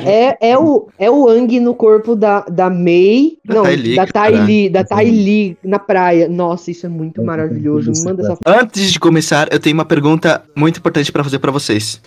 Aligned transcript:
Pera, 0.00 0.10
é, 0.10 0.36
é, 0.40 0.58
o, 0.58 0.88
é 0.98 1.10
o 1.10 1.28
Ang 1.28 1.60
no 1.60 1.74
corpo 1.74 2.14
da, 2.16 2.40
da 2.40 2.70
Mei. 2.70 3.38
Da 3.44 3.54
não, 3.54 3.62
da 3.62 4.06
Ty 4.06 4.12
cara. 4.12 4.44
Lee, 4.44 4.68
da 4.68 4.84
Ty 4.84 5.04
Lee 5.04 5.56
na 5.62 5.78
praia. 5.78 6.28
Nossa, 6.28 6.70
isso 6.70 6.86
é 6.86 6.88
muito 6.88 7.20
Eu 7.20 7.24
maravilhoso. 7.24 7.92
Me 7.92 8.04
manda 8.04 8.22
essa 8.22 8.38
Antes 8.46 8.92
de 8.92 9.00
começar, 9.00 9.48
eu 9.52 9.60
tenho 9.60 9.74
uma 9.74 9.84
pergunta 9.84 10.42
muito 10.56 10.78
importante 10.78 11.10
pra 11.10 11.24
fazer 11.24 11.38
pra 11.38 11.50
vocês. 11.50 12.00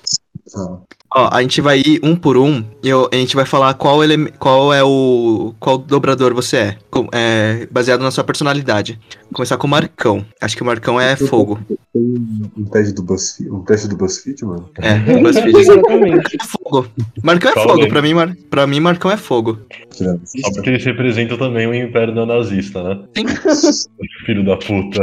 Ah, 0.56 0.78
Ó, 1.16 1.30
a 1.32 1.42
gente 1.42 1.62
vai 1.62 1.80
ir 1.80 2.00
um 2.04 2.16
por 2.16 2.38
um 2.38 2.64
e 2.84 2.90
eu- 2.90 3.10
a 3.12 3.16
gente 3.16 3.36
vai 3.36 3.46
falar 3.46 3.74
qual, 3.76 4.04
ele, 4.04 4.30
qual 4.32 4.74
é 4.74 4.84
o. 4.84 5.54
qual 5.60 5.78
dobrador 5.78 6.34
você 6.34 6.58
é, 6.58 6.78
com- 6.92 7.08
é. 7.14 7.66
Baseado 7.72 8.02
na 8.02 8.12
sua 8.12 8.24
personalidade. 8.26 9.00
Começar 9.34 9.58
com 9.58 9.68
o 9.68 9.70
Marcão. 9.70 10.26
Acho 10.42 10.56
que 10.58 10.64
o 10.64 10.66
Marcão 10.66 11.00
é 11.00 11.16
fogo. 11.16 11.60
Tem 11.68 11.78
um- 11.96 12.66
teste 12.72 12.94
do 12.94 13.04
BuzzFeed, 13.04 13.50
um 13.52 13.64
teste 13.64 13.88
do 13.88 13.96
BuzzFeed, 13.98 14.44
mano. 14.46 14.70
É, 14.80 15.18
o 15.18 15.24
BuzzFeed. 15.24 15.58
Exatamente. 15.58 16.38
É 16.40 16.44
fogo. 16.46 16.88
Marcão 17.24 17.52
é 17.52 17.54
Fala 17.54 17.74
fogo, 17.74 17.88
pra 17.88 18.02
mim, 18.02 18.14
Mar... 18.14 18.36
pra 18.50 18.68
mim, 18.68 18.80
Marcão 18.82 19.10
é 19.10 19.16
fogo. 19.18 19.58
Só 19.90 20.52
porque 20.54 20.70
eles 20.70 20.84
representam 20.84 21.38
também 21.38 21.66
o 21.68 21.74
império 21.74 22.14
neonazista, 22.14 22.84
né? 22.84 23.04
Filho 24.26 24.44
da 24.46 24.58
puta. 24.58 25.02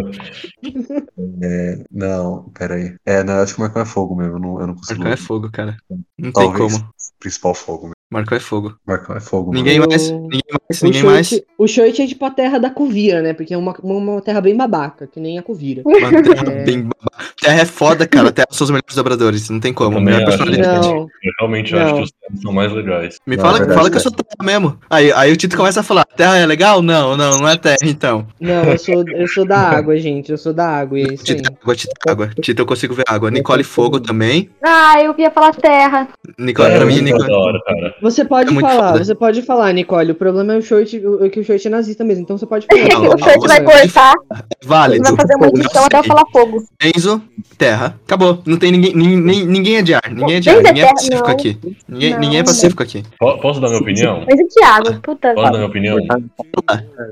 É, 1.42 1.84
não, 1.91 2.50
pera 2.56 2.75
aí. 2.75 2.95
É, 3.06 3.25
não, 3.25 3.34
eu 3.34 3.42
acho 3.42 3.55
que 3.55 3.61
o 3.61 3.62
Marcão 3.62 3.83
é 3.83 3.86
fogo 3.86 4.14
mesmo. 4.14 4.34
Eu 4.34 4.39
não, 4.39 4.61
eu 4.61 4.66
não 4.66 4.75
consigo. 4.75 5.00
Marcão 5.00 5.12
é 5.12 5.16
fogo, 5.16 5.50
cara. 5.50 5.77
Não 6.19 6.33
tem 6.33 6.53
Talvez. 6.53 6.79
como. 6.79 6.95
Principal. 7.19 7.94
Marcão 8.14 8.36
é 8.36 8.41
fogo. 8.41 8.75
Marcão 8.86 9.16
é 9.16 9.20
fogo 9.20 9.52
Ninguém 9.52 9.78
mesmo. 9.80 9.89
mais, 9.91 10.08
Eu- 10.08 10.20
ninguém 10.20 10.41
mais, 10.50 10.80
O 10.83 10.84
ninguém 10.86 11.02
mais. 11.02 11.28
Shoit, 11.28 11.44
o 11.58 11.66
Shoit 11.66 12.02
é 12.02 12.06
tipo 12.06 12.25
a 12.25 12.30
terra 12.30 12.58
da 12.58 12.70
Covira, 12.70 13.20
né? 13.20 13.33
Porque 13.33 13.52
é 13.52 13.58
uma, 13.58 13.75
uma, 13.83 14.12
uma 14.12 14.20
terra 14.22 14.41
bem 14.41 14.56
babaca, 14.56 15.06
que 15.06 15.19
nem 15.19 15.39
a 15.39 15.42
Covira. 15.42 15.83
Uma 15.84 15.98
terra 16.22 16.44
É. 16.55 16.64
bem 16.64 16.83
baba- 16.83 16.94
Terra 17.41 17.61
é 17.61 17.64
foda, 17.66 18.06
cara. 18.06 18.33
Terra 18.33 18.47
são 18.50 18.64
os 18.64 18.70
melhores 18.70 18.94
dobradores. 18.94 19.50
Não 19.50 19.61
tem 19.61 19.72
como. 19.74 20.00
Melhor 20.00 20.19
acho. 20.22 20.27
personalidade. 20.27 20.89
Não, 20.89 20.97
Eu 21.22 21.33
realmente 21.41 21.72
Não. 21.74 21.80
acho 21.83 21.94
que 21.97 22.02
os 22.02 22.12
temas 22.12 22.41
são 22.42 22.52
mais 22.52 22.72
legais. 22.72 23.19
Me 23.27 23.36
Não, 23.36 23.42
fala, 23.44 23.56
é 23.56 23.58
verdade, 23.58 23.78
fala 23.78 23.91
que 23.91 23.97
eu 23.97 24.00
é. 24.00 24.02
sou 24.02 24.12
terra 24.12 24.44
mesmo. 24.44 24.78
Aí, 24.89 25.12
aí 25.12 25.33
o 25.33 25.36
Tito 25.36 25.56
começa 25.56 25.80
a 25.80 25.83
falar: 25.83 26.05
Terra 26.17 26.39
é 26.39 26.46
legal? 26.46 26.80
Não, 26.80 27.17
não, 27.17 27.39
não 27.41 27.48
é 27.48 27.56
terra 27.56 27.77
então. 27.83 28.27
não, 28.41 28.64
eu 28.64 28.78
sou, 28.78 29.05
eu 29.08 29.28
sou 29.28 29.44
da 29.46 29.58
água, 29.58 29.96
gente. 29.98 30.30
Eu 30.30 30.39
sou 30.39 30.52
da 30.55 30.67
água, 30.67 30.98
e 30.98 31.02
é 31.02 31.14
isso 31.14 31.24
aí. 31.28 31.36
Tito 31.36 31.50
é 31.50 31.55
água, 31.62 31.74
Tito 31.77 31.92
é 32.06 32.11
água. 32.11 32.30
Tito 32.41 32.62
eu 32.62 32.67
consigo 32.67 32.94
ver 32.94 33.05
água. 33.08 33.30
Nicole 33.30 33.64
Fogo 33.64 34.00
também. 34.00 34.48
Ah, 34.64 35.02
eu 35.02 35.14
ia 35.19 35.30
falar 35.30 35.55
terra. 35.55 36.08
Nicole, 36.39 36.70
É, 36.70 36.77
pra 36.77 36.86
mim, 36.86 36.92
muito 36.94 37.05
Nicole. 37.05 37.27
da 37.28 37.36
hora, 37.36 37.61
cara. 37.67 37.94
Você 38.05 38.22
pode 38.24 38.55
É 38.56 38.60
falar, 38.60 38.92
foda. 38.92 39.05
você 39.05 39.14
pode 39.14 39.42
falar, 39.42 39.72
Nicole. 39.72 40.12
O 40.12 40.14
problema 40.14 40.52
é 40.52 40.58
o 40.58 40.62
Shoit, 40.62 40.98
o, 41.05 41.30
que 41.30 41.41
o 41.41 41.44
Shoit 41.44 41.66
é 41.66 41.70
nazista 41.70 42.05
mesmo, 42.05 42.22
então 42.22 42.36
você 42.36 42.44
pode 42.46 42.66
falar. 42.66 42.83
Não, 43.02 43.14
o 43.14 43.19
Church 43.19 43.48
vai 43.48 43.64
cortar, 43.64 44.12
É 44.30 44.66
válido. 44.66 45.02
vai 45.05 45.16
fazer 45.16 45.34
uma 45.36 45.46
Não 45.46 45.61
edição 45.62 45.84
até 45.86 46.02
falar 46.02 46.24
fogo. 46.30 46.62
Enzo, 46.94 47.22
terra. 47.56 47.98
Acabou. 48.05 48.42
Não 48.46 48.58
tem 48.58 48.70
ninguém. 48.72 48.94
Ninguém, 48.94 49.46
ninguém 49.46 49.77
é 49.78 49.83
de 49.83 49.94
ar. 49.94 50.02
Ninguém 50.11 50.36
é 50.36 50.41
de 50.41 50.50
ar. 50.50 50.56
É 50.56 50.62
Ninguém 50.62 50.83
é 50.84 50.88
pacífico 50.92 51.22
não. 51.28 51.34
aqui. 51.34 51.58
Ninguém, 51.88 52.11
Não, 52.12 52.19
ninguém 52.20 52.38
é 52.38 52.42
não. 52.42 52.46
pacífico 52.46 52.83
aqui. 52.83 53.02
Po- 53.19 53.38
Posso 53.38 53.61
dar 53.61 53.69
minha 53.69 53.80
opinião? 53.80 54.24
Mas 54.28 54.39
e 54.39 54.46
Thiago? 54.48 55.00
Puta. 55.00 55.33
Posso 55.34 55.44
dar 55.52 55.58
minha 55.58 55.66
opinião? 55.66 55.96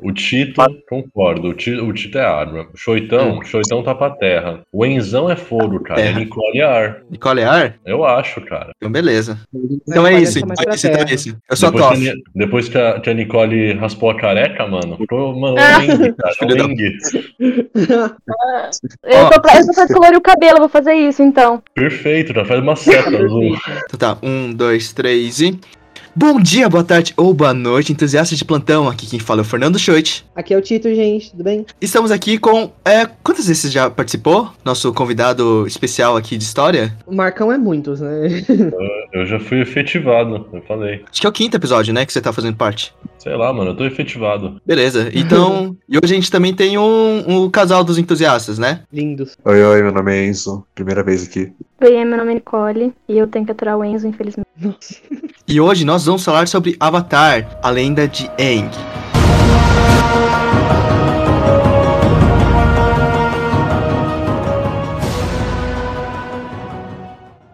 O 0.02 0.12
Tito, 0.12 0.60
concordo. 0.88 1.48
O 1.48 1.54
Tito, 1.54 1.84
o 1.84 1.92
Tito 1.92 2.18
é 2.18 2.24
arma. 2.24 2.66
O 2.74 2.76
Choitão, 2.76 3.38
o 3.38 3.44
Choitão 3.44 3.82
tá 3.82 3.94
pra 3.94 4.10
terra. 4.10 4.60
O 4.72 4.84
Enzão 4.84 5.30
é 5.30 5.36
fogo, 5.36 5.80
cara. 5.80 6.00
Terra. 6.00 6.10
Ele 6.16 6.24
Nicole 6.26 6.58
é 6.60 6.64
ar. 6.64 7.02
Nicole 7.10 7.40
é 7.40 7.44
ar? 7.44 7.74
Eu 7.86 8.04
acho, 8.04 8.40
cara. 8.42 8.72
Então, 8.76 8.90
beleza. 8.92 9.38
Então 9.88 10.06
é 10.06 10.20
isso. 10.20 10.38
É 10.88 11.14
isso. 11.14 11.36
Eu 11.50 11.56
sou 11.56 11.68
a 11.68 11.72
Depois, 11.72 11.88
Toff. 11.90 12.00
que 12.02 12.08
a, 12.10 12.14
depois 12.34 12.68
que, 12.68 12.78
a, 12.78 13.00
que 13.00 13.10
a 13.10 13.14
Nicole 13.14 13.72
raspou 13.74 14.10
a 14.10 14.16
careca, 14.16 14.66
mano, 14.66 14.96
ficou, 14.96 15.38
mano, 15.38 15.56
Ah. 15.58 15.78
um 15.78 15.82
Eng, 15.82 16.14
cara. 16.14 16.34
Eu 19.04 19.30
tô 19.30 19.40
pra, 19.40 19.56
eu 19.60 19.66
tô 19.66 19.72
pra 19.74 19.84
descolorir 19.84 20.18
o 20.18 20.20
cabelo, 20.22 20.58
vou 20.58 20.68
fazer 20.68 20.94
isso 20.94 21.22
então. 21.22 21.62
Perfeito, 21.74 22.32
já 22.32 22.44
faz 22.44 22.60
uma 22.60 22.76
seta. 22.76 23.10
Então 23.10 23.98
tá, 23.98 24.18
um, 24.22 24.52
dois, 24.52 24.92
três 24.92 25.40
e. 25.40 25.58
Bom 26.14 26.38
dia, 26.38 26.68
boa 26.68 26.84
tarde 26.84 27.14
ou 27.16 27.32
boa 27.32 27.54
noite, 27.54 27.90
entusiastas 27.90 28.36
de 28.38 28.44
plantão. 28.44 28.86
Aqui 28.86 29.06
quem 29.06 29.18
fala 29.18 29.40
é 29.40 29.42
o 29.42 29.44
Fernando 29.44 29.78
Schoit. 29.78 30.26
Aqui 30.36 30.52
é 30.52 30.58
o 30.58 30.60
Tito, 30.60 30.94
gente, 30.94 31.30
tudo 31.30 31.42
bem? 31.42 31.64
Estamos 31.80 32.10
aqui 32.10 32.36
com. 32.36 32.70
É, 32.84 33.06
quantas 33.22 33.46
vezes 33.46 33.62
você 33.62 33.70
já 33.70 33.88
participou? 33.88 34.50
Nosso 34.62 34.92
convidado 34.92 35.66
especial 35.66 36.14
aqui 36.14 36.36
de 36.36 36.44
história? 36.44 36.94
O 37.06 37.14
Marcão 37.14 37.50
é 37.50 37.56
muitos, 37.56 38.02
né? 38.02 38.44
Eu 39.10 39.26
já 39.26 39.38
fui 39.40 39.60
efetivado, 39.60 40.46
eu 40.52 40.62
falei. 40.62 41.02
Acho 41.10 41.20
que 41.20 41.26
é 41.26 41.30
o 41.30 41.32
quinto 41.32 41.56
episódio, 41.56 41.94
né? 41.94 42.04
Que 42.04 42.12
você 42.12 42.20
tá 42.20 42.32
fazendo 42.32 42.56
parte. 42.56 42.94
Sei 43.22 43.36
lá, 43.36 43.52
mano, 43.52 43.70
eu 43.70 43.76
tô 43.76 43.84
efetivado. 43.84 44.60
Beleza. 44.66 45.10
Então. 45.22 45.76
e 45.88 45.96
hoje 45.96 46.12
a 46.12 46.16
gente 46.16 46.30
também 46.30 46.52
tem 46.52 46.76
um, 46.76 47.44
um 47.44 47.50
casal 47.50 47.84
dos 47.84 47.96
entusiastas, 47.96 48.58
né? 48.58 48.82
Lindos. 48.92 49.36
Oi, 49.44 49.62
oi, 49.62 49.82
meu 49.82 49.92
nome 49.92 50.12
é 50.12 50.26
Enzo. 50.26 50.66
Primeira 50.74 51.04
vez 51.04 51.28
aqui. 51.28 51.52
Oi, 51.80 52.04
meu 52.04 52.18
nome 52.18 52.32
é 52.32 52.34
Nicole 52.34 52.92
e 53.08 53.16
eu 53.16 53.28
tenho 53.28 53.44
que 53.44 53.52
aturar 53.52 53.78
o 53.78 53.84
Enzo, 53.84 54.08
infelizmente. 54.08 54.48
Nossa. 54.60 54.96
E 55.46 55.60
hoje 55.60 55.84
nós 55.84 56.04
vamos 56.04 56.24
falar 56.24 56.48
sobre 56.48 56.76
Avatar, 56.80 57.58
a 57.62 57.70
lenda 57.70 58.08
de 58.08 58.26
Aang. 58.38 59.11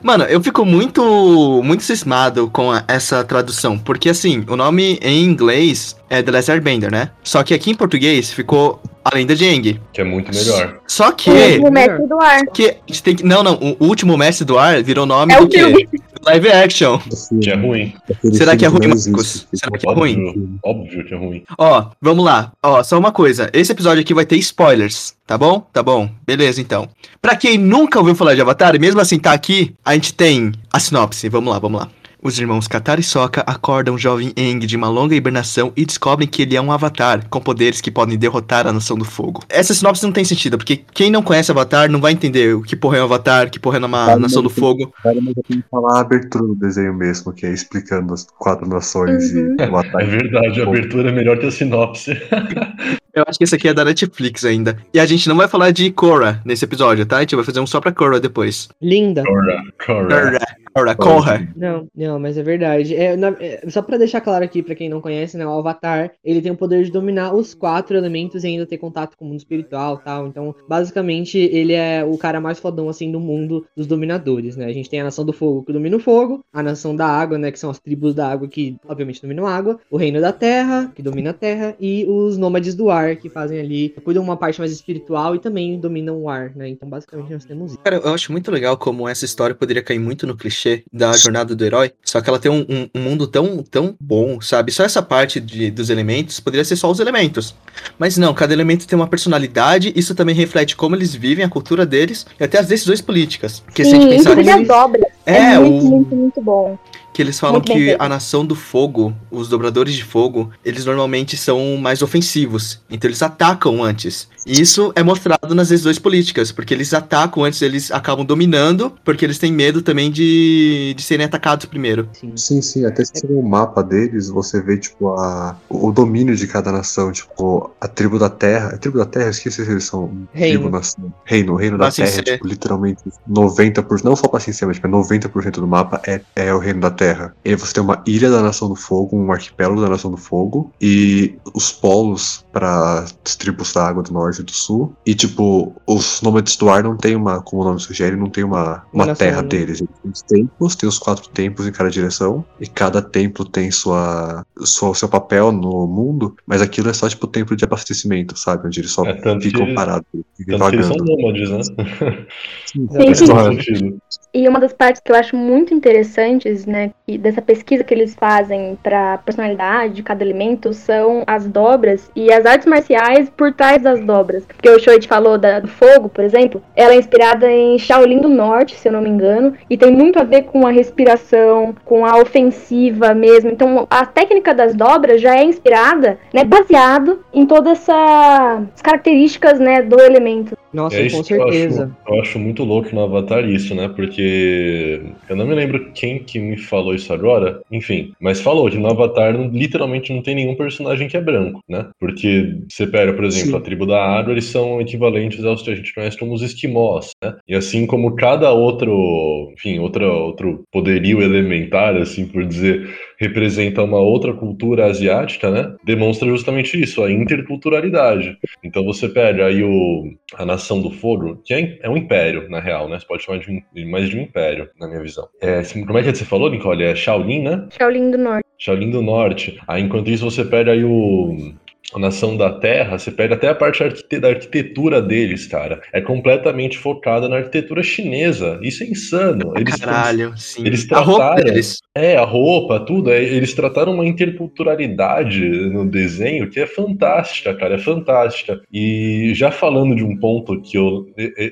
Mano, 0.09 0.25
eu 0.25 0.43
fico 0.43 0.65
muito, 0.65 1.61
muito 1.63 1.83
cismado 1.83 2.49
com 2.49 2.73
a- 2.73 2.83
essa 2.89 3.23
tradução, 3.23 3.77
porque 3.79 4.09
assim, 4.09 4.43
o 4.49 4.57
nome 4.57 4.99
em 5.03 5.23
inglês 5.23 5.95
é 6.09 6.23
The 6.23 6.31
Last 6.31 6.51
Airbender, 6.51 6.91
né? 6.91 7.11
Só 7.23 7.43
que 7.43 7.53
aqui 7.53 7.73
em 7.73 7.75
português 7.75 8.31
ficou 8.33 8.81
A 9.11 9.15
Lenda 9.17 9.35
de 9.35 9.49
Aang. 9.49 9.81
Que 9.93 10.01
é 10.01 10.05
muito 10.05 10.31
melhor. 10.35 10.79
Só 10.87 11.11
que, 11.13 11.31
O 11.31 11.35
último 11.35 11.71
mestre 11.71 12.07
do 12.07 12.21
ar. 12.21 12.47
que 12.53 12.69
a 12.69 12.75
gente 12.87 13.03
tem 13.03 13.17
que, 13.17 13.25
não, 13.25 13.43
não, 13.43 13.55
o 13.81 13.85
último 13.87 14.17
mestre 14.19 14.45
do 14.45 14.59
ar 14.59 14.83
virou 14.83 15.07
nome 15.07 15.33
É 15.33 15.39
do 15.39 15.45
o 15.45 15.49
quê? 15.49 15.59
filme. 15.59 15.89
Live 16.27 16.49
action. 16.51 16.99
Que 17.43 17.51
é 17.51 17.55
ruim. 17.55 17.95
Será 18.33 18.57
que 18.57 18.65
é 18.65 18.69
ruim, 18.69 18.89
Marcos? 18.89 19.47
Será 19.55 19.79
que 19.79 19.89
é 19.89 19.93
ruim? 19.93 20.59
Óbvio, 20.63 21.05
que 21.07 21.15
é 21.15 21.17
ruim. 21.17 21.43
Ó, 21.57 21.87
vamos 22.03 22.25
lá. 22.25 22.53
Ó, 22.63 22.83
só 22.83 22.99
uma 22.99 23.13
coisa. 23.13 23.49
Esse 23.53 23.73
episódio 23.73 24.01
aqui 24.03 24.13
vai 24.13 24.27
ter 24.27 24.37
spoilers, 24.37 25.15
tá 25.27 25.39
bom? 25.39 25.61
Tá 25.73 25.83
bom. 25.83 26.11
Beleza, 26.27 26.61
então. 26.61 26.89
Pra 27.23 27.37
quem 27.37 27.57
nunca 27.57 27.99
ouviu 27.99 28.15
falar 28.15 28.35
de 28.35 28.41
Avatar, 28.41 28.79
mesmo 28.81 29.01
assim 29.01 29.19
tá 29.19 29.33
aqui, 29.33 29.75
a 29.85 29.95
gente 29.95 30.13
tem 30.13 30.53
a 30.73 30.79
sinopse. 30.81 31.29
Vamos 31.29 31.53
lá, 31.53 31.59
vamos 31.59 31.81
lá. 31.81 31.89
Os 32.21 32.37
irmãos 32.39 32.67
Katara 32.67 33.01
e 33.01 33.05
Sokka 33.05 33.43
acordam 33.47 33.95
o 33.95 33.99
jovem 33.99 34.33
Aang 34.37 34.67
de 34.67 34.77
uma 34.77 34.89
longa 34.89 35.15
hibernação 35.15 35.73
e 35.77 35.85
descobrem 35.87 36.27
que 36.27 36.43
ele 36.43 36.57
é 36.57 36.61
um 36.61 36.73
avatar, 36.73 37.25
com 37.31 37.41
poderes 37.41 37.81
que 37.81 37.93
podem 37.93 38.19
derrotar 38.19 38.67
a 38.67 38.73
Nação 38.73 38.99
do 38.99 39.05
Fogo. 39.05 39.45
Essa 39.49 39.73
sinopse 39.73 40.03
não 40.03 40.11
tem 40.11 40.25
sentido, 40.25 40.59
porque 40.59 40.83
quem 40.93 41.13
não 41.13 41.23
conhece 41.23 41.53
Avatar 41.53 41.89
não 41.89 42.01
vai 42.01 42.11
entender 42.13 42.57
o 42.57 42.63
que 42.63 42.75
porra 42.75 42.97
é 42.99 43.01
um 43.01 43.05
avatar, 43.05 43.49
que 43.51 43.61
porra 43.61 43.79
é 43.79 43.87
uma 43.87 44.17
Nação 44.17 44.43
do 44.43 44.51
Fogo. 44.51 44.93
Cara, 45.01 45.17
mas 45.23 45.37
eu 45.37 45.43
tenho 45.45 45.63
que 45.63 45.69
falar 45.71 45.99
a 45.99 46.01
abertura 46.01 46.45
do 46.45 46.57
desenho 46.57 46.93
mesmo, 46.93 47.33
que 47.33 47.47
é 47.47 47.53
explicando 47.53 48.13
as 48.13 48.25
quatro 48.37 48.69
nações 48.69 49.33
Uhum. 49.33 49.55
e 49.59 49.63
o 49.63 49.77
É 49.77 49.81
ataque. 49.81 50.07
verdade, 50.07 50.61
a 50.61 50.65
abertura 50.65 51.11
é 51.11 51.13
melhor 51.13 51.39
que 51.39 51.47
a 51.47 51.51
sinopse. 51.53 52.11
Eu 53.19 53.25
acho 53.27 53.39
que 53.39 53.45
esse 53.45 53.55
aqui 53.55 53.69
é 53.69 53.75
da 53.75 53.85
Netflix 53.85 54.45
ainda. 54.45 54.77
E 54.93 54.99
a 55.01 55.07
gente 55.07 55.29
não 55.29 55.37
vai 55.37 55.49
falar 55.49 55.71
de 55.71 55.91
Korra 55.91 56.41
nesse 56.45 56.65
episódio, 56.65 57.05
tá? 57.07 57.19
A 57.19 57.21
gente 57.21 57.37
vai 57.37 57.45
fazer 57.45 57.61
um 57.61 57.67
só 57.67 57.81
pra 57.81 57.93
Korra 57.93 58.21
depois. 58.21 58.69
Linda. 58.81 59.23
Korra, 59.25 59.63
Korra. 59.85 60.09
Korra, 60.09 60.95
Korra, 60.95 60.95
Korra. 60.97 61.49
Não, 61.57 61.89
não, 61.97 62.21
mas 62.21 62.39
é 62.39 62.43
verdade. 62.43 62.95
É, 62.95 63.17
na- 63.17 63.35
é, 63.41 63.65
só 63.69 63.83
pra 63.83 63.97
deixar 63.99 64.21
claro 64.21 64.45
aqui, 64.45 64.63
pra 64.63 64.75
quem 64.77 64.89
não 64.89 65.01
conhece, 65.01 65.37
né, 65.37 65.45
o 65.45 65.51
Avatar, 65.59 66.13
ele 66.25 66.41
tem 66.41 66.53
o 66.53 66.57
poder 66.57 66.85
de 66.85 66.93
dominar 66.93 67.35
os 67.35 67.53
quatro 67.53 67.97
elementos 67.97 68.45
e 68.45 68.47
ainda 68.47 68.65
ter 68.67 68.79
contato 68.79 69.17
com 69.17 69.25
o 69.25 69.29
mundo 69.29 69.39
espiritual 69.39 69.99
e 70.01 70.05
tal. 70.05 70.27
Então, 70.29 70.55
basicamente, 70.69 71.37
ele 71.39 71.73
é 71.73 72.05
o 72.05 72.17
cara 72.17 72.41
mais 72.41 72.59
fodão, 72.61 72.89
assim, 72.89 73.11
do 73.11 73.19
mundo 73.19 73.67
dos 73.77 73.87
dominadores, 73.87 74.57
né? 74.57 74.67
A 74.67 74.73
gente 74.73 74.89
tem 74.89 75.01
a 75.01 75.05
Nação 75.05 75.25
do 75.25 75.33
Fogo, 75.33 75.65
que 75.65 75.73
domina 75.73 75.97
o 75.97 76.01
fogo, 76.01 76.45
a 76.53 76.63
Nação 76.63 76.95
da 76.95 77.07
Água, 77.07 77.39
né, 77.39 77.51
que 77.51 77.59
são 77.59 77.71
as 77.71 77.81
tribos 77.81 78.15
da 78.15 78.29
água, 78.31 78.47
que 78.47 78.77
obviamente 78.87 79.21
dominam 79.21 79.47
a 79.47 79.55
água, 79.57 79.81
o 79.91 79.97
Reino 79.97 80.21
da 80.21 80.33
Terra, 80.33 80.93
que 80.95 81.03
domina 81.03 81.31
a 81.31 81.35
Terra, 81.35 81.75
e 81.81 82.07
os 82.09 82.39
Nômades 82.39 82.75
do 82.77 82.89
Ar, 82.91 83.08
que 83.17 83.29
fazem 83.29 83.59
ali, 83.61 83.91
cuidam 84.05 84.23
uma 84.23 84.37
parte 84.37 84.59
mais 84.59 84.73
espiritual 84.73 85.35
e 85.35 85.39
também 85.39 85.79
dominam 85.79 86.17
o 86.17 86.29
ar, 86.29 86.53
né? 86.55 86.69
Então, 86.69 86.89
basicamente, 86.89 87.33
nós 87.33 87.45
temos 87.45 87.71
isso. 87.73 87.79
Cara, 87.83 87.97
eu 87.97 88.13
acho 88.15 88.33
muito 88.33 88.51
legal 88.51 88.77
como 88.77 89.09
essa 89.09 89.25
história 89.25 89.55
poderia 89.55 89.83
cair 89.83 89.99
muito 89.99 90.27
no 90.27 90.37
clichê 90.37 90.85
da 90.93 91.13
jornada 91.17 91.55
do 91.55 91.65
herói, 91.65 91.93
só 92.05 92.21
que 92.21 92.29
ela 92.29 92.39
tem 92.39 92.51
um, 92.51 92.65
um- 92.69 92.89
um 92.95 93.01
mundo 93.03 93.27
tão, 93.27 93.63
tão 93.63 93.95
bom, 94.01 94.41
sabe? 94.41 94.73
Só 94.73 94.85
essa 94.85 95.03
parte 95.03 95.41
de- 95.41 95.71
dos 95.71 95.91
elementos 95.91 96.41
poderia 96.41 96.65
ser 96.65 96.77
só 96.77 96.91
os 96.91 97.01
elementos. 97.01 97.55
Mas 97.99 98.17
não, 98.17 98.33
cada 98.35 98.53
elemento 98.53 98.87
tem 98.87 98.97
uma 98.97 99.07
personalidade, 99.07 99.93
isso 99.97 100.15
também 100.15 100.35
reflete 100.35 100.77
como 100.77 100.95
eles 100.97 101.15
vivem, 101.15 101.45
a 101.45 101.49
cultura 101.49 101.85
deles 101.87 102.27
e 102.39 102.45
até 102.45 102.59
as 102.59 102.67
decisões 102.67 103.01
políticas. 103.01 103.61
Porque 103.61 103.85
se 103.85 103.91
a 103.91 103.95
Sim, 103.95 104.01
gente 104.03 104.11
pensar 104.11 104.31
inclusive 104.33 104.59
nisso, 104.61 104.73
as 104.73 104.79
obras. 104.85 105.05
é, 105.27 105.37
É, 105.37 105.59
muito, 105.59 105.85
o, 105.87 105.91
muito, 105.91 106.17
muito 106.17 106.41
bom. 106.43 106.79
Que 107.19 107.23
eles 107.23 107.41
falam 107.41 107.55
Muito 107.55 107.73
que 107.73 107.97
a 107.99 108.09
nação 108.09 108.47
do 108.47 108.55
fogo, 108.55 109.13
os 109.29 109.49
dobradores 109.49 109.95
de 109.95 110.05
fogo, 110.05 110.53
eles 110.65 110.85
normalmente 110.85 111.37
são 111.37 111.77
mais 111.77 112.01
ofensivos. 112.01 112.81
Então 112.89 113.09
eles 113.09 113.21
atacam 113.25 113.83
antes. 113.83 114.29
E 114.47 114.61
isso 114.61 114.93
é 114.95 115.03
mostrado 115.03 115.53
nas 115.53 115.69
decisões 115.69 115.99
políticas, 115.99 116.53
porque 116.53 116.73
eles 116.73 116.95
atacam 116.95 117.43
antes, 117.43 117.61
eles 117.61 117.91
acabam 117.91 118.25
dominando, 118.25 118.93
porque 119.05 119.25
eles 119.25 119.37
têm 119.37 119.53
medo 119.53 119.83
também 119.83 120.13
de, 120.13 120.95
de 120.97 121.03
serem 121.03 121.27
atacados 121.27 121.67
primeiro. 121.67 122.09
Sim. 122.13 122.33
Sim, 122.37 122.63
sim, 122.63 122.87
até 122.87 123.05
se 123.05 123.27
o 123.29 123.43
mapa 123.43 123.83
deles, 123.83 124.29
você 124.29 124.63
vê, 124.63 124.79
tipo, 124.79 125.09
a, 125.09 125.57
o, 125.69 125.91
domínio 125.91 126.37
de 126.37 126.47
cada 126.47 126.71
nação, 126.71 127.11
tipo, 127.11 127.71
a 127.81 127.89
tribo 127.89 128.17
da 128.17 128.31
terra. 128.31 128.69
A 128.69 128.79
tribo 128.79 128.97
da 128.97 129.05
terra, 129.05 129.27
eu 129.27 129.31
esqueci 129.31 129.65
se 129.65 129.71
eles 129.71 129.85
são 129.85 130.11
Reino. 130.33 130.61
tribo, 130.61 130.71
nação. 130.71 131.13
Reino, 131.25 131.55
o 131.55 131.57
reino 131.57 131.77
da 131.77 131.89
assim 131.89 132.03
terra, 132.03 132.15
ser. 132.15 132.29
é, 132.29 132.33
tipo, 132.35 132.47
literalmente 132.47 133.03
90%, 133.29 134.05
não 134.05 134.15
só 134.15 134.29
pra 134.29 134.39
ser, 134.39 134.65
mas 134.67 134.77
tipo, 134.77 134.87
é 134.87 134.91
90% 134.91 135.51
do 135.51 135.67
mapa 135.67 136.01
é, 136.07 136.21
é 136.37 136.55
o 136.55 136.59
reino 136.59 136.81
da 136.81 136.91
terra. 136.91 137.08
Terra. 137.09 137.35
E 137.45 137.51
aí 137.51 137.55
você 137.57 137.73
tem 137.73 137.83
uma 137.83 138.03
ilha 138.07 138.31
da 138.31 138.43
Nação 138.43 138.69
do 138.69 138.75
Fogo, 138.75 139.17
um 139.17 139.33
arquipélago 139.33 139.81
da 139.81 139.89
Nação 139.89 140.11
do 140.11 140.17
Fogo, 140.17 140.73
e 140.81 141.37
os 141.55 141.73
polos 141.73 142.45
para 142.53 143.01
as 143.25 143.37
tribos 143.37 143.73
da 143.73 143.87
Água 143.87 144.03
do 144.03 144.13
Norte 144.13 144.41
e 144.41 144.45
do 144.45 144.53
Sul. 144.53 144.93
E, 145.07 145.15
tipo, 145.15 145.75
os 145.87 146.21
nômades 146.23 146.57
do 146.57 146.69
ar 146.69 146.83
não 146.83 146.97
tem 146.97 147.17
uma, 147.17 147.41
como 147.43 147.63
o 147.63 147.65
nome 147.65 147.81
sugere, 147.81 148.17
não 148.17 148.29
tem 148.29 148.45
uma, 148.45 148.85
uma 148.93 149.07
Nação, 149.07 149.27
terra 149.27 149.43
né? 149.43 149.49
deles. 149.49 149.81
Eles 149.81 149.91
têm 150.03 150.11
os 150.13 150.23
templos, 150.23 150.77
tem 150.77 150.89
os 150.89 150.99
quatro 150.99 151.29
templos 151.31 151.67
em 151.67 151.73
cada 151.73 151.91
direção, 151.91 152.45
e 152.61 152.67
cada 152.67 153.01
templo 153.01 153.45
tem 153.45 153.71
sua, 153.71 154.45
sua 154.59 154.95
seu 154.95 155.09
papel 155.09 155.51
no 155.53 155.87
mundo, 155.87 156.35
mas 156.47 156.61
aquilo 156.61 156.91
é 156.91 156.93
só, 156.93 157.09
tipo, 157.09 157.27
templo 157.27 157.57
de 157.57 157.65
abastecimento, 157.65 158.37
sabe? 158.39 158.67
Onde 158.67 158.81
eles 158.81 158.91
só 158.93 159.05
É, 159.07 159.15
tanto 159.15 159.43
ficam 159.43 159.67
que- 159.67 159.75
parados, 159.75 160.07
vivem 160.39 160.59
Tanto 160.59 160.71
que 160.71 160.77
eles 160.77 160.87
são 160.87 160.97
nômades, 160.97 161.51
né? 161.51 161.61
Sim, 162.67 163.15
sim. 163.15 163.27
sentido. 163.27 163.99
E 164.35 164.47
uma 164.49 164.61
das 164.61 164.73
partes 164.73 165.01
que 165.03 165.11
eu 165.11 165.17
acho 165.17 165.37
muito 165.37 165.73
interessantes, 165.73 166.67
né, 166.67 166.91
dessa 167.07 167.41
pesquisa 167.41 167.83
que 167.83 167.95
eles 167.95 168.15
fazem 168.15 168.77
para 168.83 169.17
personalidade 169.19 169.95
de 169.95 170.03
cada 170.03 170.23
elemento 170.23 170.75
são 170.75 171.23
as 171.27 171.47
dobras 171.47 172.11
e 172.15 172.31
as 172.31 172.45
artes 172.45 172.67
marciais 172.67 173.31
por 173.31 173.53
trás 173.53 173.81
das 173.83 174.01
dobras. 174.01 174.45
Porque 174.45 174.69
o 174.69 174.79
Shoit 174.79 175.09
falou 175.09 175.39
da- 175.39 175.61
do 175.61 175.69
fogo, 175.69 176.09
por 176.11 176.23
exemplo, 176.23 176.63
ela 176.77 176.93
é 176.93 176.97
inspirada 176.99 177.51
em 177.51 177.79
Shaolin 177.79 178.21
do 178.21 178.29
Norte, 178.29 178.75
se 178.77 178.89
eu 178.89 178.93
não 178.93 179.01
me 179.01 179.09
engano, 179.09 179.55
e 179.71 179.77
tem 179.79 179.91
muito 179.91 180.19
a 180.19 180.25
ver 180.25 180.43
com 180.43 180.67
a 180.67 180.71
respiração, 180.71 181.75
com 181.85 182.05
a 182.05 182.19
ofensiva 182.21 183.15
mesmo. 183.15 183.51
Então, 183.51 183.87
a 183.91 184.05
técnica 184.05 184.55
das 184.55 184.75
dobras 184.75 185.21
já 185.21 185.35
é 185.37 185.45
inspirada, 185.45 186.19
né, 186.35 186.45
baseado 186.45 187.21
em 187.33 187.47
todas 187.47 187.79
essas 187.89 188.83
características, 188.83 189.59
né, 189.59 189.83
do 189.83 189.99
elemento. 190.01 190.57
Nossa, 190.73 190.97
É 190.97 191.07
isso 191.07 191.17
com 191.17 191.23
que 191.25 191.33
eu 191.35 191.43
certeza. 191.51 191.91
acho, 192.07 192.15
eu 192.15 192.21
acho 192.21 192.39
muito 192.39 192.63
louco 192.63 192.95
no 192.95 193.03
Avatar 193.03 193.43
isso, 193.49 193.75
né? 193.75 193.89
Porque 193.89 195.01
eu 195.29 195.35
não 195.35 195.47
me 195.47 195.55
lembro 195.55 195.91
quem 195.95 196.19
que 196.19 196.39
me 196.39 196.59
falou 196.59 196.88
isso 196.95 197.13
agora, 197.13 197.61
enfim, 197.71 198.13
mas 198.21 198.41
falou 198.41 198.71
que 198.71 198.77
no 198.77 198.89
Avatar 198.89 199.35
literalmente 199.53 200.13
não 200.13 200.23
tem 200.23 200.35
nenhum 200.35 200.55
personagem 200.55 201.09
que 201.09 201.17
é 201.17 201.21
branco, 201.21 201.63
né? 201.69 201.89
Porque 201.99 202.57
você 202.69 202.87
pega, 202.87 203.13
por 203.13 203.25
exemplo, 203.25 203.51
Sim. 203.51 203.57
a 203.57 203.61
tribo 203.61 203.87
da 203.87 204.03
água, 204.03 204.33
eles 204.33 204.47
são 204.47 204.81
equivalentes 204.81 205.45
aos 205.45 205.63
que 205.63 205.71
a 205.71 205.75
gente 205.75 205.95
conhece 205.95 206.19
como 206.19 206.35
os 206.35 206.43
esquimós, 206.43 207.11
né? 207.23 207.37
E 207.49 207.55
assim 207.55 207.87
como 207.87 208.15
cada 208.15 208.53
outro, 208.53 209.51
enfim, 209.53 209.79
outra, 209.79 210.11
outro 210.11 210.65
poderio 210.73 211.23
elementar, 211.23 211.97
assim 211.97 212.27
por 212.27 212.45
dizer, 212.45 212.89
representa 213.19 213.83
uma 213.83 213.99
outra 213.99 214.33
cultura 214.33 214.87
asiática, 214.87 215.51
né? 215.51 215.75
Demonstra 215.85 216.29
justamente 216.29 216.81
isso, 216.81 217.03
a 217.03 217.11
interculturalidade. 217.11 218.39
Então 218.63 218.85
você 218.85 219.09
pega 219.09 219.47
aí 219.47 219.63
o, 219.63 220.05
a 220.35 220.45
Nação 220.47 220.81
do 220.81 220.91
Fogo, 220.91 221.41
que 221.45 221.53
é, 221.53 221.79
é 221.83 221.91
um 221.91 221.97
império, 221.97 222.49
na 222.49 222.61
real, 222.61 222.89
né? 222.89 222.99
Você 222.99 223.07
pode 223.07 223.25
chamar 223.25 223.41
de, 223.41 223.85
mais 223.85 224.09
de 224.09 224.17
um 224.17 224.23
império, 224.23 224.69
na 224.79 224.87
minha 224.87 225.03
visão. 225.03 225.29
É, 225.41 225.63
como 225.87 225.99
é 225.99 226.03
que 226.03 226.15
você 226.15 226.25
falou, 226.25 226.51
Nicole? 226.51 226.85
É 226.85 226.95
Shaolin, 226.95 227.43
né? 227.43 227.67
Shaolin 227.77 228.11
do 228.11 228.19
Norte. 228.19 228.45
Shaolin 228.59 228.91
do 228.91 229.03
Norte. 229.03 229.61
Aí, 229.67 229.83
enquanto 229.83 230.11
isso, 230.11 230.25
você 230.25 230.45
pega 230.45 230.73
aí 230.73 230.85
o. 230.85 231.53
A 231.95 231.99
Nação 231.99 232.37
da 232.37 232.51
Terra, 232.51 232.99
você 232.99 233.11
pega 233.11 233.35
até 233.35 233.49
a 233.49 233.55
parte 233.55 233.83
arquite- 233.83 234.19
da 234.21 234.29
arquitetura 234.29 235.01
deles, 235.01 235.47
cara. 235.47 235.81
É 235.91 236.03
completamente 236.03 236.77
focada 236.77 237.31
na 237.31 237.37
arquitetura 237.37 237.83
chinesa. 237.83 238.59
Isso 238.63 238.85
é 238.85 238.89
insano. 238.89 239.55
Eles, 239.57 239.77
Caralho, 239.77 240.35
sim. 240.37 240.67
eles 240.67 240.87
a 240.93 240.99
roupa 241.01 241.25
trataram- 241.29 241.45
deles. 241.51 241.79
É, 241.99 242.17
a 242.17 242.25
roupa, 242.25 242.81
tudo. 242.81 243.11
é, 243.11 243.23
Eles 243.23 243.55
trataram 243.55 243.93
uma 243.95 244.07
interculturalidade 244.07 245.41
no 245.71 245.89
desenho 245.89 246.49
que 246.51 246.61
é 246.61 246.67
fantástica, 246.67 247.55
cara, 247.55 247.75
é 247.75 247.79
fantástica. 247.79 248.61
E 248.73 249.33
já 249.35 249.51
falando 249.51 249.95
de 249.95 250.05
um 250.05 250.17
ponto 250.17 250.61
que 250.61 250.77
eu. 250.77 251.07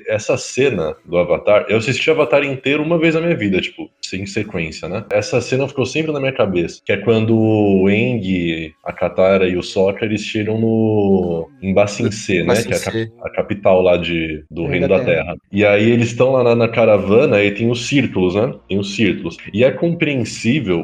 Essa 0.07 0.37
cena 0.37 0.95
do 1.05 1.17
Avatar, 1.17 1.65
eu 1.69 1.77
assisti 1.77 2.09
Avatar 2.09 2.43
inteiro 2.43 2.83
uma 2.83 2.97
vez 2.97 3.15
na 3.15 3.21
minha 3.21 3.35
vida, 3.35 3.59
tipo, 3.61 3.89
sem 4.01 4.25
sequência, 4.25 4.87
né? 4.87 5.03
Essa 5.11 5.41
cena 5.41 5.67
ficou 5.67 5.85
sempre 5.85 6.11
na 6.11 6.19
minha 6.19 6.31
cabeça, 6.31 6.81
que 6.85 6.91
é 6.91 6.97
quando 6.97 7.35
o 7.37 7.89
Eng, 7.89 8.71
a 8.83 8.93
Katara 8.93 9.47
e 9.47 9.57
o 9.57 9.63
Sokka, 9.63 10.05
eles 10.05 10.21
chegam 10.21 10.59
no. 10.59 11.49
em 11.61 11.73
Bacincê, 11.73 12.43
né? 12.43 12.61
Que 12.63 12.73
é 12.73 12.77
a, 12.77 12.79
cap- 12.79 13.11
a 13.23 13.29
capital 13.29 13.81
lá 13.81 13.97
de, 13.97 14.43
do 14.49 14.61
Reino 14.61 14.71
Reino 14.77 14.87
da 14.87 14.97
da 14.99 15.03
Terra. 15.05 15.35
E 15.51 15.65
aí 15.65 15.89
eles 15.91 16.07
estão 16.09 16.31
lá 16.31 16.43
na, 16.43 16.55
na 16.55 16.67
caravana 16.67 17.43
e 17.43 17.51
tem 17.51 17.69
os 17.69 17.87
círculos, 17.87 18.35
né? 18.35 18.53
Tem 18.67 18.77
os 18.79 18.95
círculos. 18.95 19.37
E 19.53 19.63
é 19.63 19.71
compreensível 19.71 20.36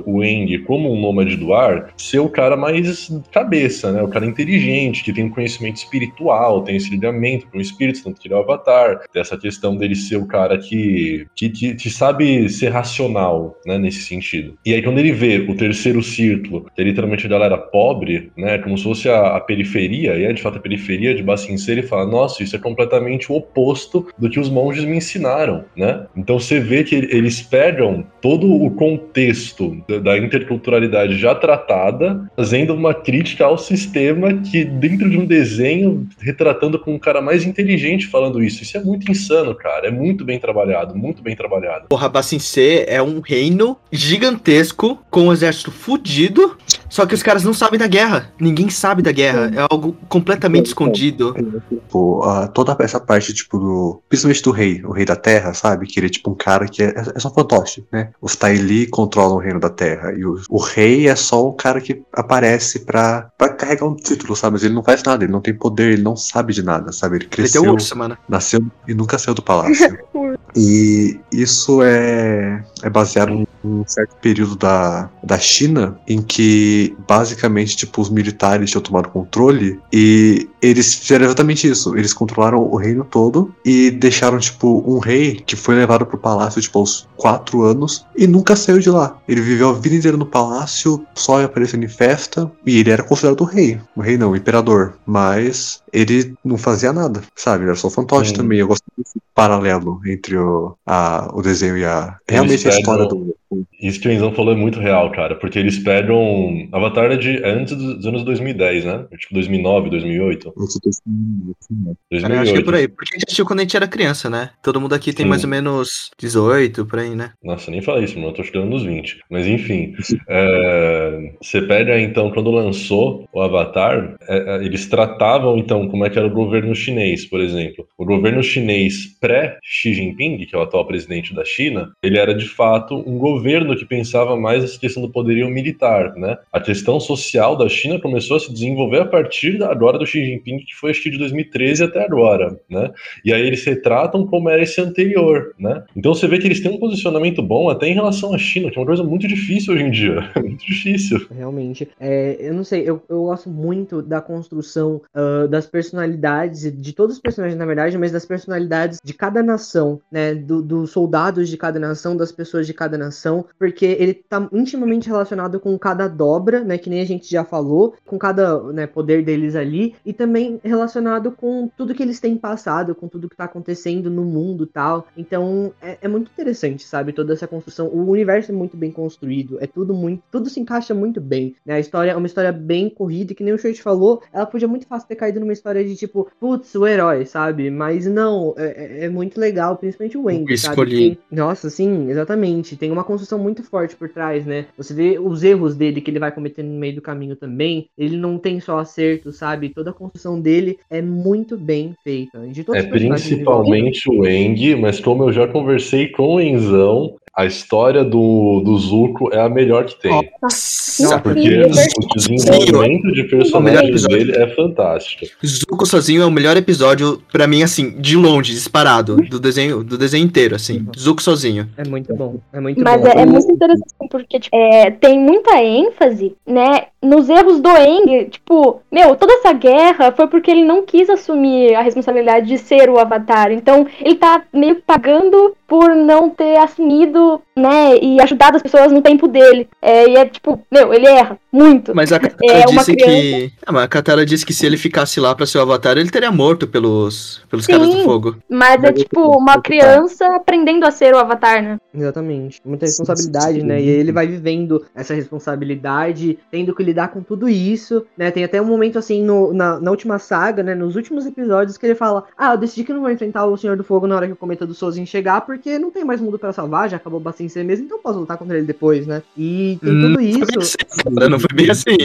o 0.06 0.24
Eng, 0.24 0.58
como 0.60 0.92
um 0.92 1.00
nômade 1.00 1.36
do 1.36 1.54
ar, 1.54 1.94
ser 1.98 2.20
o 2.20 2.30
cara 2.30 2.56
mais 2.56 3.10
cabeça, 3.32 3.92
né? 3.92 4.02
O 4.02 4.08
cara 4.08 4.26
inteligente, 4.26 5.04
que 5.04 5.14
tem 5.14 5.26
um 5.26 5.30
conhecimento 5.30 5.78
espiritual, 5.78 6.64
tem 6.64 6.76
esse 6.76 6.90
ligamento 6.90 7.48
com 7.48 7.58
o 7.58 7.62
espírito, 7.62 8.04
tanto 8.04 8.20
que 8.20 8.28
ele 8.28 8.36
é 8.36 8.38
o 8.38 8.42
avatar. 8.42 9.02
Tem 9.12 9.22
essa 9.22 9.38
questão 9.38 9.76
dele 9.76 9.96
ser 9.96 10.18
o 10.18 10.26
cara 10.26 10.58
que, 10.58 11.28
que, 11.36 11.50
que, 11.50 11.76
que 11.76 11.90
sabe 11.90 12.50
ser 12.50 12.70
racional, 12.70 13.58
né? 13.66 13.78
Nesse 13.78 14.04
sentido. 14.04 14.58
E 14.66 14.74
aí 14.74 14.82
quando 14.82 15.00
ele 15.00 15.12
vê 15.12 15.46
o 15.50 15.56
terceiro 15.56 16.02
círculo, 16.02 16.66
que 16.76 16.82
é 16.82 16.84
literalmente 16.86 17.26
a 17.26 17.30
galera 17.30 17.58
pobre, 17.58 18.32
né? 18.38 18.58
Como 18.58 18.78
se 18.78 18.84
fosse 18.84 19.10
a, 19.10 19.38
a 19.38 19.40
periferia, 19.40 20.16
e 20.16 20.26
é 20.26 20.34
de 20.34 20.42
fato 20.42 20.58
a 20.58 20.62
periferia 20.62 21.14
de 21.14 21.24
Bacincê, 21.24 21.74
ele 21.74 21.84
fala, 21.84 22.06
nossa, 22.06 22.44
isso 22.44 22.56
é 22.56 22.60
completamente 22.60 23.32
o 23.32 23.36
oposto 23.36 24.08
do 24.18 24.30
que 24.30 24.40
os 24.40 24.50
monges 24.50 24.86
me 24.86 24.98
ensinaram, 24.98 25.66
né? 25.76 26.06
Então 26.16 26.40
você 26.40 26.60
vê 26.60 26.84
que 26.84 26.96
eles 26.96 27.42
pegam 27.42 28.06
todo 28.22 28.52
o 28.52 28.72
contexto 28.72 29.43
da- 29.88 30.00
da 30.00 30.18
interculturalidade 30.18 31.18
já 31.18 31.34
tratada, 31.36 32.30
fazendo 32.36 32.74
uma 32.74 32.94
crítica 32.94 33.46
ao 33.46 33.58
sistema 33.58 34.34
que 34.34 34.64
dentro 34.64 35.10
de 35.10 35.18
um 35.18 35.26
desenho 35.26 36.08
retratando 36.20 36.78
com 36.80 36.94
um 36.94 37.00
cara 37.00 37.22
mais 37.22 37.46
inteligente 37.46 38.08
falando 38.08 38.44
isso. 38.44 38.64
Isso 38.64 38.78
é 38.78 38.82
muito 38.82 39.10
insano, 39.12 39.54
cara. 39.56 39.88
É 39.88 39.92
muito 39.92 40.24
bem 40.26 40.40
trabalhado, 40.40 40.96
muito 40.96 41.22
bem 41.22 41.36
trabalhado. 41.36 41.88
Porra, 41.90 42.10
Bacincê 42.10 42.86
é 42.88 43.02
um 43.02 43.20
reino 43.20 43.78
gigantesco, 43.92 45.04
com 45.10 45.28
um 45.28 45.34
exército 45.34 45.72
fudido, 45.72 46.58
só 46.90 47.06
que 47.06 47.14
os 47.16 47.24
caras 47.24 47.44
não 47.44 47.54
sabem 47.54 47.80
da 47.80 47.88
guerra. 47.88 48.32
Ninguém 48.40 48.70
sabe 48.70 49.02
da 49.02 49.12
guerra. 49.12 49.52
É 49.56 49.66
algo 49.70 49.96
completamente 50.10 50.68
escondido. 50.68 51.34
Tipo, 51.70 52.24
a- 52.24 52.48
toda 52.48 52.76
essa 52.80 53.00
parte, 53.00 53.34
tipo, 53.34 53.58
do. 53.60 54.02
Principalmente 54.10 54.44
do 54.44 54.52
rei, 54.52 54.82
o 54.84 54.92
rei 54.92 55.06
da 55.06 55.16
terra, 55.16 55.54
sabe? 55.54 55.88
Que 55.88 56.00
ele 56.00 56.08
é 56.08 56.10
tipo 56.10 56.30
um 56.32 56.36
cara 56.36 56.68
que 56.68 56.84
é, 56.84 56.94
é 57.16 57.20
só 57.20 57.30
fantoche, 57.34 57.84
né? 57.92 58.10
Os 58.22 58.36
Taili 58.36 58.88
controlam 58.88 59.36
o 59.38 59.40
reino 59.40 59.60
da 59.60 59.70
terra. 59.70 60.14
E 60.14 60.26
o, 60.26 60.40
o 60.50 60.58
rei 60.60 61.08
é 61.08 61.16
só 61.16 61.46
o 61.48 61.54
cara 61.54 61.80
que 61.82 62.02
aparece 62.14 62.80
pra, 62.80 63.30
pra 63.38 63.50
carregar 63.50 63.86
um 63.88 63.96
título, 63.96 64.36
sabe? 64.36 64.54
Mas 64.54 64.64
ele 64.64 64.74
não 64.74 64.84
faz 64.84 65.04
nada, 65.04 65.24
ele 65.24 65.32
não 65.32 65.42
tem 65.42 65.54
poder, 65.54 65.94
ele 65.94 66.02
não 66.04 66.16
sabe 66.16 66.54
de 66.54 66.64
nada, 66.64 66.92
sabe? 66.92 67.16
Ele 67.18 67.24
Ele 67.26 67.30
cresceu, 67.30 67.64
um 67.64 67.72
urso, 67.72 67.96
nasceu 68.30 68.64
e 68.88 68.94
nunca 68.94 69.18
saiu 69.18 69.36
do 69.36 69.42
palácio. 69.42 69.98
E 70.56 71.20
isso 71.32 71.82
é, 71.82 72.64
é 72.84 72.90
baseado 72.90 73.32
em 73.32 73.48
um 73.64 73.84
certo 73.88 74.16
período 74.22 74.56
da, 74.56 75.10
da 75.24 75.40
China 75.40 75.98
em 76.08 76.22
que 76.22 76.96
basicamente 77.08 77.78
tipo 77.78 78.02
os 78.02 78.10
militares 78.10 78.70
tinham 78.70 78.82
tomado 78.82 79.10
controle 79.10 79.80
e 79.92 80.50
eles 80.62 80.96
fizeram 80.96 81.26
exatamente 81.26 81.68
isso. 81.68 81.98
Eles 81.98 82.14
controlaram 82.14 82.60
o 82.60 82.76
reino 82.76 83.04
todo 83.04 83.54
e 83.66 83.90
deixaram 83.90 84.38
tipo 84.38 84.84
um 84.86 85.00
rei 85.00 85.42
que 85.46 85.56
foi 85.56 85.76
levado 85.76 86.06
pro 86.06 86.18
palácio 86.18 86.62
tipo 86.62 86.80
aos 86.80 87.08
quatro 87.16 87.64
anos 87.64 88.06
e 88.16 88.28
nunca 88.28 88.56
saiu 88.56 88.80
de 88.80 88.90
lá. 88.90 89.18
Ele 89.28 89.42
viveu 89.42 89.70
a 89.70 89.74
vida 89.74 89.96
inteira 89.96 90.18
no 90.18 90.26
palácio, 90.26 91.06
só 91.16 91.40
ia 91.40 91.46
aparecendo 91.46 91.84
em 91.84 91.90
festa 91.90 92.52
e 92.66 92.80
ele 92.80 92.92
era 92.92 93.04
considerado 93.04 93.42
o 93.42 93.46
rei. 93.46 93.80
O 93.96 94.02
rei 94.02 94.18
não, 94.18 94.32
o 94.32 94.36
imperador. 94.36 94.96
Mas 95.06 95.82
ele 95.92 96.34
não 96.44 96.58
fazia 96.58 96.92
nada, 96.92 97.22
sabe? 97.36 97.64
Ele 97.64 97.72
era 97.72 97.80
só 97.80 97.90
fantoche 97.90 98.32
Sim. 98.32 98.36
também. 98.36 98.60
Eu 98.60 98.68
gosto 98.68 98.84
desse 98.98 99.23
paralelo 99.34 100.00
entre 100.06 100.38
o, 100.38 100.78
a, 100.86 101.30
o 101.34 101.42
desenho 101.42 101.78
e 101.78 101.86
a. 101.86 102.18
Realmente 102.28 102.68
a 102.68 102.72
história 102.72 103.06
do. 103.06 103.36
Isso 103.84 104.00
que 104.00 104.08
o 104.08 104.12
Enzão 104.12 104.32
falou 104.34 104.54
é 104.54 104.58
muito 104.58 104.80
real, 104.80 105.12
cara, 105.12 105.36
porque 105.36 105.60
eles 105.60 105.78
pegam. 105.80 106.68
Avatar 106.72 107.12
é 107.12 107.18
de 107.18 107.44
é 107.44 107.50
antes 107.52 107.76
dos 107.76 108.06
anos 108.06 108.24
2010, 108.24 108.86
né? 108.86 109.06
Tipo 109.18 109.34
2009, 109.34 109.90
2008. 109.90 110.54
Esse 110.58 110.80
texto- 110.82 111.04
Cara, 111.04 111.96
2008. 112.10 112.34
eu 112.34 112.42
acho 112.42 112.54
que 112.54 112.60
é 112.60 112.64
por 112.64 112.76
aí. 112.76 112.88
Porque 112.88 113.12
a 113.12 113.16
gente 113.16 113.26
assistiu 113.28 113.46
quando 113.46 113.60
a 113.60 113.64
gente 113.64 113.76
era 113.76 113.88
criança, 113.88 114.30
né? 114.30 114.52
Todo 114.64 114.80
mundo 114.80 114.94
aqui 114.96 115.12
tem 115.12 115.26
Sim. 115.26 115.30
mais 115.30 115.44
ou 115.44 115.50
menos 115.50 116.10
18, 116.18 116.86
por 116.86 117.00
aí, 117.00 117.14
né? 117.14 117.32
Nossa, 117.44 117.70
nem 117.70 117.82
fala 117.82 118.02
isso, 118.02 118.16
mano. 118.16 118.30
Eu 118.30 118.34
tô 118.34 118.44
chegando 118.44 118.70
nos 118.70 118.84
20. 118.84 119.20
Mas 119.30 119.46
enfim. 119.48 119.94
é, 120.30 121.34
Você 121.42 121.62
pega, 121.62 122.00
então, 122.00 122.32
quando 122.32 122.52
lançou 122.52 123.28
o 123.34 123.42
Avatar, 123.42 124.16
é, 124.28 124.38
é, 124.38 124.66
eles 124.66 124.88
tratavam, 124.88 125.58
então, 125.58 125.88
como 125.90 126.06
é 126.06 126.10
que 126.10 126.18
era 126.18 126.28
o 126.28 126.32
governo 126.32 126.74
chinês, 126.74 127.26
por 127.26 127.42
exemplo. 127.42 127.86
O 127.98 128.06
governo 128.06 128.42
chinês 128.42 129.18
pré-Xi 129.20 129.94
Jinping, 129.94 130.38
que 130.46 130.56
é 130.56 130.58
o 130.58 130.62
atual 130.62 130.86
presidente 130.88 131.34
da 131.34 131.44
China, 131.44 131.92
ele 132.02 132.18
era 132.18 132.34
de 132.34 132.48
fato 132.48 132.96
um 133.08 133.18
governo 133.18 133.73
que 133.76 133.86
pensava 133.86 134.36
mais 134.36 134.62
nessa 134.62 134.80
questão 134.80 135.02
do 135.02 135.10
poderio 135.10 135.50
militar, 135.50 136.14
né? 136.16 136.38
A 136.52 136.60
questão 136.60 137.00
social 137.00 137.56
da 137.56 137.68
China 137.70 138.00
começou 138.00 138.38
a 138.38 138.40
se 138.40 138.52
desenvolver 138.52 139.02
a 139.02 139.06
partir 139.06 139.58
da 139.58 139.72
agora 139.72 139.98
do 139.98 140.06
Xi 140.06 140.24
Jinping, 140.26 140.60
que 140.60 140.76
foi 140.76 140.92
acho 140.92 141.02
que 141.02 141.10
de 141.10 141.18
2013 141.18 141.84
até 141.84 142.04
agora, 142.06 142.60
né? 142.70 142.92
E 143.26 143.34
aí 143.34 143.46
eles 143.46 143.64
retratam 143.64 144.26
como 144.28 144.50
era 144.50 144.62
esse 144.62 144.80
anterior, 144.82 145.54
né? 145.60 145.84
Então 145.96 146.14
você 146.14 146.28
vê 146.28 146.38
que 146.40 146.48
eles 146.48 146.60
têm 146.62 146.72
um 146.72 146.80
posicionamento 146.80 147.42
bom 147.42 147.70
até 147.70 147.88
em 147.88 147.94
relação 147.94 148.34
à 148.34 148.38
China, 148.38 148.70
que 148.70 148.78
é 148.78 148.82
uma 148.82 148.88
coisa 148.88 149.04
muito 149.04 149.28
difícil 149.28 149.74
hoje 149.74 149.84
em 149.84 149.92
dia. 149.92 150.30
muito 150.38 150.66
difícil. 150.66 151.26
Realmente. 151.36 151.88
É, 152.00 152.38
eu 152.40 152.54
não 152.54 152.64
sei, 152.64 152.82
eu, 152.88 153.02
eu 153.10 153.24
gosto 153.24 153.50
muito 153.50 154.02
da 154.02 154.22
construção 154.22 155.02
ah, 155.14 155.48
das 155.48 155.66
personalidades, 155.66 156.72
de 156.72 156.94
todos 156.94 157.16
os 157.16 157.22
personagens, 157.22 157.58
na 157.58 157.66
verdade, 157.66 157.98
mas 157.98 158.12
das 158.12 158.26
personalidades 158.26 159.00
de 159.04 159.14
cada 159.14 159.42
nação, 159.42 160.00
né? 160.12 160.34
do- 160.34 160.62
dos 160.62 160.92
soldados 160.92 161.50
de 161.50 161.58
cada 161.58 161.80
nação, 161.80 162.16
das 162.16 162.32
pessoas 162.32 162.68
de 162.68 162.74
cada 162.74 162.98
nação. 162.98 163.46
Porque 163.64 163.86
ele 163.86 164.14
tá 164.14 164.46
intimamente 164.52 165.08
relacionado 165.08 165.58
com 165.58 165.80
cada 165.80 166.10
dobra, 166.10 166.66
né, 166.66 166.78
que 166.78 166.90
nem 166.90 167.00
a 167.00 167.06
gente 167.06 167.32
já 167.32 167.46
falou, 167.46 167.94
com 168.06 168.18
cada 168.18 168.62
né, 168.74 168.86
poder 168.86 169.24
deles 169.24 169.56
ali, 169.56 169.96
e 170.06 170.12
também 170.12 170.60
relacionado 170.62 171.32
com 171.32 171.70
tudo 171.78 171.94
que 171.94 172.04
eles 172.04 172.20
têm 172.20 172.36
passado, 172.36 172.94
com 172.94 173.08
tudo 173.08 173.30
que 173.30 173.38
tá 173.38 173.46
acontecendo 173.46 174.10
no 174.10 174.26
mundo 174.26 174.68
tal. 174.68 175.08
Então 175.16 175.72
é, 175.82 175.98
é 176.02 176.08
muito 176.10 176.30
interessante, 176.30 176.84
sabe, 176.84 177.14
toda 177.14 177.32
essa 177.32 177.48
construção. 177.48 177.88
O 177.88 178.10
universo 178.10 178.52
é 178.52 178.54
muito 178.54 178.76
bem 178.76 178.92
construído, 178.92 179.58
é 179.62 179.66
tudo 179.66 179.94
muito, 179.94 180.22
tudo 180.30 180.50
se 180.50 180.60
encaixa 180.60 180.94
muito 180.94 181.22
bem, 181.22 181.56
né? 181.66 181.76
A 181.76 181.80
história 181.80 182.12
é 182.12 182.16
uma 182.18 182.28
história 182.28 182.52
bem 182.52 182.90
corrida, 182.90 183.32
e 183.32 183.36
que 183.36 183.46
nem 183.46 183.54
o 183.54 183.58
Shoit 183.58 183.82
falou, 183.82 184.22
ela 184.34 184.46
podia 184.46 184.68
muito 184.68 184.88
fácil 184.88 185.08
ter 185.08 185.16
caído 185.16 185.40
numa 185.40 185.54
história 185.54 185.86
de 185.86 185.96
tipo, 185.96 186.30
putz, 186.38 186.76
o 186.76 186.86
herói, 186.86 187.26
sabe? 187.26 187.72
Mas 187.72 188.06
não, 188.08 188.54
é, 188.58 189.04
é, 189.04 189.06
é 189.06 189.10
muito 189.10 189.40
legal, 189.40 189.78
principalmente 189.78 190.18
o 190.18 190.26
Wang, 190.26 190.54
Escolhi. 190.54 191.16
Tem, 191.16 191.18
nossa, 191.32 191.70
sim, 191.70 192.10
exatamente. 192.10 192.76
Tem 192.76 192.92
uma 192.92 193.06
construção 193.06 193.40
muito 193.40 193.53
forte 193.62 193.96
por 193.96 194.10
trás, 194.10 194.46
né? 194.46 194.66
Você 194.78 194.94
vê 194.94 195.20
os 195.20 195.44
erros 195.44 195.76
dele 195.76 196.02
que 196.02 196.10
ele 196.10 196.20
vai 196.20 196.32
cometendo 196.32 196.68
no 196.68 196.80
meio 196.80 196.96
do 196.96 197.02
caminho 197.02 197.36
também. 197.36 197.90
Ele 197.98 198.18
não 198.18 198.38
tem 198.38 198.60
só 198.60 198.80
acerto, 198.80 199.32
sabe? 199.32 199.70
Toda 199.70 199.90
a 199.90 199.94
construção 199.94 200.40
dele 200.40 200.80
é 200.90 201.02
muito 201.02 201.58
bem 201.58 201.94
feita. 202.04 202.42
É 202.74 202.84
principalmente 202.84 204.10
o 204.10 204.26
Eng, 204.26 204.76
mas 204.78 205.00
como 205.00 205.24
eu 205.24 205.34
já 205.34 205.48
conversei 205.48 206.08
com 206.08 206.36
o 206.36 206.42
Enzão, 206.42 207.16
a 207.36 207.46
história 207.46 208.04
do, 208.04 208.62
do 208.64 208.78
Zuko 208.78 209.34
é 209.34 209.42
a 209.42 209.50
melhor 209.50 209.86
que 209.86 210.00
tem. 210.00 210.30
Nossa, 210.42 211.20
Porque 211.20 211.64
Sim, 211.74 211.90
o 211.98 212.16
desenvolvimento 212.16 213.12
de 213.12 213.24
melhor 213.24 213.30
personagem 213.30 214.08
dele 214.08 214.38
é 214.38 214.48
fantástico. 214.56 215.26
Zuko 215.44 215.86
sozinho 215.86 216.22
é 216.22 216.26
o 216.26 216.32
melhor 216.32 216.56
episódio, 216.56 217.22
pra 217.32 217.48
mim, 217.48 217.64
assim, 217.64 218.00
de 218.00 218.16
longe, 218.16 218.54
disparado, 218.54 219.16
do 219.16 219.40
desenho, 219.40 219.84
do 219.84 219.98
desenho 219.98 220.24
inteiro, 220.24 220.56
assim. 220.56 220.86
Zuko 220.96 221.24
sozinho. 221.24 221.68
É 221.76 221.88
muito 221.88 222.14
bom. 222.16 222.36
É 222.54 222.60
muito 222.60 222.84
Mas 222.84 223.02
bom. 223.02 223.08
é, 223.08 223.22
é 223.22 223.26
muito 223.26 223.52
interessante 223.52 223.94
porque 224.12 224.40
tipo, 224.40 224.56
é, 224.56 224.92
tem 224.92 225.20
muita 225.20 225.60
ênfase, 225.62 226.36
né, 226.46 226.86
nos 227.02 227.30
erros 227.30 227.60
do 227.60 227.70
Eng. 227.70 228.30
Tipo, 228.30 228.82
meu, 228.92 229.16
toda 229.16 229.34
essa 229.34 229.52
guerra 229.54 230.12
foi 230.12 230.28
porque 230.28 230.52
ele 230.52 230.64
não 230.64 230.84
quis 230.86 231.10
assumir 231.10 231.76
a 231.76 231.82
responsabilidade 231.82 232.48
de 232.48 232.58
ser 232.58 232.90
o 232.90 233.00
Avatar. 233.00 233.52
Então, 233.52 233.88
ele 234.00 234.16
tá 234.16 234.44
meio 234.54 234.76
que 234.76 234.84
pagando 234.84 235.56
por 235.68 235.96
não 235.96 236.30
ter 236.30 236.58
assumido, 236.58 237.20
né, 237.56 237.98
e 238.02 238.22
ajudado 238.22 238.58
as 238.58 238.64
pessoas 238.64 238.92
no 238.92 239.02
tempo 239.02 239.28
dele. 239.28 239.68
É, 239.82 240.08
e 240.10 240.16
é 240.16 240.26
tipo, 240.26 240.60
meu, 240.72 240.94
ele 240.94 241.06
erra 241.08 241.38
muito. 241.52 241.94
Mas 241.96 242.12
a 242.12 242.20
Katara 242.20 242.52
É 242.60 242.66
disse 242.66 242.96
que. 242.96 243.52
Ah, 243.66 243.72
mas 243.72 243.84
a 243.84 243.88
Katara 243.88 244.26
disse 244.26 244.46
que 244.46 244.54
se 244.54 244.66
ele 244.66 244.78
ficasse 244.78 245.20
lá 245.20 245.36
pra 245.36 245.46
ser 245.46 245.58
o 245.60 245.62
Avatar, 245.62 245.98
ele 245.98 246.10
teria 246.10 246.32
morto 246.32 246.68
pelos, 246.68 247.42
pelos 247.50 247.66
Sim. 247.66 247.74
caras 247.74 247.90
do 247.90 248.04
fogo. 248.04 248.36
Mas 248.50 248.84
é 248.84 248.92
tipo 248.92 249.20
uma 249.38 249.62
criança 249.62 250.26
aprendendo 250.36 250.86
a 250.86 250.92
ser 250.92 251.14
o 251.14 251.18
Avatar, 251.20 251.62
né? 251.62 251.78
Exatamente. 251.94 252.60
Muita 252.66 252.86
responsabilidade, 252.86 253.64
né? 253.64 253.76
E 253.80 253.90
aí 253.90 253.96
ele 254.00 254.12
vai 254.12 254.26
vivendo 254.28 254.84
essa 254.96 255.14
responsabilidade, 255.14 256.38
tendo 256.52 256.74
que 256.76 256.84
lidar 256.84 257.10
com 257.10 257.22
tudo 257.22 257.48
isso, 257.48 258.06
né? 258.18 258.32
Tem 258.32 258.44
até 258.44 258.62
um 258.62 258.66
momento 258.66 258.98
assim 259.00 259.22
no- 259.24 259.54
na, 259.54 259.80
na 259.80 259.92
última 259.92 260.20
saga, 260.20 260.64
né? 260.64 260.76
Nos 260.76 260.96
últimos 260.96 261.26
episódios 261.26 261.78
que 261.78 261.86
ele 261.86 261.96
fala: 261.96 262.24
Ah, 262.38 262.54
eu 262.54 262.58
decidi 262.58 262.84
que 262.84 262.94
não 262.94 263.02
vou 263.02 263.12
enfrentar 263.12 263.46
o 263.46 263.58
Senhor 263.58 263.78
do 263.78 263.84
Fogo 263.84 264.08
na 264.08 264.16
hora 264.16 264.28
que 264.28 264.34
o 264.34 264.38
cometa 264.38 264.66
do 264.66 264.74
Sozin 264.74 265.06
chegar, 265.06 265.42
porque 265.42 265.78
não 265.80 265.92
tem 265.92 266.04
mais 266.04 266.20
mundo 266.22 266.40
pra 266.40 266.54
salvar, 266.54 266.90
já 266.90 266.98
acabou 266.98 267.13
bastante 267.20 267.52
ser 267.52 267.64
mesmo, 267.64 267.86
então 267.86 267.98
eu 267.98 268.02
posso 268.02 268.20
lutar 268.20 268.38
contra 268.38 268.58
ele 268.58 268.66
depois, 268.66 269.06
né? 269.08 269.22
E 269.38 269.78
tem 269.82 269.92
Hum, 269.94 270.02
tudo 270.02 270.18
bem 270.18 270.30
isso. 270.30 270.44
assim, 270.44 271.30
não 271.30 271.40
foi 271.40 271.56
bem 271.56 271.70
assim. 271.70 271.98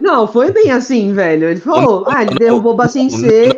Não, 0.00 0.26
foi 0.26 0.52
bem 0.52 0.70
assim, 0.70 1.12
velho. 1.12 1.48
Ele 1.48 1.60
falou: 1.60 2.04
Ah, 2.08 2.22
ele 2.22 2.34
derrubou 2.34 2.74
Bacin 2.74 3.08
C. 3.10 3.56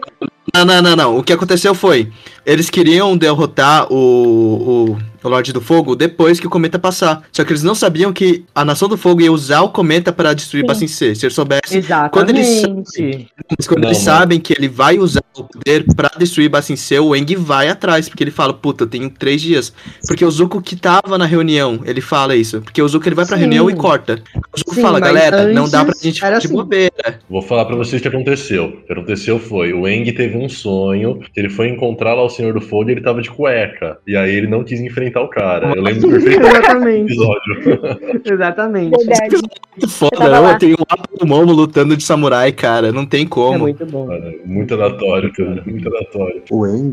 Não, 0.52 0.64
não, 0.64 0.82
não, 0.82 0.96
não. 0.96 1.18
O 1.18 1.22
que 1.22 1.32
aconteceu 1.32 1.74
foi. 1.74 2.10
Eles 2.44 2.68
queriam 2.68 3.16
derrotar 3.16 3.90
o, 3.90 3.96
o, 3.96 4.98
o 5.22 5.28
Lorde 5.28 5.52
do 5.52 5.60
Fogo 5.60 5.96
depois 5.96 6.38
que 6.38 6.46
o 6.46 6.50
cometa 6.50 6.78
passar. 6.78 7.22
Só 7.32 7.42
que 7.42 7.50
eles 7.50 7.62
não 7.62 7.74
sabiam 7.74 8.12
que 8.12 8.44
a 8.54 8.64
Nação 8.64 8.86
do 8.88 8.98
Fogo 8.98 9.22
ia 9.22 9.32
usar 9.32 9.62
o 9.62 9.70
cometa 9.70 10.12
para 10.12 10.34
destruir. 10.34 10.66
Bacin 10.66 10.86
C. 10.86 11.14
Se 11.14 11.24
eles 11.24 11.34
soubessem. 11.34 11.82
Quando 12.12 12.30
eles 12.30 12.46
Exatamente. 12.46 13.28
Mas 13.56 13.66
quando 13.66 13.80
Não, 13.82 13.88
eles 13.88 13.98
sabem 13.98 14.38
que 14.38 14.52
ele 14.52 14.68
vai 14.68 14.98
usar 14.98 15.22
o 15.34 15.44
poder 15.44 15.84
pra 15.96 16.10
destruir 16.18 16.48
Bacin 16.50 16.76
C, 16.76 16.98
o 16.98 17.16
Eng 17.16 17.34
vai 17.36 17.68
atrás. 17.68 18.08
Porque 18.08 18.22
ele 18.22 18.30
fala, 18.30 18.52
puta, 18.52 18.84
eu 18.84 18.88
tenho 18.88 19.08
três 19.08 19.40
dias. 19.40 19.72
Porque 20.06 20.24
o 20.24 20.30
Zuko 20.30 20.60
que 20.60 20.76
tava 20.76 21.16
na 21.16 21.24
reunião, 21.24 21.80
ele 21.86 22.02
fala 22.02 22.36
isso. 22.36 22.60
Porque 22.60 22.82
o 22.82 22.88
Zuko 22.88 23.08
ele 23.08 23.14
vai 23.14 23.24
pra 23.24 23.36
Sim. 23.36 23.42
reunião 23.42 23.70
e 23.70 23.74
corta. 23.74 24.22
O 24.54 24.58
Zuko 24.58 24.74
Sim, 24.74 24.82
fala, 24.82 25.00
galera, 25.00 25.48
não 25.48 25.68
dá 25.68 25.80
pra 25.80 25.90
antes 25.90 26.02
gente 26.02 26.16
ficar 26.16 26.30
de 26.38 26.46
assim. 26.46 26.54
bobeira. 26.54 27.18
Vou 27.30 27.40
falar 27.40 27.64
pra 27.64 27.76
vocês 27.76 28.00
o 28.00 28.02
que 28.02 28.08
aconteceu. 28.08 28.66
O 28.66 28.86
que 28.86 28.92
aconteceu 28.92 29.38
foi, 29.38 29.72
o 29.72 29.88
Eng 29.88 30.12
teve 30.12 30.34
um 30.37 30.49
sonho, 30.49 31.19
que 31.33 31.41
ele 31.41 31.49
foi 31.50 31.69
encontrar 31.69 32.14
lá 32.14 32.23
o 32.23 32.29
Senhor 32.29 32.53
do 32.55 32.61
Fogo 32.61 32.88
e 32.88 32.93
ele 32.93 33.00
tava 33.00 33.23
de 33.23 33.31
cueca. 33.31 33.99
E 34.07 34.17
aí 34.17 34.35
ele 34.35 34.47
não 34.47 34.64
quis 34.64 34.81
enfrentar 34.81 35.23
o 35.23 35.29
cara. 35.29 35.73
Eu 35.75 35.83
lembro 35.83 36.09
perfeitamente 36.11 36.41
do 36.41 36.57
Exatamente. 36.57 37.12
episódio. 37.12 37.81
Exatamente. 38.35 38.97
Verdade. 39.05 39.37
Muito 39.76 39.88
foda, 39.93 40.41
lá. 40.41 40.55
tenho 40.59 40.76
um 40.79 40.85
mapa 40.88 41.09
do 41.19 41.26
Momo 41.26 41.53
lutando 41.53 41.97
de 41.97 42.05
samurai, 42.05 42.53
cara. 42.53 42.93
Não 42.93 43.05
tem 43.05 43.25
É 43.25 43.29
como. 43.29 43.59
muito 43.61 43.85
bom. 43.87 44.07
Cara, 44.07 44.33
muito 44.45 44.75
aleatório, 44.75 45.33
cara. 45.33 45.62
Muito 45.67 45.88
aleatório. 45.88 46.43
O 46.50 46.67
Eng, 46.67 46.93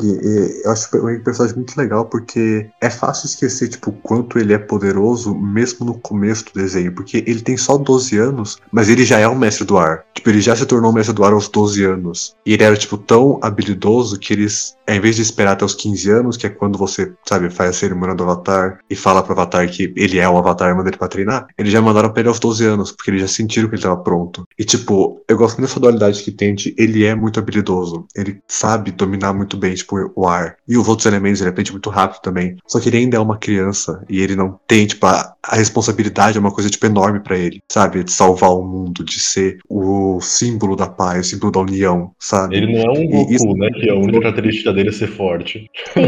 eu 0.63 0.71
acho 0.71 0.97
o 0.97 1.09
Eng 1.09 1.19
um 1.19 1.23
personagem 1.23 1.55
muito 1.57 1.77
legal 1.77 2.05
porque 2.05 2.67
é 2.81 2.89
fácil 2.89 3.27
esquecer, 3.27 3.69
tipo, 3.69 3.91
o 3.91 3.93
quanto 3.93 4.39
ele 4.39 4.53
é 4.53 4.57
poderoso 4.57 5.35
mesmo 5.35 5.85
no 5.85 5.93
começo 5.99 6.45
do 6.45 6.59
desenho. 6.59 6.91
Porque 6.93 7.23
ele 7.27 7.41
tem 7.41 7.55
só 7.57 7.77
12 7.77 8.17
anos, 8.17 8.57
mas 8.71 8.89
ele 8.89 9.05
já 9.05 9.19
é 9.19 9.27
um 9.27 9.35
mestre 9.35 9.65
do 9.65 9.77
ar. 9.77 10.03
Tipo, 10.15 10.29
ele 10.29 10.41
já 10.41 10.55
se 10.55 10.65
tornou 10.65 10.91
um 10.91 10.93
mestre 10.93 11.13
do 11.15 11.23
ar 11.23 11.33
aos 11.33 11.47
12 11.47 11.83
anos. 11.83 12.35
E 12.45 12.53
ele 12.53 12.63
era, 12.63 12.75
tipo, 12.75 12.97
tão 12.97 13.30
habilidoso 13.41 14.19
que 14.19 14.33
eles, 14.33 14.75
ao 14.87 14.95
invés 14.95 15.15
de 15.15 15.21
esperar 15.21 15.53
até 15.53 15.65
os 15.65 15.75
15 15.75 16.09
anos, 16.09 16.37
que 16.37 16.47
é 16.47 16.49
quando 16.49 16.77
você, 16.77 17.13
sabe, 17.27 17.49
faz 17.49 17.69
a 17.69 17.73
cerimônia 17.73 18.15
do 18.15 18.23
Avatar 18.23 18.79
e 18.89 18.95
fala 18.95 19.23
pro 19.23 19.33
Avatar 19.33 19.69
que 19.69 19.93
ele 19.95 20.19
é 20.19 20.27
o 20.27 20.37
Avatar 20.37 20.71
e 20.71 20.73
manda 20.73 20.89
ele 20.89 20.97
pra 20.97 21.07
treinar, 21.07 21.47
eles 21.57 21.71
já 21.71 21.81
mandaram 21.81 22.11
pra 22.11 22.21
ele 22.21 22.29
aos 22.29 22.39
12 22.39 22.65
anos, 22.65 22.91
porque 22.91 23.11
eles 23.11 23.21
já 23.21 23.27
sentiram 23.27 23.69
que 23.69 23.75
ele 23.75 23.81
tava 23.81 23.97
pronto. 23.97 24.45
E, 24.57 24.63
tipo, 24.63 25.21
eu 25.27 25.37
gosto 25.37 25.57
muito 25.57 25.69
dessa 25.69 25.79
dualidade 25.79 26.23
que 26.23 26.31
tem 26.31 26.55
de 26.55 26.73
ele 26.77 27.05
é 27.05 27.15
muito 27.15 27.39
habilidoso, 27.39 28.05
ele 28.15 28.41
sabe 28.47 28.91
dominar 28.91 29.33
muito 29.33 29.57
bem, 29.57 29.73
tipo, 29.73 30.11
o 30.15 30.27
ar. 30.27 30.55
E 30.67 30.77
os 30.77 30.87
outros 30.87 31.05
elementos, 31.05 31.41
ele 31.41 31.49
aprende 31.49 31.71
muito 31.71 31.89
rápido 31.89 32.21
também. 32.21 32.57
Só 32.65 32.79
que 32.79 32.89
ele 32.89 32.97
ainda 32.97 33.17
é 33.17 33.19
uma 33.19 33.37
criança 33.37 34.03
e 34.09 34.21
ele 34.21 34.35
não 34.35 34.59
tem, 34.67 34.87
tipo, 34.87 35.05
a, 35.05 35.33
a 35.43 35.55
responsabilidade 35.55 36.37
é 36.37 36.39
uma 36.39 36.51
coisa, 36.51 36.69
tipo, 36.69 36.85
enorme 36.85 37.19
pra 37.19 37.37
ele, 37.37 37.61
sabe? 37.71 38.03
De 38.03 38.11
salvar 38.11 38.51
o 38.51 38.63
mundo, 38.63 39.03
de 39.03 39.19
ser 39.19 39.59
o 39.69 40.19
símbolo 40.21 40.75
da 40.75 40.87
paz, 40.87 41.27
o 41.27 41.29
símbolo 41.29 41.51
da 41.51 41.59
união, 41.59 42.11
sabe? 42.19 42.55
Ele 42.55 42.73
não 42.73 42.79
é 42.79 42.99
um 42.99 43.20
Goku, 43.21 43.33
isso- 43.33 43.53
né? 43.55 43.69
Que 43.69 43.89
a 43.89 43.95
única 43.95 44.19
característica 44.21 44.73
dele 44.73 44.89
é 44.89 44.91
ser 44.91 45.07
forte. 45.07 45.69
Sim. 45.93 46.01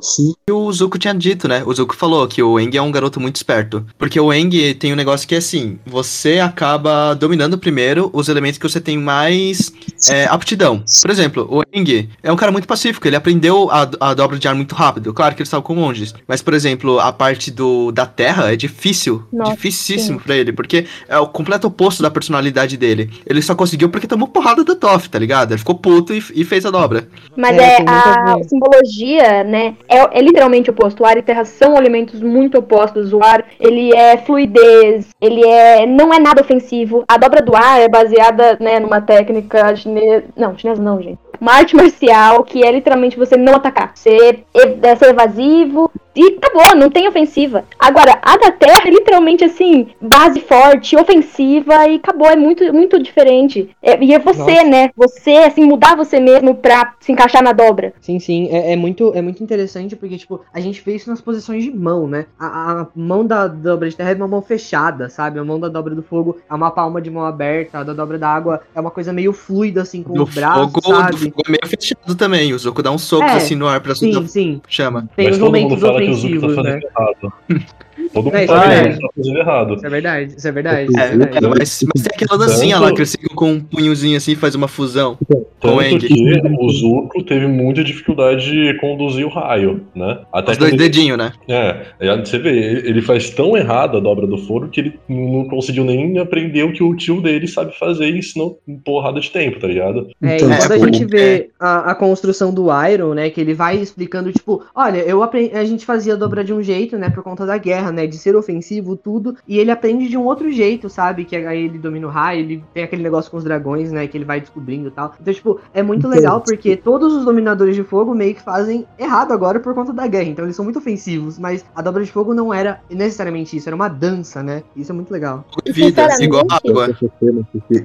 Sim, 0.00 0.32
E 0.48 0.52
o 0.52 0.72
Zuko 0.72 0.98
tinha 0.98 1.14
dito, 1.14 1.46
né? 1.48 1.62
O 1.64 1.72
Zuko 1.74 1.94
falou 1.94 2.26
que 2.26 2.42
o 2.42 2.58
Eng 2.58 2.76
é 2.76 2.82
um 2.82 2.90
garoto 2.90 3.20
muito 3.20 3.36
esperto. 3.36 3.84
Porque 3.98 4.18
o 4.18 4.32
Eng 4.32 4.74
tem 4.74 4.92
um 4.92 4.96
negócio 4.96 5.26
que 5.28 5.34
é 5.34 5.38
assim: 5.38 5.78
você 5.86 6.38
acaba 6.38 7.14
dominando 7.14 7.58
primeiro 7.58 8.10
os 8.12 8.28
elementos 8.28 8.58
que 8.58 8.68
você 8.68 8.80
tem 8.80 8.96
mais 8.98 9.72
é, 10.08 10.24
aptidão. 10.26 10.82
Por 11.02 11.10
exemplo, 11.10 11.46
o 11.50 11.62
Eng 11.72 12.08
é 12.22 12.32
um 12.32 12.36
cara 12.36 12.50
muito 12.52 12.66
pacífico, 12.66 13.06
ele 13.06 13.16
aprendeu 13.16 13.70
a, 13.70 13.88
a 14.00 14.14
dobra 14.14 14.38
de 14.38 14.48
ar 14.48 14.54
muito 14.54 14.74
rápido. 14.74 15.12
Claro 15.12 15.34
que 15.34 15.42
ele 15.42 15.46
estava 15.46 15.62
com 15.62 15.74
monges. 15.74 16.14
Mas, 16.26 16.42
por 16.42 16.54
exemplo, 16.54 16.98
a 16.98 17.12
parte 17.12 17.50
do, 17.50 17.90
da 17.92 18.06
terra 18.06 18.52
é 18.52 18.56
difícil. 18.56 19.22
Nossa, 19.32 19.52
dificíssimo 19.52 20.20
pra 20.20 20.36
ele. 20.36 20.52
Porque 20.52 20.86
é 21.08 21.18
o 21.18 21.26
completo 21.26 21.66
oposto 21.66 22.02
da 22.02 22.10
personalidade 22.10 22.76
dele. 22.76 23.10
Ele 23.26 23.42
só 23.42 23.54
conseguiu 23.54 23.88
porque 23.88 24.06
tomou 24.06 24.28
porrada 24.28 24.64
da 24.64 24.74
Toff, 24.74 25.08
tá 25.08 25.18
ligado? 25.18 25.52
Ele 25.52 25.58
ficou 25.58 25.74
puto 25.74 26.12
e, 26.14 26.22
e 26.34 26.44
fez 26.44 26.59
a 26.68 26.70
dobra. 26.70 27.08
Mas 27.36 27.56
É, 27.58 27.78
é, 27.80 27.84
a 27.86 28.36
ver. 28.36 28.44
simbologia, 28.44 29.44
né? 29.44 29.74
É, 29.88 30.18
é 30.18 30.22
literalmente 30.22 30.70
oposto. 30.70 31.02
O 31.02 31.06
ar 31.06 31.16
e 31.16 31.22
terra 31.22 31.44
são 31.44 31.76
elementos 31.76 32.20
muito 32.20 32.58
opostos. 32.58 33.12
O 33.12 33.22
ar, 33.22 33.44
ele 33.58 33.94
é 33.94 34.16
fluidez, 34.16 35.08
ele 35.20 35.44
é 35.46 35.86
não 35.86 36.12
é 36.12 36.18
nada 36.18 36.40
ofensivo. 36.42 37.04
A 37.08 37.16
dobra 37.16 37.42
do 37.42 37.56
ar 37.56 37.80
é 37.80 37.88
baseada, 37.88 38.56
né, 38.60 38.78
numa 38.80 39.00
técnica 39.00 39.74
chinesa, 39.76 40.24
não, 40.36 40.56
chinesa 40.56 40.82
não, 40.82 41.00
gente. 41.00 41.18
Uma 41.40 41.52
arte 41.54 41.74
marcial 41.74 42.44
que 42.44 42.62
é 42.62 42.70
literalmente 42.70 43.16
você 43.16 43.34
não 43.36 43.54
atacar, 43.54 43.92
ser, 43.94 44.44
é, 44.54 44.94
ser 44.94 45.08
evasivo 45.10 45.90
e 46.14 46.36
acabou, 46.38 46.76
não 46.76 46.90
tem 46.90 47.08
ofensiva. 47.08 47.64
Agora, 47.78 48.18
a 48.22 48.36
da 48.36 48.50
terra 48.50 48.82
é 48.86 48.90
literalmente 48.90 49.44
assim, 49.44 49.88
base 50.00 50.40
forte, 50.40 50.96
ofensiva 50.96 51.86
e 51.88 51.96
acabou, 51.96 52.28
é 52.28 52.36
muito 52.36 52.72
muito 52.72 53.00
diferente. 53.02 53.70
É, 53.82 54.02
e 54.02 54.12
é 54.12 54.18
você, 54.18 54.38
Nossa. 54.38 54.64
né? 54.64 54.90
Você 54.96 55.30
assim 55.30 55.64
mudar 55.64 55.96
você 55.96 56.18
mesmo 56.20 56.54
pra 56.54 56.94
se 57.00 57.12
encaixar 57.12 57.42
na 57.42 57.52
dobra. 57.52 57.92
Sim, 58.00 58.18
sim, 58.18 58.48
é, 58.50 58.72
é 58.72 58.76
muito, 58.76 59.12
é 59.14 59.22
muito 59.22 59.42
interessante 59.42 59.96
porque, 59.96 60.16
tipo, 60.18 60.40
a 60.52 60.60
gente 60.60 60.80
vê 60.84 60.94
isso 60.96 61.08
nas 61.10 61.20
posições 61.20 61.64
de 61.64 61.70
mão, 61.70 62.06
né? 62.06 62.26
A, 62.38 62.80
a 62.80 62.86
mão 62.94 63.24
da 63.26 63.46
dobra 63.46 63.88
de 63.88 63.96
terra 63.96 64.10
é 64.10 64.14
uma 64.14 64.28
mão 64.28 64.42
fechada, 64.42 65.08
sabe? 65.08 65.38
A 65.38 65.44
mão 65.44 65.58
da 65.60 65.68
dobra 65.68 65.94
do 65.94 66.02
fogo 66.02 66.38
é 66.48 66.54
uma 66.54 66.70
palma 66.70 67.00
de 67.00 67.10
mão 67.10 67.24
aberta, 67.24 67.78
a 67.78 67.82
da 67.84 67.92
dobra 67.92 68.18
da 68.18 68.28
água 68.28 68.60
é 68.74 68.80
uma 68.80 68.90
coisa 68.90 69.12
meio 69.12 69.32
fluida, 69.32 69.82
assim, 69.82 70.02
com 70.02 70.12
Do 70.14 70.24
os 70.24 70.34
braços, 70.34 70.72
fogo, 70.72 70.80
do 70.80 70.86
sabe? 70.88 71.16
fogo 71.30 71.42
é 71.46 71.50
meio 71.50 71.66
fechado 71.66 72.14
também. 72.14 72.52
O 72.52 72.58
Zuko 72.58 72.82
dá 72.82 72.90
uns 72.90 73.02
socos 73.02 73.30
É, 73.30 73.36
assim 73.36 73.54
no 73.54 73.66
ar 73.68 73.80
pra 73.80 73.94
Sim, 73.94 74.26
sim. 74.26 74.60
chama. 74.68 75.08
Tem 75.16 75.28
Mas 75.28 75.38
todo 75.38 75.52
mundo 75.52 75.76
fala 76.04 76.06
que 76.06 76.10
o 76.10 76.14
Zuko 76.14 76.40
tá 76.40 76.54
fazendo 76.54 76.64
né? 76.64 76.80
errado. 76.96 77.32
Todo 78.12 78.28
É, 78.30 78.32
mundo 78.32 78.42
isso 78.42 78.52
é 78.52 78.56
sabe 78.56 78.62
que 78.62 78.68
verdade. 78.68 78.88
ele 78.88 79.00
tá 79.00 79.08
fazendo 79.16 79.38
errado. 79.38 79.74
Isso 79.74 79.86
é 79.86 79.90
verdade, 79.90 80.34
isso 80.36 80.48
é 80.48 80.52
verdade. 80.52 80.88
É, 80.96 81.00
é 81.02 81.16
verdade. 81.16 81.46
mas, 81.48 81.84
mas 81.94 82.02
tem 82.02 82.12
aquela 82.14 82.38
dancinha 82.46 82.78
lá 82.78 82.92
que 82.92 82.98
eles 82.98 83.12
ficam 83.12 83.36
com 83.36 83.52
um 83.52 83.60
punhozinho 83.60 84.16
assim 84.16 84.32
e 84.32 84.36
faz 84.36 84.54
uma 84.54 84.68
fusão. 84.68 85.16
Com 85.28 85.34
o 85.36 85.44
Tanto 85.60 85.82
Eng. 85.82 85.98
que 85.98 86.40
o 86.58 86.70
Zuko 86.70 87.22
teve 87.24 87.46
muita 87.46 87.84
dificuldade 87.84 88.50
de 88.50 88.74
conduzir 88.80 89.26
o 89.26 89.28
raio, 89.28 89.82
né? 89.94 90.20
Até 90.32 90.52
Os 90.52 90.56
que 90.56 90.60
dois 90.60 90.72
ele, 90.72 90.82
dedinhos, 90.82 91.18
né? 91.18 91.32
é, 91.48 91.86
aí 92.00 92.18
você 92.18 92.38
vê, 92.38 92.50
ele 92.88 93.02
faz 93.02 93.28
tão 93.30 93.56
errado 93.56 93.98
a 93.98 94.00
dobra 94.00 94.26
do 94.26 94.38
fogo 94.38 94.68
que 94.68 94.80
ele 94.80 94.98
não 95.08 95.44
conseguiu 95.48 95.84
nem 95.84 96.18
aprender 96.18 96.62
o 96.62 96.72
que 96.72 96.82
o 96.82 96.94
tio 96.96 97.20
dele 97.20 97.46
sabe 97.46 97.76
fazer 97.78 98.08
e 98.08 98.18
ensinou 98.18 98.58
porrada 98.84 99.20
de 99.20 99.30
tempo, 99.30 99.60
tá 99.60 99.66
ligado? 99.66 100.08
É, 100.22 100.36
Então, 100.36 100.50
e 100.50 100.56
quando 100.56 100.72
a 100.72 100.78
tipo, 100.78 100.84
gente 100.94 101.04
vê 101.04 101.50
a, 101.60 101.90
a 101.90 101.94
construção 101.94 102.52
do 102.54 102.68
Iron, 102.88 103.12
né, 103.14 103.28
que 103.28 103.40
ele 103.40 103.52
vai 103.52 103.76
explicando, 103.76 104.32
tipo, 104.32 104.64
olha, 104.74 104.98
eu 104.98 105.22
aprendi, 105.22 105.54
a 105.54 105.64
gente 105.64 105.84
fazia 105.84 106.16
dobra 106.16 106.42
de 106.42 106.52
um 106.54 106.62
jeito, 106.62 106.96
né, 106.96 107.10
por 107.10 107.22
conta 107.22 107.44
da 107.44 107.58
guerra, 107.58 107.89
né, 107.90 108.06
de 108.06 108.16
ser 108.18 108.36
ofensivo, 108.36 108.96
tudo, 108.96 109.36
e 109.46 109.58
ele 109.58 109.70
aprende 109.70 110.08
de 110.08 110.16
um 110.16 110.24
outro 110.24 110.50
jeito, 110.50 110.88
sabe, 110.88 111.24
que 111.24 111.36
aí 111.36 111.64
ele 111.64 111.78
domina 111.78 112.06
o 112.06 112.10
raio, 112.10 112.40
ele 112.40 112.64
tem 112.74 112.82
aquele 112.84 113.02
negócio 113.02 113.30
com 113.30 113.36
os 113.36 113.44
dragões, 113.44 113.90
né, 113.92 114.06
que 114.06 114.16
ele 114.16 114.24
vai 114.24 114.40
descobrindo 114.40 114.88
e 114.88 114.90
tal. 114.90 115.14
Então, 115.20 115.32
tipo, 115.34 115.60
é 115.74 115.82
muito 115.82 116.08
legal 116.08 116.40
porque 116.40 116.76
todos 116.76 117.12
os 117.12 117.24
dominadores 117.24 117.74
de 117.76 117.82
fogo 117.84 118.14
meio 118.14 118.34
que 118.34 118.42
fazem 118.42 118.86
errado 118.98 119.32
agora 119.32 119.60
por 119.60 119.74
conta 119.74 119.92
da 119.92 120.06
guerra, 120.06 120.28
então 120.28 120.44
eles 120.44 120.56
são 120.56 120.64
muito 120.64 120.78
ofensivos, 120.78 121.38
mas 121.38 121.64
a 121.74 121.82
dobra 121.82 122.04
de 122.04 122.10
fogo 122.12 122.34
não 122.34 122.52
era 122.52 122.80
necessariamente 122.90 123.56
isso, 123.56 123.68
era 123.68 123.76
uma 123.76 123.88
dança, 123.88 124.42
né, 124.42 124.62
isso 124.76 124.92
é 124.92 124.94
muito 124.94 125.10
legal. 125.10 125.44
É 125.64 125.72
vida, 125.72 125.88
Sinceramente, 125.88 126.24
igual 126.24 126.46
água. 126.50 126.88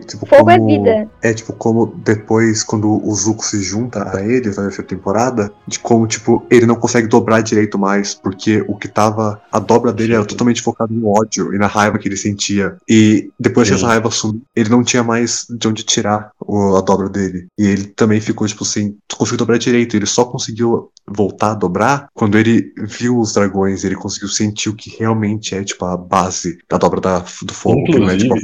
Tipo, 0.08 0.26
Fogo 0.26 0.50
é 0.50 0.58
como- 0.58 0.68
vida. 0.70 1.10
É 1.22 1.34
tipo 1.34 1.54
como 1.54 1.88
depois, 2.04 2.64
quando 2.64 2.90
o 3.06 3.14
Zuko 3.14 3.44
se 3.44 3.62
junta 3.62 4.16
a 4.18 4.22
eles 4.24 4.58
na 4.58 4.64
terceira 4.64 4.88
temporada, 4.88 5.52
de 5.68 5.80
como, 5.80 6.08
tipo, 6.08 6.44
ele 6.50 6.66
não 6.66 6.76
consegue 6.76 7.08
dobrar 7.08 7.42
direito 7.42 7.78
mais, 7.78 8.14
porque 8.14 8.64
o 8.68 8.76
que 8.76 8.88
tava. 8.88 9.42
A 9.52 9.60
dobra 9.60 9.85
dele 9.94 10.14
era 10.14 10.26
totalmente 10.26 10.62
focado 10.62 10.94
no 10.94 11.08
ódio 11.10 11.54
e 11.54 11.58
na 11.58 11.68
raiva 11.68 11.98
que 11.98 12.08
ele 12.08 12.18
sentia. 12.18 12.78
E 12.90 13.30
depois 13.40 13.68
que 13.68 13.74
Sim. 13.76 13.80
essa 13.80 13.88
raiva 13.88 14.10
sumiu, 14.12 14.42
ele 14.56 14.70
não 14.70 14.84
tinha 14.84 15.04
mais 15.04 15.46
de 15.50 15.68
onde 15.68 15.84
tirar 15.84 16.32
o- 16.40 16.76
a 16.76 16.82
dobra 16.82 17.10
dele. 17.10 17.48
E 17.58 17.66
ele 17.66 17.86
também 17.88 18.20
ficou, 18.22 18.48
tipo 18.48 18.64
assim, 18.64 18.96
conseguiu 19.18 19.38
dobrar 19.40 19.58
direito. 19.58 19.96
Ele 19.96 20.06
só 20.06 20.26
conseguiu 20.26 20.90
voltar 21.08 21.52
a 21.52 21.56
dobrar 21.56 22.08
quando 22.14 22.38
ele 22.38 22.74
viu 22.78 23.20
os 23.20 23.34
dragões, 23.34 23.84
ele 23.84 23.96
conseguiu 23.96 24.28
sentir 24.30 24.70
o 24.70 24.76
que 24.76 24.90
realmente 24.98 25.56
é, 25.56 25.64
tipo, 25.64 25.86
a 25.86 25.96
base 25.98 26.58
da 26.70 26.78
dobra 26.78 27.00
da, 27.02 27.20
do 27.20 27.54
fogo, 27.54 27.84
que 27.84 28.00
não 28.00 28.10
é 28.10 28.18
tipo. 28.18 28.36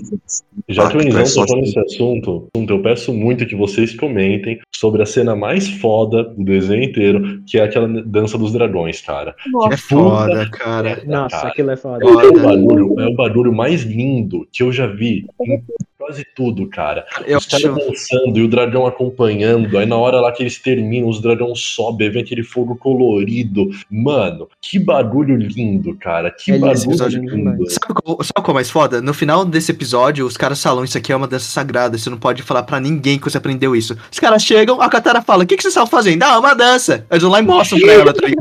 Já 0.70 0.90
que 0.90 0.98
o 0.98 1.00
Ah, 1.00 1.04
Enzão 1.04 1.22
é 1.22 1.26
tocou 1.26 1.44
assim. 1.44 1.62
nesse 1.62 1.80
assunto, 1.80 2.48
eu 2.56 2.82
peço 2.82 3.14
muito 3.14 3.46
que 3.46 3.56
vocês 3.56 3.96
comentem 3.96 4.60
sobre 4.74 5.02
a 5.02 5.06
cena 5.06 5.36
mais 5.36 5.70
foda 5.70 6.24
do 6.24 6.44
desenho 6.44 6.84
inteiro, 6.84 7.42
que 7.48 7.58
é 7.58 7.64
aquela 7.64 7.88
dança 8.04 8.38
dos 8.38 8.52
dragões, 8.54 9.02
cara. 9.02 9.36
É 9.72 9.78
foda, 9.78 10.50
cara. 10.50 11.04
Nossa, 11.06 11.36
cara. 11.38 11.48
aquilo 11.50 11.72
é 11.72 11.78
foda. 11.78 12.04
É 12.04 12.08
o 12.08 12.34
barulho, 12.42 13.00
é 13.00 13.08
o 13.08 13.16
barulho 13.16 13.54
mais 13.54 13.82
lindo 13.82 14.48
que 14.52 14.64
eu 14.64 14.72
já 14.72 14.88
vi 14.88 15.26
em 15.42 15.62
quase 16.02 16.26
tudo, 16.36 16.68
cara. 16.68 17.06
Eu 17.28 17.38
os 17.38 17.46
caras 17.46 17.76
dançando 17.76 18.40
e 18.40 18.42
o 18.42 18.48
dragão 18.48 18.88
acompanhando. 18.88 19.78
Aí 19.78 19.86
na 19.86 19.96
hora 19.96 20.20
lá 20.20 20.32
que 20.32 20.42
eles 20.42 20.58
terminam, 20.58 21.08
os 21.08 21.22
dragões 21.22 21.60
sobem, 21.60 22.10
vem 22.10 22.24
aquele 22.24 22.44
fogo 22.44 22.76
colorido. 22.76 23.70
Mano, 23.90 24.48
que 24.60 24.80
barulho 24.80 25.36
lindo, 25.36 25.96
cara. 25.96 26.32
Que 26.32 26.52
É 26.52 26.56
episódio 26.56 27.20
é 27.20 27.26
lindo. 27.26 27.70
Sabe 27.70 27.94
qual, 27.94 28.24
sabe 28.24 28.44
qual 28.44 28.52
é 28.52 28.54
mais 28.56 28.72
foda? 28.72 29.02
No 29.02 29.14
final 29.14 29.46
desse 29.46 29.72
episódio, 29.72 30.26
os 30.26 30.36
caras 30.36 30.62
falam: 30.62 30.84
Isso 30.84 30.98
aqui 30.98 31.12
é 31.12 31.16
uma 31.16 31.28
dança 31.28 31.46
sagrada, 31.46 31.98
você 31.98 32.10
não 32.10 32.18
pode 32.18 32.42
falar 32.42 32.64
pra 32.64 32.80
ninguém 32.80 33.20
que 33.20 33.30
você 33.30 33.38
aprendeu 33.38 33.76
isso. 33.76 33.96
Os 34.12 34.20
caras 34.20 34.44
chegam, 34.44 34.82
a 34.82 34.90
Katara 34.90 35.22
fala: 35.22 35.44
O 35.44 35.48
que, 35.48 35.56
que 35.56 35.62
vocês 35.62 35.72
estavam 35.72 35.90
fazendo? 35.90 36.24
Ah, 36.24 36.40
uma 36.40 36.56
dança. 36.56 37.06
Eles 37.12 37.22
vão 37.22 37.32
lá 37.32 37.40
e 37.40 37.44
mostram 37.44 37.80
pra 37.80 37.94
ela, 37.94 38.14
tá. 38.14 38.22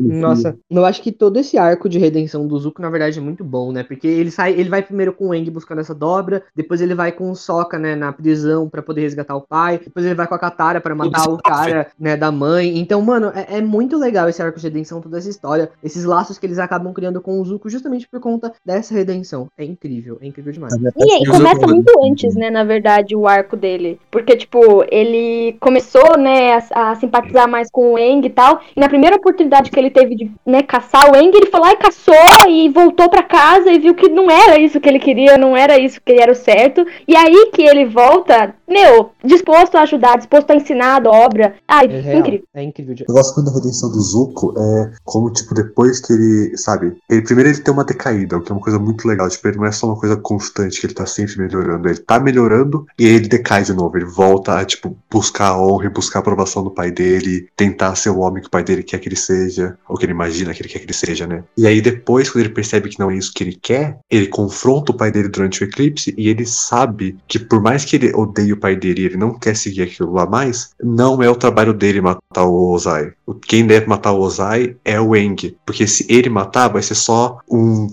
Nossa, 0.00 0.56
eu 0.70 0.84
acho 0.84 1.02
que 1.02 1.10
todo 1.10 1.38
esse 1.38 1.56
arco 1.56 1.88
de 1.88 1.98
redenção 1.98 2.46
do 2.46 2.58
Zuko, 2.58 2.82
na 2.82 2.90
verdade, 2.90 3.18
é 3.18 3.22
muito 3.22 3.44
bom, 3.44 3.72
né? 3.72 3.82
Porque 3.82 4.06
ele 4.06 4.25
sai, 4.30 4.52
ele 4.52 4.68
vai 4.68 4.82
primeiro 4.82 5.12
com 5.12 5.28
o 5.28 5.34
Eng 5.34 5.48
buscando 5.50 5.80
essa 5.80 5.94
dobra, 5.94 6.42
depois 6.54 6.80
ele 6.80 6.94
vai 6.94 7.12
com 7.12 7.30
o 7.30 7.34
Sokka, 7.36 7.78
né, 7.78 7.94
na 7.94 8.12
prisão 8.12 8.68
pra 8.68 8.82
poder 8.82 9.02
resgatar 9.02 9.36
o 9.36 9.40
pai, 9.40 9.78
depois 9.82 10.04
ele 10.04 10.14
vai 10.14 10.26
com 10.26 10.34
a 10.34 10.38
Katara 10.38 10.80
pra 10.80 10.94
matar 10.94 11.28
o 11.28 11.38
cara, 11.38 11.88
né, 11.98 12.16
da 12.16 12.30
mãe. 12.32 12.78
Então, 12.78 13.00
mano, 13.02 13.32
é, 13.34 13.58
é 13.58 13.60
muito 13.62 13.96
legal 13.98 14.28
esse 14.28 14.42
arco 14.42 14.58
de 14.58 14.64
redenção, 14.64 15.00
toda 15.00 15.18
essa 15.18 15.28
história, 15.28 15.70
esses 15.82 16.04
laços 16.04 16.38
que 16.38 16.46
eles 16.46 16.58
acabam 16.58 16.92
criando 16.92 17.20
com 17.20 17.40
o 17.40 17.44
Zuko 17.44 17.68
justamente 17.68 18.08
por 18.08 18.20
conta 18.20 18.52
dessa 18.64 18.94
redenção. 18.94 19.48
É 19.58 19.64
incrível, 19.64 20.18
é 20.20 20.26
incrível 20.26 20.52
demais. 20.52 20.74
E 20.74 21.12
aí, 21.12 21.22
E 21.22 21.26
começa 21.26 21.54
outros- 21.60 21.72
muito 21.72 21.92
antes, 22.04 22.34
né, 22.34 22.50
na 22.50 22.64
verdade, 22.64 23.14
o 23.16 23.26
arco 23.26 23.56
dele. 23.56 23.98
Porque, 24.10 24.36
tipo, 24.36 24.84
ele 24.90 25.56
começou, 25.60 26.16
né, 26.18 26.54
a, 26.72 26.90
a 26.90 26.94
simpatizar 26.96 27.48
mais 27.48 27.68
com 27.70 27.94
o 27.94 27.98
Eng 27.98 28.24
e 28.26 28.30
tal. 28.30 28.60
E 28.76 28.80
na 28.80 28.88
primeira 28.88 29.16
oportunidade 29.16 29.70
que 29.70 29.78
ele 29.78 29.90
teve 29.90 30.14
de, 30.14 30.30
né, 30.44 30.62
caçar 30.62 31.10
o 31.10 31.16
Eng, 31.16 31.32
ele 31.34 31.50
lá 31.56 31.72
e 31.72 31.76
caçou 31.76 32.14
e 32.48 32.68
voltou 32.68 33.08
pra 33.08 33.22
casa 33.22 33.70
e 33.72 33.78
viu 33.78 33.94
que 33.94 34.08
não 34.16 34.30
era 34.30 34.58
isso 34.58 34.80
que 34.80 34.88
ele 34.88 34.98
queria, 34.98 35.36
não 35.36 35.56
era 35.56 35.78
isso 35.78 36.00
que 36.04 36.12
era 36.12 36.32
o 36.32 36.34
certo. 36.34 36.84
E 37.06 37.14
aí 37.14 37.50
que 37.52 37.62
ele 37.62 37.84
volta, 37.86 38.54
meu, 38.68 39.10
disposto 39.24 39.76
a 39.76 39.82
ajudar, 39.82 40.16
disposto 40.16 40.50
a 40.50 40.56
ensinar 40.56 40.96
a 40.96 41.00
dobra. 41.00 41.54
Ai, 41.68 41.86
É 41.86 42.16
incrível. 42.16 42.46
é 42.54 42.62
incrível. 42.62 42.96
Eu 43.08 43.14
gosto 43.14 43.36
muito 43.36 43.50
da 43.52 43.58
redenção 43.58 43.90
do 43.90 44.00
Zuko, 44.00 44.54
é 44.58 44.92
como, 45.04 45.30
tipo, 45.30 45.54
depois 45.54 46.00
que 46.00 46.12
ele, 46.12 46.56
sabe, 46.56 46.96
ele, 47.10 47.22
primeiro 47.22 47.50
ele 47.50 47.58
tem 47.60 47.72
uma 47.72 47.84
decaída, 47.84 48.36
o 48.36 48.40
que 48.40 48.50
é 48.50 48.54
uma 48.54 48.60
coisa 48.62 48.78
muito 48.78 49.06
legal, 49.06 49.28
tipo, 49.28 49.46
ele 49.46 49.58
não 49.58 49.66
é 49.66 49.72
só 49.72 49.86
uma 49.86 49.98
coisa 49.98 50.16
constante, 50.16 50.80
que 50.80 50.86
ele 50.86 50.94
tá 50.94 51.04
sempre 51.06 51.38
melhorando, 51.38 51.88
ele 51.88 51.98
tá 51.98 52.18
melhorando 52.18 52.86
e 52.98 53.04
aí 53.06 53.12
ele 53.14 53.28
decai 53.28 53.62
de 53.62 53.72
novo, 53.72 53.96
ele 53.96 54.06
volta 54.06 54.58
a, 54.58 54.64
tipo, 54.64 54.96
buscar 55.10 55.48
a 55.48 55.60
honra 55.60 55.86
e 55.86 55.90
buscar 55.90 56.18
a 56.18 56.20
aprovação 56.20 56.64
do 56.64 56.70
pai 56.70 56.90
dele, 56.90 57.48
tentar 57.56 57.94
ser 57.96 58.10
o 58.10 58.18
homem 58.20 58.40
que 58.42 58.48
o 58.48 58.50
pai 58.50 58.64
dele 58.64 58.82
quer 58.82 58.98
que 58.98 59.08
ele 59.08 59.16
seja, 59.16 59.76
ou 59.88 59.96
que 59.96 60.04
ele 60.04 60.12
imagina 60.12 60.54
que 60.54 60.62
ele 60.62 60.68
quer 60.68 60.78
que 60.78 60.86
ele 60.86 60.92
seja, 60.94 61.26
né? 61.26 61.44
E 61.56 61.66
aí 61.66 61.80
depois, 61.80 62.30
quando 62.30 62.44
ele 62.44 62.54
percebe 62.54 62.88
que 62.88 62.98
não 62.98 63.10
é 63.10 63.16
isso 63.16 63.32
que 63.34 63.44
ele 63.44 63.58
quer, 63.60 63.98
ele 64.10 64.28
confronta 64.28 64.92
o 64.92 64.96
pai 64.96 65.10
dele 65.10 65.28
durante 65.28 65.62
o 65.62 65.64
eclipse 65.64 66.14
e 66.16 66.28
ele 66.28 66.46
sabe 66.46 67.16
que 67.26 67.38
por 67.38 67.60
mais 67.60 67.84
que 67.84 67.96
ele 67.96 68.12
odeie 68.14 68.52
o 68.52 68.56
pai 68.56 68.76
dele 68.76 69.02
e 69.02 69.04
ele 69.06 69.16
não 69.16 69.36
quer 69.36 69.56
seguir 69.56 69.82
aquilo 69.82 70.12
lá 70.12 70.24
mais, 70.26 70.70
não 70.82 71.20
é 71.22 71.28
o 71.28 71.34
trabalho 71.34 71.74
dele 71.74 72.00
matar 72.00 72.44
o 72.44 72.70
Ozai. 72.72 73.12
Quem 73.42 73.66
deve 73.66 73.86
matar 73.86 74.12
o 74.12 74.20
Ozai 74.20 74.76
é 74.84 75.00
o 75.00 75.16
Eng. 75.16 75.56
Porque 75.66 75.86
se 75.88 76.06
ele 76.08 76.28
matar, 76.28 76.68
vai 76.68 76.82
ser 76.82 76.94
só 76.94 77.38
um. 77.50 77.88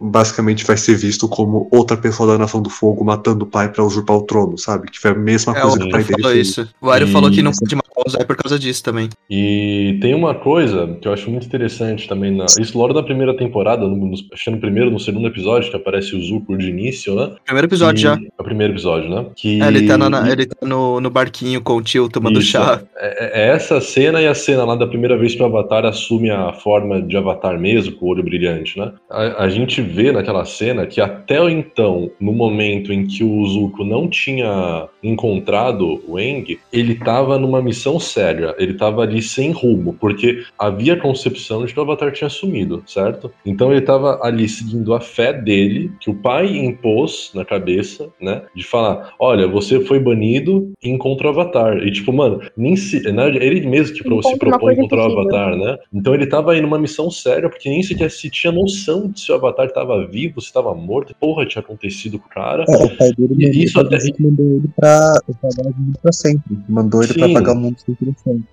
Basicamente 0.00 0.64
vai 0.64 0.76
ser 0.76 0.94
visto 0.94 1.26
como 1.28 1.68
outra 1.70 1.96
pessoa 1.96 2.32
da 2.32 2.38
Nação 2.38 2.60
do 2.60 2.68
Fogo 2.70 3.04
matando 3.04 3.44
o 3.44 3.48
pai 3.48 3.70
pra 3.72 3.84
usurpar 3.84 4.16
o 4.16 4.22
trono, 4.22 4.58
sabe? 4.58 4.90
Que 4.90 4.98
foi 5.00 5.12
a 5.12 5.14
mesma 5.14 5.56
É, 5.56 5.60
o 5.60 5.62
coisa 5.62 5.78
que 5.78 5.84
o 5.86 5.90
pai 5.90 6.04
dele 6.04 6.22
falou 6.22 6.32
fez. 6.34 6.48
isso. 6.48 6.68
O 6.80 6.90
Aero 6.90 7.06
E- 7.08 7.12
falou 7.12 7.30
que 7.30 7.42
não 7.42 7.52
pode 7.52 7.76
Zai 8.08 8.24
por 8.24 8.36
causa 8.36 8.58
disso 8.58 8.82
também. 8.82 9.08
E 9.30 9.98
tem 10.00 10.14
uma 10.14 10.34
coisa 10.34 10.96
que 11.00 11.08
eu 11.08 11.12
acho 11.12 11.30
muito 11.30 11.46
interessante 11.46 12.08
também. 12.08 12.30
Na... 12.36 12.44
Isso 12.60 12.76
logo 12.78 12.92
da 12.92 13.02
primeira 13.02 13.36
temporada, 13.36 13.86
no, 13.86 14.12
acho 14.32 14.44
que 14.44 14.50
no 14.50 14.58
primeiro, 14.58 14.90
no 14.90 14.98
segundo 15.00 15.26
episódio, 15.28 15.70
que 15.70 15.76
aparece 15.76 16.14
o 16.14 16.20
Zuko 16.22 16.56
de 16.56 16.68
início, 16.68 17.14
né? 17.14 17.32
Primeiro 17.44 17.66
episódio 17.66 17.96
Que- 17.96 18.02
já. 18.02 18.14
É 18.14 18.42
o 18.42 18.44
primeiro 18.44 18.72
episódio, 18.72 19.08
né? 19.10 19.26
Que... 19.34 19.62
É, 19.62 19.66
ele 19.68 19.86
tá, 19.86 19.96
na- 19.98 20.10
na- 20.10 20.30
ele 20.30 20.46
tá 20.46 20.66
no, 20.66 21.00
no 21.00 21.10
barquinho 21.10 21.60
com 21.60 21.74
o 21.76 21.82
tio 21.82 22.08
tomando 22.08 22.38
Isso. 22.40 22.50
chá. 22.50 22.82
É, 22.96 23.42
é 23.44 23.48
essa 23.54 23.80
cena 23.80 24.20
e 24.20 24.26
a 24.28 24.34
cena 24.34 24.64
lá 24.64 24.74
da 24.76 24.86
primeira 24.86 25.16
vez 25.16 25.34
que 25.34 25.42
o 25.42 25.46
Avatar 25.46 25.84
assume 25.84 26.30
a 26.30 26.52
forma 26.52 27.00
de 27.02 27.16
Avatar 27.16 27.58
mesmo, 27.58 27.92
com 27.96 28.06
o 28.06 28.08
olho 28.10 28.22
brilhante, 28.22 28.78
né? 28.78 28.92
A, 29.10 29.44
a 29.44 29.48
gente 29.48 29.80
vê 29.80 30.12
naquela 30.12 30.44
cena 30.44 30.86
que 30.86 31.00
até 31.00 31.36
então, 31.50 32.10
no 32.20 32.32
momento 32.32 32.92
em 32.92 33.06
que 33.06 33.22
o 33.22 33.46
Zuko 33.46 33.84
não 33.84 34.08
tinha 34.08 34.88
encontrado 35.02 36.02
o 36.06 36.18
Eng, 36.18 36.58
ele 36.72 36.94
tava 36.96 37.38
numa 37.38 37.62
missão 37.62 37.85
séria, 38.00 38.54
ele 38.58 38.74
tava 38.74 39.02
ali 39.02 39.22
sem 39.22 39.52
rumo, 39.52 39.94
porque 40.00 40.42
havia 40.58 40.94
a 40.94 41.00
concepção 41.00 41.64
de 41.64 41.72
que 41.72 41.78
o 41.78 41.82
Avatar 41.82 42.10
tinha 42.12 42.28
sumido, 42.28 42.82
certo? 42.86 43.30
Então 43.44 43.70
ele 43.70 43.80
tava 43.82 44.18
ali 44.22 44.48
seguindo 44.48 44.92
a 44.94 45.00
fé 45.00 45.32
dele, 45.32 45.92
que 46.00 46.10
o 46.10 46.14
pai 46.14 46.56
impôs 46.56 47.30
na 47.34 47.44
cabeça, 47.44 48.08
né? 48.20 48.42
De 48.54 48.64
falar, 48.64 49.12
olha, 49.20 49.46
você 49.46 49.80
foi 49.80 49.98
banido 50.00 50.72
e 50.82 50.88
encontra 50.90 51.28
o 51.28 51.30
Avatar. 51.30 51.78
E 51.78 51.90
tipo, 51.92 52.12
mano, 52.12 52.40
nem 52.56 52.74
se, 52.76 53.00
né, 53.12 53.28
ele 53.28 53.66
mesmo 53.66 53.94
que 53.96 54.02
se 54.02 54.08
uma 54.08 54.38
propõe 54.38 54.74
encontrar 54.74 55.08
o. 55.08 55.12
Avatar, 55.16 55.56
né? 55.56 55.76
Então 55.94 56.14
ele 56.14 56.26
tava 56.26 56.52
aí 56.52 56.60
numa 56.60 56.78
missão 56.78 57.10
séria, 57.10 57.48
porque 57.48 57.68
nem 57.70 57.82
sequer 57.82 58.10
se 58.10 58.28
tinha 58.28 58.52
noção 58.52 59.08
de 59.08 59.20
se 59.20 59.30
o 59.30 59.34
Avatar 59.34 59.70
tava 59.72 60.06
vivo, 60.06 60.40
se 60.40 60.52
tava 60.52 60.74
morto, 60.74 61.14
porra 61.18 61.46
tinha 61.46 61.62
acontecido 61.62 62.18
com 62.18 62.26
o 62.26 62.30
cara. 62.30 62.64
É, 62.68 62.84
o 62.84 62.96
pai 62.96 63.12
dele 63.16 63.34
E 63.38 63.46
mandou, 63.46 63.62
isso 63.62 63.80
até- 63.80 63.98
mandou 64.18 64.46
ele 64.56 64.68
pra 64.76 65.20
pagar 65.40 65.70
o 65.70 65.74
mundo 65.80 65.98
pra 66.02 66.12
sempre. 66.12 66.58
Mandou 66.68 67.02
ele 67.02 67.14
pra 67.14 67.26
Sim. 67.28 67.34
pagar 67.34 67.52
o 67.52 67.56
mundo 67.56 67.75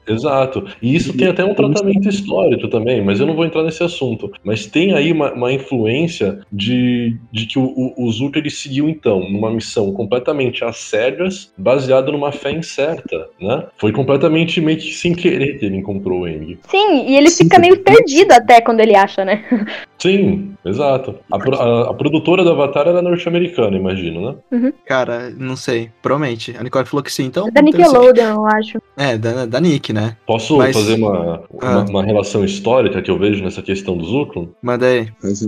Exato. 0.07 0.65
E 0.81 0.95
isso 0.95 1.15
tem 1.15 1.27
até 1.27 1.43
um 1.43 1.53
tratamento 1.53 2.07
histórico 2.07 2.67
também, 2.67 3.01
mas 3.03 3.19
eu 3.19 3.25
não 3.27 3.35
vou 3.35 3.45
entrar 3.45 3.63
nesse 3.63 3.83
assunto. 3.83 4.31
Mas 4.43 4.65
tem 4.65 4.93
aí 4.93 5.11
uma, 5.11 5.31
uma 5.33 5.51
influência 5.51 6.39
de, 6.51 7.17
de 7.31 7.45
que 7.45 7.57
o, 7.59 7.93
o, 7.97 8.11
Zuko 8.11 8.37
ele 8.37 8.49
seguiu, 8.49 8.87
então, 8.89 9.29
numa 9.29 9.51
missão 9.51 9.91
completamente 9.93 10.63
às 10.63 10.77
cegas, 10.77 11.51
baseada 11.57 12.11
numa 12.11 12.31
fé 12.31 12.51
incerta, 12.51 13.27
né? 13.39 13.65
Foi 13.77 13.91
completamente 13.91 14.59
meio 14.61 14.77
que 14.77 14.93
sem 14.93 15.13
querer 15.13 15.57
que 15.59 15.65
ele 15.65 15.77
encontrou 15.77 16.21
o 16.21 16.27
Eng. 16.27 16.57
Sim, 16.69 17.07
e 17.07 17.15
ele 17.15 17.29
fica 17.29 17.59
meio 17.59 17.79
perdido 17.79 18.31
até 18.31 18.61
quando 18.61 18.79
ele 18.79 18.95
acha, 18.95 19.23
né? 19.25 19.43
Sim, 19.97 20.53
exato. 20.65 21.15
A, 21.31 21.37
a- 21.37 21.89
a 21.91 21.93
produtora 21.93 22.43
do 22.43 22.51
Avatar 22.51 22.87
era 22.89 23.01
norte-americana, 23.01 23.77
imagino, 23.77 24.35
né? 24.51 24.71
Cara, 24.85 25.29
não 25.29 25.55
sei. 25.55 25.91
Provavelmente. 26.01 26.53
A 26.57 26.63
Nicole 26.63 26.85
falou 26.85 27.01
que 27.01 27.11
sim, 27.11 27.23
então. 27.25 27.47
É 27.47 27.51
da. 27.51 27.61
Nickelodeon, 27.61 28.33
eu 28.35 28.45
acho. 28.45 28.81
É, 28.97 29.17
da, 29.17 29.45
da 29.45 29.59
Nick, 29.59 29.91
né? 29.91 30.15
Posso 30.25 30.57
Mas- 30.57 30.75
fazer 30.75 30.95
uma, 30.95 31.43
Ah. 31.61 31.79
uma, 31.79 31.89
uma 31.89 32.03
relação 32.03 32.43
histórica 32.45 33.01
que 33.01 33.09
eu 33.09 33.17
vejo 33.17 33.43
nessa 33.43 33.61
questão 33.61 33.97
do 33.97 34.05
Zuko? 34.05 34.49
Manda 34.61 34.85
aí. 34.85 35.07
Mas, 35.23 35.47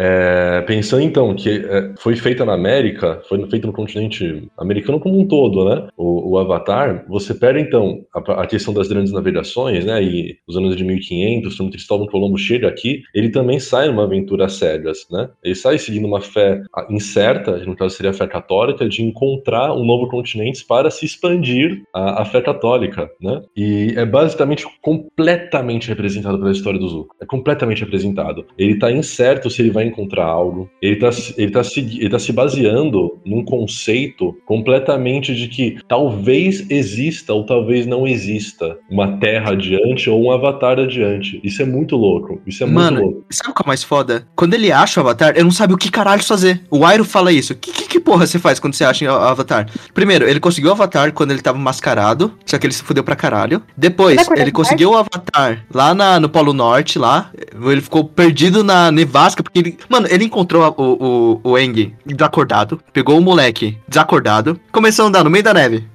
É, 0.00 0.62
pensando 0.66 1.02
então 1.02 1.34
que 1.34 1.50
é, 1.50 1.92
foi 1.98 2.14
feita 2.14 2.44
na 2.44 2.54
América, 2.54 3.20
foi 3.28 3.44
feita 3.50 3.66
no 3.66 3.72
continente 3.72 4.48
americano 4.56 5.00
como 5.00 5.18
um 5.18 5.26
todo, 5.26 5.64
né? 5.68 5.88
O, 5.96 6.30
o 6.34 6.38
Avatar, 6.38 7.04
você 7.08 7.34
pega 7.34 7.58
então 7.58 8.00
a, 8.14 8.42
a 8.42 8.46
questão 8.46 8.72
das 8.72 8.86
grandes 8.88 9.12
navegações, 9.12 9.84
né? 9.84 10.00
E 10.02 10.36
os 10.46 10.56
anos 10.56 10.76
de 10.76 10.84
1500, 10.84 11.56
quando 11.56 11.72
Cristóvão 11.72 12.06
Colombo 12.06 12.38
chega 12.38 12.68
aqui, 12.68 13.02
ele 13.12 13.28
também 13.30 13.58
sai 13.58 13.88
numa 13.88 14.04
aventura 14.04 14.46
às 14.46 14.52
cegas, 14.54 15.06
né? 15.10 15.28
Ele 15.42 15.54
sai 15.56 15.78
seguindo 15.78 16.06
uma 16.06 16.20
fé 16.20 16.62
ah, 16.74 16.86
incerta, 16.88 17.56
no 17.66 17.74
caso 17.76 17.96
seria 17.96 18.10
a 18.10 18.14
fé 18.14 18.26
católica, 18.28 18.88
de 18.88 19.02
encontrar 19.02 19.74
um 19.74 19.84
novo 19.84 20.08
continente 20.08 20.64
para 20.64 20.90
se 20.92 21.04
expandir 21.04 21.82
a, 21.92 22.22
a 22.22 22.24
fé 22.24 22.40
católica, 22.40 22.77
né? 23.20 23.42
E 23.56 23.94
é 23.96 24.04
basicamente 24.06 24.66
completamente 24.82 25.88
representado 25.88 26.38
pela 26.38 26.52
história 26.52 26.78
do 26.78 26.88
Zuko. 26.88 27.14
É 27.20 27.26
completamente 27.26 27.80
representado. 27.82 28.46
Ele 28.56 28.76
tá 28.78 28.90
incerto 28.92 29.50
se 29.50 29.60
ele 29.62 29.70
vai 29.70 29.84
encontrar 29.86 30.24
algo. 30.26 30.68
Ele 30.80 30.96
tá, 30.96 31.10
se- 31.12 31.34
ele 31.36 31.50
tá, 31.50 31.64
se, 31.64 31.80
ele 31.80 32.08
tá 32.10 32.18
se 32.18 32.32
baseando 32.32 33.18
num 33.24 33.44
conceito 33.44 34.36
completamente 34.46 35.34
de 35.34 35.48
que 35.48 35.78
talvez 35.88 36.68
exista 36.70 37.32
ou 37.34 37.44
talvez 37.44 37.86
não 37.86 38.06
exista 38.06 38.76
uma 38.90 39.18
terra 39.18 39.52
adiante 39.52 40.08
ou 40.08 40.22
um 40.24 40.30
avatar 40.30 40.78
adiante. 40.78 41.40
Isso 41.42 41.62
é 41.62 41.64
muito 41.64 41.96
louco. 41.96 42.40
Isso 42.46 42.62
é 42.62 42.66
muito 42.66 42.78
Mano, 42.78 43.00
louco. 43.02 43.24
sabe 43.30 43.50
o 43.50 43.54
que 43.54 43.62
é 43.62 43.66
mais 43.66 43.82
foda? 43.82 44.26
Quando 44.36 44.54
ele 44.54 44.70
acha 44.70 45.00
o 45.00 45.02
Avatar, 45.02 45.30
ele 45.34 45.44
não 45.44 45.50
sabe 45.50 45.74
o 45.74 45.76
que 45.76 45.90
caralho 45.90 46.22
fazer. 46.22 46.62
O 46.70 46.84
Airo 46.84 47.04
fala 47.04 47.32
isso. 47.32 47.54
Que, 47.54 47.72
que, 47.72 47.88
que 47.88 48.00
porra 48.00 48.26
você 48.26 48.38
faz 48.38 48.60
quando 48.60 48.74
você 48.74 48.84
acha 48.84 49.04
o 49.04 49.14
Avatar? 49.16 49.66
Primeiro, 49.94 50.28
ele 50.28 50.40
conseguiu 50.40 50.70
o 50.70 50.72
Avatar 50.72 51.12
quando 51.12 51.30
ele 51.32 51.40
tava 51.42 51.58
mascarado, 51.58 52.32
só 52.46 52.58
que 52.58 52.66
ele 52.68 52.74
se 52.74 52.82
fudeu 52.82 53.02
pra 53.02 53.16
caralho. 53.16 53.62
Depois, 53.76 54.16
ele 54.36 54.52
conseguiu 54.52 54.90
o 54.92 54.96
Avatar 54.96 55.64
lá 55.74 55.94
na- 55.94 56.20
no 56.20 56.28
Polo 56.28 56.52
Norte, 56.52 56.98
lá. 56.98 57.30
Ele 57.60 57.80
ficou 57.80 58.04
perdido 58.04 58.62
na 58.62 58.92
nevasca, 58.92 59.42
porque 59.42 59.58
ele... 59.58 59.78
Mano, 59.88 60.06
ele 60.10 60.24
encontrou 60.24 60.74
o, 60.76 61.40
o, 61.42 61.50
o 61.52 61.58
Eng 61.58 61.94
desacordado, 62.06 62.80
pegou 62.92 63.18
o 63.18 63.20
moleque 63.22 63.76
desacordado, 63.88 64.58
começou 64.70 65.04
a 65.06 65.08
andar 65.08 65.24
no 65.24 65.30
meio 65.30 65.42
da 65.44 65.52
neve. 65.54 65.86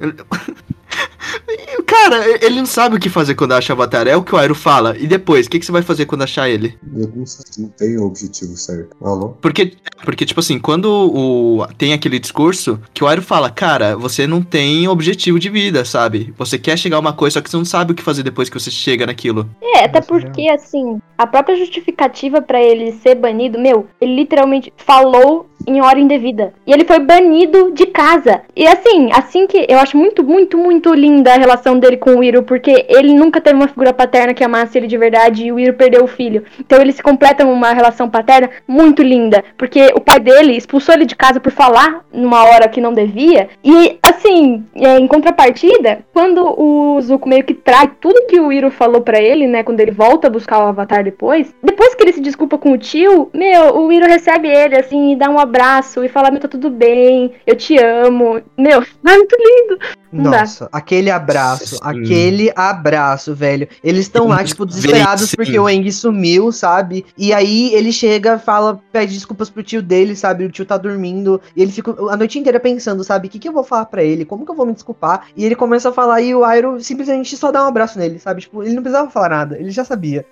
Cara, 1.85 2.25
ele 2.43 2.57
não 2.57 2.65
sabe 2.65 2.95
o 2.95 2.99
que 2.99 3.09
fazer 3.09 3.35
quando 3.35 3.53
acha 3.53 3.73
o 3.73 3.75
Avatar. 3.75 4.07
É 4.07 4.15
o 4.15 4.23
que 4.23 4.33
o 4.33 4.37
Airo 4.37 4.55
fala. 4.55 4.95
E 4.97 5.07
depois, 5.07 5.45
o 5.45 5.49
que, 5.49 5.59
que 5.59 5.65
você 5.65 5.71
vai 5.71 5.81
fazer 5.81 6.05
quando 6.05 6.23
achar 6.23 6.49
ele? 6.49 6.77
eu 6.95 7.11
não 7.15 7.25
sei, 7.25 7.43
não 7.57 7.69
tem 7.69 7.97
o 7.97 8.05
objetivo 8.05 8.55
certo. 8.57 8.95
Alô? 9.01 9.29
Porque, 9.41 9.73
porque 10.03 10.25
tipo 10.25 10.39
assim, 10.39 10.59
quando 10.59 10.85
o, 10.85 11.67
tem 11.77 11.93
aquele 11.93 12.19
discurso 12.19 12.79
que 12.93 13.03
o 13.03 13.07
Airo 13.07 13.21
fala, 13.21 13.49
cara, 13.49 13.95
você 13.95 14.27
não 14.27 14.41
tem 14.41 14.87
objetivo 14.87 15.39
de 15.39 15.49
vida, 15.49 15.85
sabe? 15.85 16.33
Você 16.37 16.57
quer 16.57 16.77
chegar 16.77 16.97
a 16.97 16.99
uma 16.99 17.13
coisa, 17.13 17.35
só 17.35 17.41
que 17.41 17.49
você 17.49 17.57
não 17.57 17.65
sabe 17.65 17.91
o 17.91 17.95
que 17.95 18.03
fazer 18.03 18.23
depois 18.23 18.49
que 18.49 18.59
você 18.59 18.71
chega 18.71 19.05
naquilo. 19.05 19.49
É, 19.61 19.85
até 19.85 20.01
porque, 20.01 20.49
assim, 20.49 20.99
a 21.17 21.27
própria 21.27 21.55
justificativa 21.55 22.41
pra 22.41 22.61
ele 22.61 22.93
ser 22.93 23.15
banido, 23.15 23.59
meu, 23.59 23.87
ele 23.99 24.15
literalmente 24.15 24.73
falou 24.77 25.49
em 25.65 25.81
hora 25.81 25.99
indevida. 25.99 26.53
E 26.65 26.73
ele 26.73 26.85
foi 26.85 26.99
banido 26.99 27.71
de 27.71 27.85
casa. 27.85 28.41
E 28.55 28.67
assim, 28.67 29.09
assim 29.11 29.47
que 29.47 29.65
eu 29.69 29.79
acho 29.79 29.97
muito, 29.97 30.23
muito, 30.23 30.57
muito 30.57 30.93
linda 31.13 31.33
a 31.33 31.37
relação 31.37 31.77
dele 31.77 31.97
com 31.97 32.15
o 32.15 32.23
Iro, 32.23 32.43
porque 32.43 32.85
ele 32.89 33.13
nunca 33.13 33.39
teve 33.39 33.55
uma 33.55 33.67
figura 33.67 33.93
paterna 33.93 34.33
que 34.33 34.43
amasse 34.43 34.77
ele 34.77 34.87
de 34.87 34.97
verdade 34.97 35.45
e 35.45 35.51
o 35.51 35.59
Iro 35.59 35.73
perdeu 35.73 36.03
o 36.03 36.07
filho. 36.07 36.43
Então 36.59 36.81
eles 36.81 36.95
se 36.95 37.03
completam 37.03 37.51
uma 37.51 37.71
relação 37.73 38.09
paterna 38.09 38.49
muito 38.67 39.03
linda, 39.03 39.43
porque 39.57 39.91
o 39.95 40.01
pai 40.01 40.19
dele 40.19 40.57
expulsou 40.57 40.95
ele 40.95 41.05
de 41.05 41.15
casa 41.15 41.39
por 41.39 41.51
falar 41.51 42.03
numa 42.11 42.43
hora 42.43 42.67
que 42.67 42.81
não 42.81 42.93
devia. 42.93 43.49
E 43.63 43.97
assim, 44.01 44.65
é, 44.75 44.97
em 44.97 45.07
contrapartida, 45.07 45.99
quando 46.13 46.43
o 46.59 46.99
Zuko 47.01 47.29
meio 47.29 47.43
que 47.43 47.53
trai 47.53 47.91
tudo 48.01 48.25
que 48.27 48.39
o 48.39 48.51
Iro 48.51 48.71
falou 48.71 49.01
pra 49.01 49.21
ele, 49.21 49.47
né, 49.47 49.63
quando 49.63 49.79
ele 49.79 49.91
volta 49.91 50.27
a 50.27 50.31
buscar 50.31 50.59
o 50.59 50.67
Avatar 50.67 51.03
depois, 51.03 51.53
depois 51.61 51.93
que 51.93 52.03
ele 52.03 52.13
se 52.13 52.21
desculpa 52.21 52.57
com 52.57 52.71
o 52.71 52.77
tio, 52.77 53.29
meu, 53.33 53.77
o 53.77 53.91
Iro 53.91 54.07
recebe 54.07 54.47
ele 54.47 54.77
assim 54.77 55.13
e 55.13 55.15
dá 55.15 55.29
um 55.29 55.39
abraço 55.39 56.03
e 56.03 56.09
fala: 56.09 56.31
"Meu, 56.31 56.39
tá 56.39 56.47
tudo 56.47 56.69
bem, 56.69 57.33
eu 57.45 57.55
te 57.55 57.77
amo". 57.77 58.41
Meu, 58.57 58.81
é 59.05 59.17
muito 59.17 59.35
lindo. 59.37 59.79
Nossa, 60.13 60.69
aquele 61.03 61.11
abraço, 61.11 61.75
Sim. 61.75 61.79
aquele 61.81 62.53
abraço, 62.55 63.35
velho. 63.35 63.67
Eles 63.83 64.01
estão 64.01 64.27
lá, 64.27 64.43
tipo, 64.43 64.65
desesperados 64.65 65.29
Sim. 65.29 65.35
porque 65.35 65.59
o 65.59 65.69
Eng 65.69 65.91
sumiu, 65.91 66.51
sabe? 66.51 67.05
E 67.17 67.33
aí 67.33 67.73
ele 67.73 67.91
chega, 67.91 68.39
fala, 68.39 68.79
pede 68.91 69.13
desculpas 69.13 69.49
pro 69.49 69.63
tio 69.63 69.81
dele, 69.81 70.15
sabe? 70.15 70.45
O 70.45 70.51
tio 70.51 70.65
tá 70.65 70.77
dormindo. 70.77 71.41
E 71.55 71.61
ele 71.61 71.71
fica 71.71 71.91
a 72.09 72.17
noite 72.17 72.39
inteira 72.39 72.59
pensando, 72.59 73.03
sabe? 73.03 73.27
O 73.27 73.31
que, 73.31 73.39
que 73.39 73.47
eu 73.47 73.53
vou 73.53 73.63
falar 73.63 73.85
pra 73.85 74.03
ele? 74.03 74.25
Como 74.25 74.45
que 74.45 74.51
eu 74.51 74.55
vou 74.55 74.65
me 74.65 74.73
desculpar? 74.73 75.27
E 75.35 75.45
ele 75.45 75.55
começa 75.55 75.89
a 75.89 75.93
falar 75.93 76.21
e 76.21 76.33
o 76.33 76.43
Airo 76.43 76.81
simplesmente 76.81 77.35
só 77.35 77.51
dá 77.51 77.63
um 77.63 77.67
abraço 77.67 77.99
nele, 77.99 78.19
sabe? 78.19 78.41
Tipo, 78.41 78.63
ele 78.63 78.73
não 78.73 78.83
precisava 78.83 79.09
falar 79.09 79.29
nada, 79.29 79.57
ele 79.57 79.71
já 79.71 79.83
sabia. 79.83 80.25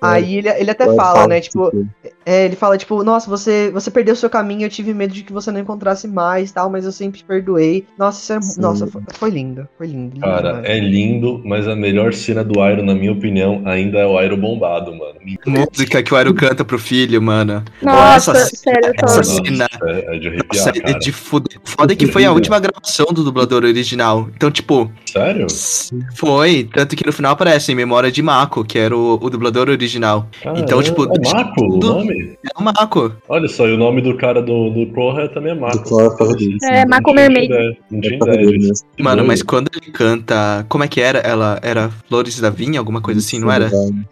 Aí 0.00 0.36
ele, 0.36 0.48
ele 0.48 0.70
até 0.70 0.92
fala, 0.94 1.26
né? 1.26 1.40
Tipo, 1.40 1.70
é, 2.24 2.44
ele 2.44 2.56
fala, 2.56 2.76
tipo, 2.76 3.02
nossa, 3.02 3.28
você, 3.28 3.70
você 3.70 3.90
perdeu 3.90 4.14
seu 4.14 4.28
caminho, 4.28 4.64
eu 4.64 4.70
tive 4.70 4.92
medo 4.92 5.14
de 5.14 5.22
que 5.22 5.32
você 5.32 5.50
não 5.50 5.60
encontrasse 5.60 6.06
mais 6.06 6.52
tal, 6.52 6.68
mas 6.68 6.84
eu 6.84 6.92
sempre 6.92 7.22
perdoei. 7.24 7.86
Nossa, 7.96 8.36
isso 8.38 8.60
é, 8.60 8.60
nossa, 8.60 8.86
foi, 8.86 9.02
foi 9.14 9.30
lindo, 9.30 9.68
foi 9.76 9.86
lindo. 9.86 10.17
Lindo 10.18 10.20
Cara, 10.20 10.48
demais. 10.52 10.64
é 10.68 10.80
lindo, 10.80 11.40
mas 11.44 11.68
a 11.68 11.76
melhor 11.76 12.12
cena 12.12 12.42
do 12.44 12.54
Iron, 12.68 12.82
na 12.84 12.94
minha 12.94 13.12
opinião, 13.12 13.62
ainda 13.64 13.98
é 13.98 14.06
o 14.06 14.20
Iron 14.22 14.36
bombado, 14.36 14.90
mano. 14.94 15.14
Música 15.46 16.02
que 16.02 16.12
o 16.12 16.16
Airo 16.16 16.34
canta 16.34 16.64
pro 16.64 16.78
filho, 16.78 17.20
mano. 17.22 17.62
Nossa, 17.82 18.32
essa- 18.32 18.56
sério, 18.56 18.92
essa 19.02 19.22
cena- 19.24 19.68
É, 19.86 20.16
é 20.16 20.18
de 20.18 20.28
arrepiar, 20.28 20.66
Nossa, 20.66 20.72
é 20.84 20.92
de 20.98 21.12
fuder. 21.12 21.58
Foda 21.64 21.92
é 21.92 21.96
que 21.96 22.06
foi 22.06 22.24
a 22.24 22.32
última 22.32 22.58
gravação 22.58 23.06
do 23.12 23.22
dublador 23.22 23.64
original. 23.64 24.28
Então, 24.34 24.50
tipo, 24.50 24.90
Sério? 25.06 25.46
foi. 26.16 26.68
Tanto 26.72 26.96
que 26.96 27.04
no 27.06 27.12
final 27.12 27.32
aparece 27.32 27.72
em 27.72 27.74
memória 27.74 28.10
de 28.10 28.22
Mako, 28.22 28.64
que 28.64 28.78
era 28.78 28.96
o, 28.96 29.18
o 29.20 29.30
dublador 29.30 29.68
original. 29.68 30.28
Então, 30.56 30.82
tipo, 30.82 31.04
É 31.04 31.32
Mako 31.34 31.64
o 31.64 31.76
nome? 31.78 32.36
É 32.44 32.58
o 32.58 32.62
Mako. 32.62 33.12
Olha 33.28 33.48
só, 33.48 33.66
e 33.68 33.72
o 33.72 33.76
nome 33.78 34.00
do 34.00 34.16
cara 34.16 34.40
do, 34.42 34.70
do 34.70 34.86
Korra 34.92 35.28
também 35.28 35.52
é 35.52 35.54
Mako. 35.54 35.88
Do. 35.88 36.00
É, 36.00 36.82
sim. 36.82 36.88
Mako 36.88 37.12
Não 37.12 37.14
tinha 37.14 37.28
Mermaid. 37.28 37.44
ideia, 37.46 37.76
Não 37.90 38.00
tinha 38.00 38.14
É 38.14 38.16
ideia 38.16 38.58
disso. 38.58 38.84
Mano, 38.98 39.24
mas 39.24 39.42
quando 39.42 39.68
ele 39.80 39.92
canta. 39.92 40.07
Como 40.68 40.84
é 40.84 40.88
que 40.88 41.00
era? 41.00 41.18
Ela 41.20 41.58
era 41.62 41.90
Flores 42.08 42.38
da 42.40 42.50
Vinha, 42.50 42.78
alguma 42.78 43.00
coisa 43.00 43.20
assim, 43.20 43.38
não 43.38 43.50
era? 43.50 43.70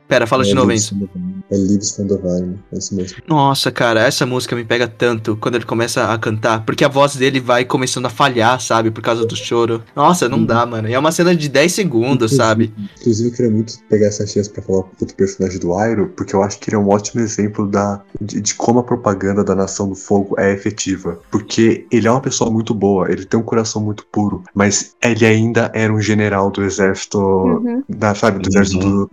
Pera, 0.08 0.26
fala 0.26 0.44
de 0.44 0.52
É 0.52 0.54
novo, 0.54 0.72
Enzo. 0.72 0.90
from 0.90 1.00
the 1.00 1.08
Vine. 1.14 1.36
É 1.50 1.56
Leaves 1.56 1.90
from 1.94 2.06
the 2.06 2.16
Vine. 2.16 2.58
É 2.72 2.78
isso 2.78 2.94
mesmo. 2.94 3.18
Nossa, 3.26 3.70
cara, 3.70 4.00
essa 4.00 4.26
música 4.26 4.54
me 4.56 4.64
pega 4.64 4.86
tanto 4.88 5.36
quando 5.36 5.56
ele 5.56 5.64
começa 5.64 6.12
a 6.12 6.18
cantar. 6.18 6.64
Porque 6.64 6.84
a 6.84 6.88
voz 6.88 7.16
dele 7.16 7.40
vai 7.40 7.64
começando 7.64 8.06
a 8.06 8.10
falhar, 8.10 8.60
sabe? 8.60 8.90
Por 8.90 9.02
causa 9.02 9.24
do 9.24 9.36
choro. 9.36 9.82
Nossa, 9.94 10.28
não 10.28 10.44
dá, 10.44 10.64
mano. 10.66 10.88
E 10.88 10.94
é 10.94 10.98
uma 10.98 11.12
cena 11.12 11.34
de 11.34 11.48
10 11.48 11.72
segundos, 11.72 12.32
sabe? 12.34 12.72
Inclusive, 13.00 13.28
eu 13.28 13.34
queria 13.34 13.50
muito 13.50 13.74
pegar 13.88 14.06
essa 14.06 14.26
chance 14.26 14.50
pra 14.50 14.62
falar 14.62 14.84
do 14.98 15.14
personagem 15.14 15.58
do 15.60 15.68
Iroh, 15.80 16.08
porque 16.16 16.34
eu 16.34 16.42
acho 16.42 16.58
que 16.58 16.68
ele 16.70 16.76
é 16.76 16.78
um 16.78 16.88
ótimo 16.88 17.20
exemplo 17.20 17.66
da, 17.68 18.02
de, 18.20 18.40
de 18.40 18.54
como 18.54 18.80
a 18.80 18.84
propaganda 18.84 19.44
da 19.44 19.54
Nação 19.54 19.88
do 19.88 19.94
Fogo 19.94 20.34
é 20.38 20.52
efetiva. 20.52 21.18
Porque 21.30 21.86
ele 21.90 22.06
é 22.06 22.10
uma 22.10 22.20
pessoa 22.20 22.50
muito 22.50 22.74
boa, 22.74 23.10
ele 23.10 23.24
tem 23.24 23.38
um 23.38 23.42
coração 23.42 23.82
muito 23.82 24.06
puro, 24.06 24.42
mas 24.54 24.94
ele 25.02 25.24
ainda 25.24 25.70
era 25.86 25.94
um 25.94 26.00
general 26.00 26.50
do 26.50 26.62
exército, 26.62 27.18
Uhum. 27.18 27.82
da, 27.88 28.14
sabe, 28.14 28.38
do 28.40 28.46
Uhum. 28.46 28.50
exército 28.62 28.78
do. 28.80 29.10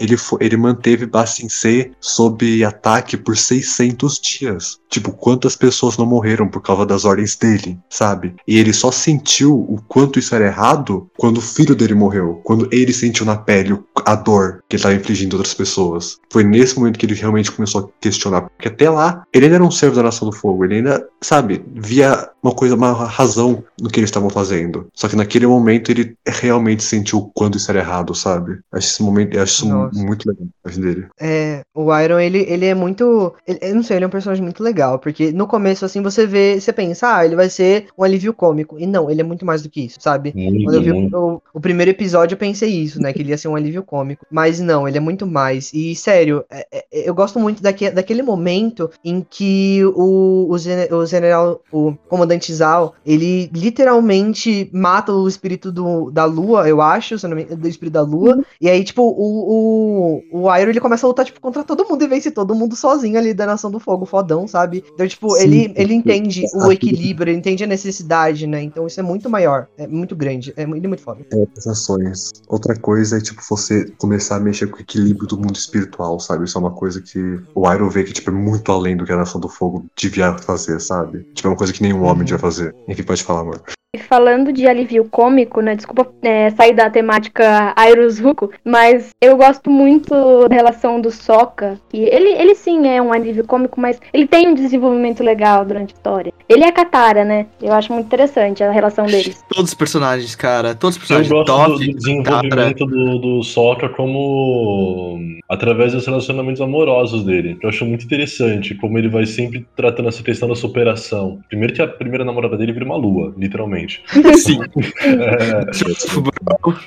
Ele, 0.00 0.16
fo- 0.16 0.38
ele 0.40 0.56
manteve 0.56 1.04
Bastin 1.04 1.50
C 1.50 1.90
sob 2.00 2.64
ataque 2.64 3.14
por 3.14 3.36
600 3.36 4.18
dias. 4.18 4.78
Tipo, 4.88 5.12
quantas 5.12 5.54
pessoas 5.54 5.98
não 5.98 6.06
morreram 6.06 6.48
por 6.48 6.62
causa 6.62 6.86
das 6.86 7.04
ordens 7.04 7.36
dele, 7.36 7.78
sabe? 7.90 8.34
E 8.48 8.56
ele 8.58 8.72
só 8.72 8.90
sentiu 8.90 9.54
o 9.54 9.78
quanto 9.86 10.18
isso 10.18 10.34
era 10.34 10.46
errado 10.46 11.06
quando 11.18 11.38
o 11.38 11.42
filho 11.42 11.74
dele 11.76 11.92
morreu. 11.94 12.40
Quando 12.42 12.66
ele 12.72 12.90
sentiu 12.90 13.26
na 13.26 13.36
pele 13.36 13.78
a 14.06 14.14
dor 14.14 14.62
que 14.66 14.76
ele 14.76 14.80
estava 14.80 14.94
infligindo 14.94 15.36
a 15.36 15.40
outras 15.40 15.54
pessoas. 15.54 16.16
Foi 16.32 16.42
nesse 16.42 16.78
momento 16.78 16.98
que 16.98 17.04
ele 17.04 17.14
realmente 17.14 17.52
começou 17.52 17.82
a 17.82 17.88
questionar. 18.00 18.42
Porque 18.56 18.68
até 18.68 18.88
lá, 18.88 19.24
ele 19.30 19.44
ainda 19.44 19.56
era 19.56 19.64
um 19.64 19.70
servo 19.70 19.96
da 19.96 20.04
Nação 20.04 20.30
do 20.30 20.34
Fogo. 20.34 20.64
Ele 20.64 20.76
ainda, 20.76 21.06
sabe, 21.20 21.62
via 21.74 22.30
uma 22.46 22.54
coisa, 22.54 22.74
uma 22.74 22.92
razão 22.92 23.62
no 23.80 23.88
que 23.90 24.00
eles 24.00 24.08
estavam 24.08 24.30
fazendo. 24.30 24.88
Só 24.94 25.08
que 25.08 25.16
naquele 25.16 25.46
momento 25.46 25.90
ele 25.90 26.16
realmente 26.26 26.82
sentiu 26.82 27.18
o 27.18 27.30
quanto 27.34 27.56
isso 27.58 27.70
era 27.70 27.80
errado, 27.80 28.14
sabe? 28.14 28.58
Acho 28.72 28.88
esse 28.88 29.02
momento, 29.02 29.34
eu 29.34 29.42
acho 29.42 29.52
isso 29.54 29.68
Nossa. 29.68 29.98
muito 29.98 30.28
legal 30.28 30.46
dele. 30.76 31.06
É, 31.20 31.62
o 31.74 31.96
Iron, 31.98 32.18
ele, 32.18 32.44
ele 32.48 32.66
é 32.66 32.74
muito. 32.74 33.34
ele- 33.46 33.58
eu 33.62 33.74
não 33.74 33.82
sei, 33.82 33.96
ele 33.96 34.04
é 34.04 34.08
um 34.08 34.10
personagem 34.10 34.42
muito 34.42 34.62
legal. 34.62 34.98
Porque 34.98 35.32
no 35.32 35.46
começo, 35.46 35.84
assim, 35.84 36.02
você 36.02 36.26
vê, 36.26 36.60
você 36.60 36.72
pensa, 36.72 37.16
ah, 37.16 37.24
ele 37.24 37.36
vai 37.36 37.48
ser 37.48 37.86
um 37.96 38.02
alívio 38.04 38.32
cômico. 38.34 38.78
E 38.78 38.86
não, 38.86 39.10
ele 39.10 39.20
é 39.20 39.24
muito 39.24 39.44
mais 39.46 39.62
do 39.62 39.70
que 39.70 39.82
isso, 39.86 39.98
sabe? 40.00 40.32
Muito, 40.34 40.64
Quando 40.64 40.74
eu 40.76 40.82
vi 40.82 40.92
muito. 40.92 41.16
o, 41.16 41.42
o 41.54 41.60
primeiro 41.60 41.90
episódio, 41.90 42.34
eu 42.34 42.38
pensei 42.38 42.70
isso, 42.70 43.00
né? 43.00 43.12
Que 43.12 43.22
ele 43.22 43.30
ia 43.30 43.38
ser 43.38 43.48
um 43.48 43.56
alívio 43.56 43.82
cômico. 43.82 44.26
Mas 44.30 44.60
não, 44.60 44.86
ele 44.88 44.98
é 44.98 45.00
muito 45.00 45.26
mais. 45.26 45.72
E, 45.72 45.94
sério, 45.94 46.44
é- 46.50 46.66
é- 46.72 46.86
eu 47.08 47.14
gosto 47.14 47.38
muito 47.38 47.62
daque, 47.62 47.90
daquele 47.90 48.22
momento 48.22 48.90
em 49.04 49.24
que 49.28 49.82
o, 49.94 50.46
o, 50.50 50.52
o 50.52 51.06
general, 51.06 51.60
o 51.72 51.94
comandante 52.08 52.35
Zal, 52.40 52.94
ele 53.04 53.50
literalmente 53.54 54.70
mata 54.72 55.12
o 55.12 55.28
espírito 55.28 55.70
do, 55.72 56.10
da 56.10 56.24
lua, 56.24 56.68
eu 56.68 56.80
acho, 56.80 57.18
se 57.18 57.26
não 57.26 57.36
me, 57.36 57.44
do 57.44 57.68
espírito 57.68 57.94
da 57.94 58.02
lua. 58.02 58.44
E 58.60 58.68
aí, 58.68 58.82
tipo, 58.84 59.02
o, 59.02 60.22
o, 60.32 60.42
o 60.42 60.56
Iroh 60.56 60.70
ele 60.70 60.80
começa 60.80 61.06
a 61.06 61.08
lutar, 61.08 61.24
tipo, 61.24 61.40
contra 61.40 61.64
todo 61.64 61.86
mundo 61.88 62.02
e 62.02 62.08
vence 62.08 62.30
todo 62.30 62.54
mundo 62.54 62.76
sozinho 62.76 63.18
ali 63.18 63.32
da 63.32 63.46
Nação 63.46 63.70
do 63.70 63.80
Fogo, 63.80 64.06
fodão, 64.06 64.46
sabe? 64.46 64.84
Então, 64.94 65.06
tipo, 65.06 65.30
Sim, 65.30 65.42
ele, 65.42 65.72
ele 65.76 65.94
entende 65.94 66.42
o 66.42 66.58
exato. 66.58 66.72
equilíbrio, 66.72 67.30
ele 67.30 67.38
entende 67.38 67.64
a 67.64 67.66
necessidade, 67.66 68.46
né? 68.46 68.62
Então 68.62 68.86
isso 68.86 69.00
é 69.00 69.02
muito 69.02 69.28
maior, 69.28 69.68
é 69.76 69.86
muito 69.86 70.14
grande, 70.16 70.52
é 70.56 70.66
muito, 70.66 70.88
muito 70.88 71.02
foda. 71.02 71.20
É, 71.32 71.46
ações. 71.70 72.32
Outra 72.48 72.74
coisa 72.78 73.18
é, 73.18 73.20
tipo, 73.20 73.42
você 73.48 73.90
começar 73.98 74.36
a 74.36 74.40
mexer 74.40 74.66
com 74.68 74.78
o 74.78 74.80
equilíbrio 74.80 75.26
do 75.26 75.36
mundo 75.36 75.56
espiritual, 75.56 76.18
sabe? 76.20 76.44
Isso 76.44 76.58
é 76.58 76.60
uma 76.60 76.70
coisa 76.70 77.00
que 77.00 77.40
o 77.54 77.70
Iroh 77.70 77.90
vê 77.90 78.04
que, 78.04 78.12
tipo, 78.12 78.30
é 78.30 78.32
muito 78.32 78.70
além 78.72 78.96
do 78.96 79.04
que 79.04 79.12
a 79.12 79.16
Nação 79.16 79.40
do 79.40 79.48
Fogo 79.48 79.86
devia 79.96 80.36
fazer, 80.38 80.80
sabe? 80.80 81.26
Tipo, 81.34 81.48
é 81.48 81.50
uma 81.50 81.56
coisa 81.56 81.72
que 81.72 81.82
nenhum 81.82 82.02
homem 82.04 82.25
devia 82.26 82.38
fazer. 82.38 82.74
Enfim, 82.88 83.02
pode 83.02 83.22
falar, 83.22 83.40
amor. 83.40 83.75
E 83.96 83.98
Falando 83.98 84.52
de 84.52 84.66
alívio 84.66 85.06
cômico, 85.10 85.60
né? 85.60 85.74
Desculpa 85.74 86.06
é, 86.22 86.50
sair 86.50 86.74
da 86.74 86.90
temática 86.90 87.74
Iroh 87.90 88.10
Zuko, 88.10 88.50
mas 88.64 89.10
eu 89.20 89.36
gosto 89.36 89.70
muito 89.70 90.48
da 90.48 90.54
relação 90.54 91.00
do 91.00 91.10
Sokka. 91.10 91.80
Que 91.88 91.98
ele, 92.04 92.28
ele 92.28 92.54
sim 92.54 92.86
é 92.86 93.00
um 93.00 93.12
alívio 93.12 93.44
cômico, 93.44 93.80
mas 93.80 93.98
ele 94.12 94.26
tem 94.26 94.48
um 94.48 94.54
desenvolvimento 94.54 95.22
legal 95.22 95.64
durante 95.64 95.94
a 95.94 95.96
história. 95.96 96.32
Ele 96.48 96.62
é 96.62 96.68
a 96.68 96.72
Katara, 96.72 97.24
né? 97.24 97.46
Eu 97.62 97.72
acho 97.72 97.92
muito 97.92 98.06
interessante 98.06 98.62
a 98.62 98.70
relação 98.70 99.06
deles. 99.06 99.42
Todos 99.48 99.70
os 99.70 99.74
personagens, 99.74 100.34
cara. 100.34 100.74
Todos 100.74 100.96
os 100.96 101.10
Eu 101.10 101.16
personagens. 101.16 101.32
gosto 101.32 101.46
do, 101.46 101.74
Toph, 101.74 101.86
do 101.86 101.94
desenvolvimento 101.96 102.86
do, 102.86 103.18
do 103.18 103.42
Sokka 103.42 103.88
como 103.88 105.18
através 105.48 105.92
dos 105.92 106.04
relacionamentos 106.06 106.60
amorosos 106.60 107.24
dele. 107.24 107.56
Eu 107.62 107.68
acho 107.68 107.84
muito 107.86 108.04
interessante, 108.04 108.74
como 108.74 108.98
ele 108.98 109.08
vai 109.08 109.24
sempre 109.26 109.66
tratando 109.74 110.08
essa 110.08 110.22
questão 110.22 110.48
da 110.48 110.54
superação. 110.54 111.40
Primeiro 111.48 111.72
que 111.72 111.82
a 111.82 111.88
primeira 111.88 112.24
namorada 112.24 112.56
dele 112.56 112.72
vira 112.72 112.84
uma 112.84 112.96
lua, 112.96 113.34
literalmente. 113.36 113.85
Sim. 114.36 114.60
É, 115.06 115.60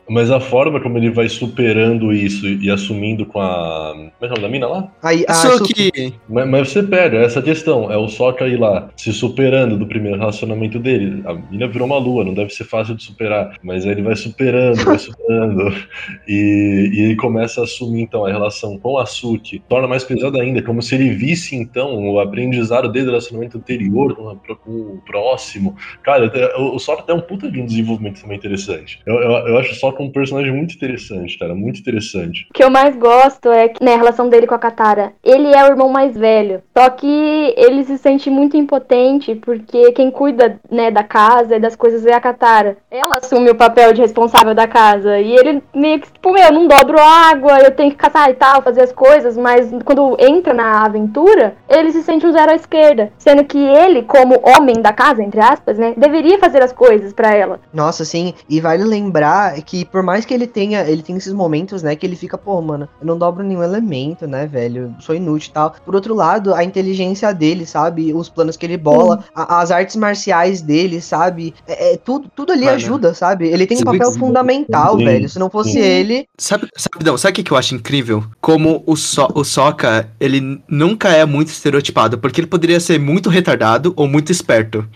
mas 0.09 0.31
a 0.31 0.39
forma 0.39 0.79
como 0.79 0.97
ele 0.97 1.09
vai 1.09 1.29
superando 1.29 2.11
isso 2.13 2.47
e 2.47 2.69
assumindo 2.69 3.25
com 3.25 3.39
a. 3.39 3.91
Como 3.93 4.07
é 4.07 4.19
que 4.19 4.25
é 4.25 4.27
o 4.27 4.29
nome 4.29 4.41
da 4.41 4.49
mina 4.49 4.67
lá? 4.67 4.91
Aí, 5.03 5.23
a 5.27 5.33
Só 5.33 5.57
Suki- 5.57 5.91
que. 5.91 6.13
Mas, 6.27 6.47
mas 6.49 6.69
você 6.69 6.83
pega 6.83 7.17
essa 7.19 7.41
questão, 7.41 7.91
é 7.91 7.97
o 7.97 8.07
Sokka 8.07 8.47
ir 8.47 8.57
lá, 8.59 8.89
se 8.95 9.11
superando 9.13 9.77
do 9.77 9.85
primeiro 9.87 10.17
relacionamento 10.17 10.79
dele. 10.79 11.21
A 11.25 11.33
mina 11.33 11.67
virou 11.67 11.87
uma 11.87 11.97
lua, 11.97 12.23
não 12.23 12.33
deve 12.33 12.49
ser 12.51 12.63
fácil 12.65 12.95
de 12.95 13.03
superar, 13.03 13.55
mas 13.63 13.85
aí 13.85 13.91
ele 13.91 14.01
vai 14.01 14.15
superando, 14.15 14.83
vai 14.83 14.97
superando. 14.99 15.73
E, 16.27 16.89
e 16.93 16.99
ele 17.01 17.15
começa 17.15 17.61
a 17.61 17.63
assumir, 17.63 18.01
então, 18.01 18.25
a 18.25 18.31
relação 18.31 18.77
com 18.77 18.97
a 18.97 19.05
Suki. 19.05 19.61
Torna 19.67 19.87
mais 19.87 20.03
pesada 20.03 20.39
ainda, 20.41 20.61
como 20.61 20.81
se 20.81 20.95
ele 20.95 21.09
visse, 21.11 21.55
então, 21.55 21.95
o 22.11 22.19
aprendizado 22.19 22.89
desde 22.91 23.09
o 23.09 23.11
relacionamento 23.13 23.57
anterior 23.57 24.15
com, 24.15 24.29
a- 24.29 24.35
com 24.55 24.71
o 24.71 25.01
próximo. 25.05 25.75
Cara, 26.03 26.31
o, 26.57 26.75
o 26.75 26.79
Sokka 26.89 27.03
tem 27.03 27.15
um 27.15 27.21
puta 27.21 27.51
de 27.51 27.61
um 27.61 27.65
desenvolvimento 27.65 28.21
também 28.21 28.37
interessante. 28.37 28.99
Eu, 29.05 29.15
eu, 29.15 29.31
eu 29.47 29.57
acho 29.59 29.73
o 29.73 29.75
Sokka 29.75 30.01
um 30.01 30.11
personagem 30.11 30.51
muito 30.51 30.73
interessante, 30.73 31.37
cara, 31.37 31.53
muito 31.53 31.79
interessante. 31.79 32.47
O 32.49 32.53
que 32.53 32.63
eu 32.63 32.71
mais 32.71 32.95
gosto 32.95 33.51
é 33.51 33.67
que, 33.67 33.83
né, 33.83 33.93
a 33.93 33.97
relação 33.97 34.27
dele 34.27 34.47
com 34.47 34.55
a 34.55 34.59
Katara. 34.59 35.13
Ele 35.23 35.53
é 35.53 35.63
o 35.63 35.67
irmão 35.67 35.89
mais 35.89 36.17
velho. 36.17 36.63
Só 36.75 36.89
que 36.89 37.53
ele 37.55 37.83
se 37.83 37.97
sente 37.99 38.29
muito 38.29 38.57
impotente 38.57 39.35
porque 39.35 39.91
quem 39.91 40.09
cuida, 40.09 40.59
né, 40.71 40.89
da 40.89 41.03
casa 41.03 41.57
e 41.57 41.59
das 41.59 41.75
coisas 41.75 42.05
é 42.07 42.13
a 42.13 42.19
Katara. 42.19 42.77
Ela 42.89 43.17
assume 43.17 43.51
o 43.51 43.55
papel 43.55 43.93
de 43.93 44.01
responsável 44.01 44.55
da 44.55 44.67
casa. 44.67 45.19
E 45.19 45.31
ele 45.35 45.61
meio 45.75 45.99
que, 45.99 46.11
tipo, 46.11 46.31
meu, 46.31 46.51
não 46.51 46.67
dobro 46.67 46.97
água, 46.99 47.59
eu 47.59 47.71
tenho 47.71 47.91
que 47.91 47.97
caçar 47.97 48.29
e 48.31 48.33
tal, 48.33 48.63
fazer 48.63 48.81
as 48.81 48.91
coisas. 48.91 49.37
Mas 49.37 49.69
quando 49.85 50.17
entra 50.19 50.53
na 50.55 50.85
aventura, 50.85 51.55
ele 51.69 51.91
se 51.91 52.01
sente 52.01 52.25
um 52.25 52.31
zero 52.31 52.51
à 52.51 52.55
esquerda. 52.55 53.11
Sendo 53.19 53.43
que 53.43 53.59
ele, 53.59 54.01
como 54.03 54.41
homem 54.43 54.81
da 54.81 54.91
casa, 54.91 55.21
entre 55.21 55.39
aspas, 55.39 55.77
né, 55.77 55.93
deveria 55.95 56.39
fazer 56.39 56.63
as 56.63 56.68
coisas 56.73 57.13
pra 57.13 57.33
ela. 57.33 57.59
Nossa, 57.73 58.03
sim, 58.05 58.33
e 58.49 58.59
vale 58.59 58.83
lembrar 58.83 59.61
que 59.61 59.85
por 59.85 60.03
mais 60.03 60.25
que 60.25 60.33
ele 60.33 60.47
tenha, 60.47 60.81
ele 60.81 61.01
tem 61.01 61.15
esses 61.17 61.33
momentos, 61.33 61.83
né, 61.83 61.95
que 61.95 62.05
ele 62.05 62.15
fica, 62.15 62.37
pô, 62.37 62.61
mano, 62.61 62.87
eu 62.99 63.07
não 63.07 63.17
dobro 63.17 63.43
nenhum 63.43 63.63
elemento, 63.63 64.27
né, 64.27 64.45
velho, 64.47 64.93
eu 64.97 65.01
sou 65.01 65.15
inútil 65.15 65.49
e 65.49 65.53
tal. 65.53 65.75
Por 65.85 65.95
outro 65.95 66.13
lado, 66.13 66.53
a 66.53 66.63
inteligência 66.63 67.33
dele, 67.33 67.65
sabe, 67.65 68.13
os 68.13 68.29
planos 68.29 68.57
que 68.57 68.65
ele 68.65 68.77
bola, 68.77 69.23
a- 69.33 69.61
as 69.61 69.71
artes 69.71 69.95
marciais 69.95 70.61
dele, 70.61 71.01
sabe, 71.01 71.53
é, 71.67 71.93
é 71.93 71.97
tudo, 71.97 72.29
tudo 72.35 72.51
ali 72.51 72.65
Mano, 72.65 72.75
ajuda, 72.75 73.13
sabe? 73.13 73.47
Ele 73.47 73.65
tem 73.65 73.77
um 73.77 73.83
papel 73.83 74.11
fundamental, 74.13 74.97
Sim, 74.97 75.05
velho. 75.05 75.29
Se 75.29 75.39
não 75.39 75.49
fosse 75.49 75.73
sim. 75.73 75.79
ele, 75.79 76.27
Sabe, 76.37 76.67
sabe, 76.75 77.05
não, 77.05 77.17
sabe 77.17 77.31
o 77.31 77.35
que, 77.35 77.43
que 77.43 77.51
eu 77.51 77.57
acho 77.57 77.75
incrível? 77.75 78.23
Como 78.39 78.83
o, 78.85 78.95
so, 78.95 79.27
o 79.35 79.43
Sokka, 79.43 80.09
ele 80.19 80.61
nunca 80.67 81.09
é 81.09 81.25
muito 81.25 81.49
estereotipado, 81.49 82.17
porque 82.17 82.39
ele 82.41 82.47
poderia 82.47 82.79
ser 82.79 82.99
muito 82.99 83.29
retardado 83.29 83.93
ou 83.95 84.07
muito 84.07 84.31
esperto. 84.31 84.87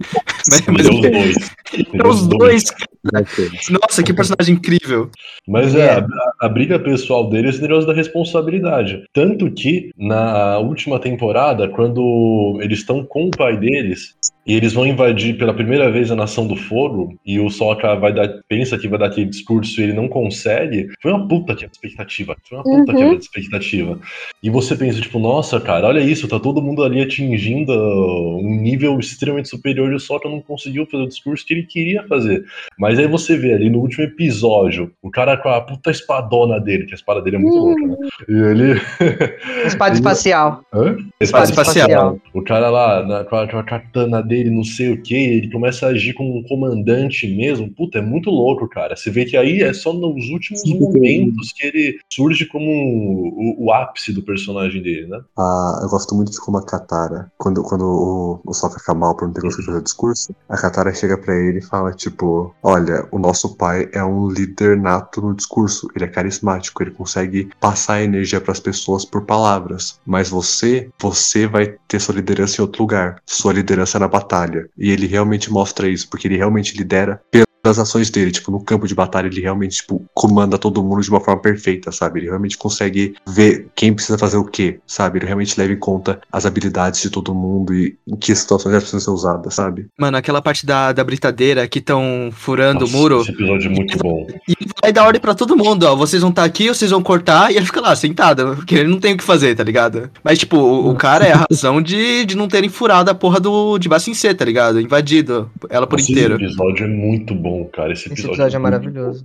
mas, 0.50 0.66
mas 0.66 0.86
é 0.86 0.90
os 0.90 1.00
dois. 1.00 1.36
Ele 1.72 1.88
é 2.02 2.06
os 2.06 2.26
dois. 2.26 2.64
Mas, 3.12 3.70
Nossa, 3.70 4.02
que 4.02 4.12
personagem 4.12 4.54
incrível. 4.56 5.10
Mas 5.46 5.74
É. 5.74 5.80
é, 5.80 5.90
a, 6.00 6.06
a 6.40 6.48
briga 6.48 6.78
pessoal 6.78 7.28
dele 7.28 7.48
é 7.48 7.52
negócio 7.58 7.86
da 7.86 7.94
responsabilidade. 7.94 9.02
Tanto 9.12 9.50
que, 9.50 9.90
na 9.96 10.58
última 10.58 10.98
temporada, 10.98 11.68
quando 11.68 12.58
eles 12.62 12.80
estão 12.80 13.04
com 13.04 13.26
o 13.26 13.30
pai 13.30 13.56
deles, 13.56 14.14
e 14.46 14.54
eles 14.54 14.72
vão 14.72 14.86
invadir 14.86 15.36
pela 15.36 15.52
primeira 15.52 15.90
vez 15.90 16.10
a 16.10 16.16
Nação 16.16 16.46
do 16.46 16.56
Fogo, 16.56 17.14
e 17.24 17.38
o 17.38 17.50
Sokka 17.50 17.94
vai 17.96 18.12
dar, 18.14 18.28
pensa 18.48 18.78
que 18.78 18.88
vai 18.88 18.98
dar 18.98 19.06
aquele 19.06 19.26
discurso 19.26 19.78
e 19.80 19.84
ele 19.84 19.92
não 19.92 20.08
consegue, 20.08 20.88
foi 21.02 21.12
uma 21.12 21.28
puta 21.28 21.54
que 21.54 21.66
expectativa. 21.66 22.34
Foi 22.48 22.58
uma 22.58 22.64
puta 22.64 22.92
Uhum. 22.92 22.98
quebra 22.98 23.16
de 23.18 23.24
expectativa. 23.24 23.98
E 24.42 24.48
você 24.50 24.74
pensa, 24.74 25.00
tipo, 25.00 25.18
nossa, 25.18 25.60
cara, 25.60 25.86
olha 25.88 26.00
isso, 26.00 26.26
tá 26.28 26.40
todo 26.40 26.62
mundo 26.62 26.82
ali 26.82 27.00
atingindo 27.02 27.72
um 27.72 28.60
nível 28.60 28.98
extremamente 28.98 29.48
superior 29.48 29.92
e 29.92 29.94
o 29.94 30.00
Sokka 30.00 30.28
não 30.28 30.37
conseguiu 30.40 30.86
fazer 30.86 31.04
o 31.04 31.08
discurso 31.08 31.44
que 31.46 31.54
ele 31.54 31.62
queria 31.64 32.02
fazer. 32.06 32.44
Mas 32.78 32.98
aí 32.98 33.06
você 33.06 33.36
vê 33.36 33.54
ali 33.54 33.68
no 33.70 33.78
último 33.80 34.04
episódio, 34.04 34.92
o 35.02 35.10
cara 35.10 35.36
com 35.36 35.48
a 35.48 35.60
puta 35.60 35.90
espadona 35.90 36.60
dele, 36.60 36.86
que 36.86 36.92
a 36.92 36.96
espada 36.96 37.20
dele 37.22 37.36
é 37.36 37.38
muito 37.38 37.56
louca, 37.56 37.86
né? 37.86 37.96
E 38.28 38.32
ele. 38.32 38.80
espada 39.66 39.90
Ele- 39.90 39.98
espacial. 39.98 40.62
Hã? 40.72 40.96
Espada 41.20 41.44
espacial. 41.44 42.18
O 42.34 42.42
cara 42.42 42.70
lá, 42.70 43.04
na- 43.06 43.24
com, 43.24 43.36
a, 43.36 43.48
com 43.48 43.58
a 43.58 43.62
katana 43.64 44.22
dele, 44.22 44.50
não 44.50 44.64
sei 44.64 44.92
o 44.92 45.02
que, 45.02 45.14
ele 45.14 45.50
começa 45.50 45.86
a 45.86 45.90
agir 45.90 46.12
como 46.14 46.38
um 46.38 46.42
comandante 46.44 47.26
mesmo. 47.34 47.70
Puta, 47.72 47.98
é 47.98 48.02
muito 48.02 48.30
louco, 48.30 48.68
cara. 48.68 48.96
Você 48.96 49.10
vê 49.10 49.24
que 49.24 49.36
aí 49.36 49.62
é 49.62 49.72
só 49.72 49.92
nos 49.92 50.28
últimos 50.30 50.60
Sim, 50.62 50.78
momentos 50.78 51.52
que 51.52 51.66
ele 51.66 51.98
surge 52.12 52.46
como 52.46 52.70
o, 52.70 53.66
o 53.66 53.72
ápice 53.72 54.12
do 54.12 54.22
personagem 54.22 54.82
dele, 54.82 55.06
né? 55.06 55.20
Ah, 55.38 55.80
eu 55.82 55.88
gosto 55.88 56.14
muito 56.14 56.30
de 56.32 56.40
como 56.40 56.58
a 56.58 56.64
Katara, 56.64 57.30
quando, 57.36 57.62
quando 57.62 57.84
o, 57.84 58.40
o 58.44 58.54
Sokka 58.54 58.78
fica 58.78 58.94
mal 58.94 59.16
por 59.16 59.26
não 59.26 59.34
ter 59.34 59.40
conseguido 59.42 59.66
fazer 59.66 59.78
o 59.80 59.84
discurso, 59.84 60.17
a 60.48 60.56
Katara 60.56 60.92
chega 60.94 61.16
pra 61.16 61.34
ele 61.34 61.58
e 61.58 61.62
fala, 61.62 61.92
tipo, 61.92 62.54
olha, 62.62 63.06
o 63.10 63.18
nosso 63.18 63.56
pai 63.56 63.88
é 63.92 64.02
um 64.02 64.28
líder 64.28 64.76
nato 64.76 65.20
no 65.20 65.34
discurso, 65.34 65.88
ele 65.94 66.04
é 66.04 66.08
carismático, 66.08 66.82
ele 66.82 66.90
consegue 66.90 67.50
passar 67.60 68.02
energia 68.02 68.40
pras 68.40 68.60
pessoas 68.60 69.04
por 69.04 69.22
palavras, 69.24 70.00
mas 70.06 70.28
você, 70.28 70.90
você 71.00 71.46
vai 71.46 71.74
ter 71.86 72.00
sua 72.00 72.14
liderança 72.14 72.60
em 72.60 72.62
outro 72.62 72.82
lugar, 72.82 73.20
sua 73.26 73.52
liderança 73.52 73.98
é 73.98 74.00
na 74.00 74.08
batalha, 74.08 74.68
e 74.76 74.90
ele 74.90 75.06
realmente 75.06 75.52
mostra 75.52 75.88
isso, 75.88 76.08
porque 76.08 76.28
ele 76.28 76.36
realmente 76.36 76.76
lidera 76.76 77.20
pelas 77.62 77.78
ações 77.78 78.10
dele, 78.10 78.30
tipo, 78.30 78.50
no 78.50 78.62
campo 78.62 78.86
de 78.86 78.94
batalha 78.94 79.26
ele 79.26 79.40
realmente, 79.40 79.76
tipo, 79.78 80.04
comanda 80.14 80.58
todo 80.58 80.82
mundo 80.82 81.02
de 81.02 81.10
uma 81.10 81.20
forma 81.20 81.40
perfeita, 81.40 81.92
sabe? 81.92 82.20
Ele 82.20 82.26
realmente 82.28 82.56
consegue 82.56 83.14
ver 83.26 83.68
quem 83.74 83.92
precisa 83.92 84.18
fazer 84.18 84.36
o 84.36 84.44
quê, 84.44 84.80
sabe? 84.86 85.18
Ele 85.18 85.26
realmente 85.26 85.58
leva 85.58 85.72
em 85.72 85.78
conta 85.78 86.20
as 86.32 86.46
habilidades 86.46 87.00
de 87.00 87.10
todo 87.10 87.34
mundo 87.34 87.74
e 87.74 87.96
em 88.06 88.16
que 88.16 88.34
situações 88.34 88.72
elas 88.72 88.84
precisam 88.84 89.00
ser 89.00 89.10
usadas, 89.10 89.54
sabe? 89.54 89.86
Mano, 89.98 90.16
aquela 90.16 90.40
parte 90.40 90.64
da, 90.64 90.92
da 90.92 91.04
britadeira 91.04 91.66
que 91.68 91.78
estão 91.78 92.30
furando 92.32 92.80
Nossa, 92.80 92.96
o 92.96 92.96
muro. 92.96 93.20
Esse 93.20 93.30
episódio 93.32 93.70
é 93.70 93.74
muito 93.74 93.98
bom. 93.98 94.26
E 94.48 94.52
ele 94.60 94.70
vai 94.80 94.92
dar 94.92 95.06
ordem 95.06 95.20
pra 95.20 95.34
todo 95.34 95.56
mundo, 95.56 95.84
ó. 95.84 95.94
Vocês 95.96 96.22
vão 96.22 96.30
estar 96.30 96.44
aqui, 96.44 96.68
vocês 96.68 96.90
vão 96.90 97.02
cortar, 97.02 97.52
e 97.52 97.56
ele 97.56 97.66
fica 97.66 97.80
lá, 97.80 97.94
sentado, 97.96 98.56
porque 98.56 98.74
ele 98.74 98.88
não 98.88 99.00
tem 99.00 99.14
o 99.14 99.16
que 99.16 99.24
fazer, 99.24 99.54
tá 99.54 99.64
ligado? 99.64 100.10
Mas, 100.22 100.38
tipo, 100.38 100.56
o, 100.56 100.90
o 100.90 100.94
cara 100.94 101.26
é 101.26 101.32
a 101.32 101.46
razão 101.50 101.82
de, 101.82 102.24
de 102.24 102.36
não 102.36 102.48
terem 102.48 102.68
furado 102.68 103.10
a 103.10 103.14
porra 103.14 103.40
do 103.40 103.78
de 103.78 103.88
C, 104.14 104.34
tá 104.34 104.44
ligado? 104.44 104.80
Invadido 104.80 105.50
ela 105.68 105.86
por 105.86 105.98
Nossa, 105.98 106.10
inteiro. 106.10 106.34
Esse 106.34 106.44
episódio 106.44 106.84
é 106.84 106.88
muito 106.88 107.34
bom, 107.34 107.47
cara. 107.72 107.92
Esse 107.92 108.02
Esse 108.04 108.12
episódio, 108.12 108.34
episódio 108.34 108.56
é 108.56 108.58
muito 108.58 108.62
maravilhoso. 108.72 109.24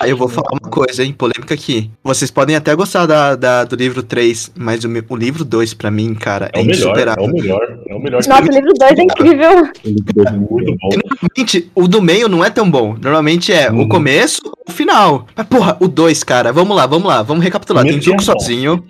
Aí 0.00 0.10
eu 0.10 0.16
vou 0.16 0.28
falar 0.28 0.48
uma 0.52 0.70
coisa, 0.70 1.04
hein, 1.04 1.12
polêmica 1.12 1.54
aqui. 1.54 1.90
Vocês 2.02 2.30
podem 2.30 2.56
até 2.56 2.74
gostar 2.74 3.06
da, 3.06 3.36
da- 3.36 3.64
do 3.64 3.76
livro 3.76 4.02
3, 4.02 4.52
mas 4.56 4.84
o, 4.84 4.88
o 5.08 5.16
livro 5.16 5.44
2, 5.44 5.74
pra 5.74 5.90
mim, 5.90 6.14
cara, 6.14 6.50
É 6.52 6.58
é, 6.58 6.62
o 6.62 6.64
melhor, 6.66 6.74
é 6.74 6.86
insuperável. 6.86 7.24
o 7.24 7.32
melhor, 7.32 7.78
é 7.88 7.94
o 7.94 8.00
melhor. 8.00 8.16
Nossa, 8.26 8.42
o 8.42 8.46
livro 8.48 8.72
2 8.78 8.98
é 8.98 9.02
incrível. 9.02 9.72
É 10.26 10.30
muito 10.32 10.76
bom. 10.80 10.88
Normalmente, 10.92 11.70
o 11.74 11.88
do 11.88 12.02
meio 12.02 12.28
não 12.28 12.44
é 12.44 12.50
tão 12.50 12.70
bom. 12.70 12.96
Normalmente 13.00 13.52
é 13.52 13.70
Uhum. 13.70 13.82
o 13.82 13.88
começo 13.88 14.40
o 14.44 14.61
final. 14.72 15.26
Mas, 15.36 15.46
porra, 15.46 15.76
o 15.80 15.86
2, 15.86 16.24
cara, 16.24 16.52
vamos 16.52 16.76
lá, 16.76 16.86
vamos 16.86 17.08
lá, 17.08 17.22
vamos 17.22 17.44
recapitular. 17.44 17.84
Tem 17.84 18.00
Zuko 18.00 18.22
sozinho. 18.22 18.84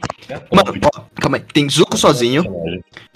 Mano, 0.50 0.72
ó, 0.94 1.00
calma 1.20 1.36
aí. 1.36 1.42
Tem 1.52 1.68
Zuko 1.68 1.96
sozinho. 1.96 2.44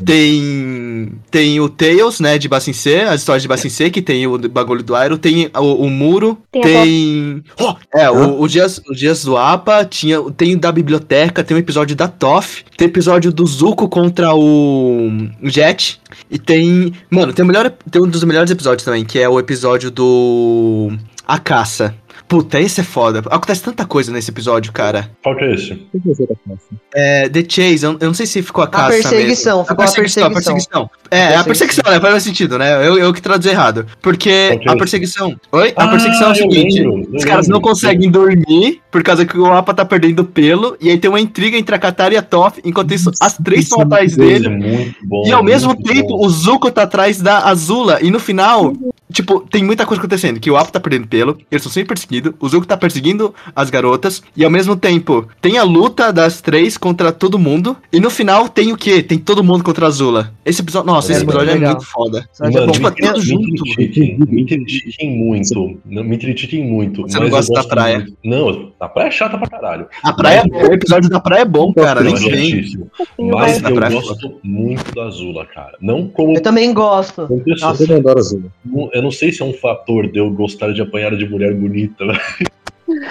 Tem. 0.05 1.12
Tem 1.31 1.61
o 1.61 1.68
Tails, 1.68 2.20
né, 2.20 2.37
de 2.38 2.48
Bassin 2.48 2.72
C, 2.72 3.00
as 3.00 3.20
histórias 3.20 3.42
de 3.42 3.48
Bassin 3.48 3.68
C, 3.68 3.90
que 3.90 4.02
tem 4.02 4.26
o 4.26 4.37
bagulho 4.48 4.83
do 4.83 4.96
Iroh, 4.96 5.18
tem 5.18 5.50
o, 5.55 5.87
o 5.87 5.90
muro, 5.90 6.38
Tem 6.52 6.62
tem. 6.62 7.44
Oh, 7.59 7.74
é, 7.94 8.11
o, 8.11 8.40
o, 8.40 8.48
Dias, 8.48 8.81
o 8.88 8.94
Dias 8.94 9.24
do 9.24 9.37
Apa, 9.37 9.85
tinha, 9.85 10.20
tem 10.37 10.55
o 10.55 10.59
da 10.59 10.70
biblioteca, 10.70 11.42
tem 11.42 11.57
um 11.57 11.61
episódio 11.61 11.96
da 11.96 12.09
Toff, 12.09 12.64
tem 12.76 12.88
episódio 12.88 13.33
do 13.33 13.46
Zuko 13.46 13.88
contra 13.88 14.35
o 14.35 15.11
Jet, 15.42 16.00
e 16.31 16.38
tem. 16.38 16.92
Mano, 17.11 17.33
tem, 17.33 17.44
o 17.44 17.48
melhor, 17.48 17.72
tem 17.90 18.02
um 18.02 18.09
dos 18.09 18.24
melhores 18.24 18.50
episódios 18.50 18.85
também, 18.85 19.05
que 19.05 19.18
é 19.18 19.29
o 19.29 19.38
episódio 19.38 19.90
do. 19.90 20.92
A 21.26 21.38
Caça. 21.38 21.94
Puta, 22.28 22.58
esse 22.60 22.80
é 22.80 22.84
foda. 22.84 23.20
Acontece 23.30 23.62
tanta 23.62 23.84
coisa 23.86 24.10
nesse 24.10 24.30
episódio, 24.30 24.72
cara. 24.72 25.10
Qual 25.22 25.36
que 25.36 25.44
é 25.44 25.54
esse? 25.54 25.86
É, 26.94 27.28
The 27.28 27.44
Chase, 27.48 27.84
eu, 27.84 27.92
eu 28.00 28.06
não 28.08 28.14
sei 28.14 28.26
se 28.26 28.42
ficou 28.42 28.62
a 28.62 28.66
A 28.66 28.70
caça 28.70 28.88
perseguição, 29.10 29.58
mesmo. 29.58 29.68
ficou 29.68 29.84
a 29.84 29.86
perseguição. 29.92 30.26
a 30.26 30.30
perseguição. 30.30 30.90
É, 31.10 31.36
a 31.36 31.44
perseguição, 31.44 31.84
né? 31.92 32.00
Faz 32.00 32.12
mais 32.12 32.22
sentido, 32.22 32.58
né? 32.58 32.86
Eu, 32.86 32.98
eu 32.98 33.12
que 33.12 33.20
traduzi 33.22 33.50
errado. 33.50 33.86
Porque 34.02 34.28
é 34.30 34.58
a 34.66 34.76
perseguição. 34.76 35.36
Oi? 35.52 35.72
A 35.76 35.84
Ah, 35.84 35.88
perseguição 35.88 36.28
é 36.28 36.32
o 36.32 36.34
seguinte: 36.34 36.80
lembro, 36.80 37.16
os 37.16 37.24
caras 37.24 37.46
não 37.48 37.56
lembro. 37.58 37.70
conseguem 37.70 38.10
dormir 38.10 38.80
por 38.90 39.02
causa 39.02 39.24
que 39.24 39.38
o 39.38 39.46
Apa 39.52 39.72
tá 39.74 39.84
perdendo 39.84 40.24
pelo. 40.24 40.76
E 40.80 40.90
aí 40.90 40.98
tem 40.98 41.08
uma 41.08 41.20
intriga 41.20 41.56
entre 41.56 41.74
a 41.74 41.78
Katara 41.78 42.14
e 42.14 42.16
a 42.16 42.22
Toph. 42.22 42.58
Enquanto 42.64 42.92
isso, 42.92 43.10
as 43.20 43.36
três 43.36 43.64
estão 43.64 43.80
atrás 43.82 44.12
Isso 44.12 44.20
dele. 44.20 44.46
é 44.46 44.50
muito 44.50 44.96
bom. 45.04 45.22
E 45.26 45.32
ao 45.32 45.44
mesmo 45.44 45.68
muito 45.74 45.84
tempo, 45.92 46.08
bom. 46.08 46.26
o 46.26 46.28
Zuko 46.30 46.70
tá 46.70 46.82
atrás 46.82 47.20
da 47.20 47.38
Azula. 47.46 47.98
E 48.02 48.10
no 48.10 48.18
final, 48.18 48.72
tipo, 49.12 49.40
tem 49.48 49.62
muita 49.62 49.86
coisa 49.86 50.00
acontecendo. 50.00 50.40
Que 50.40 50.50
o 50.50 50.56
Appa 50.56 50.72
tá 50.72 50.80
perdendo 50.80 51.06
pelo, 51.06 51.32
eles 51.50 51.62
estão 51.64 51.70
sempre 51.72 51.94
perseguidos. 52.20 52.35
O 52.40 52.48
Zuko 52.48 52.66
tá 52.66 52.76
perseguindo 52.76 53.35
as 53.55 53.70
garotas. 53.70 54.22
E 54.37 54.44
ao 54.44 54.50
mesmo 54.50 54.76
tempo, 54.76 55.26
tem 55.40 55.59
a 55.59 55.62
luta 55.62 56.12
das 56.12 56.40
três 56.40 56.76
contra 56.76 57.12
todo 57.12 57.38
mundo. 57.38 57.76
E 57.92 58.00
no 58.00 58.11
final, 58.11 58.48
tem 58.48 58.72
o 58.72 58.76
quê? 58.76 59.02
Tem 59.02 59.18
todo 59.18 59.42
mundo 59.44 59.62
contra 59.64 59.87
a 59.87 59.88
Azula. 59.88 60.33
Esse 60.44 60.62
episódio, 60.62 60.87
nossa, 60.87 61.12
É 61.12 61.16
esse 61.16 61.24
muito 61.24 61.37
episódio 61.38 61.50
é 61.50 61.55
legal. 61.55 61.74
muito 61.74 61.87
foda. 61.87 62.18
Episódio 62.18 62.57
é 62.57 62.61
Mano, 62.61 62.66
bom. 62.66 62.72
Tipo, 62.72 62.88
me, 62.88 62.94
tudo 62.96 63.18
me 63.18 63.24
junto. 63.24 63.62
critiquem, 63.74 64.18
me 64.18 64.44
critiquem 64.46 65.18
muito. 65.18 65.79
Me 65.85 66.18
critiquem 66.18 66.64
muito. 66.66 67.02
Você 67.02 67.18
não 67.18 67.29
gosta 67.31 67.52
da 67.55 67.64
praia? 67.64 67.98
muito. 67.98 68.16
Não, 68.24 68.72
a 68.81 68.88
praia 68.88 69.09
é 69.09 69.11
chata 69.11 69.38
pra 69.38 69.48
caralho. 69.48 69.87
A 70.02 70.12
praia 70.12 70.40
é 70.40 70.48
bom, 70.48 70.59
o 70.68 70.72
episódio 70.72 71.11
da 71.11 71.20
praia 71.20 71.42
é 71.42 71.44
bom, 71.44 71.72
cara. 71.72 72.00
Nem 72.00 72.14
é 72.14 72.18
vem. 72.18 72.62
Sim, 72.64 72.88
Mas 73.18 73.62
eu 73.62 73.74
praia 73.74 73.92
é 73.92 73.94
gosto 74.00 74.35
muito 74.42 74.94
da 74.94 75.05
Azula, 75.07 75.46
cara. 75.46 75.76
Não 75.81 76.07
como, 76.09 76.37
Eu 76.37 76.42
também 76.42 76.72
gosto. 76.72 77.29
Eu 78.92 79.02
não 79.02 79.11
sei 79.11 79.33
se 79.33 79.42
é 79.42 79.44
um 79.44 79.52
fator 79.52 80.11
de 80.11 80.18
eu 80.18 80.31
gostar 80.31 80.72
de 80.72 80.81
apanhar 80.83 81.16
de 81.16 81.29
mulher 81.29 81.55
bonita. 81.55 82.05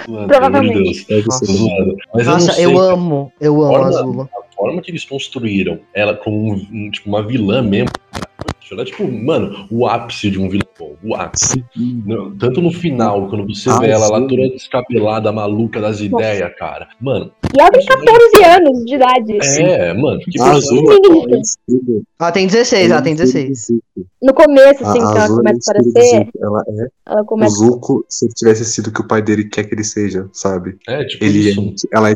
Mano, 0.08 0.26
Provavelmente. 0.26 0.28
Pelo 0.28 0.44
amor 0.46 0.62
de 0.62 0.82
Deus. 0.84 1.04
Deve 1.04 1.26
Nossa. 1.26 1.96
Mas 2.14 2.26
Nossa, 2.26 2.30
eu 2.30 2.32
não 2.32 2.40
sei. 2.40 2.64
eu 2.64 2.78
amo. 2.78 3.32
Eu 3.40 3.62
amo 3.62 3.76
a 3.76 3.86
Azula. 3.88 4.28
A 4.34 4.54
forma 4.56 4.80
que 4.80 4.90
eles 4.90 5.04
construíram 5.04 5.78
ela 5.92 6.14
como 6.14 6.52
um- 6.54 6.66
um, 6.72 6.90
tipo, 6.90 7.08
uma 7.10 7.22
vilã 7.22 7.60
mesmo. 7.62 7.90
Ela 8.72 8.82
é 8.82 8.84
tipo, 8.84 9.06
mano, 9.06 9.66
o 9.70 9.86
ápice 9.86 10.28
de 10.30 10.40
um 10.40 10.48
vilão. 10.48 10.66
O 11.04 11.14
ápice. 11.14 11.64
Não, 11.76 12.34
Tanto 12.36 12.60
no 12.60 12.72
final, 12.72 13.28
quando 13.28 13.46
você 13.46 13.70
Ah, 13.70 13.78
vê 13.78 13.90
ela 13.90 14.08
lá 14.08 14.20
toda 14.22 14.48
descabelada, 14.48 15.30
maluca 15.30 15.80
das 15.80 16.00
ideias, 16.00 16.52
cara. 16.58 16.88
Mano, 17.00 17.30
ela 17.60 17.70
tem 17.70 17.84
14 17.86 18.44
anos 18.44 18.84
de 18.84 18.94
idade. 18.94 19.38
é, 19.60 19.92
mano, 19.94 20.18
que 20.20 20.40
A 20.40 20.44
personagem- 20.52 20.78
azul 20.78 20.92
é 20.92 21.92
o. 21.92 22.02
Ela 22.18 22.32
tem 22.32 22.46
16, 22.46 22.90
ela 22.90 23.02
tem 23.02 23.14
16. 23.14 23.72
No 24.22 24.32
começo, 24.34 24.84
A, 24.84 24.88
assim, 24.90 24.98
que 24.98 25.04
a 25.04 25.10
ela 25.10 25.22
azul 25.24 25.36
é 25.36 25.40
o 25.40 25.44
começa 25.44 25.70
a 25.72 25.74
aparecer. 25.78 26.28
Ela 26.40 26.62
é 26.68 26.88
ela 27.08 27.22
o 27.22 27.24
começa 27.24 27.54
Zuko 27.56 28.04
se 28.08 28.24
ele 28.26 28.34
tivesse 28.34 28.64
sido 28.64 28.88
o 28.88 28.92
que 28.92 29.00
o 29.00 29.06
pai 29.06 29.22
dele 29.22 29.44
quer 29.44 29.64
que 29.64 29.74
ele 29.74 29.84
seja, 29.84 30.28
sabe? 30.32 30.76
É, 30.88 31.04
tipo 31.04 31.24
Ele 31.24 31.50
isso. 31.50 31.86
é, 31.92 31.96
ela 31.96 32.10
é 32.10 32.14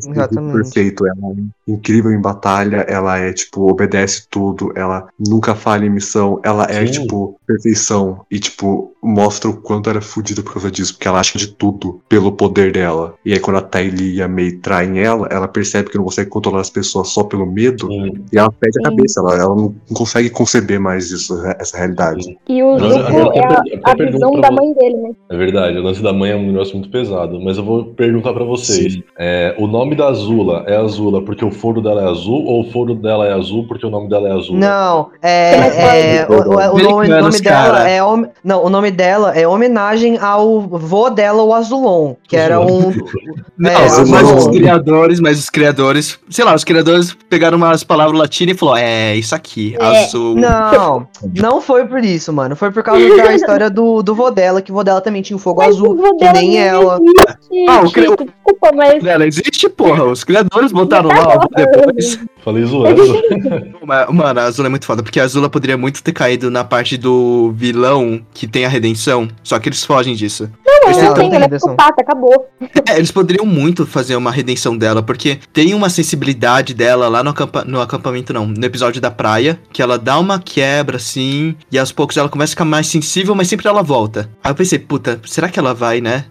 perfeito, 0.53 1.07
ela 1.07 1.33
é 1.33 1.71
incrível 1.71 2.11
em 2.11 2.21
batalha, 2.21 2.79
ela 2.89 3.19
é 3.19 3.33
tipo 3.33 3.71
obedece 3.71 4.27
tudo, 4.31 4.73
ela 4.75 5.07
nunca 5.19 5.55
falha 5.55 5.85
em 5.87 5.91
missão, 5.91 6.41
ela 6.43 6.65
é 6.65 6.85
Sim. 6.87 6.93
tipo 7.03 7.39
perfeição 7.47 8.21
e 8.31 8.39
tipo 8.41 8.93
mostra 9.03 9.49
o 9.51 9.57
quanto 9.57 9.89
ela 9.89 9.99
é 9.99 10.03
fodida 10.03 10.43
por 10.43 10.55
causa 10.55 10.71
disso, 10.71 10.95
porque 10.95 11.09
ela 11.09 11.21
acha 11.21 11.39
de 11.39 11.49
tudo 11.49 12.01
pelo 12.09 12.33
poder 12.33 12.73
dela. 12.73 13.15
E 13.25 13.33
aí 13.33 13.39
quando 13.41 13.57
a 13.59 13.63
Tylee 13.63 14.17
e 14.17 14.23
a 14.23 14.29
Mei 14.29 14.53
traem 14.53 14.99
ela, 14.99 15.27
ela 15.31 15.47
percebe 15.49 15.89
que 15.91 15.97
não 15.97 16.05
consegue 16.05 16.29
controlar 16.29 16.61
as 16.61 16.71
pessoas 16.71 17.09
só 17.09 17.23
pelo 17.25 17.47
medo 17.47 17.87
Sim. 17.87 18.13
e 18.33 18.39
ela 18.39 18.51
perde 18.53 18.79
a 18.81 18.91
Sim. 18.91 18.97
cabeça, 18.97 19.21
ela, 19.21 19.35
ela 19.37 19.55
não 19.55 19.75
consegue 19.95 20.29
conceber 20.31 20.81
mais 20.81 21.11
isso, 21.11 21.35
essa 21.59 21.77
realidade. 21.79 22.37
E 22.49 22.63
o 22.63 22.79
Zuko 22.79 22.99
agora 22.99 23.39
é 23.39 23.45
a, 23.45 23.91
a 23.93 23.97
pergunto 23.97 24.13
visão 24.13 24.41
da 24.41 24.51
mãe 24.51 24.73
dele, 24.75 24.97
né? 24.97 25.11
É 25.31 25.37
verdade, 25.37 25.79
o 25.79 25.83
lance 25.83 26.03
da 26.03 26.13
mãe 26.13 26.31
é 26.33 26.37
um 26.37 26.47
negócio 26.53 26.75
muito 26.77 26.91
pesado, 26.91 27.41
mas 27.41 27.57
eu 27.57 27.65
vou 27.65 27.85
perguntar 27.87 28.33
pra 28.33 28.45
vocês. 28.45 28.99
É, 29.19 29.55
o 29.59 29.67
nome 29.67 29.95
da 29.95 30.09
Azula 30.09 30.65
é 30.67 30.77
Azula 30.77 31.23
porque 31.25 31.45
o 31.45 31.51
foro 31.51 31.81
dela 31.81 32.03
é 32.03 32.09
azul 32.09 32.45
ou 32.45 32.61
o 32.63 32.71
foro 32.71 32.95
dela 32.95 33.27
é 33.27 33.33
azul 33.33 33.67
porque 33.69 33.87
o 33.87 33.91
nome 33.91 34.09
dela 34.09 34.29
é 34.29 34.33
azul? 34.33 34.57
Não, 34.57 35.11
é, 35.23 35.57
mais 35.59 35.75
é, 35.77 36.27
o, 36.29 36.33
o- 36.35 36.75
o 36.75 36.79
nome, 36.83 37.09
nome 37.09 37.41
dela 37.41 37.89
é 37.89 38.03
hom- 38.03 38.27
não, 38.43 38.65
o 38.65 38.71
nome 38.71 38.91
dela 38.91 39.33
é 39.39 39.47
homenagem 39.47 40.19
ao 40.19 40.61
vô 40.61 41.11
dela, 41.11 41.43
o 41.43 41.53
Azulon, 41.55 42.15
que 42.29 42.37
era 42.37 42.61
um 42.61 42.91
Não, 43.59 43.71
É, 43.71 44.05
mas 44.09 44.31
os 44.33 44.47
criadores, 44.49 45.10
mas 45.19 45.39
os 45.39 45.49
criadores, 45.51 46.19
sei 46.29 46.45
lá, 46.45 46.55
os 46.55 46.63
criadores 46.63 47.17
pegaram 47.29 47.57
umas 47.57 47.83
palavras 47.83 48.19
latinas 48.19 48.55
e 48.55 48.59
falou, 48.59 48.77
é, 48.77 49.17
isso 49.17 49.35
aqui, 49.35 49.75
É, 49.81 50.05
azul. 50.05 50.37
Não, 50.37 51.09
não 51.35 51.61
foi 51.61 51.87
por 51.87 52.05
isso, 52.05 52.33
mano. 52.33 52.55
Foi 52.55 52.71
por 52.71 52.83
causa 52.83 53.03
da 53.17 53.35
história 53.35 53.71
do, 53.71 54.03
do 54.03 54.15
vô 54.15 54.31
dela, 54.31 54.61
que 54.63 54.71
o 54.71 54.75
vô 54.75 54.85
dela 54.85 55.01
também 55.01 55.23
tinha 55.23 55.37
um 55.37 55.41
fogo 55.41 55.63
Mas 55.63 55.75
azul, 55.75 56.17
que 56.19 56.33
nem 56.33 56.59
ela. 56.59 57.01
existe, 57.03 57.67
Ah, 57.69 57.81
o 57.81 57.91
cri- 57.91 58.07
desculpa, 58.07 58.71
mas 58.75 59.03
Ela 59.05 59.27
existe, 59.27 59.69
porra. 59.71 60.05
Os 60.05 60.23
criadores 60.23 60.71
botaram 60.71 61.09
Tá 61.09 61.17
lá 61.27 61.37
bom. 61.39 61.47
depois. 61.57 62.19
Falei 62.45 62.65
zoando. 62.65 63.03
Mas, 63.87 64.09
Mano, 64.11 64.41
a 64.41 64.45
Azula 64.45 64.69
é 64.69 64.71
muito 64.71 64.87
foda, 64.87 65.03
porque 65.03 65.21
a 65.21 65.25
Azula 65.25 65.49
poderia 65.51 65.77
muito 65.77 66.03
ter 66.03 66.13
caído 66.13 66.51
na 66.51 66.65
parte 66.65 66.97
do 66.97 67.53
vilão 67.57 68.21
que 68.33 68.47
tem 68.47 68.65
a 68.65 68.69
redenção, 68.69 69.29
só 69.43 69.59
que 69.59 69.69
eles 69.69 69.85
fogem 69.85 70.15
disso. 70.15 70.51
Eles 70.83 70.97
não 70.97 71.05
Ela 71.05 71.15
tentam- 71.15 71.15
tem, 71.31 71.35
ela 71.37 71.45
é 71.45 71.49
psicopata, 71.49 72.01
acabou. 72.03 72.49
É, 72.89 72.97
eles 72.97 73.11
poderiam 73.13 73.45
muito 73.47 73.87
fazer 73.87 74.17
uma 74.17 74.31
redenção 74.33 74.77
dela, 74.77 75.03
porque 75.03 75.39
tem 75.53 75.75
uma 75.75 75.89
sensibilidade 75.91 76.73
dela 76.75 77.09
lá 77.09 77.23
no, 77.23 77.31
acampa- 77.31 77.65
no 77.65 77.81
acampamento, 77.81 78.33
não, 78.33 78.47
no 78.47 78.65
episódio 78.65 79.01
da 79.01 79.11
praia, 79.11 79.61
que 79.73 79.83
ela 79.83 79.99
dá 79.99 80.19
uma 80.19 80.39
quebra 80.41 80.97
assim, 80.97 81.55
e 81.71 81.79
aos 81.79 81.93
poucos 81.93 82.17
ela 82.17 82.29
começa 82.29 82.51
a 82.51 82.55
ficar 82.55 82.65
mais 82.65 82.87
sensível, 82.87 83.35
mas 83.35 83.49
sempre 83.49 83.69
ela 83.69 83.83
volta. 83.83 84.31
Aí 84.43 84.51
eu 84.51 84.55
pensei, 84.55 84.79
puta, 84.79 85.21
será 85.27 85.49
que 85.49 85.59
ela 85.59 85.73
vai, 85.75 86.01
né, 86.01 86.25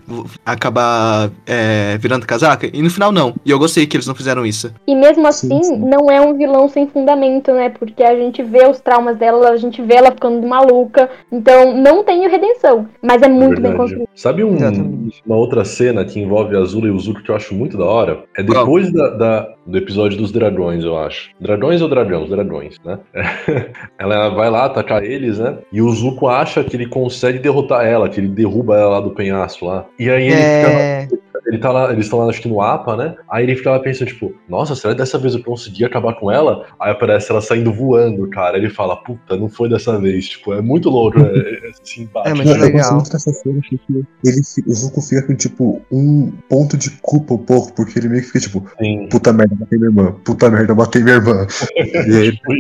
acabar 0.46 1.30
é, 1.46 1.98
virando 1.98 2.26
casaca? 2.26 2.70
E 2.74 2.82
no 2.82 2.90
final 2.90 3.12
não. 3.12 3.34
E 3.46 3.52
eu 3.52 3.60
gostei 3.60 3.86
que 3.86 3.96
eles 3.96 4.08
não 4.08 4.16
fizeram 4.16 4.46
isso. 4.46 4.72
E 4.88 4.96
mesmo 4.96 5.26
assim, 5.28 5.50
Sim, 5.50 5.64
sim. 5.64 5.78
não 5.78 5.99
é 6.12 6.22
um 6.22 6.36
vilão 6.38 6.70
sem 6.70 6.86
fundamento, 6.88 7.52
né? 7.52 7.70
Porque 7.70 8.04
a 8.04 8.16
gente 8.16 8.44
vê 8.44 8.68
os 8.68 8.80
traumas 8.80 9.18
dela, 9.18 9.50
a 9.50 9.58
gente 9.58 9.82
vê 9.82 9.96
ela 9.96 10.12
ficando 10.12 10.46
maluca. 10.48 11.10
Então, 11.32 11.74
não 11.76 12.04
tem 12.04 12.28
redenção. 12.28 12.88
Mas 13.02 13.24
é 13.24 13.28
muito 13.28 13.60
bem 13.62 13.76
construído. 13.76 14.08
Sabe 14.14 14.44
um- 14.44 15.10
uma 15.26 15.36
outra 15.36 15.66
cena 15.66 16.06
que 16.06 16.20
envolve 16.20 16.56
a 16.56 16.60
Azula 16.60 16.88
e 16.88 16.92
o 16.92 17.00
Zuko 17.00 17.24
que 17.24 17.32
eu 17.32 17.36
acho 17.36 17.56
muito 17.56 17.76
da 17.78 17.86
hora? 17.86 18.24
É 18.38 18.44
depois 18.44 18.92
da, 18.94 19.10
da- 19.10 19.54
do 19.66 19.78
episódio 19.78 20.18
dos 20.18 20.32
dragões, 20.32 20.84
eu 20.84 20.98
acho. 20.98 21.30
Dragões 21.40 21.82
ou 21.82 21.88
dragões? 21.90 22.30
Dragões, 22.30 22.76
né? 22.86 23.00
ela 23.98 24.30
vai 24.30 24.50
lá 24.50 24.66
atacar 24.66 25.04
eles, 25.04 25.40
né? 25.40 25.58
E 25.72 25.82
o 25.82 25.90
Zuko 25.90 26.28
acha 26.28 26.64
que 26.64 26.76
ele 26.76 26.88
consegue 26.88 27.40
derrotar 27.40 27.86
ela, 27.86 28.10
que 28.10 28.20
ele 28.20 28.28
derruba 28.28 28.78
ela 28.78 28.90
lá 28.90 29.00
do 29.02 29.12
penhasco 29.12 29.66
lá. 29.66 29.86
E 29.98 30.10
aí 30.10 30.28
ele 30.28 30.36
fica 30.36 30.70
É, 30.70 31.08
ele 31.50 31.58
tá 31.58 31.72
lá, 31.72 31.92
eles 31.92 32.06
estão 32.06 32.20
lá, 32.20 32.30
acho 32.30 32.42
que 32.42 32.48
no 32.48 32.62
APA, 32.62 32.96
né? 32.96 33.16
Aí 33.30 33.44
ele 33.44 33.56
fica 33.56 33.72
lá 33.72 33.80
pensando, 33.80 34.08
tipo, 34.08 34.34
nossa, 34.48 34.76
será 34.76 34.94
que 34.94 35.00
dessa 35.00 35.18
vez 35.18 35.34
eu 35.36 35.44
consegui 35.44 35.84
acabar 35.86 36.14
com 36.14 36.32
ela? 36.32 36.66
Aí 36.80 36.92
aparece 36.92 37.32
ela 37.32 37.42
saindo 37.42 37.72
voando, 37.74 38.28
cara. 38.30 38.58
Ele 38.58 38.70
fala, 38.70 38.96
puta, 38.96 39.36
não 39.36 39.50
foi 39.50 39.70
dessa 39.70 40.00
vez. 40.00 40.30
Tipo, 40.30 40.54
é 40.54 40.62
muito 40.62 40.90
louco, 40.90 41.20
é, 41.22 41.24
é, 41.24 41.72
esse 41.84 42.02
embate. 42.02 42.30
É 42.30 42.34
muito 42.34 42.48
Não, 42.48 42.56
eu 42.56 42.62
legal. 42.62 42.80
gosto 42.80 42.94
muito 42.96 43.12
dessa 43.12 43.34
cena 43.34 43.60
porque 43.62 43.80
ele, 44.26 44.42
o 44.68 44.74
Zuko 44.74 45.02
fica 45.02 45.24
com, 45.24 45.36
tipo, 45.36 45.82
um 45.92 46.32
ponto 46.50 46.78
de 46.78 46.90
culpa 47.02 47.34
um 47.34 47.38
pouco, 47.38 47.74
porque 47.74 48.00
ele 48.00 48.10
meio 48.10 48.22
que 48.22 48.28
fica, 48.28 48.40
tipo, 48.40 48.66
Sim. 48.80 49.08
puta 49.10 49.34
merda, 49.34 49.56
matei 49.60 49.78
minha 49.80 49.90
irmã, 49.90 50.16
puta 50.24 50.50
merda, 50.50 50.76
matei 50.76 51.04
minha 51.04 51.16
irmã. 51.16 51.48
e 52.08 52.18
aí, 52.18 52.40
Tipo, 52.40 52.54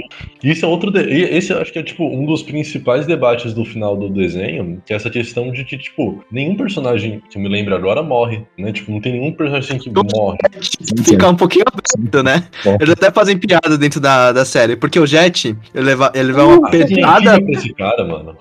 Isso 0.43 0.65
é 0.65 0.67
outro. 0.67 0.91
De... 0.91 1.01
e 1.01 1.23
Esse 1.23 1.53
eu 1.53 1.59
acho 1.59 1.71
que 1.71 1.79
é 1.79 1.83
tipo 1.83 2.03
um 2.03 2.25
dos 2.25 2.43
principais 2.43 3.05
debates 3.05 3.53
do 3.53 3.65
final 3.65 3.95
do 3.95 4.09
desenho, 4.09 4.81
que 4.85 4.93
é 4.93 4.95
essa 4.95 5.09
questão 5.09 5.51
de 5.51 5.63
que, 5.63 5.77
tipo, 5.77 6.23
nenhum 6.31 6.55
personagem 6.55 7.21
que 7.29 7.37
eu 7.37 7.41
me 7.41 7.49
lembro 7.49 7.75
agora 7.75 8.01
morre, 8.03 8.43
né? 8.57 8.71
Tipo, 8.79 8.91
não 8.93 9.01
tem 9.01 9.13
nenhum 9.13 9.33
personagem 9.33 9.77
que 9.77 9.91
morre. 9.91 10.37
Fica 11.03 11.29
um 11.29 11.35
pouquinho 11.35 11.65
aberto, 11.67 12.23
né? 12.23 12.43
Eles 12.79 12.93
até 12.93 13.11
fazem 13.11 13.37
piada 13.37 13.77
dentro 13.77 13.99
da, 13.99 14.31
da 14.31 14.45
série, 14.45 14.75
porque 14.75 14.99
o 14.99 15.05
Jet, 15.05 15.55
ele 15.73 15.85
leva, 15.85 16.11
ele 16.15 16.31
leva 16.31 16.45
uma 16.45 16.67
Ah, 16.67 16.71
pedrada. 16.71 17.39
esse 17.49 17.73
cara, 17.73 18.05
mano. 18.05 18.35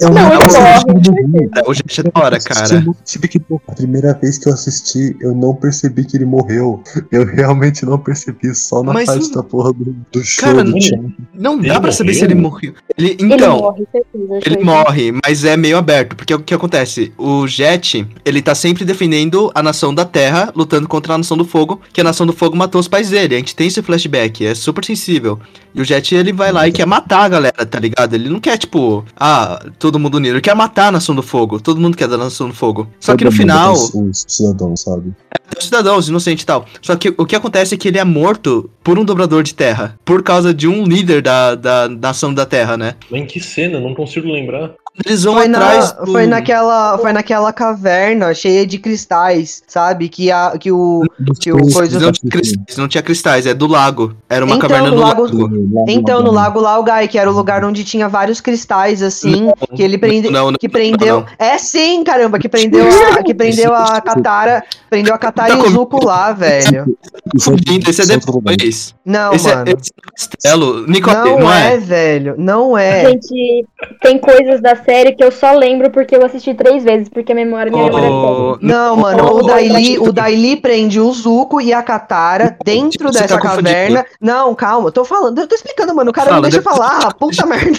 eu 0.00 0.10
Não, 0.10 0.32
ele 0.32 1.26
morre. 1.26 1.50
O 1.66 1.74
Jet 1.74 2.00
é 2.00 2.02
da 2.02 2.10
hora, 2.14 2.38
cara. 2.38 2.74
Eu 2.74 2.82
não 2.82 3.60
a 3.68 3.72
primeira 3.72 4.14
vez 4.14 4.38
que 4.38 4.48
eu 4.48 4.52
assisti, 4.52 5.16
eu 5.20 5.34
não 5.34 5.54
percebi 5.54 6.04
que 6.04 6.16
ele 6.16 6.24
morreu. 6.24 6.82
Eu 7.10 7.24
realmente 7.24 7.84
não 7.84 7.98
percebi, 7.98 8.54
só 8.54 8.82
na 8.82 8.92
Mas 8.92 9.06
parte 9.06 9.32
da 9.32 9.42
porra 9.42 9.72
do, 9.72 9.96
do 10.12 10.22
show 10.22 10.44
Cara, 10.48 10.64
do 10.64 10.70
não-. 10.72 11.12
Não 11.34 11.58
Ele 11.58 11.68
dá 11.68 11.80
pra 11.80 11.92
saber 11.92 12.14
se 12.14 12.24
ele 12.24 12.34
morreu. 12.34 12.74
Ele, 12.96 13.16
Ele 13.18 13.34
então, 13.34 13.58
morre, 13.58 13.86
certeza. 13.90 14.40
Ele 14.46 14.64
morre, 14.64 15.12
mas 15.24 15.44
é 15.44 15.56
meio 15.56 15.76
aberto, 15.78 16.16
porque 16.16 16.34
o 16.34 16.40
que 16.40 16.54
acontece? 16.54 17.12
O 17.16 17.46
Jet, 17.46 18.06
ele 18.24 18.42
tá 18.42 18.54
sempre 18.54 18.84
defendendo 18.84 19.50
a 19.54 19.62
nação 19.70 19.94
da 19.94 20.04
Terra, 20.04 20.52
lutando 20.54 20.88
contra 20.88 21.14
a 21.14 21.18
nação 21.18 21.36
do 21.36 21.44
Fogo, 21.44 21.80
que 21.92 22.00
a 22.00 22.04
nação 22.04 22.26
do 22.26 22.32
Fogo 22.32 22.56
matou 22.56 22.80
os 22.80 22.88
pais 22.88 23.10
dele. 23.10 23.34
A 23.34 23.38
gente 23.38 23.54
tem 23.54 23.68
esse 23.68 23.80
flashback, 23.82 24.44
é 24.44 24.54
super 24.54 24.84
sensível. 24.84 25.38
E 25.74 25.80
o 25.80 25.84
Jet, 25.84 26.12
ele 26.14 26.32
vai 26.32 26.50
lá 26.50 26.66
e 26.66 26.72
quer 26.72 26.86
matar 26.86 27.22
a 27.24 27.28
galera, 27.28 27.64
tá 27.64 27.78
ligado? 27.78 28.14
Ele 28.14 28.28
não 28.28 28.40
quer, 28.40 28.58
tipo, 28.58 29.04
ah, 29.16 29.64
todo 29.78 29.98
mundo 30.00 30.16
unido. 30.16 30.34
Ele 30.34 30.40
quer 30.40 30.54
matar 30.56 30.88
a 30.88 30.92
nação 30.92 31.14
do 31.14 31.22
Fogo. 31.22 31.60
Todo 31.60 31.80
mundo 31.80 31.96
quer 31.96 32.08
da 32.08 32.18
nação 32.18 32.48
do 32.48 32.54
Fogo. 32.54 32.88
Só 32.98 33.16
que 33.16 33.24
no 33.24 33.30
Todo 33.30 33.38
final, 33.38 33.74
Os 33.74 34.24
cidadãos, 34.26 34.80
sabe? 34.80 35.12
os 35.58 35.64
cidadãos 35.64 36.08
inocentes 36.08 36.42
e 36.42 36.46
tal. 36.46 36.64
Só 36.82 36.96
que 36.96 37.14
o 37.16 37.24
que 37.26 37.36
acontece 37.36 37.74
é 37.74 37.78
que 37.78 37.88
ele 37.88 37.98
é 37.98 38.04
morto 38.04 38.70
por 38.82 38.98
um 38.98 39.04
dobrador 39.04 39.42
de 39.42 39.54
terra. 39.54 39.96
Por 40.04 40.22
causa 40.22 40.52
de 40.54 40.66
um 40.66 40.84
líder 40.84 41.22
da, 41.22 41.54
da 41.54 41.88
nação 41.88 42.32
da 42.34 42.46
Terra, 42.46 42.76
né? 42.76 42.94
Mas 43.10 43.20
em 43.22 43.26
que 43.26 43.40
cena? 43.40 43.74
Eu 43.78 43.80
Não 43.80 43.94
consigo 43.94 44.28
lembrar. 44.28 44.72
Eles 45.06 45.22
vão 45.24 45.34
Foi, 45.34 45.48
na, 45.48 45.58
atrás 45.58 45.92
do... 45.92 46.12
foi, 46.12 46.26
naquela, 46.26 46.98
foi 46.98 47.12
naquela 47.12 47.52
caverna 47.52 48.32
cheia 48.34 48.66
de 48.66 48.78
cristais, 48.78 49.62
sabe? 49.66 50.08
Que, 50.08 50.30
a, 50.30 50.56
que 50.58 50.70
o. 50.70 51.02
Que 51.40 51.52
o 51.52 51.58
coisa... 51.72 51.98
Não 51.98 52.12
tinha, 52.12 52.30
cristais, 52.30 52.76
não 52.76 52.88
tinha 52.88 53.02
cristais, 53.02 53.46
é 53.46 53.54
do 53.54 53.66
lago. 53.66 54.14
Era 54.28 54.44
uma 54.44 54.56
Então, 54.56 54.68
caverna 54.68 54.90
no 54.90 54.96
do 54.96 55.02
lago- 55.02 55.22
lago. 55.22 55.84
Então, 55.88 56.22
no 56.22 56.30
Lago 56.30 56.60
Laogai, 56.60 57.08
que 57.08 57.18
era 57.18 57.30
o 57.30 57.34
lugar 57.34 57.64
onde 57.64 57.82
tinha 57.84 58.08
vários 58.08 58.40
cristais, 58.40 59.02
assim, 59.02 59.46
Não, 59.46 59.54
que 59.76 59.82
ele 59.82 59.96
prende, 59.98 60.30
não, 60.30 60.50
não, 60.50 60.58
que 60.58 60.68
prendeu. 60.68 61.20
não. 61.20 61.26
É 61.38 61.56
sim, 61.58 62.02
caramba, 62.04 62.38
que 62.38 62.48
prendeu 62.48 62.86
a, 63.12 63.22
que 63.22 63.34
prendeu 63.34 63.74
a 63.74 64.00
Katara. 64.00 64.62
Prendeu 64.88 65.14
a 65.14 65.18
Katara 65.18 65.50
Tá 65.52 65.56
e 65.56 65.60
o 65.60 65.64
com- 65.64 65.70
Zuko 65.70 66.04
lá, 66.04 66.32
velho. 66.32 66.96
Fugindo, 67.40 67.88
esse 67.88 68.02
é 68.02 68.06
depois. 68.06 68.94
Não, 69.04 69.32
Esse 69.32 69.48
é, 69.48 69.54
mano. 69.54 69.68
esse 69.70 69.90
é 69.90 70.00
o 70.00 70.12
castelo. 70.12 70.86
Nicole, 70.86 71.16
Não, 71.16 71.38
não, 71.40 71.52
é, 71.52 71.74
é? 71.74 71.78
velho. 71.78 72.34
Não 72.38 72.76
é. 72.78 73.06
Gente, 73.10 73.66
tem 74.02 74.18
coisas 74.18 74.60
da 74.60 74.74
série 74.90 75.12
que 75.12 75.22
eu 75.22 75.30
só 75.30 75.52
lembro 75.52 75.88
porque 75.90 76.16
eu 76.16 76.24
assisti 76.24 76.52
três 76.52 76.82
vezes, 76.82 77.08
porque 77.08 77.30
a 77.30 77.34
memória 77.34 77.70
minha 77.70 77.84
memória 77.84 78.06
é 78.06 78.10
Oh, 78.10 78.58
Não, 78.60 78.96
mano, 78.96 79.24
o 79.24 79.38
Oh, 79.38 79.42
Daili, 79.42 79.98
o 79.98 80.12
Daili 80.12 80.56
prende 80.56 80.98
o 80.98 81.12
Zuko 81.12 81.60
e 81.60 81.72
a 81.72 81.80
Katara 81.80 82.56
dentro 82.64 83.12
Você 83.12 83.20
dessa 83.20 83.36
tá 83.36 83.40
caverna. 83.40 84.04
Não, 84.20 84.52
calma, 84.54 84.88
eu 84.88 84.92
tô 84.92 85.04
falando, 85.04 85.38
eu 85.38 85.46
tô 85.46 85.54
explicando, 85.54 85.94
mano. 85.94 86.10
O 86.10 86.12
cara 86.12 86.30
não 86.30 86.36
Fala, 86.38 86.42
deixa 86.42 86.58
eu 86.58 86.62
falar, 86.62 87.14
puta 87.14 87.46
merda. 87.46 87.78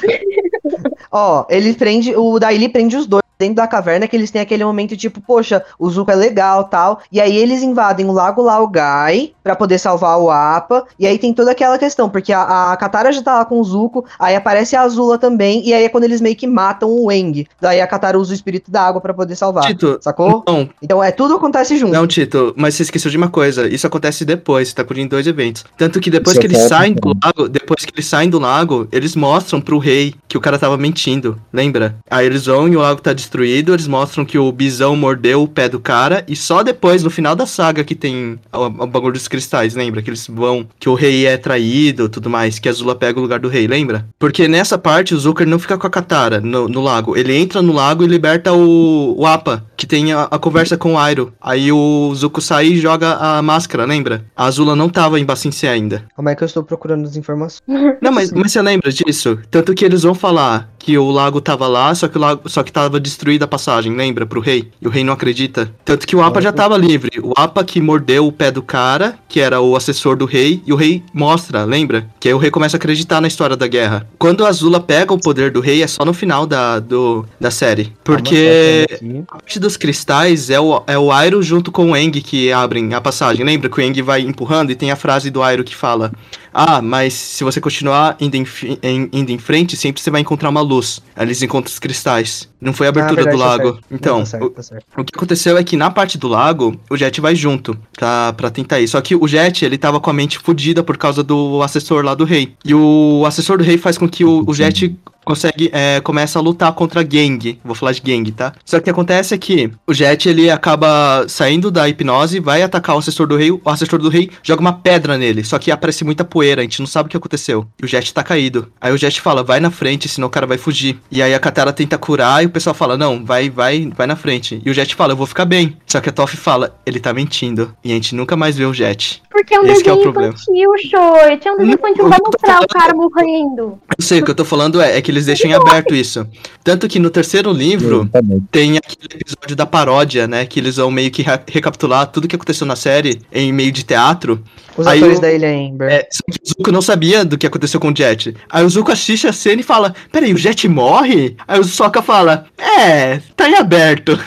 Ó, 1.11 1.45
ele 1.49 1.73
prende, 1.73 2.15
o 2.15 2.39
Daili 2.39 2.69
prende 2.69 2.95
os 2.95 3.05
dois 3.05 3.21
dentro 3.41 3.55
da 3.55 3.67
caverna 3.67 4.07
que 4.07 4.15
eles 4.15 4.29
têm 4.29 4.39
aquele 4.39 4.63
momento 4.63 4.95
tipo, 4.95 5.19
poxa, 5.19 5.65
o 5.79 5.89
Zuko 5.89 6.11
é 6.11 6.15
legal, 6.15 6.65
tal. 6.65 6.99
E 7.11 7.19
aí 7.19 7.35
eles 7.35 7.63
invadem 7.63 8.05
o 8.05 8.11
Lago 8.11 8.43
Laogai 8.43 9.33
pra 9.43 9.55
poder 9.55 9.79
salvar 9.79 10.19
o 10.19 10.29
Appa. 10.29 10.85
E 10.99 11.07
aí 11.07 11.17
tem 11.17 11.33
toda 11.33 11.49
aquela 11.49 11.79
questão, 11.79 12.07
porque 12.07 12.31
a, 12.31 12.71
a 12.71 12.77
Katara 12.77 13.11
já 13.11 13.23
tá 13.23 13.39
lá 13.39 13.45
com 13.45 13.59
o 13.59 13.63
Zuko, 13.63 14.05
aí 14.19 14.35
aparece 14.35 14.75
a 14.75 14.81
Azula 14.81 15.17
também, 15.17 15.67
e 15.67 15.73
aí 15.73 15.85
é 15.85 15.89
quando 15.89 16.03
eles 16.03 16.21
meio 16.21 16.35
que 16.35 16.45
matam 16.45 16.90
o 16.91 17.11
Eng. 17.11 17.45
Daí 17.59 17.81
a 17.81 17.87
Katara 17.87 18.17
usa 18.19 18.31
o 18.31 18.35
espírito 18.35 18.69
da 18.71 18.81
água 18.83 19.01
pra 19.01 19.13
poder 19.13 19.35
salvar. 19.35 19.65
Tito, 19.65 19.97
Sacou? 20.01 20.43
não, 20.47 20.69
Então 20.81 21.03
é 21.03 21.11
tudo 21.11 21.35
acontece 21.35 21.77
junto. 21.77 21.93
não, 21.93 22.07
Tito, 22.07 22.53
mas 22.57 22.75
você 22.75 22.83
esqueceu 22.83 23.09
de 23.11 23.17
uma 23.17 23.29
coisa. 23.29 23.67
Isso 23.67 23.85
acontece 23.87 24.25
depois, 24.25 24.69
você 24.69 24.75
tá 24.75 24.83
curtindo 24.83 25.09
dois 25.09 25.27
eventos. 25.27 25.63
Tanto 25.77 25.99
que 25.99 26.09
depois 26.09 26.37
Isso 26.37 26.41
que 26.41 26.47
é 26.47 26.57
eles 26.57 26.67
saem 26.67 26.93
do 26.93 27.13
lago, 27.23 27.49
depois 27.49 27.85
que 27.85 27.93
eles 27.93 28.05
saem 28.05 28.29
do 28.29 28.39
lago, 28.39 28.87
eles 28.91 29.15
mostram 29.15 29.61
pro 29.61 29.77
rei 29.77 30.13
que 30.27 30.37
o 30.37 30.41
cara 30.41 30.57
tava 30.59 30.77
mentindo, 30.77 31.37
lembra? 31.51 31.95
Aí 32.09 32.25
eles 32.25 32.45
vão 32.45 32.67
e 32.67 32.75
o 32.75 32.81
lago 32.81 33.01
tá 33.01 33.13
destruído, 33.13 33.73
eles 33.73 33.87
mostram 33.87 34.25
que 34.25 34.37
o 34.37 34.51
bisão 34.51 34.95
mordeu 34.95 35.43
o 35.43 35.47
pé 35.47 35.67
do 35.69 35.79
cara, 35.79 36.23
e 36.27 36.35
só 36.35 36.63
depois, 36.63 37.03
no 37.03 37.09
final 37.09 37.35
da 37.35 37.45
saga, 37.45 37.83
que 37.83 37.95
tem 37.95 38.39
o, 38.53 38.65
o 38.65 38.87
bagulho 38.87 39.13
dos 39.13 39.27
cristais, 39.27 39.75
lembra? 39.75 40.01
Que 40.01 40.09
eles 40.09 40.27
vão, 40.27 40.67
que 40.79 40.89
o 40.89 40.93
rei 40.93 41.25
é 41.25 41.37
traído 41.37 42.09
tudo 42.09 42.29
mais, 42.29 42.59
que 42.59 42.67
a 42.67 42.71
Azula 42.71 42.95
pega 42.95 43.19
o 43.19 43.21
lugar 43.21 43.39
do 43.39 43.47
rei, 43.49 43.67
lembra? 43.67 44.05
Porque 44.19 44.47
nessa 44.47 44.77
parte 44.77 45.13
o 45.13 45.19
Zucker 45.19 45.47
não 45.47 45.59
fica 45.59 45.77
com 45.77 45.87
a 45.87 45.89
Katara 45.89 46.39
no, 46.41 46.67
no 46.67 46.80
lago, 46.81 47.15
ele 47.15 47.35
entra 47.35 47.61
no 47.61 47.73
lago 47.73 48.03
e 48.03 48.07
liberta 48.07 48.53
o, 48.53 49.15
o 49.17 49.25
Appa, 49.25 49.65
que 49.77 49.87
tem 49.87 50.13
a, 50.13 50.23
a 50.23 50.37
conversa 50.37 50.77
com 50.77 50.93
o 50.93 50.97
Airo. 50.97 51.33
Aí 51.41 51.71
o 51.71 52.13
Zuko 52.15 52.41
sai 52.41 52.67
e 52.67 52.77
joga 52.77 53.15
a 53.15 53.41
máscara, 53.41 53.85
lembra? 53.85 54.25
A 54.35 54.45
Azula 54.45 54.75
não 54.75 54.89
tava 54.89 55.19
em 55.19 55.25
Bacincé 55.25 55.69
ainda. 55.69 56.05
Como 56.15 56.29
é 56.29 56.35
que 56.35 56.43
eu 56.43 56.45
estou 56.45 56.63
procurando 56.63 57.05
as 57.05 57.15
informações? 57.15 57.61
Não, 58.01 58.11
mas, 58.11 58.31
mas 58.31 58.51
você 58.51 58.61
lembra 58.61 58.91
disso? 58.91 59.37
Tanto 59.49 59.73
que 59.73 59.85
eles 59.85 60.03
vão 60.03 60.15
falar 60.15 60.71
que 60.77 60.97
o 60.97 61.11
lago 61.11 61.39
tava 61.39 61.67
lá, 61.67 61.93
só 61.93 62.07
que 62.07 62.17
o 62.17 62.21
lago, 62.21 62.49
só 62.49 62.63
que 62.63 62.71
tava 62.71 62.99
destruída 62.99 63.45
a 63.45 63.47
passagem, 63.47 63.95
lembra? 63.95 64.25
Pro 64.25 64.41
rei. 64.41 64.71
E 64.81 64.87
o 64.87 64.89
rei 64.89 65.03
não 65.03 65.13
acredita. 65.13 65.71
Tanto 65.85 66.07
que 66.07 66.15
o 66.15 66.21
Appa 66.21 66.41
já 66.41 66.51
tava 66.51 66.77
livre. 66.77 67.19
O 67.21 67.33
Appa 67.35 67.63
que 67.63 67.79
mordeu 67.79 68.25
o 68.25 68.31
pé 68.31 68.51
do 68.51 68.63
cara, 68.63 69.15
que 69.27 69.39
era 69.39 69.61
o 69.61 69.75
assessor 69.75 70.15
do 70.15 70.25
rei, 70.25 70.61
e 70.65 70.73
o 70.73 70.75
rei 70.75 71.03
mostra, 71.13 71.63
lembra? 71.63 72.07
Que 72.19 72.27
aí 72.27 72.33
o 72.33 72.37
rei 72.37 72.49
começa 72.49 72.77
a 72.77 72.79
acreditar 72.79 73.21
na 73.21 73.27
história 73.27 73.55
da 73.55 73.67
guerra. 73.67 74.07
Quando 74.17 74.45
a 74.45 74.49
Azula 74.49 74.79
pega 74.79 75.13
o 75.13 75.19
poder 75.19 75.51
do 75.51 75.61
rei, 75.61 75.83
é 75.83 75.87
só 75.87 76.03
no 76.03 76.13
final 76.13 76.47
da, 76.47 76.70
do, 76.79 77.25
da 77.39 77.49
série. 77.51 77.93
Porque 78.03 78.85
a 79.27 79.35
parte 79.37 79.59
dos 79.59 79.77
cristais 79.77 80.49
é 80.49 80.59
o, 80.59 80.83
é 80.87 80.97
o 80.97 81.11
Airo 81.11 81.41
junto 81.41 81.71
com 81.71 81.91
o 81.91 81.95
Eng 81.95 82.11
que 82.21 82.51
abrem 82.51 82.93
a 82.93 83.01
passagem. 83.01 83.45
Lembra 83.45 83.69
que 83.69 83.79
o 83.79 83.81
Eng 83.81 84.01
vai 84.01 84.21
empurrando 84.21 84.71
e 84.71 84.75
tem 84.75 84.91
a 84.91 84.95
frase 84.95 85.29
do 85.29 85.41
Airo 85.43 85.63
que 85.63 85.75
fala: 85.75 86.11
Ah, 86.53 86.81
mas 86.81 87.13
se 87.13 87.43
você 87.43 87.59
continuar 87.61 88.15
indo 88.19 88.35
em, 88.35 88.45
em- 88.83 89.09
indo 89.13 89.31
em 89.31 89.37
frente, 89.37 89.75
sempre 89.77 90.01
você 90.01 90.09
vai 90.11 90.21
encontrar 90.21 90.49
uma 90.49 90.61
luz. 90.61 91.01
Aí 91.15 91.25
eles 91.25 91.41
encontram 91.41 91.71
os 91.71 91.79
cristais. 91.79 92.49
Não 92.59 92.73
foi 92.73 92.85
a 92.87 92.89
abertura 92.89 93.21
Ah, 93.21 93.25
verdade, 93.25 93.37
do 93.37 93.41
tá 93.41 93.49
lago. 93.49 93.71
certo. 93.73 93.85
Então, 93.91 94.19
Tá 94.19 94.25
certo, 94.25 94.49
tá 94.51 94.61
certo. 94.63 94.85
o 94.97 95.03
que 95.03 95.11
aconteceu 95.15 95.57
é 95.57 95.63
que 95.63 95.75
na 95.75 95.89
parte 95.89 96.17
do 96.17 96.27
lago, 96.27 96.79
o 96.91 96.95
Jet 96.97 97.19
vai 97.19 97.35
junto 97.35 97.75
pra, 97.97 98.33
pra 98.33 98.51
tentar 98.51 98.79
ir. 98.79 98.87
Só 98.87 99.01
que 99.01 99.15
o 99.15 99.27
Jet, 99.27 99.65
ele 99.65 99.77
tava 99.79 99.99
com 99.99 100.09
a 100.09 100.13
mente 100.13 100.37
fodida 100.37 100.83
por 100.83 100.95
causa 100.97 101.23
do 101.23 101.61
assessor 101.63 102.03
lá 102.05 102.13
do 102.13 102.23
rei. 102.23 102.53
E 102.63 102.75
o 102.75 103.23
assessor 103.25 103.57
do 103.57 103.63
rei 103.63 103.77
faz 103.79 103.97
com 103.97 104.07
que 104.07 104.23
o, 104.23 104.43
o 104.45 104.53
Jet 104.53 104.95
consegue, 105.25 105.69
é, 105.73 105.99
começa 106.01 106.39
a 106.39 106.41
lutar 106.41 106.71
contra 106.73 107.01
a 107.01 107.03
Gang. 107.03 107.59
Vou 107.63 107.75
falar 107.75 107.91
de 107.91 108.01
Gang, 108.01 108.31
tá? 108.31 108.53
Só 108.65 108.77
que 108.77 108.81
o 108.81 108.83
que 108.85 108.89
acontece 108.89 109.33
é 109.33 109.37
que 109.37 109.71
o 109.87 109.93
Jet, 109.93 110.27
ele 110.27 110.49
acaba 110.49 111.25
saindo 111.27 111.71
da 111.71 111.87
hipnose, 111.87 112.39
vai 112.39 112.61
atacar 112.61 112.95
o 112.95 112.99
assessor 112.99 113.27
do 113.27 113.35
rei, 113.35 113.51
o 113.51 113.61
assessor 113.65 113.99
do 113.99 114.09
rei 114.09 114.29
joga 114.43 114.61
uma 114.61 114.73
pedra 114.73 115.17
nele, 115.17 115.43
só 115.43 115.57
que 115.59 115.71
aparece 115.71 116.03
muita 116.03 116.23
poeira, 116.23 116.61
a 116.61 116.63
gente 116.63 116.79
não 116.79 116.87
sabe 116.87 117.07
o 117.07 117.09
que 117.09 117.17
aconteceu. 117.17 117.65
E 117.81 117.85
o 117.85 117.87
Jet 117.87 118.13
tá 118.13 118.23
caído. 118.23 118.71
Aí 118.79 118.91
o 118.91 118.97
Jet 118.97 119.19
fala, 119.21 119.43
vai 119.43 119.59
na 119.59 119.71
frente, 119.71 120.07
senão 120.07 120.27
o 120.27 120.31
cara 120.31 120.47
vai 120.47 120.57
fugir. 120.57 120.99
E 121.11 121.21
aí 121.21 121.33
a 121.33 121.39
Katara 121.39 121.73
tenta 121.73 121.97
curar 121.97 122.43
e 122.43 122.47
o 122.47 122.49
pessoal 122.49 122.73
fala, 122.73 122.97
não, 122.97 123.23
vai, 123.23 123.49
vai, 123.49 123.91
vai 123.95 124.07
na 124.07 124.15
frente. 124.15 124.61
E 124.65 124.69
o 124.69 124.73
Jet 124.73 124.95
fala, 124.95 125.13
eu 125.13 125.17
vou 125.17 125.27
ficar 125.27 125.45
bem. 125.45 125.77
Só 125.85 125.99
que 125.99 126.09
a 126.09 126.11
Toph 126.11 126.33
fala, 126.35 126.79
ele 126.85 126.99
tá 126.99 127.13
mentindo. 127.13 127.75
E 127.83 127.91
a 127.91 127.95
gente 127.95 128.15
nunca 128.15 128.35
mais 128.35 128.55
vê 128.55 128.65
o 128.65 128.73
Jet. 128.73 129.21
Porque 129.29 129.55
é 129.55 129.59
um 129.59 129.65
Esse 129.65 129.83
que 129.83 129.89
é 129.89 129.93
o 129.93 129.97
desenho 129.97 130.11
infantil, 130.11 130.71
Shoit. 130.89 131.47
É 131.47 131.51
um 131.51 131.57
desenho 131.57 131.75
infantil, 131.75 132.09
vai 132.09 132.19
mostrar 132.23 132.61
o 132.61 132.67
cara 132.67 132.93
morrendo. 132.93 133.79
Eu 133.97 134.03
sei, 134.03 134.19
o 134.19 134.25
que 134.25 134.31
eu 134.31 134.35
tô 134.35 134.45
falando 134.45 134.81
é, 134.81 134.97
é 134.97 135.01
que 135.01 135.11
eles 135.11 135.20
deixam 135.25 135.49
em 135.49 135.53
aberto 135.53 135.93
isso. 135.95 136.25
Tanto 136.63 136.87
que 136.87 136.99
no 136.99 137.09
terceiro 137.09 137.51
livro, 137.51 138.01
Exatamente. 138.03 138.45
tem 138.51 138.77
aquele 138.77 139.21
episódio 139.21 139.55
da 139.55 139.65
paródia, 139.65 140.27
né? 140.27 140.45
Que 140.45 140.59
eles 140.59 140.75
vão 140.77 140.91
meio 140.91 141.09
que 141.11 141.21
re- 141.21 141.39
recapitular 141.47 142.05
tudo 142.07 142.27
que 142.27 142.35
aconteceu 142.35 142.67
na 142.67 142.75
série 142.75 143.21
em 143.31 143.51
meio 143.51 143.71
de 143.71 143.83
teatro. 143.83 144.43
Os 144.77 144.87
Aí 144.87 144.99
atores 144.99 145.17
o- 145.17 145.21
da 145.21 145.31
Ilha 145.31 145.49
Amber. 145.49 145.91
É, 145.91 146.07
só 146.11 146.21
que 146.31 146.39
o 146.43 146.47
Zuko 146.47 146.71
não 146.71 146.81
sabia 146.81 147.25
do 147.25 147.37
que 147.37 147.47
aconteceu 147.47 147.79
com 147.79 147.89
o 147.91 147.95
Jet. 147.95 148.35
Aí 148.49 148.63
o 148.63 148.69
Zuko 148.69 148.91
assiste 148.91 149.27
a 149.27 149.33
cena 149.33 149.61
e 149.61 149.63
fala: 149.63 149.93
Peraí, 150.11 150.33
o 150.33 150.37
Jet 150.37 150.67
morre? 150.69 151.35
Aí 151.47 151.59
o 151.59 151.63
Sokka 151.63 152.01
fala: 152.01 152.45
É, 152.57 153.19
tá 153.35 153.49
em 153.49 153.55
aberto. 153.55 154.17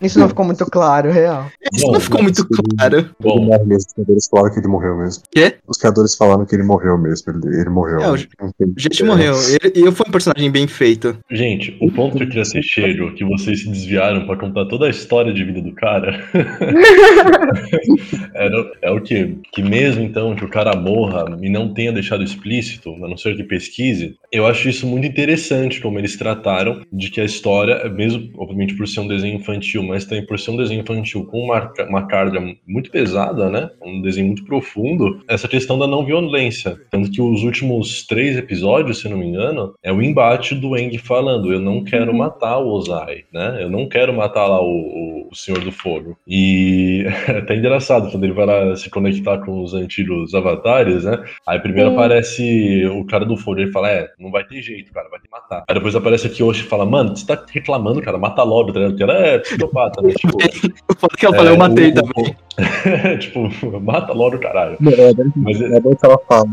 Isso 0.00 0.18
não 0.18 0.28
ficou 0.28 0.44
muito 0.44 0.64
claro, 0.66 1.10
real. 1.10 1.46
Isso 1.74 1.86
Bom, 1.86 1.92
não 1.94 2.00
ficou 2.00 2.22
muito 2.22 2.46
claro. 2.46 2.98
Ele 2.98 3.10
Bom, 3.18 3.40
morre 3.40 3.64
mesmo. 3.64 3.86
Os 3.88 3.92
criadores 3.94 4.28
falaram 4.28 4.52
que 4.52 4.60
ele 4.60 4.68
morreu 4.68 4.96
mesmo. 4.98 5.22
Quê? 5.30 5.54
Os 5.66 5.78
criadores 5.78 6.14
falaram 6.14 6.44
que 6.46 6.54
ele 6.54 6.62
morreu 6.62 6.98
mesmo. 6.98 7.32
Ele, 7.32 7.60
ele 7.60 7.70
morreu. 7.70 8.00
É, 8.00 8.10
o- 8.10 8.16
Não 8.40 8.52
Jet 8.76 9.02
morreu. 9.02 9.34
Ele, 9.42 9.72
ele 9.74 9.92
foi 9.92 10.06
um 10.06 10.10
personagem 10.12 10.50
bem 10.50 10.66
feito. 10.66 11.16
gente, 11.30 11.76
o 11.80 11.90
ponto 11.90 12.16
que 12.16 12.22
eu 12.24 12.28
queria 12.28 12.44
ser 12.44 12.62
chego, 12.62 13.12
que 13.14 13.24
vocês 13.24 13.62
se 13.62 13.68
desviaram 13.70 14.26
pra 14.26 14.36
contar 14.36 14.66
toda 14.66 14.86
a 14.86 14.90
história 14.90 15.32
de 15.32 15.42
vida 15.44 15.62
do 15.62 15.72
cara, 15.72 16.22
era, 18.34 18.72
é 18.82 18.90
o 18.90 19.00
que? 19.00 19.38
Que 19.52 19.62
mesmo 19.62 19.85
então 19.94 20.34
que 20.34 20.44
o 20.44 20.48
cara 20.48 20.74
morra 20.74 21.24
e 21.40 21.48
não 21.48 21.72
tenha 21.72 21.92
deixado 21.92 22.24
explícito, 22.24 22.92
a 23.04 23.08
não 23.08 23.16
ser 23.16 23.36
que 23.36 23.44
pesquise, 23.44 24.16
eu 24.32 24.46
acho 24.46 24.68
isso 24.68 24.86
muito 24.86 25.06
interessante 25.06 25.80
como 25.80 25.98
eles 25.98 26.16
trataram 26.16 26.82
de 26.92 27.10
que 27.10 27.20
a 27.20 27.24
história, 27.24 27.88
mesmo 27.88 28.30
obviamente 28.36 28.74
por 28.74 28.88
ser 28.88 29.00
um 29.00 29.08
desenho 29.08 29.36
infantil, 29.36 29.82
mas 29.82 30.04
também 30.04 30.26
por 30.26 30.38
ser 30.38 30.50
um 30.50 30.56
desenho 30.56 30.80
infantil 30.80 31.24
com 31.26 31.38
uma, 31.44 31.72
uma 31.88 32.06
carga 32.06 32.40
muito 32.66 32.90
pesada, 32.90 33.48
né? 33.48 33.70
Um 33.82 34.00
desenho 34.00 34.26
muito 34.26 34.44
profundo, 34.44 35.22
essa 35.28 35.48
questão 35.48 35.78
da 35.78 35.86
não 35.86 36.04
violência. 36.04 36.76
Tanto 36.90 37.10
que 37.10 37.20
os 37.20 37.42
últimos 37.42 38.06
três 38.06 38.36
episódios, 38.36 38.98
se 38.98 39.08
não 39.08 39.18
me 39.18 39.26
engano, 39.26 39.74
é 39.82 39.92
o 39.92 40.02
embate 40.02 40.54
do 40.54 40.76
Eng 40.76 40.96
falando: 40.98 41.52
eu 41.52 41.60
não 41.60 41.84
quero 41.84 42.14
matar 42.14 42.58
o 42.58 42.68
Ozai, 42.68 43.24
né? 43.32 43.58
Eu 43.60 43.70
não 43.70 43.88
quero 43.88 44.12
matar 44.12 44.46
lá 44.46 44.60
o, 44.60 44.66
o, 44.66 45.28
o 45.30 45.34
Senhor 45.34 45.60
do 45.60 45.72
Fogo. 45.72 46.16
E 46.26 47.04
é 47.28 47.38
até 47.38 47.56
engraçado 47.56 48.10
quando 48.10 48.24
ele 48.24 48.32
vai 48.32 48.46
lá 48.46 48.76
se 48.76 48.90
conectar 48.90 49.38
com 49.38 49.62
os 49.62 49.74
antigos 49.76 50.34
avatares, 50.34 51.04
né? 51.04 51.22
Aí 51.46 51.58
primeiro 51.60 51.90
Sim. 51.90 51.96
aparece 51.96 52.86
o 52.92 53.04
cara 53.06 53.24
do 53.24 53.36
fogo, 53.36 53.60
ele 53.60 53.70
fala: 53.72 53.90
É, 53.90 54.08
não 54.18 54.30
vai 54.30 54.44
ter 54.44 54.60
jeito, 54.62 54.92
cara, 54.92 55.08
vai 55.08 55.20
te 55.20 55.28
matar. 55.30 55.64
Aí 55.68 55.74
depois 55.74 55.94
aparece 55.94 56.26
aqui 56.26 56.42
Yoshi 56.42 56.62
e 56.64 56.68
fala: 56.68 56.84
Mano, 56.86 57.16
você 57.16 57.26
tá 57.26 57.44
reclamando, 57.50 58.00
cara, 58.02 58.18
mata 58.18 58.42
logo, 58.42 58.72
tá 58.72 58.80
ligado? 58.80 58.96
Que 58.96 59.02
ela 59.02 59.14
é 59.14 59.38
psicopata, 59.38 60.02
né? 60.02 60.12
Tipo, 60.14 60.38
Eu 60.88 60.94
falo 60.96 61.10
que 61.18 61.26
eu 61.26 61.34
falei, 61.34 61.50
eu 61.50 61.54
É, 61.54 61.58
matei 61.58 61.88
o- 61.90 61.94
também. 61.94 62.36
tipo, 63.18 63.80
mata 63.80 64.12
logo, 64.12 64.38
caralho. 64.38 64.76
Não, 64.80 64.92
é 64.92 65.12
bem, 65.12 65.32
Mas 65.36 65.60
é 65.60 65.80
bem 65.80 65.94
que 65.94 66.06
ela 66.06 66.18
fala. 66.28 66.46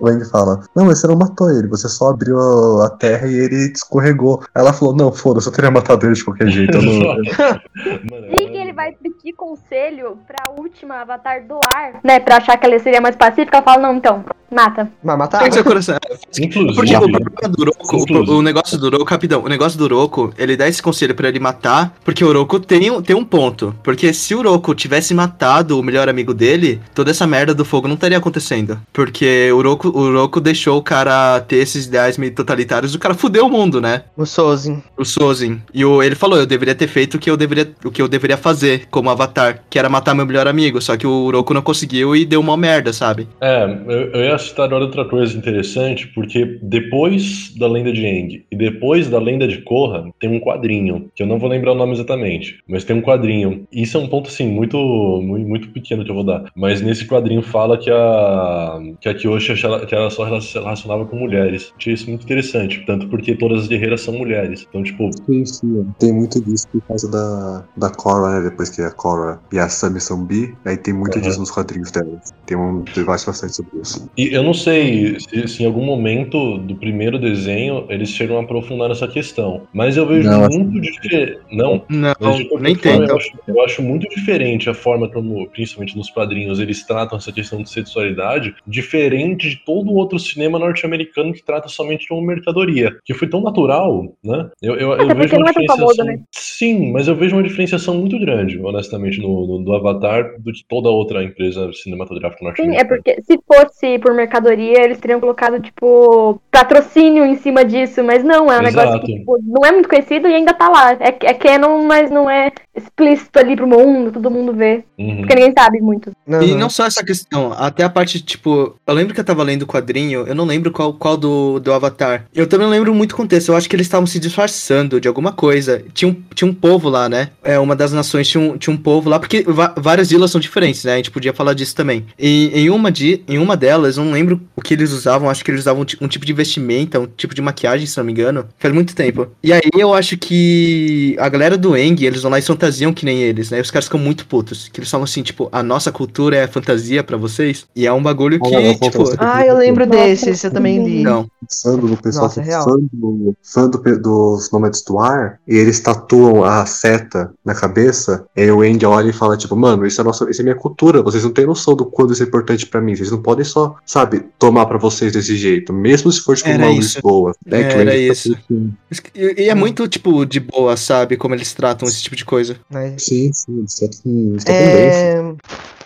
O 0.00 0.24
fala: 0.30 0.60
Não, 0.74 0.86
mas 0.86 1.00
você 1.00 1.06
não 1.06 1.16
matou 1.16 1.50
ele, 1.50 1.68
você 1.68 1.88
só 1.88 2.10
abriu 2.10 2.36
a, 2.38 2.90
terra 2.90 3.26
e 3.26 3.34
ele 3.34 3.72
escorregou. 3.72 4.40
Aí 4.54 4.62
ela 4.62 4.72
falou: 4.72 4.94
Não, 4.94 5.12
foda-se, 5.12 5.48
eu 5.48 5.52
teria 5.52 5.70
matado 5.70 6.06
ele 6.06 6.14
de 6.14 6.24
qualquer 6.24 6.48
jeito. 6.48 6.76
Eu 6.76 6.82
não, 6.82 6.92
eu- 7.16 7.24
Mano, 8.10 8.26
E 8.32 8.48
que 8.50 8.56
ele 8.58 8.72
vai 8.72 8.92
pedir 9.18 9.32
conselho 9.34 10.18
pra 10.26 10.50
última 10.56 10.96
avatar 11.02 11.44
do 11.46 11.58
ar, 11.74 12.00
né? 12.04 12.20
Pra 12.20 12.36
achar 12.36 12.56
que 12.56 12.66
ela 12.66 12.78
seria 12.78 13.00
mais 13.00 13.16
pacífica, 13.16 13.56
ela 13.58 13.64
fala, 13.64 13.82
não, 13.82 13.96
então, 13.96 14.24
Mata. 14.50 14.90
Vai 15.04 15.14
matar? 15.14 15.42
Tem 15.42 15.52
ser 15.52 15.62
coração. 15.62 15.98
Inclusive, 16.40 16.74
Porque 16.74 16.96
o 16.96 17.00
problema 17.00 17.48
do 17.50 17.60
Oroco, 17.62 17.96
o, 18.32 18.38
o 18.38 18.42
negócio 18.42 18.78
do 18.78 18.86
Oroco, 18.86 19.04
rapidão, 19.10 19.42
o 19.44 19.48
negócio 19.48 19.78
do 19.78 19.84
Oroco, 19.84 20.32
ele 20.38 20.56
dá 20.56 20.66
esse 20.66 20.82
conselho 20.82 21.14
pra 21.14 21.28
ele 21.28 21.38
matar, 21.38 21.94
porque 22.02 22.24
o 22.24 22.28
Oroco 22.28 22.58
tem, 22.58 22.90
um- 22.90 23.02
tem 23.02 23.14
um 23.14 23.24
ponto. 23.24 23.74
Porque 23.82 24.10
se 24.14 24.34
o 24.34 24.38
Oroco 24.38 24.74
tivesse 24.74 25.12
matado 25.12 25.78
o 25.78 25.82
melhor 25.82 26.08
amigo 26.08 26.32
dele, 26.32 26.80
toda 26.94 27.10
essa 27.10 27.26
merda 27.26 27.54
do 27.54 27.62
fogo 27.64 27.86
não 27.88 27.94
estaria 27.94 28.16
acontecendo. 28.16 28.80
Porque 28.90 29.50
o 29.52 29.58
Oroco, 29.58 29.88
o 29.90 30.00
Oroco 30.00 30.40
deixou 30.40 30.78
o 30.78 30.82
cara 30.82 31.40
ter 31.42 31.56
esses 31.56 31.84
ideais 31.84 32.16
meio 32.16 32.34
totalitários, 32.34 32.94
o 32.94 32.98
cara 32.98 33.12
fudeu 33.14 33.44
o 33.46 33.50
mundo, 33.50 33.82
né? 33.82 34.04
O 34.16 34.24
Sozin. 34.24 34.82
O 34.96 35.04
Sozin. 35.04 35.60
E 35.74 35.84
o, 35.84 36.02
ele 36.02 36.14
falou, 36.14 36.38
eu 36.38 36.46
deveria 36.46 36.74
ter 36.74 36.88
feito 36.88 37.16
o 37.16 37.18
que 37.18 37.30
eu 37.30 37.36
deveria, 37.36 37.70
o 37.84 37.90
que 37.90 38.00
eu 38.00 38.08
deveria 38.08 38.38
fazer 38.38 38.86
como 38.90 39.07
avatar, 39.10 39.64
que 39.68 39.78
era 39.78 39.88
matar 39.88 40.14
meu 40.14 40.26
melhor 40.26 40.46
amigo, 40.46 40.80
só 40.80 40.96
que 40.96 41.06
o 41.06 41.24
Oroco 41.24 41.54
não 41.54 41.62
conseguiu 41.62 42.14
e 42.14 42.24
deu 42.24 42.40
uma 42.40 42.56
merda, 42.56 42.92
sabe? 42.92 43.28
É, 43.40 43.64
eu, 43.86 44.12
eu 44.12 44.24
ia 44.24 44.38
citar 44.38 44.66
agora 44.66 44.84
outra 44.84 45.04
coisa 45.04 45.36
interessante, 45.36 46.06
porque 46.08 46.58
depois 46.62 47.54
da 47.56 47.66
lenda 47.68 47.92
de 47.92 48.04
Aang 48.04 48.44
e 48.50 48.56
depois 48.56 49.08
da 49.08 49.18
lenda 49.18 49.46
de 49.46 49.58
Korra, 49.62 50.10
tem 50.20 50.30
um 50.30 50.40
quadrinho, 50.40 51.10
que 51.14 51.22
eu 51.22 51.26
não 51.26 51.38
vou 51.38 51.48
lembrar 51.48 51.72
o 51.72 51.74
nome 51.74 51.92
exatamente, 51.92 52.58
mas 52.68 52.84
tem 52.84 52.96
um 52.96 53.02
quadrinho. 53.02 53.66
Isso 53.72 53.96
é 53.96 54.00
um 54.00 54.08
ponto, 54.08 54.28
assim, 54.28 54.46
muito, 54.46 54.76
muito, 55.22 55.68
pequeno 55.68 56.04
que 56.04 56.10
eu 56.10 56.14
vou 56.14 56.24
dar. 56.24 56.44
Mas 56.56 56.80
nesse 56.80 57.06
quadrinho 57.06 57.42
fala 57.42 57.76
que 57.76 57.90
a, 57.90 58.78
que 59.00 59.08
a 59.08 59.14
Kyoshi 59.14 59.52
achava- 59.52 59.84
que 59.86 59.94
ela 59.94 60.10
só 60.10 60.40
se 60.40 60.54
relacionava 60.54 61.04
com 61.04 61.16
mulheres. 61.16 61.72
Achei 61.76 61.94
isso 61.94 62.08
muito 62.08 62.24
interessante, 62.24 62.84
tanto 62.86 63.08
porque 63.08 63.34
todas 63.34 63.62
as 63.62 63.68
guerreiras 63.68 64.00
são 64.00 64.14
mulheres. 64.14 64.66
Então, 64.68 64.82
tipo, 64.82 65.10
Sim, 65.26 65.44
sim. 65.44 65.86
Tem 65.98 66.12
muito 66.12 66.40
disso 66.42 66.66
por 66.72 66.82
causa 66.82 67.10
da, 67.10 67.64
da 67.76 67.90
Korra, 67.90 68.40
né? 68.40 68.50
Depois 68.50 68.70
que 68.70 68.82
a 68.82 68.90
Korra 68.98 69.40
e 69.52 69.58
a 69.58 69.68
Sami 69.68 70.00
são 70.00 70.24
bi, 70.24 70.56
aí 70.66 70.76
tem 70.76 70.92
muito 70.92 71.18
Aham. 71.18 71.26
disso 71.26 71.38
nos 71.38 71.50
quadrinhos 71.50 71.90
delas. 71.92 72.18
Tem 72.44 72.56
um 72.56 72.82
debate 72.94 73.24
bastante 73.24 73.54
sobre 73.54 73.80
isso. 73.80 74.10
E 74.16 74.34
eu 74.34 74.42
não 74.42 74.52
sei 74.52 75.16
se, 75.20 75.46
se 75.48 75.62
em 75.62 75.66
algum 75.66 75.84
momento 75.84 76.58
do 76.58 76.74
primeiro 76.76 77.18
desenho 77.18 77.86
eles 77.88 78.10
chegam 78.10 78.38
a 78.38 78.42
aprofundar 78.42 78.90
essa 78.90 79.06
questão, 79.06 79.64
mas 79.72 79.96
eu 79.96 80.06
vejo 80.06 80.28
Não, 80.28 80.48
muito 80.48 80.80
diferente. 80.80 81.38
Não, 81.52 81.84
Não, 81.88 82.14
nem 82.60 82.74
forma, 82.74 83.06
tem. 83.06 83.08
Eu 83.08 83.16
acho, 83.16 83.30
eu 83.46 83.64
acho 83.64 83.82
muito 83.82 84.08
diferente 84.08 84.68
a 84.68 84.74
forma 84.74 85.08
como, 85.08 85.48
principalmente 85.50 85.96
nos 85.96 86.10
quadrinhos, 86.10 86.58
eles 86.58 86.84
tratam 86.84 87.18
essa 87.18 87.30
questão 87.32 87.62
de 87.62 87.70
sexualidade, 87.70 88.54
diferente 88.66 89.48
de 89.50 89.56
todo 89.64 89.92
outro 89.92 90.18
cinema 90.18 90.58
norte-americano 90.58 91.32
que 91.32 91.44
trata 91.44 91.68
somente 91.68 92.08
como 92.08 92.22
mercadoria, 92.22 92.96
que 93.04 93.14
foi 93.14 93.28
tão 93.28 93.40
natural, 93.40 94.12
né? 94.24 94.50
Eu, 94.60 94.74
eu, 94.74 94.92
eu 94.92 95.14
vejo 95.14 95.36
uma 95.36 95.46
é 95.46 95.48
diferenciação. 95.48 95.76
famoso, 95.76 96.02
né? 96.04 96.20
Sim, 96.32 96.92
mas 96.92 97.06
eu 97.06 97.14
vejo 97.14 97.36
uma 97.36 97.42
diferenciação 97.42 97.94
muito 97.94 98.18
grande, 98.18 98.58
honestamente, 98.58 98.87
no, 98.92 99.46
no- 99.46 99.64
do 99.64 99.72
Avatar 99.74 100.34
do 100.38 100.52
que 100.52 100.64
toda 100.68 100.88
outra 100.88 101.22
empresa 101.22 101.70
cinematográfica 101.72 102.38
Sim, 102.40 102.44
norte-americana. 102.46 102.80
é 102.80 102.84
porque 102.84 103.22
se 103.22 103.38
fosse 103.46 103.98
por 103.98 104.14
mercadoria, 104.14 104.82
eles 104.84 104.98
teriam 104.98 105.20
colocado, 105.20 105.60
tipo, 105.60 106.40
patrocínio 106.50 107.24
em 107.24 107.36
cima 107.36 107.64
disso, 107.64 108.02
mas 108.04 108.22
não, 108.24 108.50
é 108.50 108.58
um 108.58 108.62
negócio 108.62 108.88
Exato. 108.90 109.06
que 109.06 109.18
tipo, 109.18 109.38
não 109.42 109.64
é 109.66 109.72
muito 109.72 109.88
conhecido 109.88 110.28
e 110.28 110.34
ainda 110.34 110.54
tá 110.54 110.68
lá. 110.68 110.92
É, 110.94 111.08
é 111.26 111.34
canon, 111.34 111.82
mas 111.84 112.10
não 112.10 112.28
é 112.30 112.50
explícito 112.74 113.38
ali 113.38 113.56
pro 113.56 113.66
mundo, 113.66 114.12
todo 114.12 114.30
mundo 114.30 114.52
vê. 114.52 114.84
Uhum. 114.98 115.18
Porque 115.18 115.34
ninguém 115.34 115.52
sabe 115.56 115.80
muito. 115.80 116.10
E 116.26 116.54
não 116.54 116.70
só 116.70 116.86
essa 116.86 117.04
questão, 117.04 117.52
até 117.52 117.82
a 117.84 117.88
parte, 117.90 118.20
tipo, 118.20 118.76
eu 118.86 118.94
lembro 118.94 119.14
que 119.14 119.20
eu 119.20 119.24
tava 119.24 119.42
lendo 119.42 119.62
o 119.62 119.66
quadrinho, 119.66 120.24
eu 120.26 120.34
não 120.34 120.44
lembro 120.44 120.70
qual, 120.70 120.92
qual 120.92 121.16
do, 121.16 121.58
do 121.58 121.72
Avatar. 121.72 122.26
Eu 122.34 122.46
também 122.48 122.66
não 122.66 122.72
lembro 122.72 122.94
muito 122.94 123.12
o 123.12 123.16
contexto, 123.16 123.50
eu 123.50 123.56
acho 123.56 123.68
que 123.68 123.74
eles 123.76 123.86
estavam 123.86 124.06
se 124.06 124.18
disfarçando 124.18 125.00
de 125.00 125.08
alguma 125.08 125.32
coisa. 125.32 125.82
Tinha 125.92 126.10
um, 126.10 126.22
tinha 126.34 126.48
um 126.50 126.54
povo 126.54 126.88
lá, 126.88 127.08
né? 127.08 127.30
É, 127.42 127.58
uma 127.58 127.74
das 127.74 127.92
nações 127.92 128.28
tinha 128.28 128.40
um, 128.42 128.56
tinha 128.56 128.72
um 128.74 128.77
povo 128.78 129.08
lá, 129.08 129.18
porque 129.18 129.44
várias 129.76 130.10
ilhas 130.10 130.30
são 130.30 130.40
diferentes, 130.40 130.84
né? 130.84 130.94
A 130.94 130.96
gente 130.96 131.10
podia 131.10 131.32
falar 131.32 131.54
disso 131.54 131.74
também. 131.74 132.06
E 132.18 132.50
em 132.54 132.70
uma, 132.70 132.90
de, 132.90 133.22
em 133.28 133.38
uma 133.38 133.56
delas, 133.56 133.96
eu 133.96 134.04
não 134.04 134.12
lembro 134.12 134.40
o 134.56 134.60
que 134.60 134.74
eles 134.74 134.92
usavam, 134.92 135.28
acho 135.28 135.44
que 135.44 135.50
eles 135.50 135.62
usavam 135.62 135.82
um, 135.82 136.04
um 136.04 136.08
tipo 136.08 136.24
de 136.24 136.32
vestimenta, 136.32 137.00
um 137.00 137.06
tipo 137.06 137.34
de 137.34 137.42
maquiagem, 137.42 137.86
se 137.86 137.96
não 137.98 138.04
me 138.04 138.12
engano. 138.12 138.46
Faz 138.58 138.72
muito 138.72 138.94
tempo. 138.94 139.28
E 139.42 139.52
aí 139.52 139.70
eu 139.76 139.92
acho 139.94 140.16
que 140.16 141.16
a 141.18 141.28
galera 141.28 141.56
do 141.56 141.76
Eng, 141.76 142.04
eles 142.04 142.22
vão 142.22 142.30
lá 142.30 142.38
e 142.38 142.42
fantasiam 142.42 142.92
que 142.92 143.04
nem 143.04 143.22
eles, 143.22 143.50
né? 143.50 143.60
Os 143.60 143.70
caras 143.70 143.86
ficam 143.86 144.00
muito 144.00 144.26
putos. 144.26 144.68
Que 144.68 144.80
eles 144.80 144.90
falam 144.90 145.04
assim, 145.04 145.22
tipo, 145.22 145.48
a 145.52 145.62
nossa 145.62 145.90
cultura 145.90 146.36
é 146.36 146.46
fantasia 146.46 147.02
pra 147.02 147.16
vocês. 147.16 147.66
E 147.74 147.86
é 147.86 147.92
um 147.92 148.02
bagulho 148.02 148.40
que, 148.40 148.54
Ah, 148.54 148.60
não, 148.60 148.74
tipo. 148.74 149.04
Ah, 149.18 149.46
eu 149.46 149.56
lembro 149.56 149.86
desses, 149.86 150.42
eu 150.44 150.50
também 150.50 150.84
li. 150.84 151.02
Não. 151.02 151.28
Fã 151.62 151.76
do 151.76 151.96
pessoal 151.96 152.24
Nossa, 152.24 152.40
é 152.42 152.44
fã, 152.44 152.76
do, 152.92 153.34
fã 153.42 153.68
do 153.68 153.78
dos 153.96 154.50
Nômades 154.50 154.82
do 154.82 154.98
Ar, 154.98 155.38
e 155.46 155.56
eles 155.56 155.80
tatuam 155.80 156.44
a 156.44 156.64
seta 156.66 157.32
na 157.44 157.54
cabeça, 157.54 158.26
e 158.36 158.42
aí 158.42 158.50
o 158.50 158.64
Andy 158.68 158.84
olha 158.86 159.10
e 159.10 159.12
fala, 159.12 159.36
tipo, 159.36 159.56
mano, 159.56 159.86
isso 159.86 160.00
é, 160.00 160.04
nossa, 160.04 160.28
isso 160.30 160.40
é 160.40 160.44
minha 160.44 160.54
cultura, 160.56 161.02
vocês 161.02 161.24
não 161.24 161.30
têm 161.30 161.46
noção 161.46 161.74
do 161.74 161.84
quanto 161.86 162.12
isso 162.12 162.22
é 162.22 162.26
importante 162.26 162.66
pra 162.66 162.80
mim, 162.80 162.94
vocês 162.94 163.10
não 163.10 163.20
podem 163.22 163.44
só, 163.44 163.76
sabe, 163.84 164.24
tomar 164.38 164.66
pra 164.66 164.78
vocês 164.78 165.12
desse 165.12 165.36
jeito, 165.36 165.72
mesmo 165.72 166.10
se 166.12 166.20
for, 166.20 166.36
tipo, 166.36 166.48
Era 166.48 166.64
uma 166.66 166.72
isso. 166.72 166.96
Lisboa. 166.98 167.34
né, 167.46 167.64
que 167.68 167.76
o 167.76 167.80
Era 167.80 167.90
Andy 167.92 168.06
tá 168.06 168.12
isso. 168.12 168.36
putinho. 168.36 168.76
E, 169.14 169.42
e 169.44 169.48
é 169.48 169.54
muito, 169.54 169.86
tipo, 169.88 170.24
de 170.24 170.40
boa, 170.40 170.76
sabe? 170.76 171.16
Como 171.16 171.34
eles 171.34 171.52
tratam 171.54 171.88
esse 171.88 172.02
tipo 172.02 172.16
de 172.16 172.24
coisa. 172.24 172.56
Mas- 172.70 173.02
Sim, 173.04 173.30
sim, 173.32 173.58
eles 173.58 173.74
tratam 173.74 174.00
eles 174.06 174.44
tratam 174.44 174.64
bem. 174.66 174.74
É... 174.74 175.34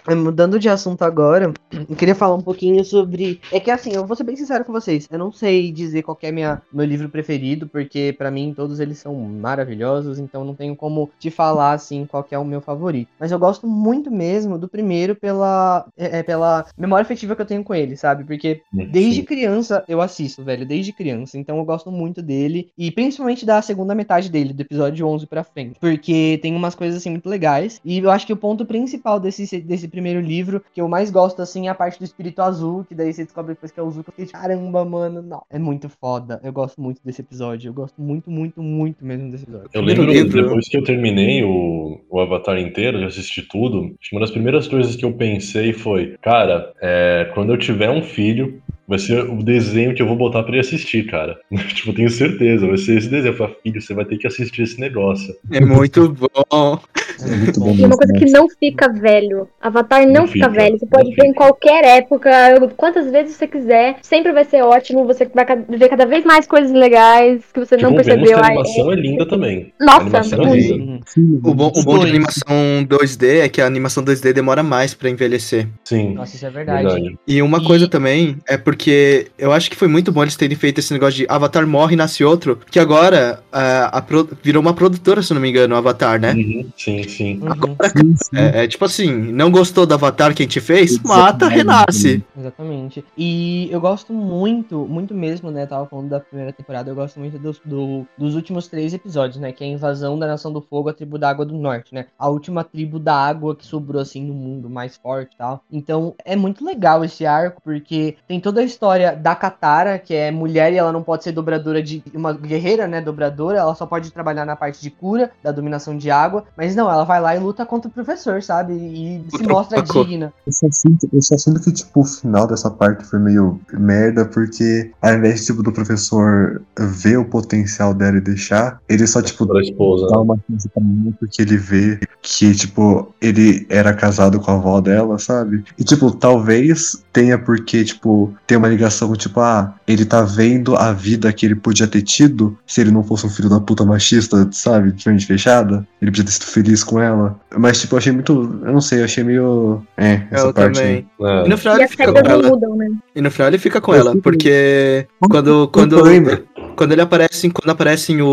Mudando 0.08 0.58
de 0.58 0.68
assunto 0.68 1.02
agora, 1.02 1.52
eu 1.70 1.96
queria 1.96 2.14
falar 2.14 2.34
um 2.34 2.40
pouquinho 2.40 2.84
sobre. 2.84 3.40
É 3.52 3.60
que 3.60 3.70
assim, 3.70 3.92
eu 3.92 4.04
vou 4.04 4.16
ser 4.16 4.24
bem 4.24 4.36
sincero 4.36 4.64
com 4.64 4.72
vocês. 4.72 5.08
Eu 5.10 5.18
não 5.18 5.30
sei 5.30 5.70
dizer 5.70 6.02
qual 6.02 6.16
que 6.16 6.26
é 6.26 6.32
minha, 6.32 6.60
meu 6.72 6.84
livro 6.84 7.08
preferido, 7.08 7.68
porque 7.68 8.14
pra 8.16 8.30
mim 8.30 8.52
todos 8.54 8.80
eles 8.80 8.98
são 8.98 9.14
maravilhosos, 9.14 10.18
então 10.18 10.44
não 10.44 10.54
tenho 10.54 10.74
como 10.74 11.10
te 11.18 11.30
falar 11.30 11.72
assim 11.72 12.04
qual 12.06 12.24
que 12.24 12.34
é 12.34 12.38
o 12.38 12.44
meu 12.44 12.60
favorito. 12.60 13.10
Mas 13.18 13.30
eu 13.30 13.38
gosto 13.38 13.66
muito 13.66 14.10
mesmo 14.10 14.58
do 14.58 14.68
primeiro 14.68 15.14
pela, 15.14 15.86
é, 15.96 16.18
é, 16.18 16.22
pela 16.22 16.66
memória 16.76 17.02
afetiva 17.02 17.36
que 17.36 17.42
eu 17.42 17.46
tenho 17.46 17.64
com 17.64 17.74
ele, 17.74 17.96
sabe? 17.96 18.24
Porque 18.24 18.60
Desde 18.72 19.22
criança 19.22 19.84
eu 19.86 20.00
assisto, 20.00 20.42
velho, 20.42 20.66
desde 20.66 20.92
criança. 20.92 21.38
Então 21.38 21.58
eu 21.58 21.64
gosto 21.64 21.90
muito 21.90 22.22
dele 22.22 22.70
e 22.76 22.90
principalmente 22.90 23.46
da 23.46 23.62
segunda 23.62 23.94
metade 23.94 24.30
dele, 24.30 24.52
do 24.52 24.62
episódio 24.62 25.06
11 25.06 25.26
pra 25.26 25.44
frente, 25.44 25.78
porque 25.78 26.38
tem 26.42 26.54
umas 26.54 26.74
coisas 26.74 26.98
assim 26.98 27.10
muito 27.10 27.28
legais. 27.28 27.80
E 27.84 27.98
eu 27.98 28.10
acho 28.10 28.26
que 28.26 28.32
o 28.32 28.36
ponto 28.36 28.64
principal 28.64 29.20
desse 29.20 29.60
desse 29.60 29.88
primeiro 29.92 30.20
livro 30.20 30.62
que 30.74 30.80
eu 30.80 30.88
mais 30.88 31.10
gosto 31.10 31.42
assim 31.42 31.68
é 31.68 31.70
a 31.70 31.74
parte 31.74 31.98
do 31.98 32.04
espírito 32.04 32.40
azul, 32.40 32.84
que 32.84 32.94
daí 32.94 33.12
você 33.12 33.24
descobre 33.24 33.54
depois 33.54 33.70
que 33.70 33.78
é 33.78 33.82
o 33.82 33.90
Zuko, 33.90 34.10
que 34.10 34.26
caramba, 34.26 34.84
mano, 34.84 35.22
não, 35.22 35.42
é 35.50 35.58
muito 35.58 35.88
foda. 35.88 36.40
Eu 36.42 36.52
gosto 36.52 36.80
muito 36.80 37.00
desse 37.04 37.20
episódio. 37.20 37.68
Eu 37.68 37.74
gosto 37.74 38.00
muito, 38.00 38.30
muito, 38.30 38.62
muito 38.62 39.04
mesmo 39.04 39.30
desse 39.30 39.44
episódio. 39.44 39.68
Eu 39.72 39.82
lembro, 39.82 40.04
livro. 40.04 40.42
depois 40.42 40.68
que 40.68 40.76
eu 40.76 40.82
terminei 40.82 41.44
o, 41.44 42.00
o 42.10 42.20
Avatar 42.20 42.58
inteiro, 42.58 43.00
já 43.00 43.06
assisti 43.06 43.42
tudo, 43.42 43.94
uma 44.12 44.20
das 44.20 44.30
primeiras 44.30 44.66
coisas 44.66 44.96
que 44.96 45.04
eu 45.04 45.12
pensei 45.12 45.72
foi, 45.72 46.16
cara, 46.22 46.72
é, 46.80 47.30
quando 47.34 47.52
eu 47.52 47.58
tiver 47.58 47.90
um 47.90 48.02
filho, 48.02 48.62
vai 48.86 48.98
ser 48.98 49.28
o 49.28 49.42
desenho 49.42 49.94
que 49.94 50.02
eu 50.02 50.06
vou 50.06 50.16
botar 50.16 50.42
pra 50.42 50.52
ele 50.52 50.60
assistir, 50.60 51.06
cara. 51.06 51.38
tipo, 51.74 51.90
eu 51.90 51.94
tenho 51.94 52.10
certeza, 52.10 52.66
vai 52.66 52.76
ser 52.76 52.98
esse 52.98 53.08
desenho. 53.08 53.32
Eu 53.32 53.36
falei, 53.36 53.56
filho, 53.62 53.80
você 53.80 53.94
vai 53.94 54.04
ter 54.04 54.18
que 54.18 54.26
assistir 54.26 54.62
esse 54.62 54.80
negócio. 54.80 55.34
É 55.50 55.60
muito 55.60 56.08
bom. 56.12 56.80
É 57.26 57.36
muito 57.36 57.60
bom 57.60 57.74
E 57.74 57.84
uma 57.84 57.96
coisa 57.96 58.12
né? 58.12 58.18
que 58.18 58.24
não 58.30 58.48
fica 58.48 58.88
velho. 58.88 59.48
Avatar 59.60 60.04
não, 60.06 60.12
Não 60.12 60.26
fica, 60.26 60.48
fica, 60.48 60.60
velho. 60.62 60.78
Você 60.78 60.86
pode 60.86 61.08
ver 61.10 61.14
fica. 61.14 61.26
em 61.26 61.34
qualquer 61.34 61.84
época, 61.84 62.30
quantas 62.76 63.10
vezes 63.10 63.36
você 63.36 63.46
quiser. 63.46 63.96
Sempre 64.02 64.32
vai 64.32 64.44
ser 64.44 64.62
ótimo. 64.62 65.04
Você 65.06 65.24
vai 65.34 65.44
ver 65.68 65.88
cada 65.88 66.06
vez 66.06 66.24
mais 66.24 66.46
coisas 66.46 66.72
legais 66.72 67.42
que 67.52 67.60
você 67.60 67.76
Que 67.76 67.82
não 67.82 67.94
percebeu. 67.94 68.38
a 68.38 68.40
Ai, 68.42 68.46
animação 68.52 68.92
é 68.92 68.96
linda 68.96 69.26
também. 69.26 69.72
Nossa, 69.80 70.34
é 70.34 70.54
linda. 70.54 71.00
O 71.44 71.54
bom, 71.54 71.72
o 71.74 71.82
bom 71.82 71.98
de 71.98 72.06
animação 72.08 72.84
2D 72.88 73.40
é 73.40 73.48
que 73.48 73.60
a 73.60 73.66
animação 73.66 74.04
2D 74.04 74.32
demora 74.32 74.62
mais 74.62 74.94
pra 74.94 75.08
envelhecer. 75.10 75.68
Sim, 75.84 76.14
Nossa, 76.14 76.36
isso 76.36 76.46
é 76.46 76.50
verdade. 76.50 76.86
verdade. 76.88 77.18
E 77.26 77.42
uma 77.42 77.62
coisa 77.64 77.88
também 77.88 78.36
é 78.48 78.56
porque 78.56 79.28
eu 79.38 79.52
acho 79.52 79.70
que 79.70 79.76
foi 79.76 79.88
muito 79.88 80.10
bom 80.12 80.22
eles 80.22 80.36
terem 80.36 80.56
feito 80.56 80.78
esse 80.78 80.92
negócio 80.92 81.14
de 81.18 81.26
Avatar 81.28 81.66
morre 81.66 81.94
e 81.94 81.96
nasce 81.96 82.24
outro, 82.24 82.58
que 82.70 82.78
agora 82.78 83.40
ah, 83.52 83.90
a 83.92 84.02
pro- 84.02 84.28
virou 84.42 84.60
uma 84.62 84.74
produtora, 84.74 85.22
se 85.22 85.32
não 85.34 85.40
me 85.40 85.48
engano, 85.50 85.74
o 85.74 85.78
Avatar, 85.78 86.20
né? 86.20 86.32
Uhum, 86.32 86.66
sim, 86.76 87.02
sim. 87.04 87.11
Uhum. 87.20 87.52
Agora, 87.52 87.88
sim, 87.90 88.14
sim. 88.16 88.36
é, 88.36 88.64
é 88.64 88.68
tipo 88.68 88.84
assim, 88.84 89.10
não 89.32 89.50
gostou 89.50 89.86
do 89.86 89.94
Avatar 89.94 90.34
que 90.34 90.42
a 90.42 90.46
gente 90.46 90.60
fez? 90.60 90.92
Exatamente. 90.92 91.08
Mata, 91.22 91.48
renasce. 91.48 92.24
Exatamente. 92.38 93.04
E 93.16 93.68
eu 93.70 93.80
gosto 93.80 94.12
muito, 94.12 94.86
muito 94.86 95.14
mesmo, 95.14 95.50
né? 95.50 95.66
Tava 95.66 95.86
falando 95.86 96.08
da 96.08 96.20
primeira 96.20 96.52
temporada, 96.52 96.90
eu 96.90 96.94
gosto 96.94 97.18
muito 97.20 97.38
dos, 97.38 97.60
do- 97.64 98.06
dos 98.16 98.34
últimos 98.34 98.68
três 98.68 98.92
episódios, 98.94 99.38
né? 99.38 99.52
Que 99.52 99.64
é 99.64 99.66
a 99.66 99.70
invasão 99.70 100.18
da 100.18 100.26
Nação 100.26 100.52
do 100.52 100.60
Fogo, 100.62 100.88
a 100.88 100.92
tribo 100.94 101.18
da 101.18 101.28
Água 101.30 101.44
do 101.44 101.54
Norte, 101.54 101.94
né? 101.94 102.06
A 102.18 102.28
última 102.28 102.64
tribo 102.64 102.98
da 102.98 103.14
água 103.14 103.54
que 103.56 103.66
sobrou, 103.66 104.00
assim, 104.00 104.24
no 104.24 104.34
mundo 104.34 104.68
mais 104.70 104.96
forte 104.96 105.34
e 105.34 105.36
tal. 105.38 105.62
Então, 105.70 106.14
é 106.24 106.36
muito 106.36 106.64
legal 106.64 107.04
esse 107.04 107.24
arco, 107.26 107.60
porque 107.62 108.16
tem 108.28 108.40
toda 108.40 108.60
a 108.60 108.64
história 108.64 109.14
da 109.16 109.34
Katara, 109.34 109.98
que 109.98 110.14
é 110.14 110.30
mulher 110.30 110.72
e 110.72 110.76
ela 110.76 110.92
não 110.92 111.02
pode 111.02 111.24
ser 111.24 111.32
dobradora 111.32 111.82
de. 111.82 112.02
Uma 112.14 112.32
guerreira, 112.32 112.86
né? 112.86 113.00
Dobradora, 113.00 113.58
ela 113.58 113.74
só 113.74 113.86
pode 113.86 114.10
trabalhar 114.12 114.44
na 114.44 114.56
parte 114.56 114.80
de 114.80 114.90
cura, 114.90 115.30
da 115.42 115.50
dominação 115.52 115.96
de 115.96 116.10
água. 116.10 116.44
Mas 116.56 116.74
não, 116.76 116.90
ela 116.90 117.01
vai 117.04 117.20
lá 117.20 117.36
e 117.36 117.38
luta 117.38 117.64
contra 117.66 117.88
o 117.88 117.92
professor, 117.92 118.42
sabe? 118.42 118.72
E 118.74 119.24
se 119.30 119.42
mostra 119.44 119.82
digna. 119.82 120.32
Eu 120.46 120.52
só, 120.52 120.66
sinto, 120.70 121.08
eu 121.12 121.22
só 121.22 121.36
sinto 121.36 121.60
que, 121.60 121.72
tipo, 121.72 122.00
o 122.00 122.04
final 122.04 122.46
dessa 122.46 122.70
parte 122.70 123.04
foi 123.04 123.18
meio 123.18 123.60
merda, 123.72 124.24
porque 124.24 124.90
ao 125.00 125.14
invés, 125.14 125.44
tipo, 125.44 125.62
do 125.62 125.72
professor 125.72 126.62
ver 126.78 127.18
o 127.18 127.24
potencial 127.24 127.94
dela 127.94 128.16
e 128.16 128.20
deixar, 128.20 128.80
ele 128.88 129.06
só, 129.06 129.22
tipo, 129.22 129.46
esposa. 129.60 130.06
dá 130.08 130.20
uma 130.20 130.38
chance 130.50 130.68
pra 130.68 130.82
mim 130.82 131.14
porque 131.18 131.42
ele 131.42 131.56
vê 131.56 132.00
que, 132.20 132.54
tipo, 132.54 133.14
ele 133.20 133.66
era 133.68 133.94
casado 133.94 134.40
com 134.40 134.50
a 134.50 134.54
avó 134.54 134.80
dela, 134.80 135.18
sabe? 135.18 135.64
E, 135.78 135.84
tipo, 135.84 136.10
talvez 136.10 137.02
tenha 137.12 137.38
porque, 137.38 137.84
tipo, 137.84 138.34
tem 138.46 138.56
uma 138.56 138.68
ligação, 138.68 139.14
tipo, 139.14 139.38
ah, 139.40 139.74
ele 139.86 140.04
tá 140.04 140.22
vendo 140.22 140.74
a 140.76 140.92
vida 140.92 141.32
que 141.32 141.44
ele 141.44 141.54
podia 141.54 141.86
ter 141.86 142.02
tido 142.02 142.56
se 142.66 142.80
ele 142.80 142.90
não 142.90 143.04
fosse 143.04 143.26
um 143.26 143.30
filho 143.30 143.48
da 143.48 143.60
puta 143.60 143.84
machista, 143.84 144.48
sabe? 144.50 144.92
De 144.92 145.02
frente 145.04 145.26
fechada. 145.26 145.86
Ele 146.00 146.10
podia 146.10 146.24
ter 146.24 146.30
sido 146.32 146.46
feliz 146.46 146.82
com 146.82 147.00
ela. 147.00 147.38
Mas, 147.56 147.80
tipo, 147.80 147.94
eu 147.94 147.98
achei 147.98 148.12
muito. 148.12 148.32
Eu 148.64 148.72
não 148.72 148.80
sei, 148.80 149.00
eu 149.00 149.04
achei 149.04 149.22
meio. 149.22 149.82
É, 149.96 150.22
essa 150.30 150.46
Eu 150.46 150.54
parte. 150.54 150.78
também. 150.78 151.06
É. 151.20 151.46
E 151.46 151.48
no 151.48 151.58
final 151.58 151.76
E 151.76 151.80
ele 151.80 151.88
fica 151.88 152.12
com 152.12 152.18
ela. 152.18 152.48
mudam, 152.48 152.76
né? 152.76 152.90
E 153.14 153.20
no 153.20 153.30
final 153.30 153.48
ele 153.48 153.58
fica 153.58 153.80
com 153.80 153.94
Eu 153.94 154.00
ela, 154.00 154.16
porque 154.16 155.06
quando, 155.28 155.68
quando, 155.68 155.98
eu 155.98 156.04
lembro. 156.04 156.44
Quando 156.76 156.92
ele 156.92 157.00
aparece, 157.00 157.50
quando 157.50 157.70
aparecem 157.70 158.20
o, 158.22 158.26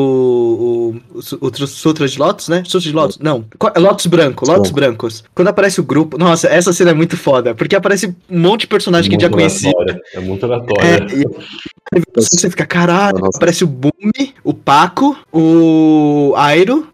o, 1.14 1.18
os 1.18 1.34
outros 1.34 1.72
sutras 1.72 2.12
de 2.12 2.20
Lotus, 2.20 2.48
né? 2.48 2.64
Sutras 2.66 2.84
de 2.84 2.92
Lotus, 2.92 3.18
não, 3.20 3.46
Lotus 3.78 4.06
branco, 4.06 4.46
Lotus 4.48 4.72
Bom. 4.72 4.76
brancos. 4.76 5.24
Quando 5.36 5.48
aparece 5.48 5.80
o 5.80 5.84
grupo, 5.84 6.18
nossa, 6.18 6.48
essa 6.48 6.74
cena 6.74 6.92
é 6.92 6.94
muito 6.94 7.18
foda, 7.18 7.54
porque 7.56 7.76
aparece 7.76 8.16
um 8.30 8.40
monte 8.40 8.62
de 8.62 8.68
personagem 8.68 9.10
que 9.10 9.16
Muito 9.16 9.22
já 9.22 9.30
conhecia. 9.30 9.72
É 10.14 10.20
muito 10.20 10.46
aleatório. 10.46 10.84
É, 10.84 11.98
e 11.98 12.04
você 12.16 12.50
fica, 12.50 12.66
caralho, 12.66 13.18
Nossa. 13.18 13.38
aparece 13.38 13.64
o 13.64 13.68
Bumi, 13.68 14.34
o 14.44 14.54
Paco, 14.54 15.18
o 15.34 16.34
Airo, 16.38 16.88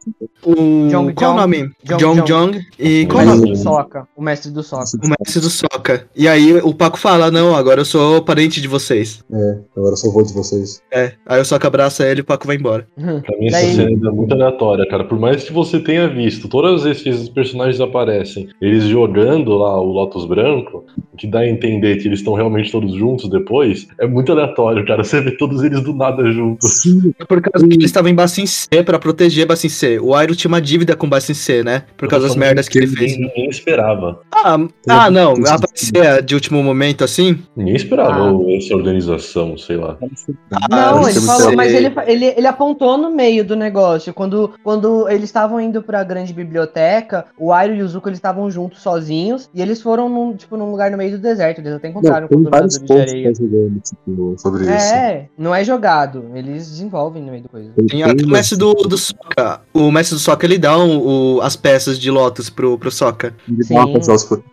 o. 0.44 0.88
Jong 0.90 1.14
qual 1.14 1.34
o 1.34 1.38
nome? 1.38 1.70
Jong 1.84 2.22
Jong. 2.22 2.60
E 2.80 3.04
O 3.04 3.08
qual 3.08 3.24
o 3.24 3.26
nome? 3.26 3.42
mestre 3.42 3.52
do 3.58 3.64
Soca. 3.64 4.08
O 4.16 4.22
mestre 4.22 4.52
do 4.52 4.64
Soca. 4.64 4.86
O 5.04 5.08
mestre 5.10 5.42
do 5.42 5.50
Soca. 5.50 6.08
E 6.16 6.28
aí 6.28 6.54
o 6.62 6.74
Paco 6.74 6.98
fala: 6.98 7.30
Não, 7.32 7.56
agora 7.56 7.82
eu 7.82 7.86
sou 7.86 8.22
parente 8.22 8.62
de 8.62 8.68
vocês. 8.68 9.24
É, 9.32 9.58
agora 9.76 9.94
eu 9.94 9.98
só 9.98 10.10
vou 10.12 10.24
de 10.24 10.34
vocês. 10.34 10.82
É. 10.92 11.14
Aí 11.36 11.42
o 11.42 11.46
Soca 11.46 11.68
abraça 11.68 12.06
ele 12.08 12.20
e 12.20 12.22
o 12.22 12.26
Paco 12.26 12.48
vai 12.48 12.56
embora. 12.56 12.88
Pra 12.96 13.38
mim, 13.38 13.48
essa 13.48 13.58
Daí- 13.58 13.74
cena 13.76 13.90
ainda 13.90 14.08
é 14.10 14.12
muito 14.12 14.34
aleatória, 14.34 14.88
cara. 14.88 15.04
Por 15.04 15.20
mais 15.20 15.44
que 15.44 15.52
você 15.54 15.80
tenha 15.80 16.08
visto, 16.08 16.48
todas 16.48 16.76
as 16.76 16.84
vezes 16.84 17.04
que 17.04 17.10
esses 17.10 17.30
personagens 17.30 17.80
aparecem, 17.82 18.48
eles 18.62 18.84
jogando 18.86 19.52
lá 19.58 19.80
o 19.80 19.86
Lotus 19.92 20.26
Branco, 20.26 20.86
o 21.14 21.18
que 21.18 21.28
dá 21.28 21.40
a 21.40 21.48
entender 21.50 21.98
que 21.98 22.08
eles 22.08 22.20
estão 22.20 22.34
realmente 22.34 22.72
todos 22.72 22.94
juntos 22.94 23.30
depois, 23.30 23.88
é 24.00 24.08
muito 24.08 24.32
aleatório, 24.32 24.86
cara. 24.86 25.04
Você 25.04 25.22
vê 25.22 25.32
todos 25.32 25.64
eles 25.64 25.82
do 25.82 25.94
nada 25.94 26.26
juntos. 26.32 26.70
Sim, 26.82 27.14
É 27.20 27.26
por 27.26 27.42
causa 27.42 27.68
que 27.68 27.74
eles 27.74 27.86
estavam 27.86 28.10
em 28.10 28.16
Bassin 28.16 28.46
C 28.46 28.84
pra 28.84 28.98
proteger 29.00 29.46
Bassin 29.46 29.70
C. 29.70 30.00
O 30.00 30.14
Airo 30.16 30.36
tinha 30.36 30.50
uma 30.50 30.62
dívida 30.62 30.96
com 30.96 31.08
Bassin 31.10 31.34
C, 31.34 31.64
né? 31.64 31.84
Por 31.98 32.08
causa 32.08 32.28
das 32.28 32.36
merdas 32.36 32.68
que 32.70 32.78
ele 32.78 32.88
fez. 32.88 33.18
Ninguém 33.18 33.50
esperava. 33.50 34.22
Ah, 34.34 34.58
ah 34.88 35.10
não. 35.12 35.34
Aparecer 35.48 36.22
de 36.24 36.34
último 36.36 36.64
momento 36.64 37.04
assim? 37.04 37.40
Ninguém 37.56 37.76
esperava 37.76 38.30
Ah. 38.30 38.56
essa 38.56 38.76
organização, 38.76 39.58
sei 39.58 39.78
lá. 39.78 39.98
Não, 40.70 41.00
Ah, 41.00 41.02
ele 41.02 41.12
isso 41.12 41.25
falou, 41.26 41.56
mas 41.56 41.74
ele, 41.74 41.94
ele, 42.06 42.26
ele 42.38 42.48
apontou 42.48 42.98
no 42.98 43.10
meio 43.12 43.44
do 43.46 43.56
negócio. 43.56 44.14
Quando, 44.14 44.52
quando 44.64 45.08
eles 45.10 45.26
estavam 45.26 45.60
indo 45.60 45.82
pra 45.82 46.04
grande 46.04 46.34
biblioteca, 46.34 47.26
o 47.38 47.52
Airo 47.52 47.76
e 47.76 47.82
o 47.82 47.88
Zuko 47.88 48.10
eles 48.10 48.18
estavam 48.18 48.50
juntos 48.50 48.82
sozinhos 48.82 49.50
e 49.54 49.62
eles 49.62 49.82
foram 49.82 50.08
num, 50.10 50.36
tipo, 50.36 50.56
num 50.58 50.72
lugar 50.72 50.90
no 50.92 50.98
meio 50.98 51.12
do 51.12 51.18
deserto. 51.18 51.60
Eles 51.60 51.74
até 51.74 51.90
encontraram 51.90 52.28
Não, 52.32 52.44
com 52.44 52.50
vários 52.50 52.78
dominadores 52.78 52.80
de 52.80 52.80
pontos 52.88 53.12
areia. 53.12 53.34
tá 53.34 53.40
jogando, 53.44 53.80
tipo, 53.82 54.36
sobre 54.38 54.64
isso. 54.64 54.94
É, 54.94 55.28
não 55.38 55.54
é 55.56 55.64
jogado. 55.64 56.26
Eles 56.34 56.70
desenvolvem 56.70 57.22
no 57.24 57.32
meio 57.32 57.44
do 57.44 57.50
coisa. 57.50 57.72
Tem- 57.88 58.04
até 58.04 58.24
o 58.24 58.28
mestre 58.30 58.58
do, 58.58 58.74
do 58.74 58.98
Soca. 58.98 59.62
O 59.74 59.92
mestre 59.92 60.16
do 60.16 60.20
Soca 60.20 60.46
ele 60.46 60.58
dá 60.58 60.78
o, 60.78 61.38
o- 61.38 61.42
as 61.42 61.56
peças 61.56 61.98
de 62.00 62.10
Lotus 62.12 62.50
pro, 62.50 62.78
pro 62.78 62.92
Soca. 62.92 63.34
Ele 63.48 63.58
dá 63.68 63.86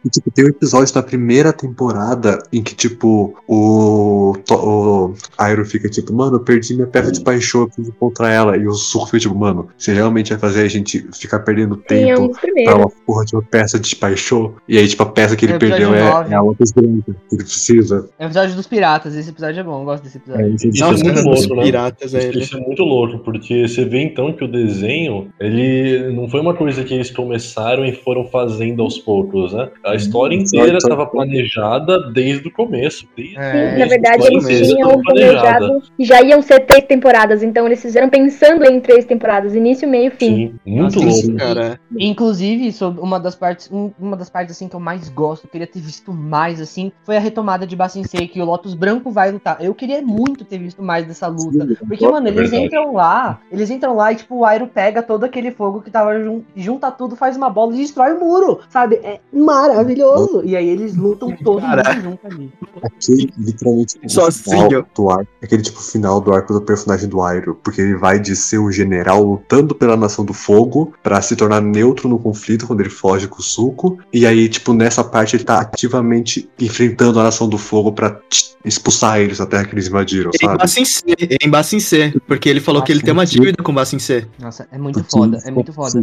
E, 0.05 0.09
tipo, 0.11 0.31
tem 0.31 0.45
um 0.45 0.49
episódio 0.49 0.93
da 0.95 1.03
primeira 1.03 1.53
temporada 1.53 2.39
em 2.53 2.63
que, 2.63 2.75
tipo, 2.75 3.35
o, 3.47 4.35
o 4.51 5.15
Airo 5.39 5.65
fica 5.65 5.89
tipo, 5.89 6.13
mano, 6.13 6.37
eu 6.37 6.41
perdi 6.41 6.62
minha 6.71 6.87
peça 6.87 7.11
de 7.13 7.21
paixão, 7.21 7.63
eu 7.63 7.67
preciso 7.67 7.91
encontrar 7.91 8.31
ela. 8.31 8.57
E 8.57 8.67
o 8.67 8.73
Zuko 8.73 9.07
fica 9.07 9.19
tipo, 9.21 9.35
mano, 9.35 9.69
você 9.77 9.93
realmente 9.93 10.31
vai 10.31 10.39
fazer 10.39 10.63
a 10.63 10.69
gente 10.69 11.07
ficar 11.13 11.41
perdendo 11.41 11.77
Tem 11.77 12.07
tempo 12.07 12.23
uns 12.31 12.65
pra 12.65 12.77
uma 12.77 12.89
porra 13.07 13.25
de 13.25 13.35
uma 13.35 13.43
peça 13.43 13.79
de 13.79 13.97
paixão? 13.97 14.55
E 14.69 14.79
aí, 14.79 14.87
tipo, 14.87 15.03
a 15.03 15.07
peça 15.07 15.37
que 15.37 15.45
ele 15.45 15.55
É 15.55 15.57
episódio 15.57 15.89
perdeu 15.91 15.95
é, 15.95 16.31
é 16.31 16.35
a 16.35 16.41
Lotus 16.41 16.73
Branca, 16.73 17.17
que 17.29 17.35
ele 17.37 17.45
precisa. 17.45 18.09
É 18.19 18.25
o 18.25 18.27
episódio 18.29 18.55
dos 18.57 18.67
piratas. 18.67 19.15
Esse 19.15 19.31
episódio 19.31 19.61
é 19.61 19.63
bom, 19.63 19.81
eu 19.81 19.85
gosto 19.85 20.03
desse 20.05 20.19
É, 20.19 20.21
episódio. 20.21 20.55
isso, 20.55 20.69
Isso 20.69 20.85
Nossa, 20.85 21.03
é 21.03 21.13
muito 21.13 21.25
louco, 21.29 21.55
né? 21.57 21.63
piratas, 21.65 22.15
é 22.15 22.31
Isso, 22.31 22.57
é 22.57 22.61
muito 22.61 22.83
louco, 22.83 23.19
porque 23.21 23.67
você 23.69 23.85
vê 23.85 24.01
então 24.03 24.33
que 24.33 24.45
o 24.45 24.49
desenho, 24.49 25.29
ele 25.41 26.13
não 26.13 26.29
foi 26.29 26.41
uma 26.41 26.55
coisa 26.55 26.83
que 26.85 26.95
eles 26.95 27.11
começaram 27.11 27.85
e 27.85 27.93
foram 27.93 28.25
fazendo 28.27 28.83
aos 28.83 28.99
poucos, 28.99 29.53
né? 29.53 29.69
A 29.85 29.95
história 29.95 30.35
inteira 30.35 30.79
estava 30.79 31.07
planejada 31.07 32.11
desde 32.13 32.49
o 32.49 32.51
começo. 32.53 33.07
Desde 33.17 33.37
É, 33.37 33.53
Sim, 33.53 33.59
o 33.59 33.63
na 33.63 33.71
começo, 33.73 33.89
verdade, 33.89 34.23
a 34.23 34.29
história 34.33 34.57
eles 34.57 34.69
tinham 34.69 35.03
planejado 35.03 35.83
que 35.97 36.05
já 36.05 36.23
iam 36.23 36.43
ser 36.43 36.52
três 36.61 36.85
temporadas, 36.87 37.43
então 37.43 37.67
eles 37.67 37.81
fizeram 37.81 38.09
pensando 38.09 38.65
em 38.65 38.81
três 38.81 39.05
temporadas, 39.05 39.55
início, 39.55 39.89
meio 39.89 40.09
e 40.09 40.11
fim. 40.11 40.37
Sim, 40.37 40.55
muito 40.67 41.01
Nossa, 41.03 41.27
louco. 41.27 41.37
Cara, 41.39 41.81
Inclusive, 41.99 42.73
sobre 42.73 43.01
uma 43.01 43.19
das 43.21 43.35
partes, 43.35 43.71
um- 43.71 43.91
uma 43.99 44.17
das 44.17 44.29
partes 44.31 44.57
assim 44.57 44.69
que 44.69 44.75
eu 44.77 44.81
mais 44.81 45.09
gosto, 45.09 45.45
eu 45.45 45.51
queria 45.51 45.67
ter 45.67 45.81
visto 45.81 46.13
mais 46.13 46.61
assim, 46.61 46.91
foi 47.05 47.17
a 47.17 47.21
retomada 47.21 47.67
de 47.67 47.77
Bassin 47.77 48.03
C, 48.05 48.27
que 48.27 48.41
o 48.41 48.45
Lotus 48.45 48.75
Branco 48.75 49.11
vai 49.11 49.31
lutar. 49.31 49.57
Eu 49.63 49.75
queria 49.75 50.01
muito 50.03 50.45
ter 50.45 50.59
visto 50.59 50.83
mais 50.83 51.07
dessa 51.07 51.27
luta, 51.27 51.67
Sim, 51.67 51.77
porque 51.87 52.07
mano, 52.09 52.27
eles 52.29 52.51
verdade. 52.51 52.65
entram 52.67 52.93
lá, 52.93 53.41
eles 53.51 53.71
entram 53.71 53.95
lá 53.97 54.13
e 54.13 54.17
tipo 54.17 54.37
o 54.37 54.45
Airo 54.45 54.67
pega 54.67 55.03
todo 55.03 55.25
aquele 55.25 55.51
fogo 55.51 55.81
que 55.81 55.91
tava 55.91 56.19
jun- 56.23 56.43
junta 56.57 56.91
tudo, 56.91 57.15
faz 57.17 57.37
uma 57.37 57.51
bola 57.51 57.75
e 57.75 57.79
destrói 57.79 58.13
o 58.15 58.21
muro, 58.21 58.61
sabe? 58.69 58.97
É 58.97 59.21
maravilhoso. 59.33 60.43
E 60.45 60.57
aí 60.57 60.69
eles 60.69 60.97
lutam 60.97 61.35
todo 61.37 61.61
Cara. 61.61 61.95
mundo 61.95 62.03
junto 62.03 62.27
ali. 62.27 62.53
Aquele, 62.83 63.33
literalmente, 63.39 63.99
o 64.05 64.09
Sozinho. 64.09 64.69
final 64.69 64.87
do 64.95 65.11
arco, 65.11 65.29
aquele 65.43 65.63
tipo 65.63 65.81
final 65.81 66.21
do 66.21 66.33
arco 66.43 66.53
do 66.53 66.61
personagem 66.61 67.09
do 67.09 67.23
Airo, 67.23 67.59
porque 67.63 67.81
ele 67.81 67.97
vai 67.97 68.19
de 68.19 68.35
ser 68.37 68.59
um 68.59 68.71
general 68.71 69.23
lutando 69.23 69.75
pela 69.75 69.97
Nação 69.97 70.25
do 70.25 70.35
Fogo 70.35 70.93
pra 71.03 71.23
se 71.23 71.37
tornar 71.37 71.61
neutro 71.63 72.09
no 72.09 72.19
conflito 72.19 72.67
quando 72.67 72.81
ele 72.81 72.91
foge 72.91 73.29
com 73.29 73.39
o 73.39 73.43
Suco, 73.43 73.99
e 74.13 74.27
aí, 74.27 74.49
tipo, 74.49 74.73
nessa 74.75 75.03
parte 75.05 75.37
ele 75.37 75.45
tá 75.45 75.61
ativamente 75.61 76.49
enfrentando 76.61 77.19
a 77.21 77.25
Nação 77.25 77.49
do 77.49 77.57
Fogo 77.59 77.93
pra 77.93 78.11
tch, 78.11 78.53
expulsar 78.65 79.19
eles 79.19 79.39
da 79.39 79.47
terra 79.47 79.65
que 79.65 79.75
eles 79.75 79.89
invadiram, 79.89 80.31
em 80.41 80.47
sabe? 80.47 80.59
Bassin 80.59 80.85
C, 80.85 81.03
em 81.43 81.51
Bassin 81.51 81.81
C, 81.81 82.15
porque 82.29 82.49
ele 82.49 82.61
falou 82.61 82.81
que 82.83 82.93
ele 82.93 83.03
tem 83.03 83.13
uma 83.13 83.27
dívida 83.27 83.61
com 83.63 83.75
Bassin 83.75 83.99
C. 83.99 84.25
Nossa, 84.39 84.69
é 84.71 84.79
muito 84.79 85.03
foda, 85.05 85.39
é 85.45 85.51
muito 85.51 85.73
foda. 85.73 86.01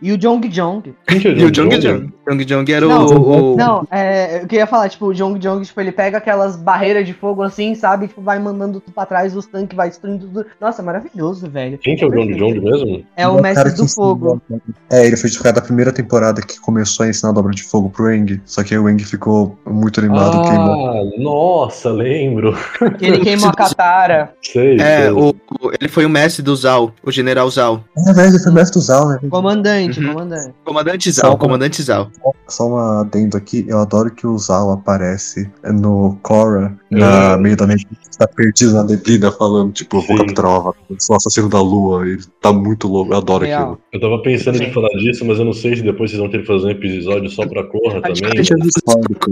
E 0.00 0.12
o 0.12 0.16
Jong 0.18 0.48
Jong, 0.48 0.94
é 1.08 1.14
E 1.14 1.44
o 1.44 1.50
Jong 1.50 1.68
Jong 1.70 1.78
Jong. 1.78 2.12
Jong 2.28 2.44
Jong 2.44 2.72
era 2.72 2.86
Não, 2.86 3.06
o. 3.06 3.54
o- 3.54 3.56
Não, 3.56 3.86
é, 3.90 4.42
eu 4.42 4.46
queria 4.46 4.66
falar, 4.66 4.88
tipo, 4.88 5.06
o 5.06 5.14
Jong 5.14 5.40
Jong, 5.40 5.64
tipo, 5.64 5.80
ele 5.80 5.90
pega 5.90 6.18
aquelas 6.18 6.54
barreiras 6.54 7.04
de 7.04 7.12
fogo 7.12 7.42
assim, 7.42 7.74
sabe? 7.74 8.06
Tipo, 8.06 8.22
vai 8.22 8.38
mandando 8.38 8.78
tudo 8.80 8.94
pra 8.94 9.04
trás, 9.04 9.34
os 9.34 9.46
tanques 9.46 9.67
vai 9.76 9.88
destruindo 9.88 10.26
tudo. 10.26 10.46
Nossa, 10.60 10.82
maravilhoso, 10.82 11.48
velho. 11.48 11.78
Quem 11.78 11.96
que 11.96 12.04
é 12.04 12.06
o 12.06 12.10
Jong 12.10 12.34
Jong 12.34 12.60
mesmo? 12.60 13.04
É 13.16 13.26
o 13.26 13.32
cara 13.32 13.42
mestre 13.42 13.70
que 13.72 13.76
do 13.76 13.88
fogo. 13.88 14.40
É, 14.90 15.06
ele 15.06 15.16
foi 15.16 15.30
de 15.30 15.36
ficar 15.38 15.52
da 15.52 15.60
primeira 15.60 15.92
temporada 15.92 16.40
que 16.42 16.58
começou 16.60 17.04
a 17.04 17.08
ensinar 17.08 17.30
a 17.30 17.32
dobra 17.32 17.52
de 17.52 17.62
fogo 17.62 17.90
pro 17.90 18.10
Eng, 18.12 18.40
só 18.44 18.62
que 18.62 18.74
aí 18.74 18.80
o 18.80 18.88
Eng 18.88 18.98
ficou 19.04 19.58
muito 19.66 20.00
animado, 20.00 20.42
queimou. 20.42 20.90
Ah, 20.90 21.02
nossa, 21.18 21.90
lembro. 21.90 22.56
Que 22.98 23.06
ele 23.06 23.18
queima 23.24 23.48
a 23.48 23.52
Katara. 23.54 24.32
Sei, 24.42 24.76
É, 24.80 25.02
sei. 25.02 25.10
o, 25.10 25.28
o- 25.30 25.70
ele 25.78 25.88
foi 25.88 26.04
o 26.06 26.08
mestre 26.10 26.42
do 26.42 26.54
Zal, 26.56 26.92
o 27.02 27.10
general 27.10 27.50
Zal. 27.50 27.84
É, 28.06 28.12
velho, 28.12 28.28
ele 28.30 28.38
foi 28.38 28.52
mestre 28.52 28.78
do 28.78 28.84
Zal, 28.84 29.08
né? 29.08 29.18
Comandante, 29.30 30.00
Uhum. 30.00 30.12
comandante. 30.12 30.54
Comandante 30.64 31.12
Só 31.12 31.20
Zal, 31.22 31.30
uma- 31.32 31.38
comandante 31.38 31.82
Zal. 31.82 32.10
Só 32.48 32.68
um 32.68 32.76
adendo 32.78 33.36
aqui, 33.36 33.64
eu 33.68 33.78
adoro 33.78 34.10
que 34.10 34.26
o 34.26 34.38
Zal 34.38 34.70
aparece 34.72 35.50
no 35.64 36.16
Korra, 36.22 36.76
na 36.90 37.32
É. 37.32 37.36
meio 37.36 37.56
da 37.56 37.66
neblina, 37.66 37.90
tá 38.18 38.26
perdido 38.26 38.72
na 38.72 38.84
neblina, 38.84 39.30
falando, 39.32 39.72
tipo, 39.72 39.98
eu 39.98 40.02
vou 40.02 40.16
capturar 40.18 40.52
o 40.52 40.54
Avatar, 40.56 40.82
eu 40.90 40.96
sou 41.00 41.16
assassino 41.16 41.48
da 41.48 41.60
lua, 41.60 42.06
ele 42.08 42.22
tá 42.40 42.52
muito 42.52 42.88
louco, 42.88 43.12
eu 43.12 43.18
adoro 43.18 43.44
Real. 43.44 43.62
aquilo. 43.62 43.80
Eu 43.92 44.00
tava 44.00 44.22
pensando 44.22 44.58
Sim. 44.58 44.64
em 44.64 44.72
falar 44.72 44.88
disso, 44.98 45.24
mas 45.24 45.38
eu 45.38 45.44
não 45.44 45.52
sei 45.52 45.76
se 45.76 45.82
depois 45.82 46.10
vocês 46.10 46.20
vão 46.20 46.30
querer 46.30 46.44
fazer 46.46 46.66
um 46.66 46.70
episódio 46.70 47.28
só 47.30 47.46
pra 47.46 47.62
Corra 47.64 48.00
também. 48.00 48.22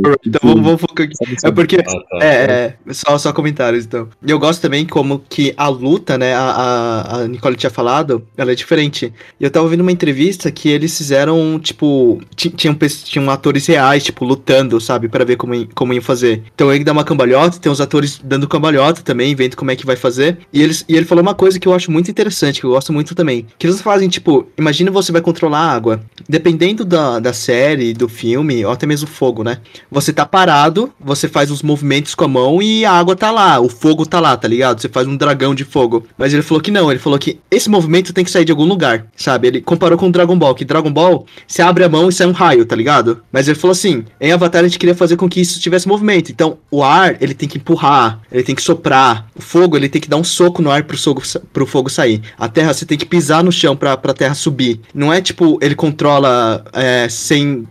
Eu- 0.05 0.17
Então 0.27 0.41
vamos, 0.43 0.63
vamos 0.65 0.81
focar 0.81 1.07
aqui. 1.07 1.15
É 1.45 1.51
porque 1.51 1.77
Ah, 1.77 2.19
tá. 2.19 2.25
É, 2.27 2.75
é, 2.87 2.93
só, 2.93 3.17
só 3.19 3.33
comentários 3.33 3.85
então. 3.85 4.09
E 4.27 4.31
eu 4.31 4.39
gosto 4.39 4.61
também 4.61 4.87
como 4.87 5.23
que 5.29 5.55
a 5.57 5.69
luta, 5.69 6.17
né, 6.19 6.35
a, 6.35 6.41
a, 6.51 7.17
a 7.23 7.29
Nicole 7.29 7.57
tinha 7.57 7.71
falado, 7.71 8.23
ela 8.37 8.53
é 8.53 8.55
diferente. 8.55 9.13
E 9.41 9.45
eu 9.45 9.51
tava 9.51 9.65
ouvindo 9.65 9.81
uma 9.81 9.93
entrevista 9.93 10.51
que 10.51 10.69
eles 10.69 10.97
fizeram, 10.97 11.59
tipo, 11.59 12.21
ti- 12.35 12.51
tinham, 12.51 12.77
tinham 13.05 13.31
atores 13.31 13.67
reais, 13.67 14.05
tipo, 14.05 14.25
lutando, 14.25 14.81
sabe, 14.81 15.07
Pra 15.09 15.25
ver 15.25 15.37
como, 15.37 15.55
como 15.75 15.93
iam 15.93 16.03
fazer. 16.03 16.43
Então 16.55 16.73
ele 16.73 16.83
dá 16.85 16.93
uma 16.93 17.05
cambalhota, 17.05 17.46
tem 17.51 17.71
os 17.71 17.81
atores 17.81 18.21
dando 18.23 18.49
cambalhota 18.49 19.03
também, 19.03 19.35
vendo 19.35 19.57
como 19.57 19.71
é 19.71 19.77
que 19.77 19.87
vai 19.87 19.97
fazer. 19.97 20.39
E, 20.53 20.63
eles, 20.63 20.85
e 20.89 20.97
ele 20.97 21.07
falou 21.07 21.23
uma 21.23 21.35
coisa 21.35 21.59
que 21.59 21.67
eu 21.67 21.75
acho 21.75 21.91
muito 21.91 22.11
interessante, 22.11 22.61
que 22.61 22.67
eu 22.67 22.71
gosto 22.71 22.93
muito 22.93 23.15
também. 23.15 23.47
Que 23.59 23.67
eles 23.67 23.81
fazem, 23.81 24.09
tipo, 24.09 24.47
imagina 24.59 24.91
você 24.91 25.13
vai 25.13 25.21
controlar 25.21 25.61
a 25.61 25.73
água. 25.73 26.01
Dependendo 26.29 26.85
da, 26.85 27.19
da 27.19 27.33
série, 27.33 27.93
do 27.93 28.09
filme, 28.09 28.65
ou 28.65 28.73
até 28.73 28.87
mesmo 28.87 29.07
fogo, 29.09 29.43
né? 29.43 29.59
Você 29.91 30.13
tá 30.13 30.27
parado, 30.27 30.93
você 31.01 31.29
faz 31.29 31.51
os 31.51 31.63
movimentos 31.63 32.15
com 32.15 32.25
a 32.25 32.29
mão 32.29 32.63
e 32.63 32.85
a 32.85 32.93
água 32.93 33.17
tá 33.17 33.31
lá, 33.31 33.61
o 33.61 33.69
fogo 33.69 34.05
tá 34.05 34.21
lá, 34.21 34.37
tá 34.37 34.49
ligado? 34.49 34.81
Você 34.81 34.89
faz 34.89 35.07
um 35.07 35.17
dragão 35.17 35.55
de 35.55 35.65
fogo. 35.65 36.07
Mas 36.17 36.33
ele 36.33 36.43
falou 36.43 36.61
que 36.61 36.71
não, 36.71 36.91
ele 36.91 37.01
falou 37.01 37.19
que 37.19 37.39
esse 37.51 37.69
movimento 37.69 38.13
tem 38.13 38.25
que 38.25 38.31
sair 38.31 38.45
de 38.45 38.53
algum 38.53 38.65
lugar, 38.65 39.07
sabe? 39.17 39.49
Ele 39.49 39.61
comparou 39.61 39.99
com 39.99 40.09
o 40.09 40.13
Dragon 40.13 40.39
Ball, 40.39 40.55
que 40.55 40.65
Dragon 40.65 40.91
Ball, 40.91 41.27
você 41.47 41.63
abre 41.63 41.85
a 41.85 41.89
mão 41.89 42.09
e 42.09 42.13
sai 42.13 42.27
um 42.27 42.33
raio, 42.33 42.65
tá 42.65 42.75
ligado? 42.75 43.23
Mas 43.31 43.49
ele 43.49 43.59
falou 43.59 43.73
assim, 43.73 44.05
em 44.21 44.33
Avatar 44.33 44.65
a 44.65 44.69
gente 44.69 44.79
queria 44.79 44.95
fazer 44.95 45.17
com 45.17 45.29
que 45.29 45.41
isso 45.41 45.61
tivesse 45.61 45.89
movimento. 45.89 46.31
Então, 46.31 46.59
o 46.71 46.83
ar, 46.83 47.17
ele 47.21 47.35
tem 47.37 47.49
que 47.49 47.59
empurrar, 47.59 48.21
ele 48.33 48.43
tem 48.43 48.55
que 48.55 48.63
soprar. 48.63 49.29
O 49.37 49.43
fogo, 49.43 49.77
ele 49.77 49.89
tem 49.89 50.01
que 50.01 50.09
dar 50.09 50.17
um 50.17 50.25
soco 50.25 50.61
no 50.63 50.71
ar 50.71 50.83
pro, 50.85 50.97
sa- 50.99 51.41
pro 51.53 51.67
fogo 51.67 51.89
sair. 51.89 52.21
A 52.39 52.49
terra, 52.49 52.73
você 52.75 52.85
tem 52.85 52.99
que 52.99 53.07
pisar 53.07 53.45
no 53.45 53.53
chão 53.53 53.77
pra, 53.77 53.97
pra 53.97 54.13
terra 54.15 54.35
subir. 54.35 54.81
Não 54.95 55.13
é 55.13 55.21
tipo, 55.21 55.59
ele 55.63 55.75
controla 55.75 56.65
é, 56.73 57.09
sem 57.09 57.67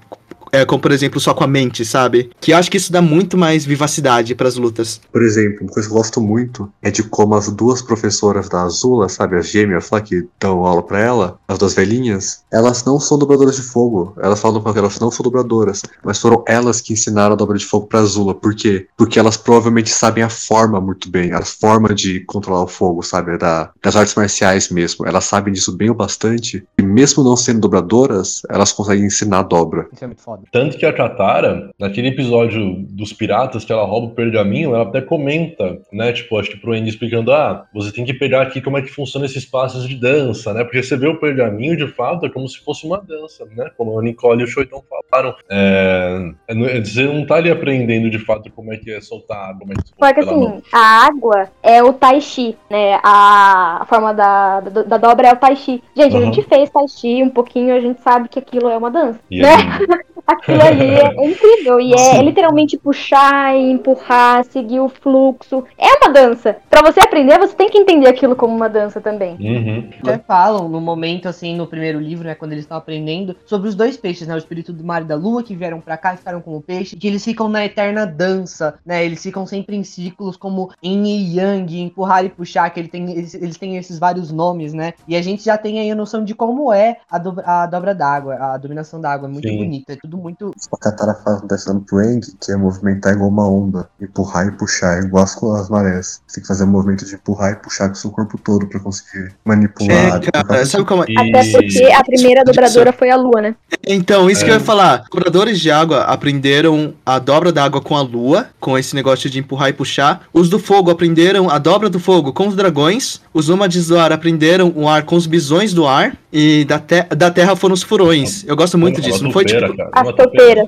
é, 0.55 0.65
como 0.65 0.81
por 0.81 0.91
exemplo, 0.91 1.19
só 1.19 1.33
com 1.33 1.43
a 1.43 1.47
mente, 1.47 1.83
sabe? 1.83 2.31
Que 2.39 2.53
eu 2.53 2.57
acho 2.57 2.71
que 2.71 2.77
isso 2.77 2.91
dá 2.91 3.01
muito 3.01 3.37
mais 3.37 3.65
vivacidade 3.65 4.33
pras 4.35 4.55
lutas. 4.55 5.01
Por 5.11 5.21
exemplo, 5.21 5.59
uma 5.61 5.71
coisa 5.71 5.87
que 5.87 5.93
eu 5.93 5.97
gosto 5.97 6.21
muito 6.21 6.71
é 6.81 6.89
de 6.89 7.03
como 7.03 7.35
as 7.35 7.51
duas 7.51 7.81
professoras 7.81 8.47
da 8.47 8.63
Azula, 8.63 9.09
sabe, 9.09 9.37
as 9.37 9.47
gêmeas 9.49 9.89
lá 9.91 9.99
que 9.99 10.27
dão 10.39 10.65
aula 10.65 10.81
pra 10.81 10.99
ela, 10.99 11.39
as 11.47 11.57
duas 11.57 11.73
velhinhas, 11.73 12.43
elas 12.51 12.85
não 12.85 12.99
são 12.99 13.17
dobradoras 13.17 13.57
de 13.57 13.63
fogo. 13.63 14.13
Elas 14.21 14.39
falam 14.39 14.61
que 14.61 14.79
elas 14.79 14.99
não 14.99 15.11
são 15.11 15.23
dobradoras, 15.23 15.81
mas 16.03 16.19
foram 16.19 16.43
elas 16.47 16.79
que 16.79 16.93
ensinaram 16.93 17.33
a 17.33 17.35
dobra 17.35 17.57
de 17.57 17.65
fogo 17.65 17.87
pra 17.87 17.99
Azula. 17.99 18.33
Por 18.33 18.55
quê? 18.55 18.87
Porque 18.97 19.19
elas 19.19 19.37
provavelmente 19.37 19.89
sabem 19.89 20.23
a 20.23 20.29
forma 20.29 20.79
muito 20.79 21.09
bem, 21.09 21.33
a 21.33 21.43
forma 21.43 21.93
de 21.93 22.21
controlar 22.21 22.63
o 22.63 22.67
fogo, 22.67 23.03
sabe, 23.03 23.37
da, 23.37 23.71
das 23.83 23.95
artes 23.95 24.15
marciais 24.15 24.69
mesmo. 24.69 25.05
Elas 25.05 25.25
sabem 25.25 25.53
disso 25.53 25.75
bem 25.75 25.89
o 25.89 25.93
bastante, 25.93 26.65
e 26.77 26.81
mesmo 26.81 27.23
não 27.23 27.35
sendo 27.35 27.59
dobradoras, 27.59 28.41
elas 28.49 28.71
conseguem 28.71 29.05
ensinar 29.05 29.39
a 29.39 29.43
dobra. 29.43 29.87
Isso 29.91 30.03
é 30.03 30.07
muito 30.07 30.21
foda. 30.21 30.43
Tanto 30.51 30.77
que 30.77 30.85
a 30.85 30.93
Katara, 30.93 31.69
naquele 31.79 32.09
episódio 32.09 32.75
dos 32.89 33.13
piratas 33.13 33.65
que 33.65 33.71
ela 33.71 33.85
rouba 33.85 34.07
o 34.07 34.15
pergaminho, 34.15 34.73
ela 34.73 34.83
até 34.83 35.01
comenta, 35.01 35.79
né? 35.91 36.11
Tipo, 36.13 36.37
acho 36.37 36.51
que 36.51 36.57
pro 36.57 36.73
Andy 36.73 36.89
explicando, 36.89 37.31
ah, 37.31 37.65
você 37.73 37.91
tem 37.91 38.05
que 38.05 38.13
pegar 38.13 38.41
aqui 38.41 38.61
como 38.61 38.77
é 38.77 38.81
que 38.81 38.89
funciona 38.89 39.25
esses 39.25 39.45
passos 39.45 39.87
de 39.87 39.95
dança, 39.95 40.53
né? 40.53 40.63
Porque 40.63 40.81
você 40.81 40.95
vê 40.95 41.07
o 41.07 41.19
pergaminho, 41.19 41.75
de 41.77 41.87
fato, 41.87 42.25
é 42.25 42.29
como 42.29 42.47
se 42.47 42.59
fosse 42.59 42.85
uma 42.85 43.01
dança, 43.01 43.45
né? 43.55 43.69
Como 43.77 43.99
a 43.99 44.03
Nicole 44.03 44.41
e 44.41 44.43
o 44.43 44.47
Choitão 44.47 44.83
falaram. 45.11 45.35
É, 45.49 46.31
é, 46.47 46.81
você 46.81 47.03
não 47.03 47.25
tá 47.25 47.35
ali 47.35 47.49
aprendendo, 47.49 48.09
de 48.09 48.19
fato, 48.19 48.51
como 48.51 48.73
é 48.73 48.77
que 48.77 48.91
é 48.91 49.01
soltar, 49.01 49.57
como 49.57 49.73
é 49.73 49.75
que 49.75 49.81
é 49.81 49.83
Porque 49.97 50.19
assim, 50.21 50.61
a 50.71 51.05
água 51.05 51.49
é 51.61 51.83
o 51.83 51.93
tai 51.93 52.21
chi, 52.21 52.55
né? 52.69 52.99
A, 53.03 53.85
forma 53.87 54.13
da, 54.13 54.59
da, 54.61 54.83
da, 54.83 54.97
dobra 54.97 55.27
é 55.27 55.33
o 55.33 55.37
tai 55.37 55.55
chi. 55.55 55.81
Gente, 55.95 56.15
uhum. 56.15 56.21
a 56.21 56.25
gente 56.25 56.41
fez 56.43 56.69
tai 56.69 56.87
chi 56.87 57.23
um 57.23 57.29
pouquinho, 57.29 57.75
a 57.75 57.79
gente 57.79 58.01
sabe 58.01 58.29
que 58.29 58.39
aquilo 58.39 58.69
é 58.69 58.77
uma 58.77 58.91
dança, 58.91 59.19
e 59.29 59.41
né? 59.41 59.49
Aquilo 60.25 60.61
ali 60.61 60.95
é 60.95 61.13
incrível. 61.25 61.79
E 61.79 61.93
é, 61.93 62.17
é 62.17 62.21
literalmente 62.21 62.77
puxar 62.77 63.55
e 63.55 63.71
empurrar, 63.71 64.43
seguir 64.45 64.79
o 64.79 64.89
fluxo. 64.89 65.63
É 65.77 65.87
uma 66.03 66.13
dança. 66.13 66.57
Para 66.69 66.81
você 66.81 66.99
aprender, 66.99 67.37
você 67.37 67.55
tem 67.55 67.69
que 67.69 67.77
entender 67.77 68.07
aquilo 68.07 68.35
como 68.35 68.55
uma 68.55 68.69
dança 68.69 68.99
também. 68.99 69.35
Uhum. 69.39 69.89
Até 70.01 70.17
falam 70.17 70.67
no 70.69 70.81
momento, 70.81 71.27
assim, 71.27 71.55
no 71.55 71.67
primeiro 71.67 71.99
livro, 71.99 72.27
né, 72.27 72.35
quando 72.35 72.53
eles 72.53 72.63
estão 72.63 72.77
aprendendo, 72.77 73.35
sobre 73.45 73.69
os 73.69 73.75
dois 73.75 73.97
peixes, 73.97 74.27
né? 74.27 74.35
O 74.35 74.37
espírito 74.37 74.73
do 74.73 74.83
mar 74.83 75.01
e 75.01 75.05
da 75.05 75.15
lua, 75.15 75.43
que 75.43 75.55
vieram 75.55 75.79
para 75.79 75.97
cá 75.97 76.13
e 76.13 76.17
ficaram 76.17 76.41
como 76.41 76.61
peixe, 76.61 76.95
que 76.95 77.07
eles 77.07 77.23
ficam 77.23 77.47
na 77.47 77.65
eterna 77.65 78.05
dança, 78.05 78.79
né? 78.85 79.05
Eles 79.05 79.21
ficam 79.21 79.45
sempre 79.45 79.75
em 79.75 79.83
ciclos, 79.83 80.37
como 80.37 80.71
em 80.81 81.05
e 81.05 81.37
yang, 81.37 81.81
empurrar 81.81 82.25
e 82.25 82.29
puxar, 82.29 82.69
que 82.69 82.79
ele 82.79 82.87
tem, 82.87 83.11
eles, 83.11 83.33
eles 83.35 83.57
têm 83.57 83.77
esses 83.77 83.99
vários 83.99 84.31
nomes, 84.31 84.73
né? 84.73 84.93
E 85.07 85.15
a 85.15 85.21
gente 85.21 85.43
já 85.43 85.57
tem 85.57 85.79
aí 85.79 85.91
a 85.91 85.95
noção 85.95 86.23
de 86.23 86.33
como 86.33 86.73
é 86.73 86.97
a, 87.09 87.17
do, 87.17 87.41
a 87.45 87.65
dobra 87.65 87.93
d'água, 87.93 88.35
a 88.35 88.57
dominação 88.57 88.99
d'água. 88.99 89.27
É 89.27 89.31
muito 89.31 89.47
Sim. 89.47 89.57
bonita, 89.57 89.93
é 89.93 89.95
tudo 89.95 90.14
muito. 90.15 90.51
A 90.71 90.77
Katara 90.77 91.13
faz 91.13 91.41
dando 91.65 91.81
pro 91.81 92.01
Eng, 92.01 92.21
que 92.39 92.51
é 92.51 92.55
movimentar 92.55 93.13
igual 93.13 93.29
uma 93.29 93.49
onda, 93.49 93.89
empurrar 94.01 94.47
e 94.47 94.51
puxar, 94.51 95.03
igual 95.03 95.23
as, 95.23 95.41
as 95.41 95.69
marés. 95.69 96.21
Você 96.25 96.35
tem 96.35 96.41
que 96.41 96.47
fazer 96.47 96.63
um 96.63 96.67
movimento 96.67 97.05
de 97.05 97.15
empurrar 97.15 97.53
e 97.53 97.55
puxar 97.55 97.87
com 97.87 97.93
o 97.93 97.97
seu 97.97 98.11
corpo 98.11 98.37
todo 98.37 98.67
pra 98.67 98.79
conseguir 98.79 99.33
manipular. 99.43 100.17
É, 100.17 100.31
cara, 100.31 100.65
sabe 100.65 100.85
como 100.85 101.03
é? 101.03 101.07
Até 101.17 101.51
porque 101.51 101.83
a 101.91 102.03
primeira 102.03 102.43
dobradora 102.43 102.91
foi 102.91 103.09
a 103.09 103.15
lua, 103.15 103.41
né? 103.41 103.55
Então, 103.85 104.29
isso 104.29 104.41
é. 104.41 104.45
que 104.45 104.51
eu 104.51 104.55
ia 104.55 104.59
falar. 104.59 105.05
Dobradores 105.11 105.59
de 105.59 105.69
água 105.71 106.01
aprenderam 106.03 106.93
a 107.05 107.19
dobra 107.19 107.51
da 107.51 107.63
água 107.63 107.81
com 107.81 107.95
a 107.95 108.01
lua, 108.01 108.47
com 108.59 108.77
esse 108.77 108.95
negócio 108.95 109.29
de 109.29 109.39
empurrar 109.39 109.69
e 109.69 109.73
puxar. 109.73 110.23
Os 110.33 110.49
do 110.49 110.59
fogo 110.59 110.89
aprenderam 110.89 111.49
a 111.49 111.57
dobra 111.57 111.89
do 111.89 111.99
fogo 111.99 112.33
com 112.33 112.47
os 112.47 112.55
dragões. 112.55 113.21
Os 113.33 113.47
nômades 113.47 113.87
do 113.87 113.97
ar 113.97 114.11
aprenderam 114.11 114.71
o 114.75 114.87
ar 114.87 115.03
com 115.03 115.15
os 115.15 115.27
bisões 115.27 115.73
do 115.73 115.87
ar. 115.87 116.17
E 116.31 116.65
da, 116.65 116.79
te 116.79 117.01
da 117.15 117.31
terra 117.31 117.55
foram 117.55 117.73
os 117.73 117.81
furões. 117.81 118.43
Eu 118.45 118.57
gosto 118.57 118.77
muito 118.77 118.99
disso. 118.99 119.23
Não 119.23 119.31
foi 119.31 119.45
tipo. 119.45 119.73
As 120.09 120.15
topeiras. 120.15 120.65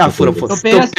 Ah, 0.00 0.10
foram, 0.10 0.32
foram. 0.32 0.56
Topeiras, 0.56 0.90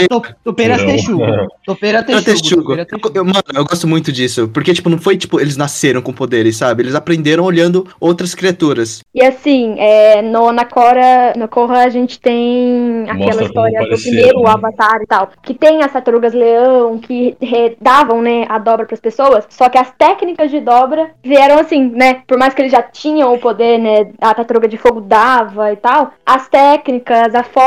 topeiras 0.43 0.83
texugo. 0.83 1.23
Topeira 1.65 2.03
texugo. 2.03 2.75
Mano, 3.15 3.43
eu 3.53 3.65
gosto 3.65 3.87
muito 3.87 4.11
disso. 4.11 4.47
Porque, 4.49 4.73
tipo, 4.73 4.89
não 4.89 4.97
foi 4.97 5.17
tipo, 5.17 5.39
eles 5.39 5.57
nasceram 5.57 6.01
com 6.01 6.13
poderes, 6.13 6.57
sabe? 6.57 6.83
Eles 6.83 6.95
aprenderam 6.95 7.43
olhando 7.43 7.87
outras 7.99 8.33
criaturas. 8.33 9.01
E 9.13 9.23
assim, 9.23 9.75
é, 9.77 10.21
no, 10.21 10.51
na 10.51 10.65
Cora, 10.65 11.33
no 11.35 11.47
Korra 11.47 11.83
a 11.83 11.89
gente 11.89 12.19
tem 12.19 13.03
aquela 13.03 13.25
Mostra 13.25 13.45
história 13.45 13.89
do 13.89 14.01
primeiro 14.01 14.41
né? 14.41 14.49
Avatar 14.49 15.01
e 15.01 15.07
tal. 15.07 15.29
Que 15.43 15.53
tem 15.53 15.83
as 15.83 15.91
tartarugas 15.91 16.33
leão 16.33 16.97
que 16.99 17.35
davam, 17.81 18.21
né, 18.21 18.45
a 18.49 18.57
dobra 18.57 18.85
pras 18.85 18.99
pessoas. 18.99 19.45
Só 19.49 19.69
que 19.69 19.77
as 19.77 19.91
técnicas 19.97 20.49
de 20.49 20.59
dobra 20.59 21.11
vieram 21.23 21.59
assim, 21.59 21.89
né? 21.89 22.21
Por 22.27 22.37
mais 22.37 22.53
que 22.53 22.61
eles 22.61 22.71
já 22.71 22.81
tinham 22.81 23.33
o 23.33 23.39
poder, 23.39 23.77
né? 23.77 24.11
A 24.21 24.33
tartaruga 24.33 24.67
de 24.67 24.77
fogo 24.77 25.01
dava 25.01 25.71
e 25.71 25.75
tal. 25.75 26.13
As 26.25 26.47
técnicas, 26.47 27.33
a 27.33 27.43
forma 27.43 27.64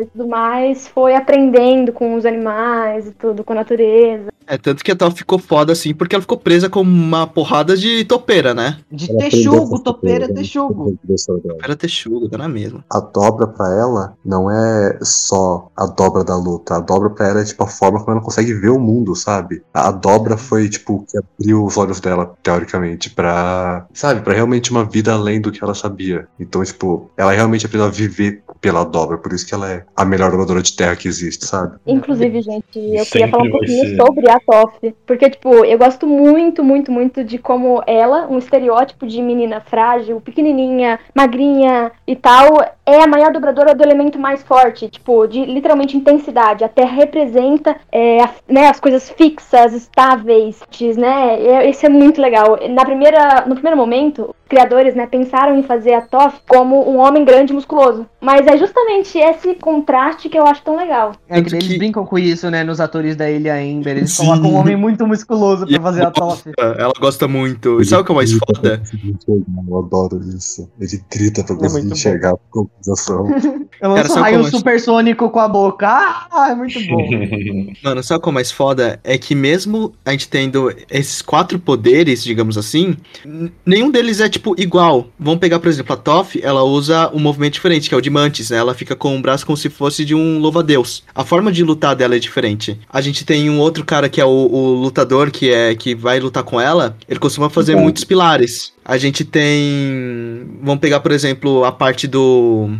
e 0.00 0.06
tudo 0.06 0.28
mais 0.28 0.88
foi 0.88 1.14
aprendendo 1.14 1.92
com 1.92 2.14
os 2.14 2.26
animais 2.26 3.08
e 3.08 3.12
tudo, 3.12 3.44
com 3.44 3.52
a 3.52 3.56
natureza. 3.56 4.30
É, 4.50 4.58
tanto 4.58 4.82
que 4.82 4.90
a 4.90 4.96
tal 4.96 5.12
ficou 5.12 5.38
foda 5.38 5.72
assim, 5.72 5.94
porque 5.94 6.12
ela 6.12 6.22
ficou 6.22 6.36
presa 6.36 6.68
com 6.68 6.80
uma 6.80 7.24
porrada 7.24 7.76
de 7.76 8.04
topeira, 8.04 8.52
né? 8.52 8.78
De 8.90 9.06
texugo, 9.16 9.78
topeira 9.78 10.24
é 10.24 10.28
texugo. 10.28 10.98
Era 11.62 11.76
texugo, 11.76 12.28
tá 12.28 12.36
na 12.36 12.48
mesma. 12.48 12.84
A 12.90 12.98
dobra 12.98 13.46
pra 13.46 13.72
ela 13.72 14.14
não 14.24 14.50
é 14.50 14.98
só 15.02 15.68
a 15.76 15.86
dobra 15.86 16.24
da 16.24 16.36
luta. 16.36 16.74
A 16.74 16.80
dobra 16.80 17.10
pra 17.10 17.28
ela 17.28 17.40
é 17.42 17.44
tipo 17.44 17.62
a 17.62 17.68
forma 17.68 18.00
como 18.00 18.10
ela 18.10 18.24
consegue 18.24 18.52
ver 18.54 18.70
o 18.70 18.80
mundo, 18.80 19.14
sabe? 19.14 19.62
A 19.72 19.92
dobra 19.92 20.36
foi 20.36 20.68
tipo 20.68 20.94
o 20.94 21.04
que 21.04 21.16
abriu 21.16 21.64
os 21.64 21.76
olhos 21.76 22.00
dela, 22.00 22.34
teoricamente, 22.42 23.08
pra. 23.08 23.86
Sabe? 23.94 24.22
Pra 24.22 24.34
realmente 24.34 24.72
uma 24.72 24.84
vida 24.84 25.12
além 25.12 25.40
do 25.40 25.52
que 25.52 25.62
ela 25.62 25.74
sabia. 25.74 26.26
Então, 26.40 26.64
tipo, 26.64 27.08
ela 27.16 27.30
realmente 27.30 27.66
aprendeu 27.66 27.86
a 27.86 27.90
viver 27.90 28.42
pela 28.60 28.84
dobra. 28.84 29.18
Por 29.18 29.32
isso 29.32 29.46
que 29.46 29.54
ela 29.54 29.70
é 29.70 29.84
a 29.96 30.04
melhor 30.04 30.30
dobradora 30.30 30.62
de 30.62 30.74
terra 30.74 30.96
que 30.96 31.08
existe, 31.08 31.46
sabe? 31.46 31.76
Inclusive, 31.86 32.42
gente, 32.42 32.64
eu 32.74 33.04
Sempre 33.04 33.10
queria 33.10 33.28
falar 33.28 33.44
um 33.44 33.50
pouquinho 33.50 33.88
ser. 33.88 33.96
sobre 33.96 34.30
a 34.30 34.40
Toff. 34.40 34.94
Porque, 35.06 35.30
tipo, 35.30 35.64
eu 35.64 35.78
gosto 35.78 36.06
muito, 36.06 36.62
muito, 36.62 36.92
muito 36.92 37.24
de 37.24 37.38
como 37.38 37.82
ela, 37.86 38.26
um 38.28 38.38
estereótipo 38.38 39.06
de 39.06 39.20
menina 39.22 39.60
frágil, 39.60 40.20
pequenininha, 40.20 40.98
magrinha 41.14 41.92
e 42.06 42.14
tal, 42.14 42.60
é 42.84 43.02
a 43.02 43.06
maior 43.06 43.32
dobradora 43.32 43.74
do 43.74 43.82
elemento 43.82 44.18
mais 44.18 44.42
forte, 44.42 44.88
tipo, 44.88 45.26
de 45.26 45.44
literalmente 45.44 45.96
intensidade. 45.96 46.64
A 46.64 46.68
Terra 46.68 46.92
representa 46.92 47.76
é, 47.90 48.22
a, 48.22 48.30
né, 48.48 48.68
as 48.68 48.80
coisas 48.80 49.08
fixas, 49.10 49.72
estáveis, 49.72 50.60
né? 50.96 51.68
Isso 51.68 51.86
é 51.86 51.88
muito 51.88 52.20
legal. 52.20 52.58
Na 52.70 52.84
primeira, 52.84 53.44
no 53.46 53.54
primeiro 53.54 53.76
momento, 53.76 54.34
criadores, 54.50 54.96
né, 54.96 55.06
pensaram 55.06 55.56
em 55.56 55.62
fazer 55.62 55.94
a 55.94 56.02
Toff 56.02 56.40
como 56.48 56.90
um 56.90 56.98
homem 56.98 57.24
grande 57.24 57.52
e 57.52 57.54
musculoso. 57.54 58.04
Mas 58.20 58.46
é 58.48 58.58
justamente 58.58 59.16
esse 59.16 59.54
contraste 59.54 60.28
que 60.28 60.36
eu 60.36 60.44
acho 60.44 60.60
tão 60.62 60.76
legal. 60.76 61.12
É 61.28 61.40
que 61.40 61.54
eles 61.54 61.78
brincam 61.78 62.04
com 62.04 62.18
isso, 62.18 62.50
né, 62.50 62.64
nos 62.64 62.80
atores 62.80 63.14
da 63.14 63.30
Ilha 63.30 63.62
Ember. 63.62 63.96
Eles 63.96 64.12
Sim. 64.12 64.26
colocam 64.26 64.50
um 64.50 64.56
homem 64.56 64.76
muito 64.76 65.06
musculoso 65.06 65.66
pra 65.66 65.80
fazer 65.80 66.04
a 66.04 66.10
Toff. 66.10 66.42
Ela 66.58 66.92
gosta 66.98 67.28
muito. 67.28 67.80
E 67.80 67.84
sabe 67.84 68.02
o 68.02 68.04
que 68.04 68.12
é 68.12 68.14
mais 68.14 68.32
foda? 68.32 68.82
Eu 69.28 69.78
adoro 69.78 70.20
isso. 70.20 70.68
Ele 70.80 70.98
trita 71.08 71.44
pra 71.44 71.54
é 71.54 71.58
conseguir 71.58 71.88
é 71.88 71.92
enxergar 71.92 72.32
a 72.32 72.36
conclusão. 72.50 73.28
Eu 73.80 73.90
lanço 73.90 74.18
um 74.18 74.20
raio 74.20 74.44
supersônico 74.44 75.30
com 75.30 75.38
a 75.38 75.48
boca. 75.48 75.88
Ah, 75.88 76.48
é 76.50 76.54
muito 76.54 76.78
bom. 76.86 77.08
Mano, 77.84 78.02
sabe 78.02 78.18
o 78.18 78.22
que 78.22 78.28
é 78.28 78.32
mais 78.32 78.50
foda? 78.50 79.00
É 79.04 79.16
que 79.16 79.34
mesmo 79.34 79.92
a 80.04 80.10
gente 80.10 80.28
tendo 80.28 80.74
esses 80.90 81.22
quatro 81.22 81.58
poderes, 81.58 82.22
digamos 82.22 82.58
assim, 82.58 82.96
nenhum 83.64 83.90
deles 83.90 84.20
é, 84.20 84.28
tipo, 84.28 84.39
igual. 84.58 85.08
Vamos 85.18 85.40
pegar, 85.40 85.58
por 85.58 85.68
exemplo, 85.68 85.92
a 85.92 85.96
Toff, 85.96 86.40
ela 86.42 86.62
usa 86.62 87.10
um 87.14 87.18
movimento 87.18 87.54
diferente, 87.54 87.88
que 87.88 87.94
é 87.94 87.98
o 87.98 88.00
de 88.00 88.10
Mantis, 88.10 88.50
né? 88.50 88.58
Ela 88.58 88.74
fica 88.74 88.96
com 88.96 89.16
o 89.16 89.20
braço 89.20 89.46
como 89.46 89.56
se 89.56 89.68
fosse 89.68 90.04
de 90.04 90.14
um 90.14 90.38
louva-a-Deus. 90.38 91.02
A 91.14 91.24
forma 91.24 91.52
de 91.52 91.62
lutar 91.62 91.94
dela 91.94 92.16
é 92.16 92.18
diferente. 92.18 92.78
A 92.88 93.00
gente 93.00 93.24
tem 93.24 93.48
um 93.50 93.58
outro 93.58 93.84
cara 93.84 94.08
que 94.08 94.20
é 94.20 94.24
o, 94.24 94.28
o 94.28 94.74
lutador, 94.74 95.30
que 95.30 95.50
é 95.50 95.74
que 95.74 95.94
vai 95.94 96.20
lutar 96.20 96.42
com 96.42 96.60
ela. 96.60 96.96
Ele 97.08 97.18
costuma 97.18 97.50
fazer 97.50 97.76
muitos 97.76 98.04
pilares. 98.04 98.72
A 98.84 98.98
gente 98.98 99.24
tem. 99.24 100.46
Vamos 100.62 100.80
pegar, 100.80 101.00
por 101.00 101.12
exemplo, 101.12 101.64
a 101.64 101.72
parte 101.72 102.06
do. 102.06 102.70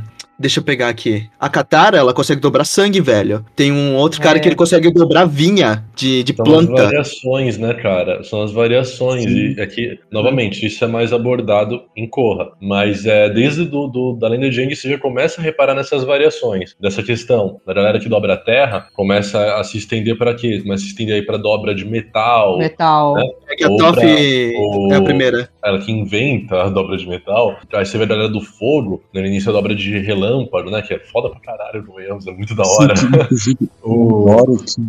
Deixa 0.41 0.59
eu 0.59 0.65
pegar 0.65 0.89
aqui. 0.89 1.29
A 1.39 1.51
Katara, 1.51 1.99
ela 1.99 2.15
consegue 2.15 2.41
dobrar 2.41 2.65
sangue, 2.65 2.99
velho. 2.99 3.45
Tem 3.55 3.71
um 3.71 3.95
outro 3.95 4.23
cara 4.23 4.39
é. 4.39 4.41
que 4.41 4.49
ele 4.49 4.57
consegue 4.57 4.91
dobrar 4.91 5.27
vinha 5.27 5.85
de, 5.95 6.23
de 6.23 6.35
São 6.35 6.43
planta. 6.47 6.65
São 6.65 6.75
as 6.77 6.85
variações, 6.85 7.59
né, 7.59 7.75
cara? 7.75 8.25
São 8.25 8.43
as 8.43 8.51
variações. 8.51 9.25
Sim. 9.25 9.55
E 9.59 9.61
aqui, 9.61 9.99
novamente, 10.11 10.65
isso 10.65 10.83
é 10.83 10.89
mais 10.89 11.13
abordado 11.13 11.83
em 11.95 12.09
Korra. 12.09 12.53
Mas 12.59 13.05
é, 13.05 13.29
desde 13.29 13.67
do, 13.67 13.87
do, 13.87 14.15
da 14.15 14.29
lenda 14.29 14.49
de 14.49 14.63
Aang, 14.63 14.75
você 14.75 14.89
já 14.89 14.97
começa 14.97 15.43
a 15.43 15.45
reparar 15.45 15.75
nessas 15.75 16.05
variações. 16.05 16.75
Dessa 16.81 17.03
questão. 17.03 17.61
Da 17.67 17.75
galera 17.75 18.01
que 18.01 18.09
dobra 18.09 18.33
a 18.33 18.39
terra, 18.39 18.89
começa 18.95 19.57
a 19.57 19.63
se 19.63 19.77
estender 19.77 20.17
para 20.17 20.33
quê? 20.35 20.61
Começa 20.63 20.85
a 20.85 20.87
se 20.87 20.93
estender 20.93 21.17
aí 21.17 21.23
pra 21.23 21.37
dobra 21.37 21.75
de 21.75 21.85
metal. 21.85 22.57
Metal. 22.57 23.15
Né? 23.17 23.25
É 23.51 23.57
que 23.57 23.65
a 23.65 23.69
Toph 23.69 23.99
é 24.03 24.95
a 24.97 25.03
primeira. 25.03 25.51
Ela 25.63 25.79
que 25.79 25.93
inventa 25.93 26.63
a 26.63 26.71
dobra 26.71 26.97
de 26.97 27.07
metal. 27.07 27.59
Aí 27.75 27.85
você 27.85 27.99
vê 27.99 28.05
a 28.05 28.07
galera 28.07 28.29
do 28.31 28.41
fogo, 28.41 29.03
no 29.13 29.21
início 29.21 29.51
a 29.51 29.53
dobra 29.53 29.75
de 29.75 29.99
relâmpago 29.99 30.30
relâmpago, 30.31 30.71
né? 30.71 30.83
Que 30.83 30.95
é 30.95 30.99
foda 30.99 31.31
pra 31.31 31.41
caralho, 31.41 31.85
convenhamos, 31.85 32.27
é 32.27 32.33
muito 32.33 32.55
da 32.55 32.63
hora. 32.65 32.95
Sim, 33.37 33.57
o 33.83 34.31
hora 34.31 34.57
que 34.57 34.83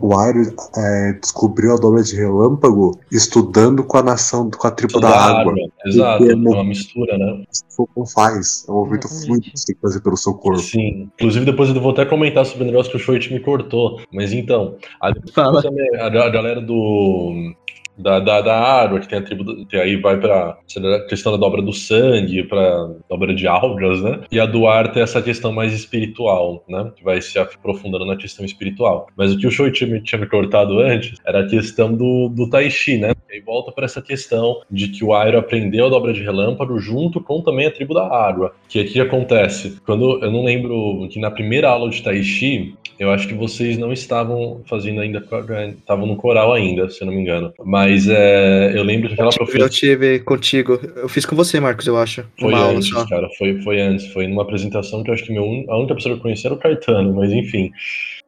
o 0.00 0.18
Airo 0.18 0.54
é, 0.76 1.12
descobriu 1.14 1.74
a 1.74 1.76
dobra 1.76 2.02
de 2.02 2.16
relâmpago 2.16 2.98
estudando 3.10 3.84
com 3.84 3.96
a 3.96 4.02
nação, 4.02 4.50
com 4.50 4.66
a 4.66 4.70
tribo 4.70 5.00
da, 5.00 5.08
da, 5.08 5.16
água. 5.16 5.52
água. 5.52 5.54
Exato, 5.86 6.24
é 6.24 6.34
uma 6.34 6.64
mistura, 6.64 7.16
né? 7.16 7.44
O 7.78 7.88
não 7.96 8.06
faz, 8.06 8.64
é 8.68 8.70
um 8.70 8.74
movimento 8.76 9.08
fluido 9.08 9.42
que 9.42 9.58
você 9.58 9.66
tem 9.66 9.74
que 9.76 9.80
fazer 9.80 10.00
pelo 10.00 10.16
seu 10.16 10.34
corpo. 10.34 10.60
Sim, 10.60 11.10
inclusive 11.18 11.44
depois 11.44 11.68
eu 11.70 11.80
vou 11.80 11.92
até 11.92 12.04
comentar 12.04 12.44
sobre 12.46 12.64
o 12.64 12.66
negócio 12.66 12.90
que 12.90 12.96
o 12.96 13.00
Shoit 13.00 13.32
me 13.32 13.40
cortou, 13.40 14.00
mas 14.12 14.32
então, 14.32 14.76
a, 15.00 15.08
a, 15.08 16.06
a 16.06 16.30
galera 16.30 16.60
do 16.60 17.54
da, 17.96 18.18
da, 18.20 18.40
da 18.40 18.58
água, 18.58 19.00
que 19.00 19.08
tem 19.08 19.18
a 19.18 19.22
tribo. 19.22 19.66
Que 19.66 19.76
aí 19.76 19.96
vai 19.96 20.18
pra 20.18 20.58
questão 21.08 21.32
da 21.32 21.38
dobra 21.38 21.62
do 21.62 21.72
sangue, 21.72 22.44
pra 22.44 22.90
dobra 23.08 23.34
de 23.34 23.46
algas, 23.46 24.02
né? 24.02 24.20
E 24.30 24.40
a 24.40 24.46
do 24.46 24.66
ar 24.66 24.92
tem 24.92 25.02
essa 25.02 25.22
questão 25.22 25.52
mais 25.52 25.72
espiritual, 25.72 26.64
né? 26.68 26.92
Que 26.96 27.04
vai 27.04 27.20
se 27.20 27.38
aprofundando 27.38 28.06
na 28.06 28.16
questão 28.16 28.44
espiritual. 28.44 29.06
Mas 29.16 29.32
o 29.32 29.38
que 29.38 29.46
o 29.46 29.50
Show 29.50 29.70
tinha, 29.70 30.00
tinha 30.00 30.20
me 30.20 30.26
cortado 30.26 30.78
antes 30.80 31.18
era 31.24 31.40
a 31.40 31.46
questão 31.46 31.92
do, 31.94 32.28
do 32.28 32.48
Tai 32.48 32.70
Chi, 32.70 32.98
né? 32.98 33.12
E 33.30 33.34
aí 33.34 33.40
volta 33.40 33.72
para 33.72 33.84
essa 33.84 34.02
questão 34.02 34.60
de 34.70 34.88
que 34.88 35.04
o 35.04 35.14
Airo 35.14 35.38
aprendeu 35.38 35.86
a 35.86 35.90
dobra 35.90 36.12
de 36.12 36.22
relâmpago 36.22 36.78
junto 36.78 37.20
com 37.20 37.40
também 37.40 37.66
a 37.66 37.70
tribo 37.70 37.94
da 37.94 38.06
água. 38.06 38.54
Que 38.68 38.80
aqui 38.80 39.00
acontece. 39.00 39.78
Quando 39.84 40.22
eu 40.22 40.30
não 40.30 40.44
lembro 40.44 41.08
que 41.10 41.20
na 41.20 41.30
primeira 41.30 41.68
aula 41.68 41.90
de 41.90 42.02
Tai 42.02 42.22
Chi, 42.22 42.74
eu 42.98 43.10
acho 43.10 43.26
que 43.26 43.34
vocês 43.34 43.76
não 43.76 43.92
estavam 43.92 44.62
fazendo 44.66 45.00
ainda, 45.00 45.24
estavam 45.78 46.06
no 46.06 46.16
coral 46.16 46.52
ainda, 46.52 46.88
se 46.88 47.02
eu 47.02 47.06
não 47.06 47.14
me 47.14 47.20
engano. 47.20 47.52
Mas 47.64 48.08
é, 48.08 48.72
eu 48.74 48.82
lembro 48.82 49.08
que 49.08 49.14
aquela 49.14 49.30
professora. 49.30 49.64
Eu 49.64 49.68
tive 49.68 50.20
contigo. 50.20 50.80
Eu 50.96 51.08
fiz 51.08 51.26
com 51.26 51.34
você, 51.34 51.58
Marcos, 51.58 51.86
eu 51.86 51.96
acho. 51.96 52.24
Foi 52.38 52.54
antes, 52.54 52.92
cara. 53.08 53.28
Foi, 53.36 53.60
foi 53.62 53.80
antes. 53.80 54.06
Foi 54.12 54.26
numa 54.26 54.42
apresentação 54.42 55.02
que 55.02 55.10
eu 55.10 55.14
acho 55.14 55.24
que 55.24 55.32
meu, 55.32 55.44
a 55.68 55.78
única 55.78 55.94
pessoa 55.94 56.14
que 56.14 56.20
eu 56.20 56.22
conhecia 56.22 56.48
era 56.48 56.54
o 56.54 56.58
Caetano, 56.58 57.14
mas 57.14 57.32
enfim. 57.32 57.70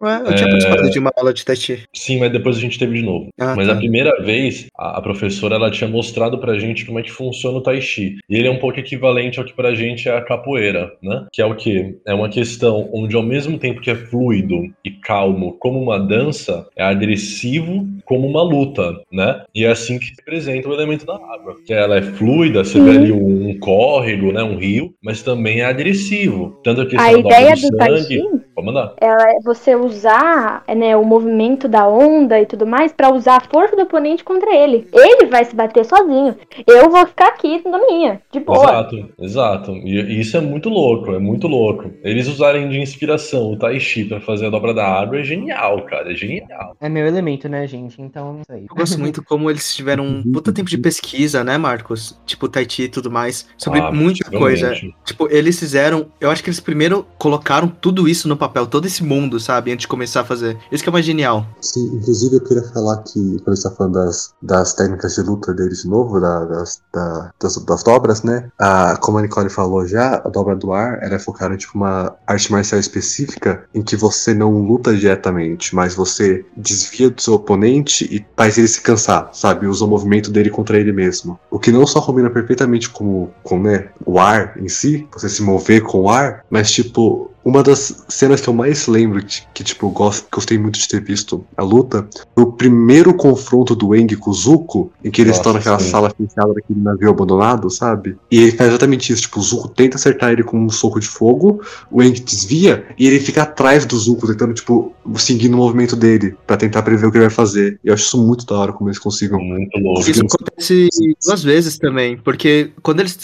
Ué, 0.00 0.20
eu 0.26 0.34
tinha 0.34 0.48
é... 0.48 0.50
participado 0.50 0.90
de 0.90 0.98
uma 0.98 1.12
aula 1.16 1.32
de 1.32 1.44
teste. 1.44 1.84
Sim, 1.92 2.18
mas 2.18 2.32
depois 2.32 2.56
a 2.56 2.60
gente 2.60 2.78
teve 2.78 2.98
de 2.98 3.02
novo. 3.02 3.28
Ah, 3.38 3.54
mas 3.56 3.66
tá. 3.66 3.74
a 3.74 3.76
primeira 3.76 4.22
vez, 4.22 4.66
a, 4.76 4.98
a, 4.98 5.02
professora 5.02 5.56
ela 5.56 5.70
tinha 5.70 5.88
mostrado 5.88 6.38
pra 6.38 6.58
gente 6.58 6.84
como 6.84 6.98
é 6.98 7.02
que 7.02 7.10
funciona 7.10 7.58
o 7.58 7.62
Tai 7.62 7.80
Chi. 7.80 8.16
E 8.28 8.36
ele 8.36 8.48
é 8.48 8.50
um 8.50 8.58
pouco 8.58 8.78
equivalente 8.78 9.38
ao 9.38 9.44
que 9.44 9.54
pra 9.54 9.74
gente 9.74 10.08
é 10.08 10.16
a 10.16 10.22
capoeira, 10.22 10.92
né? 11.02 11.26
Que 11.32 11.40
é 11.40 11.46
o 11.46 11.54
quê? 11.54 11.96
É 12.06 12.12
uma 12.12 12.28
questão 12.28 12.88
onde 12.92 13.16
ao 13.16 13.22
mesmo 13.22 13.58
tempo 13.58 13.80
que 13.80 13.90
é 13.90 13.94
fluido 13.94 14.62
e 14.84 14.90
calmo 14.90 15.56
como 15.58 15.80
uma 15.80 15.98
dança, 15.98 16.66
é 16.76 16.84
agressivo 16.84 17.86
como 18.04 18.26
uma 18.26 18.42
luta, 18.42 19.00
né? 19.10 19.42
E 19.54 19.64
é 19.64 19.70
assim 19.70 19.98
que 19.98 20.06
se 20.06 20.14
representa 20.18 20.68
o 20.68 20.74
elemento 20.74 21.06
da 21.06 21.14
água. 21.14 21.56
Que 21.64 21.72
ela 21.72 21.96
é 21.96 22.02
fluida, 22.02 22.64
você 22.64 22.80
vê 22.80 22.90
ali 22.90 23.12
um, 23.12 23.50
um 23.50 23.58
córrego, 23.58 24.32
né? 24.32 24.42
Um 24.42 24.56
rio, 24.56 24.94
mas 25.02 25.22
também 25.22 25.60
é 25.60 25.64
agressivo. 25.64 26.58
Tanto 26.62 26.82
a 26.82 26.86
questão 26.86 27.06
a 27.06 27.12
ideia 27.12 27.54
do, 27.54 27.70
do 27.70 27.76
Tai 27.76 27.98
Chi 27.98 28.22
Pode 28.56 28.66
mandar. 28.66 28.94
Ela 29.02 29.32
é 29.32 29.40
você 29.44 29.76
usar 29.86 30.64
né, 30.76 30.96
o 30.96 31.04
movimento 31.04 31.68
da 31.68 31.88
onda 31.88 32.40
e 32.40 32.46
tudo 32.46 32.66
mais 32.66 32.92
para 32.92 33.12
usar 33.12 33.36
a 33.36 33.40
força 33.40 33.76
do 33.76 33.82
oponente 33.82 34.24
contra 34.24 34.54
ele. 34.54 34.88
Ele 34.92 35.26
vai 35.26 35.44
se 35.44 35.54
bater 35.54 35.84
sozinho. 35.84 36.36
Eu 36.66 36.90
vou 36.90 37.06
ficar 37.06 37.28
aqui 37.28 37.62
na 37.68 37.78
minha, 37.78 38.20
de 38.32 38.40
boa. 38.40 38.64
Exato, 38.64 39.08
exato. 39.20 39.72
E 39.72 40.20
isso 40.20 40.36
é 40.36 40.40
muito 40.40 40.68
louco, 40.68 41.14
é 41.14 41.18
muito 41.18 41.46
louco. 41.46 41.90
Eles 42.02 42.26
usarem 42.26 42.68
de 42.68 42.80
inspiração 42.80 43.52
o 43.52 43.58
Tai 43.58 43.78
Chi 43.78 44.04
pra 44.04 44.20
fazer 44.20 44.46
a 44.46 44.50
dobra 44.50 44.74
da 44.74 44.86
água 44.86 45.18
é 45.18 45.24
genial, 45.24 45.82
cara. 45.82 46.12
É 46.12 46.14
genial. 46.14 46.76
É 46.80 46.88
meu 46.88 47.06
elemento, 47.06 47.48
né, 47.48 47.66
gente? 47.66 48.00
Então, 48.00 48.40
isso 48.40 48.52
aí. 48.52 48.66
Eu 48.68 48.76
gosto 48.76 48.98
muito 48.98 49.22
como 49.22 49.50
eles 49.50 49.74
tiveram 49.74 50.04
um 50.04 50.22
puta 50.22 50.52
tempo 50.52 50.68
de 50.68 50.78
pesquisa, 50.78 51.44
né, 51.44 51.56
Marcos? 51.56 52.20
Tipo, 52.26 52.48
Tai 52.48 52.66
Chi 52.68 52.84
e 52.84 52.88
tudo 52.88 53.10
mais. 53.10 53.48
Sobre 53.56 53.80
ah, 53.80 53.92
muita 53.92 54.30
coisa. 54.30 54.74
Tipo, 55.04 55.28
eles 55.30 55.58
fizeram. 55.58 56.06
Eu 56.20 56.30
acho 56.30 56.42
que 56.42 56.50
eles 56.50 56.60
primeiro 56.60 57.06
colocaram 57.18 57.68
tudo 57.68 58.08
isso 58.08 58.28
no 58.28 58.36
papel 58.36 58.56
papel, 58.56 58.66
todo 58.66 58.86
esse 58.86 59.04
mundo, 59.04 59.38
sabe? 59.38 59.70
Antes 59.76 59.82
de 59.82 59.88
começar 59.88 60.22
a 60.22 60.24
fazer. 60.24 60.56
Isso 60.72 60.82
que 60.82 60.88
é 60.88 60.92
mais 60.92 61.04
genial. 61.04 61.46
Sim, 61.60 61.96
inclusive 61.96 62.36
eu 62.36 62.40
queria 62.40 62.62
falar 62.62 62.96
que, 63.02 63.20
quando 63.44 63.52
a 63.52 63.54
gente 63.54 63.62
tá 63.62 63.70
falando 63.70 63.92
das, 63.92 64.32
das 64.40 64.72
técnicas 64.72 65.14
de 65.14 65.20
luta 65.20 65.52
deles 65.52 65.82
de 65.82 65.88
novo, 65.88 66.18
da, 66.18 66.46
das, 66.46 66.80
da, 66.94 67.30
das, 67.38 67.56
das, 67.58 67.82
dobras, 67.82 68.22
né? 68.22 68.48
A, 68.58 68.96
como 68.96 69.18
a 69.18 69.22
Nicole 69.22 69.50
falou 69.50 69.86
já, 69.86 70.16
a 70.24 70.30
dobra 70.30 70.56
do 70.56 70.72
ar, 70.72 70.98
ela 71.02 71.16
é 71.16 71.18
focada 71.18 71.52
em 71.52 71.58
tipo, 71.58 71.76
uma 71.76 72.14
arte 72.26 72.50
marcial 72.50 72.80
específica 72.80 73.64
em 73.74 73.82
que 73.82 73.96
você 73.96 74.32
não 74.32 74.50
luta 74.66 74.96
diretamente, 74.96 75.74
mas 75.74 75.94
você 75.94 76.42
desvia 76.56 77.10
do 77.10 77.20
seu 77.20 77.34
oponente 77.34 78.04
e 78.10 78.24
faz 78.34 78.56
ele 78.56 78.68
se 78.68 78.80
cansar, 78.80 79.28
sabe? 79.34 79.66
Usa 79.66 79.84
o 79.84 79.88
movimento 79.88 80.30
dele 80.30 80.48
contra 80.48 80.78
ele 80.78 80.90
mesmo. 80.90 81.38
O 81.50 81.58
que 81.58 81.70
não 81.70 81.86
só 81.86 82.00
combina 82.00 82.30
perfeitamente 82.30 82.88
com, 82.88 83.28
com 83.42 83.60
né, 83.60 83.90
o 84.06 84.18
ar 84.18 84.56
em 84.56 84.70
si, 84.70 85.06
você 85.12 85.28
se 85.28 85.42
mover 85.42 85.82
com 85.82 86.04
o 86.04 86.08
ar, 86.08 86.46
mas 86.48 86.72
tipo, 86.72 87.30
uma 87.46 87.62
das 87.62 88.04
cenas 88.08 88.40
que 88.40 88.48
eu 88.48 88.52
mais 88.52 88.88
lembro, 88.88 89.24
que, 89.24 89.42
que 89.54 89.62
tipo, 89.62 89.88
gosto, 89.90 90.26
gostei 90.32 90.58
muito 90.58 90.80
de 90.80 90.88
ter 90.88 91.00
visto 91.00 91.46
a 91.56 91.62
luta, 91.62 92.04
foi 92.34 92.42
o 92.42 92.50
primeiro 92.50 93.14
confronto 93.14 93.76
do 93.76 93.94
Eng 93.94 94.16
com 94.16 94.32
o 94.32 94.34
Zuko, 94.34 94.90
em 95.04 95.12
que 95.12 95.20
eles 95.20 95.36
Nossa, 95.36 95.40
estão 95.40 95.52
naquela 95.52 95.78
sim. 95.78 95.88
sala 95.88 96.10
fechada 96.10 96.52
daquele 96.52 96.80
navio 96.80 97.08
abandonado, 97.08 97.70
sabe? 97.70 98.16
E 98.32 98.38
ele 98.42 98.50
faz 98.50 98.70
exatamente 98.70 99.12
isso, 99.12 99.22
tipo, 99.22 99.38
o 99.38 99.42
Zuko 99.44 99.68
tenta 99.68 99.94
acertar 99.94 100.32
ele 100.32 100.42
com 100.42 100.58
um 100.58 100.68
soco 100.68 100.98
de 100.98 101.06
fogo, 101.06 101.62
o 101.88 102.02
Eng 102.02 102.18
desvia, 102.18 102.84
e 102.98 103.06
ele 103.06 103.20
fica 103.20 103.42
atrás 103.42 103.86
do 103.86 103.96
Zuko, 103.96 104.26
tentando, 104.26 104.52
tipo, 104.52 104.92
seguindo 105.14 105.54
o 105.54 105.58
movimento 105.58 105.94
dele, 105.94 106.34
para 106.48 106.56
tentar 106.56 106.82
prever 106.82 107.06
o 107.06 107.12
que 107.12 107.18
ele 107.18 107.26
vai 107.26 107.34
fazer. 107.34 107.78
E 107.84 107.88
eu 107.88 107.94
acho 107.94 108.06
isso 108.06 108.18
muito 108.18 108.44
da 108.44 108.56
hora 108.56 108.72
como 108.72 108.90
eles 108.90 108.98
consigam. 108.98 109.38
Muito 109.38 109.78
louco. 109.78 110.00
Isso 110.00 110.20
acontece 110.20 110.88
duas 111.24 111.44
vezes 111.44 111.78
também, 111.78 112.16
porque 112.16 112.72
quando 112.82 112.98
eles 112.98 113.16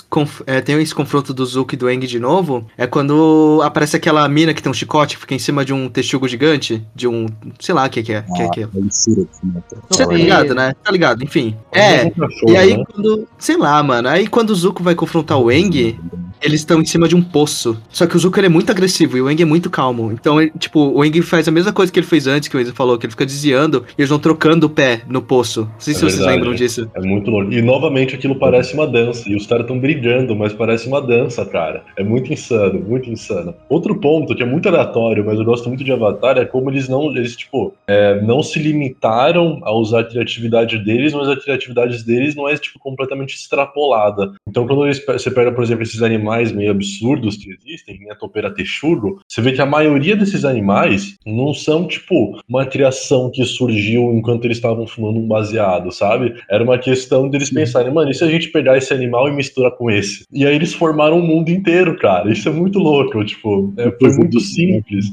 é, 0.46 0.60
tem 0.60 0.80
esse 0.80 0.94
confronto 0.94 1.34
do 1.34 1.44
Zuko 1.44 1.74
e 1.74 1.76
do 1.76 1.90
Eng 1.90 2.06
de 2.06 2.20
novo, 2.20 2.64
é 2.78 2.86
quando 2.86 3.60
aparece 3.64 3.96
aquela 3.96 4.11
aquela 4.12 4.28
mina 4.28 4.52
que 4.52 4.62
tem 4.62 4.70
um 4.70 4.74
chicote 4.74 5.16
que 5.16 5.20
fica 5.22 5.34
em 5.34 5.38
cima 5.38 5.64
de 5.64 5.72
um 5.72 5.88
texugo 5.88 6.28
gigante? 6.28 6.84
De 6.94 7.08
um. 7.08 7.26
Sei 7.58 7.74
lá 7.74 7.86
o 7.86 7.90
que, 7.90 8.02
que 8.02 8.12
é. 8.12 8.18
Ah, 8.18 8.32
que 8.34 8.42
é, 8.42 8.48
que 8.50 8.62
é. 8.62 8.68
Você 8.68 10.06
tá 10.06 10.12
ligado, 10.12 10.54
né? 10.54 10.74
Tá 10.84 10.92
ligado, 10.92 11.24
enfim. 11.24 11.56
É. 11.72 12.12
E 12.46 12.56
aí 12.56 12.76
né? 12.76 12.84
quando. 12.84 13.26
Sei 13.38 13.56
lá, 13.56 13.82
mano. 13.82 14.08
Aí 14.08 14.26
quando 14.26 14.50
o 14.50 14.54
Zuko 14.54 14.82
vai 14.82 14.94
confrontar 14.94 15.38
o 15.38 15.50
Eng, 15.50 15.98
eles 16.42 16.60
estão 16.60 16.80
em 16.80 16.84
cima 16.84 17.08
de 17.08 17.14
um 17.14 17.22
poço. 17.22 17.80
Só 17.90 18.06
que 18.06 18.16
o 18.16 18.18
Zuko 18.18 18.38
ele 18.38 18.46
é 18.46 18.50
muito 18.50 18.70
agressivo 18.70 19.16
e 19.16 19.22
o 19.22 19.30
Eng 19.30 19.42
é 19.42 19.44
muito 19.44 19.70
calmo. 19.70 20.12
Então, 20.12 20.40
ele, 20.40 20.52
tipo, 20.58 20.80
o 20.80 21.04
Eng 21.04 21.22
faz 21.22 21.46
a 21.48 21.50
mesma 21.50 21.72
coisa 21.72 21.92
que 21.92 21.98
ele 21.98 22.06
fez 22.06 22.26
antes, 22.26 22.48
que 22.48 22.56
o 22.56 22.60
Enzo 22.60 22.74
falou, 22.74 22.98
que 22.98 23.06
ele 23.06 23.12
fica 23.12 23.24
desviando 23.24 23.84
e 23.96 24.00
eles 24.00 24.10
vão 24.10 24.18
trocando 24.18 24.66
o 24.66 24.70
pé 24.70 25.02
no 25.08 25.22
poço. 25.22 25.62
Não 25.62 25.70
sei 25.78 25.94
é 25.94 25.96
se 25.96 26.02
verdade, 26.04 26.22
vocês 26.22 26.36
lembram 26.36 26.54
disso. 26.54 26.90
É 26.94 27.00
muito 27.00 27.30
louco. 27.30 27.52
E 27.52 27.62
novamente 27.62 28.14
aquilo 28.14 28.34
parece 28.34 28.74
uma 28.74 28.86
dança. 28.86 29.28
E 29.28 29.36
os 29.36 29.46
caras 29.46 29.64
estão 29.64 29.78
brigando, 29.78 30.34
mas 30.34 30.52
parece 30.52 30.88
uma 30.88 31.00
dança, 31.00 31.44
cara. 31.46 31.84
É 31.96 32.02
muito 32.02 32.32
insano, 32.32 32.80
muito 32.80 33.08
insano. 33.08 33.54
Outro 33.68 33.94
ponto 33.96 34.34
que 34.34 34.42
é 34.42 34.46
muito 34.46 34.68
aleatório, 34.68 35.24
mas 35.24 35.38
eu 35.38 35.44
gosto 35.44 35.68
muito 35.68 35.84
de 35.84 35.92
Avatar, 35.92 36.38
é 36.38 36.44
como 36.44 36.70
eles 36.70 36.88
não, 36.88 37.14
eles, 37.14 37.36
tipo, 37.36 37.74
é, 37.86 38.20
não 38.22 38.42
se 38.42 38.58
limitaram 38.58 39.60
a 39.62 39.72
usar 39.72 40.00
a 40.00 40.04
criatividade 40.04 40.78
deles, 40.78 41.12
mas 41.12 41.28
a 41.28 41.36
criatividade 41.36 42.04
deles 42.04 42.34
não 42.34 42.48
é, 42.48 42.56
tipo, 42.56 42.78
completamente 42.78 43.34
extrapolada. 43.34 44.32
Então, 44.46 44.66
quando 44.66 44.84
eles, 44.86 45.04
você 45.04 45.30
pega, 45.30 45.52
por 45.52 45.62
exemplo, 45.62 45.82
esses 45.82 46.02
animais 46.02 46.31
meio 46.52 46.70
absurdos 46.70 47.36
que 47.36 47.52
existem, 47.52 47.98
né, 48.00 48.14
topeira 48.14 48.54
texugo, 48.54 49.20
você 49.28 49.40
vê 49.42 49.52
que 49.52 49.60
a 49.60 49.66
maioria 49.66 50.16
desses 50.16 50.44
animais 50.44 51.16
não 51.26 51.52
são, 51.52 51.86
tipo, 51.86 52.40
uma 52.48 52.64
criação 52.64 53.30
que 53.30 53.44
surgiu 53.44 54.12
enquanto 54.12 54.44
eles 54.44 54.56
estavam 54.56 54.86
fumando 54.86 55.18
um 55.18 55.26
baseado, 55.26 55.90
sabe? 55.92 56.34
Era 56.48 56.64
uma 56.64 56.78
questão 56.78 57.28
deles 57.28 57.50
pensarem, 57.50 57.92
mano, 57.92 58.10
e 58.10 58.14
se 58.14 58.24
a 58.24 58.28
gente 58.28 58.48
pegar 58.48 58.78
esse 58.78 58.92
animal 58.92 59.28
e 59.28 59.32
misturar 59.32 59.72
com 59.72 59.90
esse? 59.90 60.24
E 60.32 60.46
aí 60.46 60.54
eles 60.54 60.72
formaram 60.72 61.18
o 61.18 61.22
mundo 61.22 61.50
inteiro, 61.50 61.98
cara. 61.98 62.30
Isso 62.30 62.48
é 62.48 62.52
muito 62.52 62.78
louco, 62.78 63.24
tipo, 63.24 63.72
é, 63.76 63.90
foi 63.90 64.16
muito 64.16 64.40
simples. 64.40 65.12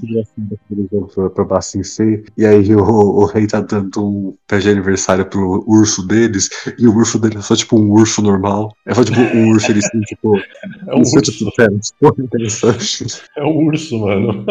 Pra 1.34 1.44
Bassin 1.44 1.84
C, 1.84 2.24
e 2.38 2.46
aí 2.46 2.76
o, 2.76 2.82
o, 2.82 3.26
rei 3.26 3.48
tá 3.48 3.62
dando 3.62 4.06
um 4.06 4.36
pé 4.48 4.60
de 4.60 4.70
aniversário 4.70 5.26
pro 5.26 5.64
urso 5.68 6.06
deles, 6.06 6.50
e 6.78 6.88
o 6.88 6.96
urso 6.96 7.20
dele 7.20 7.38
é 7.38 7.42
só 7.42 7.56
tipo 7.56 7.80
um 7.80 7.92
urso 7.92 8.22
normal. 8.22 8.74
É 8.86 8.94
só 8.94 9.04
tipo 9.04 9.20
um 9.20 9.50
urso, 9.50 9.72
ele 9.72 9.80
assim, 9.80 10.02
tipo. 10.02 10.40
É 10.88 10.96
um 10.96 11.04
urso. 11.16 11.52
Interessante. 12.20 13.22
É 13.38 13.44
um 13.44 13.66
urso, 13.66 14.00
mano. 14.00 14.46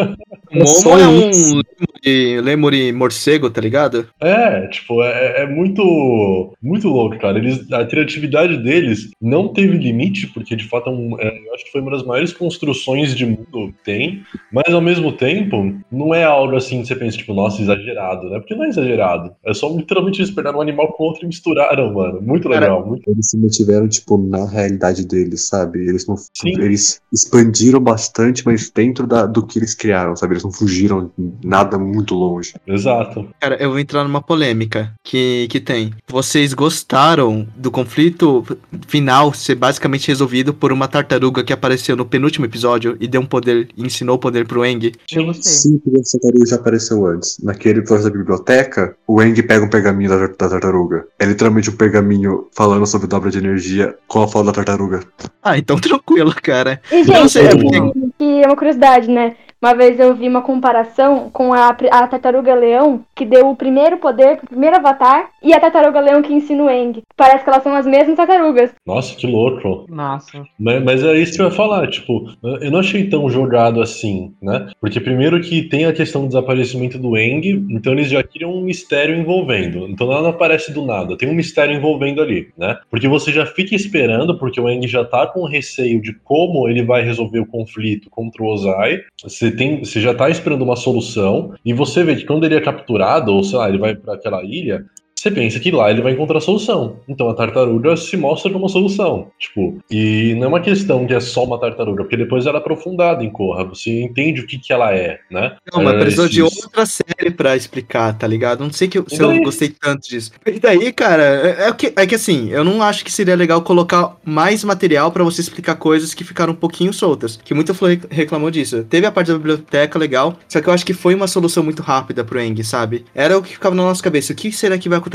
O 0.51 0.57
Momo 0.59 0.99
é 0.99 1.07
um 1.07 2.41
lemuri 2.41 2.91
morcego, 2.91 3.49
tá 3.49 3.61
ligado? 3.61 4.07
É, 4.19 4.67
tipo, 4.67 5.03
é, 5.03 5.43
é, 5.43 5.47
muito 5.47 6.53
muito 6.61 6.87
louco, 6.87 7.17
cara. 7.19 7.37
Eles, 7.37 7.71
a 7.71 7.85
criatividade 7.85 8.57
deles 8.57 9.09
não 9.21 9.49
teve 9.49 9.77
limite, 9.77 10.27
porque 10.27 10.55
de 10.55 10.67
fato 10.67 10.89
é 10.89 10.93
um, 10.93 11.19
é, 11.19 11.47
eu 11.47 11.53
acho 11.53 11.65
que 11.65 11.71
foi 11.71 11.81
uma 11.81 11.91
das 11.91 12.03
maiores 12.03 12.33
construções 12.33 13.15
de 13.15 13.25
mundo 13.25 13.73
que 13.73 13.83
tem, 13.83 14.23
mas 14.51 14.73
ao 14.73 14.81
mesmo 14.81 15.11
tempo, 15.11 15.73
não 15.91 16.13
é 16.13 16.23
algo 16.23 16.55
assim 16.55 16.81
que 16.81 16.87
você 16.87 16.95
pensa, 16.95 17.17
tipo, 17.17 17.33
nossa, 17.33 17.61
exagerado, 17.61 18.29
né? 18.29 18.39
Porque 18.39 18.55
não 18.55 18.65
é 18.65 18.69
exagerado. 18.69 19.31
É 19.45 19.53
só 19.53 19.69
literalmente 19.69 20.21
eles 20.21 20.31
pegaram 20.31 20.59
um 20.59 20.61
animal 20.61 20.93
com 20.93 21.03
outro 21.03 21.23
e 21.23 21.27
misturaram, 21.27 21.93
mano. 21.93 22.21
Muito 22.21 22.47
legal. 22.47 22.77
Cara, 22.77 22.85
muito... 22.85 23.09
Eles 23.09 23.29
se 23.29 23.37
mantiveram, 23.37 23.87
tipo, 23.87 24.17
na 24.17 24.45
realidade 24.45 25.05
deles, 25.05 25.41
sabe? 25.47 25.79
Eles 25.79 26.07
não, 26.07 26.15
Sim, 26.55 26.61
eles 26.61 27.01
expandiram 27.11 27.79
bastante, 27.79 28.45
mas 28.45 28.69
dentro 28.69 29.07
da, 29.07 29.25
do 29.25 29.45
que 29.45 29.59
eles 29.59 29.73
criaram, 29.73 30.15
sabe? 30.15 30.33
Eles 30.33 30.43
não 30.43 30.51
fugiram 30.51 31.11
nada 31.43 31.77
muito 31.77 32.15
longe. 32.15 32.53
Exato. 32.67 33.27
Cara, 33.39 33.55
eu 33.61 33.69
vou 33.69 33.79
entrar 33.79 34.03
numa 34.03 34.21
polêmica 34.21 34.93
que, 35.03 35.47
que 35.49 35.59
tem. 35.59 35.93
Vocês 36.07 36.53
gostaram 36.53 37.47
do 37.55 37.71
conflito 37.71 38.45
final 38.87 39.33
ser 39.33 39.55
basicamente 39.55 40.07
resolvido 40.07 40.53
por 40.53 40.71
uma 40.71 40.87
tartaruga 40.87 41.43
que 41.43 41.53
apareceu 41.53 41.95
no 41.95 42.05
penúltimo 42.05 42.45
episódio 42.45 42.97
e 42.99 43.07
deu 43.07 43.21
um 43.21 43.25
poder, 43.25 43.69
ensinou 43.77 44.15
o 44.15 44.19
poder 44.19 44.45
pro 44.45 44.65
Eng? 44.65 44.91
Eu 45.11 45.25
gostei. 45.25 45.51
Sim, 45.51 45.77
porque 45.79 45.99
essa 45.99 46.19
tartaruga 46.19 46.45
já 46.45 46.55
apareceu 46.55 47.05
antes. 47.05 47.39
Naquele 47.41 47.79
episódio 47.79 48.05
da 48.05 48.11
biblioteca, 48.11 48.95
o 49.07 49.21
Eng 49.21 49.41
pega 49.41 49.65
um 49.65 49.69
pergaminho 49.69 50.09
da, 50.09 50.27
da 50.27 50.49
tartaruga. 50.49 51.05
É 51.17 51.25
literalmente 51.25 51.69
um 51.69 51.75
pergaminho 51.75 52.47
falando 52.55 52.85
sobre 52.85 53.07
dobra 53.07 53.31
de 53.31 53.37
energia 53.37 53.95
com 54.07 54.21
a 54.21 54.27
fala 54.27 54.45
da 54.45 54.51
tartaruga. 54.51 55.01
Ah, 55.41 55.57
então 55.57 55.79
tranquilo, 55.79 56.28
cara. 56.35 56.81
E, 56.91 56.95
Eu 57.01 57.05
não 57.05 57.13
gente, 57.13 57.31
sei, 57.31 57.45
é 57.47 57.49
que- 57.49 57.57
porque- 57.63 58.09
que 58.17 58.43
é 58.43 58.47
uma 58.47 58.55
curiosidade, 58.55 59.09
né? 59.09 59.35
Uma 59.61 59.73
vez 59.73 59.99
eu 59.99 60.15
vi 60.15 60.27
uma 60.27 60.41
comparação 60.41 61.29
com 61.29 61.53
a, 61.53 61.67
a 61.67 62.07
tartaruga 62.07 62.55
leão, 62.55 63.03
que 63.13 63.25
deu 63.25 63.49
o 63.49 63.55
primeiro 63.55 63.97
poder, 63.97 64.39
o 64.41 64.47
primeiro 64.47 64.77
avatar, 64.77 65.31
e 65.43 65.53
a 65.53 65.59
tartaruga 65.59 65.99
leão 65.99 66.21
que 66.21 66.33
ensina 66.33 66.63
o 66.63 66.69
Eng. 66.69 67.01
Parece 67.17 67.43
que 67.43 67.49
elas 67.49 67.63
são 67.63 67.75
as 67.75 67.85
mesmas 67.85 68.15
tartarugas. 68.15 68.71
Nossa, 68.87 69.13
que 69.15 69.27
louco. 69.27 69.85
Massa. 69.89 70.43
Mas, 70.57 70.81
mas 70.83 71.03
é 71.03 71.17
isso 71.17 71.35
que 71.35 71.41
eu 71.41 71.47
ia 71.47 71.51
falar, 71.51 71.87
tipo, 71.89 72.31
eu 72.61 72.71
não 72.71 72.79
achei 72.79 73.09
tão 73.09 73.29
jogado 73.29 73.81
assim, 73.81 74.33
né? 74.41 74.69
Porque 74.79 75.01
primeiro 75.01 75.41
que 75.41 75.63
tem 75.63 75.85
a 75.85 75.93
questão 75.93 76.21
do 76.21 76.27
desaparecimento 76.27 76.97
do 76.97 77.17
Eng, 77.17 77.67
então 77.69 77.91
eles 77.91 78.09
já 78.09 78.23
criam 78.23 78.53
um 78.53 78.61
mistério 78.61 79.15
envolvendo. 79.15 79.87
Então 79.89 80.07
nada 80.07 80.29
aparece 80.29 80.71
do 80.71 80.85
nada, 80.85 81.17
tem 81.17 81.29
um 81.29 81.35
mistério 81.35 81.75
envolvendo 81.75 82.21
ali, 82.21 82.47
né? 82.57 82.77
Porque 82.89 83.09
você 83.09 83.31
já 83.31 83.45
fica 83.45 83.75
esperando, 83.75 84.37
porque 84.39 84.61
o 84.61 84.69
Eng 84.69 84.87
já 84.87 85.03
tá 85.03 85.27
com 85.27 85.45
receio 85.45 86.01
de 86.01 86.13
como 86.13 86.69
ele 86.69 86.83
vai 86.83 87.03
resolver 87.03 87.39
o 87.39 87.45
conflito 87.45 88.09
contra 88.09 88.41
o 88.41 88.47
Ozai. 88.47 89.01
Você, 89.21 89.48
tem, 89.51 89.83
você 89.83 90.01
já 90.01 90.13
tá 90.13 90.29
esperando 90.29 90.63
uma 90.63 90.75
solução, 90.75 91.53
e 91.63 91.73
você 91.73 92.03
vê 92.03 92.15
que 92.15 92.25
quando 92.25 92.45
ele 92.45 92.55
é 92.55 92.61
capturado, 92.61 93.33
ou 93.33 93.43
sei 93.43 93.57
lá, 93.57 93.69
ele 93.69 93.77
vai 93.77 93.95
para 93.95 94.13
aquela 94.13 94.43
ilha, 94.43 94.85
você 95.21 95.31
pensa 95.31 95.59
que 95.59 95.71
lá 95.71 95.89
ele 95.91 96.01
vai 96.01 96.13
encontrar 96.13 96.37
a 96.37 96.41
solução. 96.41 96.97
Então 97.07 97.29
a 97.29 97.33
tartaruga 97.33 97.95
se 97.97 98.15
mostra 98.17 98.51
como 98.51 98.63
uma 98.65 98.69
solução. 98.69 99.27
Tipo, 99.37 99.77
e 99.89 100.33
não 100.35 100.45
é 100.45 100.47
uma 100.47 100.59
questão 100.61 101.05
que 101.05 101.13
é 101.13 101.19
só 101.19 101.43
uma 101.43 101.59
tartaruga, 101.59 102.03
porque 102.03 102.17
depois 102.17 102.45
ela 102.45 102.57
é 102.57 102.61
aprofundada 102.61 103.23
em 103.23 103.29
Korra. 103.29 103.63
Você 103.65 104.01
entende 104.03 104.41
o 104.41 104.47
que, 104.47 104.57
que 104.57 104.71
ela 104.73 104.93
é, 104.93 105.19
né? 105.29 105.55
Não, 105.73 105.83
mas 105.83 105.95
É, 105.95 105.99
precisou 105.99 106.27
de 106.27 106.41
outra 106.41 106.85
série 106.85 107.31
pra 107.31 107.55
explicar, 107.55 108.13
tá 108.17 108.25
ligado? 108.25 108.61
Não 108.63 108.71
sei 108.71 108.87
que 108.87 108.97
eu- 108.97 109.05
se 109.07 109.21
eu 109.21 109.41
gostei 109.41 109.69
tanto 109.69 110.07
disso. 110.07 110.31
E 110.45 110.59
daí, 110.59 110.91
cara, 110.93 111.23
é, 111.23 111.67
é 111.67 111.73
que, 111.73 111.93
é 111.95 112.07
que 112.07 112.15
assim, 112.15 112.49
eu 112.49 112.63
não 112.63 112.81
acho 112.81 113.03
que 113.03 113.11
seria 113.11 113.35
legal 113.35 113.61
colocar 113.61 114.15
mais 114.23 114.63
material 114.63 115.11
pra 115.11 115.23
você 115.23 115.41
explicar 115.41 115.75
coisas 115.75 116.13
que 116.13 116.23
ficaram 116.23 116.53
um 116.53 116.55
pouquinho 116.55 116.93
soltas. 116.93 117.39
Que 117.43 117.53
muita 117.53 117.73
Flo 117.73 117.87
reclamou 118.09 118.49
disso. 118.51 118.83
Teve 118.89 119.05
a 119.05 119.11
parte 119.11 119.27
da 119.29 119.37
biblioteca 119.37 119.97
legal, 119.99 120.37
só 120.47 120.61
que 120.61 120.67
eu 120.69 120.73
acho 120.73 120.85
que 120.85 120.93
foi 120.93 121.13
uma 121.15 121.27
solução 121.27 121.63
muito 121.63 121.81
rápida 121.81 122.23
pro 122.23 122.39
Eng, 122.39 122.63
sabe? 122.63 123.05
Era 123.13 123.37
o 123.37 123.41
que 123.43 123.53
ficava 123.53 123.75
na 123.75 123.83
nossa 123.83 124.01
cabeça. 124.03 124.33
O 124.33 124.35
que 124.35 124.51
será 124.51 124.77
que 124.77 124.87
vai 124.87 124.97
acontecer? 124.97 125.08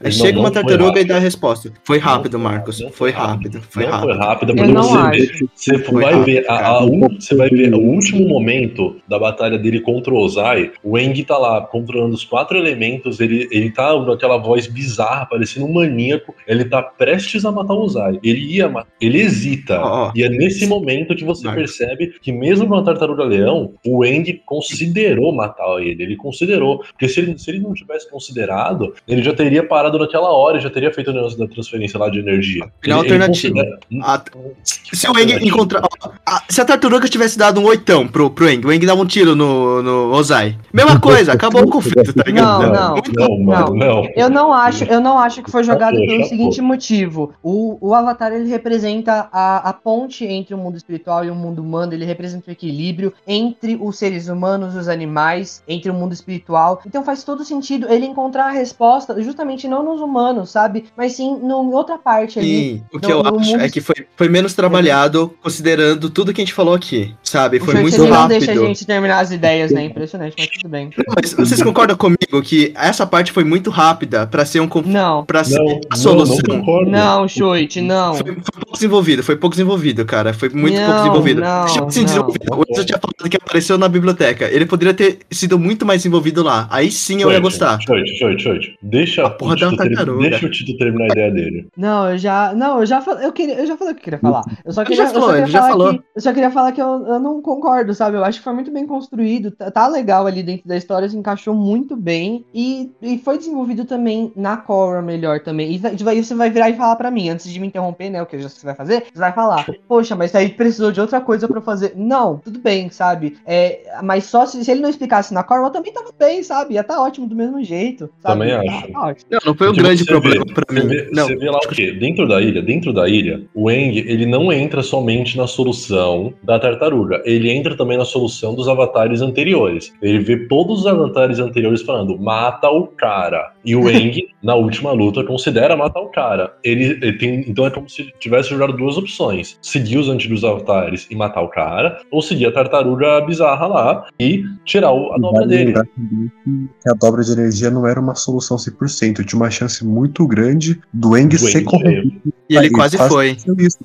Aí 0.00 0.04
Não, 0.04 0.10
chega 0.10 0.32
não 0.32 0.40
uma 0.40 0.50
tartaruga 0.50 1.00
e 1.00 1.04
dá 1.04 1.16
a 1.16 1.20
resposta. 1.20 1.72
Foi 1.84 1.98
rápido, 1.98 2.38
Marcos. 2.38 2.84
Foi 2.92 3.10
rápido. 3.10 3.60
Foi 3.68 3.84
não 3.84 3.92
rápido. 3.92 4.08
foi 4.08 4.18
rápido, 4.18 4.54
porque 4.54 4.72
você, 4.72 5.10
vê, 5.10 5.48
você 5.54 5.78
Foi 5.78 6.02
vai 6.02 6.14
rápido, 6.14 6.24
ver, 6.26 6.50
a, 6.50 6.78
a 6.78 6.86
você 6.86 7.34
vai 7.34 7.48
ver 7.48 7.74
o 7.74 7.80
último 7.80 8.28
momento 8.28 8.96
da 9.08 9.18
batalha 9.18 9.58
dele 9.58 9.80
contra 9.80 10.12
o 10.12 10.18
Ozai, 10.18 10.72
o 10.82 10.98
Eng 10.98 11.22
tá 11.24 11.36
lá 11.38 11.60
controlando 11.60 12.14
os 12.14 12.24
quatro 12.24 12.56
elementos, 12.56 13.20
ele, 13.20 13.48
ele 13.50 13.70
tá 13.70 13.92
com 13.92 14.10
aquela 14.10 14.36
voz 14.36 14.66
bizarra, 14.66 15.26
parecendo 15.26 15.66
um 15.66 15.72
maníaco, 15.72 16.34
ele 16.46 16.64
tá 16.64 16.82
prestes 16.82 17.44
a 17.44 17.52
matar 17.52 17.74
o 17.74 17.82
Ozai. 17.82 18.18
Ele 18.22 18.40
ia 18.40 18.68
matar, 18.68 18.90
ele 19.00 19.20
hesita. 19.20 19.80
Ó, 19.80 20.06
ó. 20.06 20.12
E 20.14 20.22
é 20.22 20.28
nesse 20.28 20.66
momento 20.66 21.14
que 21.14 21.24
você 21.24 21.44
Marcos. 21.46 21.76
percebe 21.76 22.14
que 22.20 22.32
mesmo 22.32 22.66
com 22.66 22.74
a 22.74 22.82
tartaruga 22.82 23.24
leão, 23.24 23.74
o 23.86 24.04
Eng 24.04 24.40
considerou 24.44 25.34
matar 25.34 25.66
ele, 25.80 26.02
ele 26.02 26.16
considerou. 26.16 26.78
Porque 26.78 27.08
se 27.08 27.20
ele, 27.20 27.38
se 27.38 27.50
ele 27.50 27.60
não 27.60 27.74
tivesse 27.74 28.08
considerado, 28.10 28.94
ele 29.06 29.22
já 29.22 29.32
teria 29.36 29.62
parado 29.66 29.98
naquela 29.98 30.30
hora, 30.30 30.58
e 30.58 30.60
já 30.60 30.70
teria 30.70 30.92
feito 30.92 31.10
o 31.10 31.14
negócio 31.14 31.38
da 31.38 31.46
transferência 31.46 31.98
lá 31.98 32.08
de 32.08 32.18
energia. 32.18 32.66
Final 32.82 33.00
Ele- 33.04 33.08
ele 33.14 33.22
alternativo. 33.22 33.54
considera- 33.54 33.78
A- 34.02 34.24
Se 34.64 35.08
o 35.08 35.18
Eng 35.18 35.32
encontrar. 35.46 35.82
ó, 35.82 36.08
a- 36.26 36.42
Se 36.48 36.60
a 36.60 36.64
tartaruga 36.64 37.08
tivesse 37.08 37.38
dado 37.38 37.60
um 37.60 37.64
oitão 37.66 38.06
pro, 38.08 38.30
pro 38.30 38.48
Eng, 38.48 38.64
o 38.66 38.72
Eng 38.72 38.84
dava 38.86 39.00
um 39.02 39.06
tiro 39.06 39.36
no, 39.36 39.82
no 39.82 40.12
Ozai. 40.12 40.56
Mesma 40.72 40.98
coisa, 41.00 41.32
acabou 41.32 41.62
o 41.62 41.68
conflito, 41.70 42.12
tá 42.14 42.22
ligado? 42.24 42.62
Não, 42.62 42.72
não. 42.72 43.02
Não, 43.28 43.44
mano, 43.44 43.74
não. 43.74 44.08
Eu 44.16 44.30
não 44.30 44.52
acho, 44.52 44.84
eu 44.84 45.00
não 45.00 45.18
acho 45.18 45.42
que 45.42 45.50
foi 45.50 45.62
jogado 45.64 45.92
Chapou, 45.94 46.06
pelo 46.06 46.12
chapou. 46.22 46.28
seguinte 46.28 46.60
motivo. 46.62 47.32
O, 47.42 47.76
o 47.80 47.94
Avatar 47.94 48.32
ele 48.32 48.48
representa 48.48 49.28
a, 49.32 49.68
a 49.68 49.72
ponte 49.72 50.24
entre 50.24 50.54
o 50.54 50.58
mundo 50.58 50.76
espiritual 50.76 51.24
e 51.24 51.30
o 51.30 51.34
mundo 51.34 51.60
humano, 51.62 51.92
ele 51.92 52.04
representa 52.04 52.48
o 52.48 52.52
equilíbrio 52.52 53.12
entre 53.26 53.76
os 53.80 53.98
seres 53.98 54.28
humanos 54.28 54.74
os 54.74 54.88
animais, 54.88 55.62
entre 55.68 55.90
o 55.90 55.94
mundo 55.94 56.12
espiritual. 56.12 56.80
Então 56.86 57.04
faz 57.04 57.22
todo 57.24 57.44
sentido 57.44 57.86
ele 57.90 58.06
encontrar 58.06 58.46
a 58.46 58.50
resposta 58.50 59.14
justamente 59.26 59.68
não 59.68 59.82
nos 59.82 60.00
humanos, 60.00 60.50
sabe? 60.50 60.84
Mas 60.96 61.12
sim 61.12 61.38
em 61.42 61.52
outra 61.74 61.98
parte 61.98 62.38
ali. 62.38 62.48
Sim, 62.48 62.82
o 62.92 62.98
que 62.98 63.08
No- 63.08 63.12
eu 63.14 63.22
no 63.22 63.38
acho 63.40 63.50
mundo- 63.50 63.60
é 63.62 63.68
que 63.68 63.80
foi, 63.80 63.94
foi 64.16 64.28
menos 64.28 64.54
trabalhado, 64.54 65.34
considerando 65.42 66.08
tudo 66.10 66.32
que 66.32 66.40
a 66.40 66.44
gente 66.44 66.54
falou 66.54 66.74
aqui, 66.74 67.14
sabe? 67.22 67.58
Foi 67.60 67.74
O 67.74 67.78
muito 67.80 67.96
Churchill 67.96 68.10
não 68.12 68.22
rápido. 68.22 68.38
deixa 68.38 68.52
a 68.52 68.66
gente 68.66 68.86
terminar 68.86 69.18
as 69.20 69.30
ideias, 69.32 69.70
né? 69.72 69.84
Impressionante, 69.84 70.34
mas 70.38 70.48
tudo 70.48 70.70
bem. 70.70 70.90
Mas 71.14 71.32
vocês 71.34 71.62
concordam 71.62 71.96
comigo 71.96 72.40
que 72.42 72.72
essa 72.76 73.06
parte 73.06 73.32
foi 73.32 73.44
muito 73.44 73.70
rápida 73.70 74.26
pra 74.26 74.44
ser 74.44 74.60
um 74.60 74.68
conflito, 74.68 74.92
Não, 74.94 75.24
pra 75.24 75.42
ser 75.44 75.56
Não, 75.58 75.64
a 75.64 75.66
não, 75.68 75.78
não 75.90 75.96
solução? 75.96 76.36
concordo. 76.48 76.90
não, 76.90 77.28
Shoit, 77.28 77.80
não. 77.80 78.14
Foi, 78.14 78.24
foi 78.26 78.34
pouco 78.42 78.72
desenvolvido, 78.74 79.22
foi 79.22 79.36
pouco 79.36 79.54
desenvolvido, 79.56 80.04
cara. 80.04 80.32
Foi 80.32 80.48
muito 80.48 80.76
pouco 80.76 80.90
Não, 80.90 80.96
desenvolvido. 80.98 81.40
não, 81.40 81.64
Deixa 81.64 81.80
eu 81.80 81.90
se 81.90 81.98
não. 82.00 82.04
desenvolvido. 82.06 82.44
O 82.54 82.62
Enzo 82.70 82.84
tinha 82.84 82.98
falado 82.98 83.30
que 83.30 83.36
apareceu 83.36 83.78
na 83.78 83.88
biblioteca. 83.88 84.46
Ele 84.50 84.66
poderia 84.66 84.94
ter 84.94 85.18
sido 85.30 85.58
muito 85.58 85.84
mais 85.84 86.04
envolvido 86.06 86.42
lá. 86.42 86.66
Aí 86.70 86.90
sim 86.90 87.20
eu 87.22 87.32
ia 87.32 87.40
gostar. 87.40 87.78
Choite, 87.80 88.18
choite, 88.18 88.42
choite. 88.42 88.78
Deixa, 88.82 89.15
A 89.24 89.30
porra 89.30 89.54
o 89.54 89.58
da 89.58 89.70
Tito 89.70 89.82
ter- 89.82 89.88
tartaruga. 89.94 90.30
deixa 90.30 90.46
o 90.46 90.50
Tito 90.50 90.76
terminar 90.78 91.04
a 91.04 91.08
ideia 91.08 91.30
dele. 91.30 91.68
Não, 91.76 92.10
eu 92.10 92.18
já. 92.18 92.52
Não, 92.54 92.80
eu 92.80 92.86
já 92.86 93.00
falei. 93.00 93.26
Eu, 93.26 93.32
queria, 93.32 93.54
eu 93.60 93.66
já 93.66 93.76
falei 93.76 93.92
o 93.92 93.96
que 93.96 94.00
eu 94.00 94.04
queria 94.04 94.18
falar. 94.18 94.42
Eu 94.64 94.72
só 94.72 94.82
Ele 94.82 94.88
queria, 94.90 95.04
já 95.04 95.10
eu 95.10 95.14
só 95.14 95.20
falou, 95.20 95.28
queria 95.28 95.42
ele 95.44 95.52
já 95.52 95.58
falar 95.60 95.70
falou. 95.72 95.92
que. 95.94 96.04
Eu 96.14 96.20
só 96.22 96.32
queria 96.32 96.50
falar 96.50 96.72
que 96.72 96.82
eu, 96.82 97.06
eu 97.06 97.18
não 97.20 97.40
concordo, 97.42 97.94
sabe? 97.94 98.16
Eu 98.16 98.24
acho 98.24 98.38
que 98.38 98.44
foi 98.44 98.52
muito 98.52 98.70
bem 98.70 98.86
construído. 98.86 99.50
Tá, 99.50 99.70
tá 99.70 99.86
legal 99.86 100.26
ali 100.26 100.42
dentro 100.42 100.68
da 100.68 100.76
história, 100.76 101.08
se 101.08 101.16
encaixou 101.16 101.54
muito 101.54 101.96
bem. 101.96 102.44
E, 102.54 102.90
e 103.02 103.18
foi 103.18 103.38
desenvolvido 103.38 103.84
também 103.84 104.32
na 104.36 104.56
Korra 104.56 105.00
melhor 105.02 105.40
também. 105.40 105.72
E 105.74 105.78
você 106.22 106.34
vai 106.34 106.50
virar 106.50 106.70
e 106.70 106.74
falar 106.76 106.96
pra 106.96 107.10
mim, 107.10 107.28
antes 107.28 107.50
de 107.50 107.58
me 107.60 107.66
interromper, 107.66 108.10
né? 108.10 108.22
O 108.22 108.26
que 108.26 108.36
você 108.36 108.64
vai 108.66 108.74
fazer, 108.74 109.04
você 109.12 109.18
vai 109.18 109.32
falar, 109.32 109.66
poxa, 109.88 110.14
mas 110.16 110.34
aí 110.34 110.48
precisou 110.48 110.90
de 110.92 111.00
outra 111.00 111.20
coisa 111.20 111.46
pra 111.48 111.60
fazer. 111.60 111.92
Não, 111.96 112.38
tudo 112.38 112.58
bem, 112.58 112.90
sabe? 112.90 113.36
É, 113.46 113.98
mas 114.02 114.24
só 114.24 114.46
se, 114.46 114.64
se 114.64 114.70
ele 114.70 114.80
não 114.80 114.88
explicasse 114.90 115.32
na 115.34 115.42
Korra, 115.42 115.70
também 115.70 115.92
tava 115.92 116.10
bem, 116.18 116.42
sabe? 116.42 116.74
Ia 116.74 116.84
tá 116.84 117.00
ótimo 117.00 117.26
do 117.26 117.34
mesmo 117.36 117.62
jeito. 117.62 118.10
Sabe? 118.20 118.40
Também 118.40 118.66
Tá- 118.66 118.76
acho. 118.78 118.92
tá 118.92 119.05
ótimo. 119.06 119.28
Não, 119.30 119.38
não 119.46 119.54
foi 119.54 119.66
um 119.68 119.70
Porque 119.70 119.82
grande 119.82 120.04
problema 120.04 120.44
vê- 120.46 120.52
pra 120.54 120.64
Você 120.68 120.82
mim. 120.82 120.88
vê, 120.88 121.08
Não. 121.12 121.26
você 121.26 121.36
vê 121.36 121.50
lá 121.50 121.58
o 121.58 121.68
quê? 121.68 121.92
Dentro 121.92 122.28
da 122.28 122.40
ilha, 122.42 122.62
dentro 122.62 122.92
da 122.92 123.08
ilha, 123.08 123.42
o 123.54 123.70
Eng, 123.70 123.96
ele 123.98 124.26
não 124.26 124.52
entra 124.52 124.82
somente 124.82 125.36
na 125.36 125.46
solução 125.46 126.32
da 126.42 126.58
tartaruga, 126.58 127.22
ele 127.24 127.50
entra 127.50 127.76
também 127.76 127.96
na 127.98 128.04
solução 128.04 128.54
dos 128.54 128.68
avatares 128.68 129.20
anteriores. 129.22 129.92
Ele 130.02 130.18
vê 130.20 130.46
todos 130.48 130.80
os 130.80 130.86
avatares 130.86 131.38
anteriores 131.38 131.82
falando, 131.82 132.18
mata 132.18 132.68
o 132.70 132.86
cara. 132.86 133.52
E 133.64 133.74
o 133.74 133.88
Eng, 133.90 134.16
na 134.42 134.54
última 134.54 134.92
luta, 134.92 135.24
considera 135.24 135.76
matar 135.76 136.00
o 136.00 136.08
cara. 136.08 136.54
Ele, 136.62 136.84
ele 137.02 137.12
tem, 137.18 137.40
então 137.48 137.66
é 137.66 137.70
como 137.70 137.88
se 137.88 138.12
tivesse 138.20 138.50
jogado 138.50 138.72
duas 138.76 138.96
opções: 138.96 139.58
seguir 139.60 139.98
os 139.98 140.08
antigos 140.08 140.44
avatares 140.44 141.06
e 141.10 141.14
matar 141.16 141.42
o 141.42 141.48
cara, 141.48 141.98
ou 142.10 142.22
seguir 142.22 142.46
a 142.46 142.52
tartaruga 142.52 143.20
bizarra 143.22 143.66
lá 143.66 144.06
e 144.20 144.44
tirar 144.64 144.92
o- 144.92 145.12
a 145.12 145.18
dobra 145.18 145.46
dele. 145.46 145.72
que 145.72 146.88
a 146.90 146.94
dobra 146.94 147.22
de 147.22 147.32
energia 147.32 147.70
não 147.70 147.86
era 147.86 147.98
uma 148.00 148.14
solução 148.14 148.56
100%. 148.56 148.76
Tinha 149.24 149.40
uma 149.40 149.50
chance 149.50 149.84
muito 149.84 150.26
grande 150.26 150.80
do 150.92 151.16
Eng 151.16 151.36
ser 151.36 151.62
corrompido. 151.64 152.32
E 152.48 152.56
ele 152.56 152.70
quase 152.70 152.96
foi. 152.96 153.36
Isso. 153.58 153.78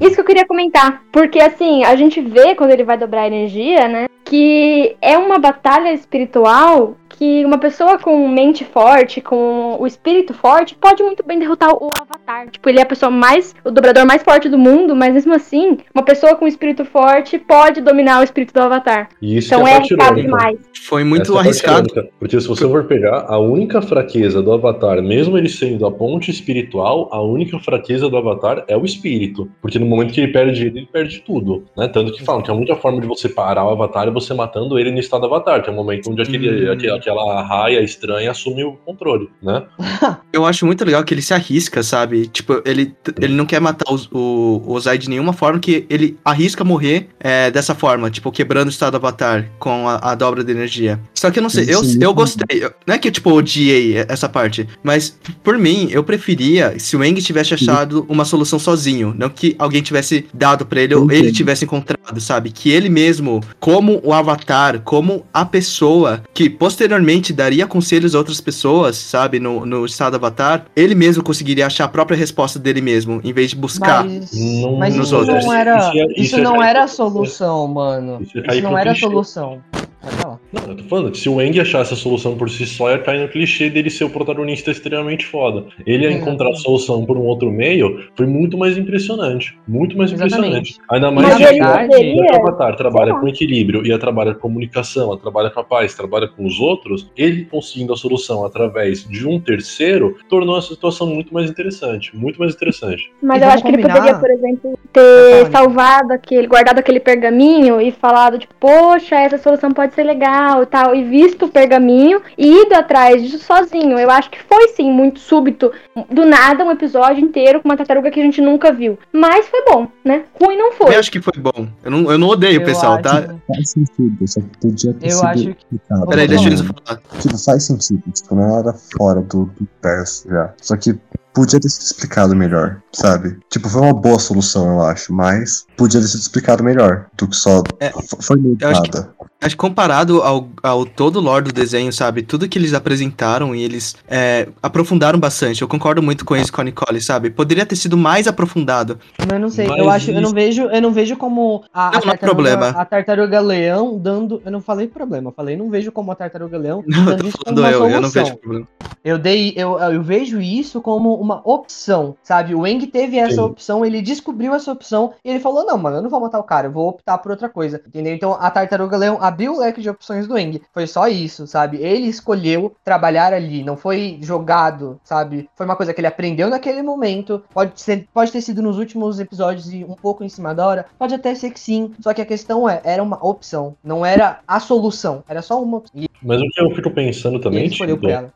Isso 0.00 0.14
que 0.14 0.20
eu 0.20 0.24
queria 0.24 0.46
comentar. 0.46 1.02
Porque 1.12 1.40
assim, 1.40 1.84
a 1.84 1.96
gente 1.96 2.20
vê 2.20 2.54
quando 2.54 2.70
ele 2.70 2.84
vai 2.84 2.98
dobrar 2.98 3.22
a 3.22 3.26
energia, 3.26 3.88
né? 3.88 4.06
Que 4.28 4.96
é 5.00 5.16
uma 5.16 5.38
batalha 5.38 5.92
espiritual 5.92 6.96
que 7.08 7.44
uma 7.44 7.58
pessoa 7.58 7.98
com 7.98 8.28
mente 8.28 8.64
forte, 8.64 9.20
com 9.20 9.76
o 9.80 9.86
espírito 9.88 10.32
forte, 10.32 10.76
pode 10.76 11.02
muito 11.02 11.24
bem 11.26 11.36
derrotar 11.36 11.70
o 11.74 11.90
Avatar. 12.00 12.48
Tipo, 12.48 12.68
ele 12.68 12.78
é 12.78 12.82
a 12.82 12.86
pessoa 12.86 13.10
mais. 13.10 13.56
o 13.64 13.72
dobrador 13.72 14.06
mais 14.06 14.22
forte 14.22 14.48
do 14.48 14.56
mundo, 14.56 14.94
mas 14.94 15.12
mesmo 15.14 15.34
assim, 15.34 15.78
uma 15.92 16.04
pessoa 16.04 16.36
com 16.36 16.46
espírito 16.46 16.84
forte 16.84 17.36
pode 17.36 17.80
dominar 17.80 18.20
o 18.20 18.22
espírito 18.22 18.54
do 18.54 18.60
Avatar. 18.60 19.08
Isso 19.20 19.52
Então 19.52 19.66
é 19.66 19.72
a 19.72 19.74
parte 19.78 19.94
arriscado 19.94 20.20
irônica. 20.20 20.38
demais. 20.38 20.58
Foi 20.86 21.02
muito 21.02 21.32
Essa 21.32 21.34
é 21.34 21.40
arriscado. 21.40 21.88
irônica, 21.90 22.12
Porque 22.20 22.40
se 22.40 22.46
você 22.46 22.68
for 22.68 22.84
pegar, 22.84 23.24
a 23.26 23.38
única 23.38 23.82
fraqueza 23.82 24.40
do 24.40 24.52
Avatar, 24.52 25.02
mesmo 25.02 25.36
ele 25.36 25.48
sendo 25.48 25.86
a 25.86 25.90
ponte 25.90 26.30
espiritual, 26.30 27.08
a 27.10 27.20
única 27.20 27.58
fraqueza 27.58 28.08
do 28.08 28.16
Avatar 28.16 28.64
é 28.68 28.76
o 28.76 28.84
espírito. 28.84 29.50
Porque 29.60 29.78
no 29.80 29.86
momento 29.86 30.12
que 30.12 30.20
ele 30.20 30.32
perde 30.32 30.66
ele, 30.66 30.78
ele 30.80 30.88
perde 30.92 31.20
tudo. 31.26 31.64
Né? 31.76 31.88
Tanto 31.88 32.12
que 32.12 32.22
falam 32.24 32.42
que 32.42 32.50
a 32.50 32.54
única 32.54 32.76
forma 32.76 33.00
de 33.00 33.08
você 33.08 33.28
parar 33.28 33.64
o 33.64 33.70
Avatar 33.70 34.06
é 34.06 34.10
você 34.20 34.34
matando 34.34 34.78
ele 34.78 34.90
no 34.90 34.98
estado 34.98 35.26
Avatar, 35.26 35.62
que 35.62 35.68
é 35.68 35.72
o 35.72 35.76
momento 35.76 36.10
onde 36.10 36.22
aquele, 36.22 36.68
Hum. 36.68 36.72
aquele- 36.72 36.92
aquela 36.92 37.42
raia 37.42 37.80
estranha 37.82 38.30
assume 38.30 38.64
o 38.64 38.72
controle, 38.84 39.28
né? 39.42 39.64
Eu 40.32 40.44
acho 40.44 40.66
muito 40.66 40.84
legal 40.84 41.02
que 41.04 41.14
ele 41.14 41.22
se 41.22 41.32
arrisca, 41.34 41.82
sabe? 41.82 42.26
Tipo, 42.26 42.62
ele, 42.64 42.94
ele 43.20 43.34
não 43.34 43.46
quer 43.46 43.60
matar 43.60 43.92
os- 43.92 44.08
o, 44.12 44.62
o 44.66 44.72
Ozai 44.72 44.98
de 44.98 45.08
nenhuma 45.08 45.32
forma, 45.32 45.58
que 45.58 45.86
ele 45.90 46.18
arrisca 46.24 46.64
morrer 46.64 47.08
é, 47.20 47.50
dessa 47.50 47.74
forma, 47.74 48.10
tipo, 48.10 48.30
quebrando 48.30 48.66
o 48.68 48.70
estado 48.70 48.96
Avatar 48.96 49.48
com 49.58 49.88
a, 49.88 49.96
a 50.12 50.14
dobra 50.14 50.42
de 50.44 50.52
energia. 50.52 51.00
Só 51.18 51.30
que 51.32 51.38
eu 51.38 51.42
não 51.42 51.50
sei, 51.50 51.64
eu, 51.68 51.80
eu 52.00 52.14
gostei. 52.14 52.62
eu- 52.64 52.72
Não 52.86 52.94
é 52.94 52.98
que, 52.98 53.10
tipo, 53.10 53.30
eu 53.30 53.34
odiei 53.34 53.96
essa 54.08 54.28
parte, 54.28 54.68
mas 54.82 55.18
por 55.42 55.58
mim, 55.58 55.88
eu 55.90 56.04
preferia 56.04 56.78
se 56.78 56.96
o 56.96 57.02
Eng 57.02 57.20
tivesse 57.20 57.54
achado 57.54 58.06
uma 58.08 58.24
solução 58.24 58.58
sozinho, 58.58 59.12
não 59.18 59.28
que 59.28 59.56
alguém 59.58 59.82
tivesse 59.82 60.26
dado 60.32 60.64
pra 60.64 60.80
ele 60.80 60.94
ou 60.94 61.10
ele 61.10 61.32
tivesse 61.32 61.64
encontrado, 61.64 62.20
sabe? 62.20 62.50
Que 62.52 62.70
ele 62.70 62.88
mesmo, 62.88 63.40
como 63.58 64.00
o 64.04 64.12
Avatar, 64.12 64.80
como 64.80 65.24
a 65.34 65.44
pessoa 65.44 66.22
que 66.32 66.48
posteriormente 66.48 67.32
daria 67.32 67.66
conselhos 67.66 68.14
a 68.14 68.18
outras 68.18 68.40
pessoas, 68.40 68.96
sabe? 68.96 69.40
No, 69.40 69.66
no 69.66 69.84
estado 69.84 70.14
Avatar, 70.14 70.66
ele 70.76 70.94
mesmo 70.94 71.22
conseguiria 71.22 71.66
achar 71.66 71.84
a 71.84 71.88
própria 71.88 72.16
resposta 72.16 72.58
dele 72.60 72.80
mesmo, 72.80 73.20
em 73.24 73.32
vez 73.32 73.50
de 73.50 73.56
buscar. 73.56 74.04
Mas, 74.04 74.30
Não- 74.32 74.76
mas 74.76 74.94
nos 74.94 75.08
isso 75.08 75.16
outros. 75.16 75.44
não 75.44 75.52
era, 75.52 75.78
Isso 75.78 75.98
é- 75.98 76.04
isso 76.04 76.20
isso 76.22 76.36
é 76.36 76.40
não 76.42 76.62
era 76.62 76.84
a 76.84 76.88
solução, 76.88 77.66
mano. 77.66 78.18
isso 78.22 78.38
é 78.38 78.54
Isso 78.54 78.62
não 78.62 78.78
era 78.78 78.92
a 78.92 78.94
solução. 78.94 79.60
Pode 80.08 80.22
falar. 80.22 80.38
Não, 80.52 80.62
eu 80.68 80.76
tô 80.76 80.84
falando 80.84 81.10
que 81.10 81.18
se 81.18 81.28
o 81.28 81.40
Eng 81.40 81.60
achasse 81.60 81.92
a 81.92 81.96
solução 81.96 82.36
por 82.36 82.48
si 82.50 82.66
só, 82.66 82.90
ia 82.90 82.98
cair 82.98 83.20
no 83.20 83.28
clichê 83.28 83.68
dele 83.70 83.90
ser 83.90 84.04
o 84.04 84.10
protagonista 84.10 84.70
extremamente 84.70 85.26
foda. 85.26 85.66
Ele 85.86 86.04
ia 86.04 86.10
Exatamente. 86.10 86.22
encontrar 86.22 86.50
a 86.50 86.54
solução 86.54 87.04
por 87.04 87.16
um 87.16 87.22
outro 87.22 87.50
meio, 87.50 88.04
foi 88.16 88.26
muito 88.26 88.56
mais 88.56 88.76
impressionante. 88.76 89.58
Muito 89.66 89.96
mais 89.96 90.12
Exatamente. 90.12 90.38
impressionante. 90.46 90.78
Ainda 90.90 91.10
mais 91.10 91.28
Mas 91.28 91.40
ele 91.50 91.60
poderia. 91.60 92.14
o 92.16 92.34
Avatar 92.34 92.76
trabalha 92.76 93.14
com 93.14 93.28
equilíbrio, 93.28 93.86
ia 93.86 93.98
trabalha 93.98 94.34
com 94.34 94.40
comunicação, 94.40 95.12
ia 95.12 95.18
trabalha 95.18 95.50
com 95.50 95.60
a 95.60 95.64
paz, 95.64 95.94
trabalha 95.94 96.28
com 96.28 96.46
os 96.46 96.58
outros, 96.60 97.10
ele 97.16 97.44
conseguindo 97.44 97.92
a 97.92 97.96
solução 97.96 98.44
através 98.44 99.04
de 99.04 99.26
um 99.26 99.38
terceiro, 99.38 100.16
tornou 100.28 100.56
a 100.56 100.62
situação 100.62 101.06
muito 101.06 101.32
mais 101.34 101.50
interessante. 101.50 102.16
Muito 102.16 102.38
mais 102.38 102.54
interessante. 102.54 103.12
Mas 103.22 103.42
E 103.42 103.44
eu 103.44 103.48
acho 103.50 103.62
que 103.62 103.68
ele 103.68 103.82
poderia, 103.82 104.14
por 104.14 104.30
exemplo, 104.30 104.78
ter 104.92 105.46
falar, 105.50 105.50
salvado 105.50 106.12
aquele, 106.12 106.46
guardado 106.46 106.78
aquele 106.78 107.00
pergaminho 107.00 107.80
e 107.80 107.90
falado, 107.90 108.38
tipo, 108.38 108.54
poxa, 108.58 109.16
essa 109.16 109.38
solução 109.38 109.70
pode 109.72 109.94
ser 109.98 110.04
legal 110.04 110.62
e 110.62 110.66
tal, 110.66 110.94
e 110.94 111.02
visto 111.02 111.46
o 111.46 111.48
pergaminho 111.48 112.22
e 112.36 112.62
ido 112.62 112.74
atrás 112.74 113.20
disso 113.20 113.38
sozinho. 113.44 113.98
Eu 113.98 114.08
acho 114.10 114.30
que 114.30 114.38
foi 114.48 114.68
sim 114.68 114.90
muito 114.92 115.18
súbito, 115.18 115.72
do 116.08 116.24
nada, 116.24 116.64
um 116.64 116.70
episódio 116.70 117.24
inteiro 117.24 117.60
com 117.60 117.68
uma 117.68 117.76
tartaruga 117.76 118.10
que 118.10 118.20
a 118.20 118.22
gente 118.22 118.40
nunca 118.40 118.72
viu. 118.72 118.96
Mas 119.12 119.46
foi 119.48 119.64
bom, 119.64 119.88
né? 120.04 120.22
Ruim 120.40 120.56
não 120.56 120.72
foi. 120.72 120.94
Eu 120.94 121.00
acho 121.00 121.10
que 121.10 121.20
foi 121.20 121.32
bom. 121.36 121.66
Eu 121.82 121.90
não, 121.90 122.12
eu 122.12 122.18
não 122.18 122.28
odeio 122.28 122.60
o 122.60 122.62
Eu 122.62 122.66
pessoal, 122.66 122.92
acho- 122.94 123.02
tá? 123.02 123.34
Faz 123.48 123.70
sentido, 123.70 124.28
só 124.28 124.40
que 124.40 124.46
podia 124.60 124.94
ter 124.94 125.06
Eu 125.06 125.10
sido 125.16 125.26
acho 125.26 125.42
que- 125.44 125.50
explicado. 125.50 126.06
Peraí, 126.06 126.28
deixa 126.28 126.44
lá. 126.44 126.48
eles 126.50 126.60
falar. 126.60 127.00
Tipo, 127.20 127.38
faz 127.38 127.62
sentido, 127.64 128.02
tipo, 128.12 128.34
não 128.36 128.58
era 128.58 128.72
fora 128.96 129.20
do, 129.20 129.46
do 129.46 129.68
verso 129.82 130.28
já. 130.28 130.52
Só 130.62 130.76
que 130.76 130.96
podia 131.34 131.60
ter 131.60 131.68
sido 131.68 131.82
explicado 131.82 132.34
melhor, 132.34 132.80
sabe? 132.92 133.38
Tipo, 133.50 133.68
foi 133.68 133.82
uma 133.82 133.92
boa 133.94 134.18
solução, 134.18 134.68
eu 134.74 134.82
acho, 134.82 135.12
mas 135.12 135.66
podia 135.76 136.00
ter 136.00 136.06
sido 136.08 136.20
explicado 136.20 136.64
melhor 136.64 137.06
do 137.16 137.28
que 137.28 137.36
só. 137.36 137.62
É, 137.80 137.90
foi 138.20 138.36
meio 138.38 138.56
eu 138.60 138.70
nada. 138.72 139.10
Acho 139.40 139.54
que 139.54 139.60
comparado 139.60 140.20
ao, 140.20 140.48
ao 140.60 140.84
todo 140.84 141.16
o 141.16 141.20
lore 141.20 141.44
do 141.44 141.52
desenho, 141.52 141.92
sabe? 141.92 142.22
Tudo 142.22 142.48
que 142.48 142.58
eles 142.58 142.74
apresentaram 142.74 143.54
e 143.54 143.62
eles 143.62 143.94
é, 144.08 144.48
aprofundaram 144.60 145.16
bastante. 145.18 145.62
Eu 145.62 145.68
concordo 145.68 146.02
muito 146.02 146.24
com 146.24 146.34
isso 146.36 146.52
com 146.52 146.60
a 146.60 146.64
Nicole, 146.64 147.00
sabe? 147.00 147.30
Poderia 147.30 147.64
ter 147.64 147.76
sido 147.76 147.96
mais 147.96 148.26
aprofundado. 148.26 148.98
Mas 149.20 149.30
eu 149.30 149.38
não 149.38 149.48
sei, 149.48 149.68
Mas 149.68 149.78
eu 149.78 149.88
acho, 149.88 150.10
eu 150.10 150.14
não 150.14 150.22
isso- 150.22 150.34
vejo, 150.34 150.62
eu 150.62 150.82
não 150.82 150.90
vejo 150.92 151.16
como 151.16 151.62
a, 151.72 151.86
a 151.86 151.90
Não, 151.92 151.92
não 151.92 151.98
é 151.98 152.02
tartaruga, 152.16 152.34
problema. 152.34 152.66
a 152.70 152.84
tartaruga 152.84 153.40
leão 153.40 153.96
dando, 153.96 154.42
eu 154.44 154.50
não 154.50 154.60
falei 154.60 154.88
problema, 154.88 155.28
eu 155.30 155.34
falei 155.34 155.56
não 155.56 155.70
vejo 155.70 155.92
como 155.92 156.10
a 156.10 156.16
tartaruga 156.16 156.58
leão 156.58 156.82
Não, 156.84 156.98
eu 156.98 157.04
dando 157.06 157.22
tô 157.22 157.28
isso 157.28 157.38
como 157.38 157.56
falando 157.56 157.58
uma 157.60 157.70
eu, 157.70 157.84
eu 157.94 158.00
não 158.00 158.10
solução. 158.10 158.24
vejo 158.24 158.36
problema. 158.38 158.68
Eu 159.04 159.16
dei, 159.16 159.54
eu, 159.56 159.78
eu 159.78 160.02
vejo 160.02 160.40
isso 160.40 160.80
como 160.82 161.14
uma 161.14 161.40
opção, 161.48 162.16
sabe? 162.22 162.54
O 162.56 162.66
Eng 162.66 162.84
teve 162.88 163.16
essa 163.16 163.36
Sim. 163.36 163.40
opção, 163.42 163.84
ele 163.86 164.02
descobriu 164.02 164.52
essa 164.52 164.72
opção 164.72 165.12
e 165.24 165.30
ele 165.30 165.38
falou: 165.40 165.64
"Não, 165.64 165.78
mano, 165.78 165.98
eu 165.98 166.02
não 166.02 166.10
vou 166.10 166.20
matar 166.20 166.40
o 166.40 166.42
cara, 166.42 166.66
eu 166.66 166.72
vou 166.72 166.88
optar 166.88 167.16
por 167.18 167.30
outra 167.30 167.48
coisa". 167.48 167.80
Entendeu? 167.86 168.12
Então 168.12 168.36
a 168.38 168.50
tartaruga 168.50 168.96
leão 168.96 169.16
abriu 169.28 169.54
o 169.54 169.60
leque 169.60 169.80
de 169.80 169.90
opções 169.90 170.26
do 170.26 170.36
Eng. 170.36 170.60
Foi 170.72 170.86
só 170.86 171.06
isso, 171.06 171.46
sabe? 171.46 171.78
Ele 171.78 172.06
escolheu 172.06 172.74
trabalhar 172.84 173.32
ali, 173.32 173.62
não 173.62 173.76
foi 173.76 174.18
jogado, 174.22 175.00
sabe? 175.04 175.48
Foi 175.54 175.66
uma 175.66 175.76
coisa 175.76 175.92
que 175.94 176.00
ele 176.00 176.06
aprendeu 176.06 176.48
naquele 176.48 176.82
momento. 176.82 177.42
Pode 177.52 177.80
ser, 177.80 178.08
pode 178.12 178.32
ter 178.32 178.40
sido 178.40 178.62
nos 178.62 178.78
últimos 178.78 179.20
episódios 179.20 179.72
e 179.72 179.84
um 179.84 179.94
pouco 179.94 180.24
em 180.24 180.28
cima 180.28 180.54
da 180.54 180.66
hora, 180.66 180.86
pode 180.98 181.14
até 181.14 181.34
ser 181.34 181.50
que 181.50 181.60
sim. 181.60 181.92
Só 182.00 182.12
que 182.12 182.22
a 182.22 182.26
questão 182.26 182.68
é, 182.68 182.80
era 182.84 183.02
uma 183.02 183.24
opção, 183.24 183.76
não 183.84 184.04
era 184.04 184.40
a 184.46 184.58
solução, 184.58 185.22
era 185.28 185.42
só 185.42 185.62
uma 185.62 185.78
opção. 185.78 186.00
E 186.00 186.07
Mas 186.22 186.40
o 186.40 186.48
que 186.48 186.60
eu 186.60 186.70
fico 186.72 186.90
pensando 186.90 187.38
também, 187.38 187.68
Tito, 187.68 187.84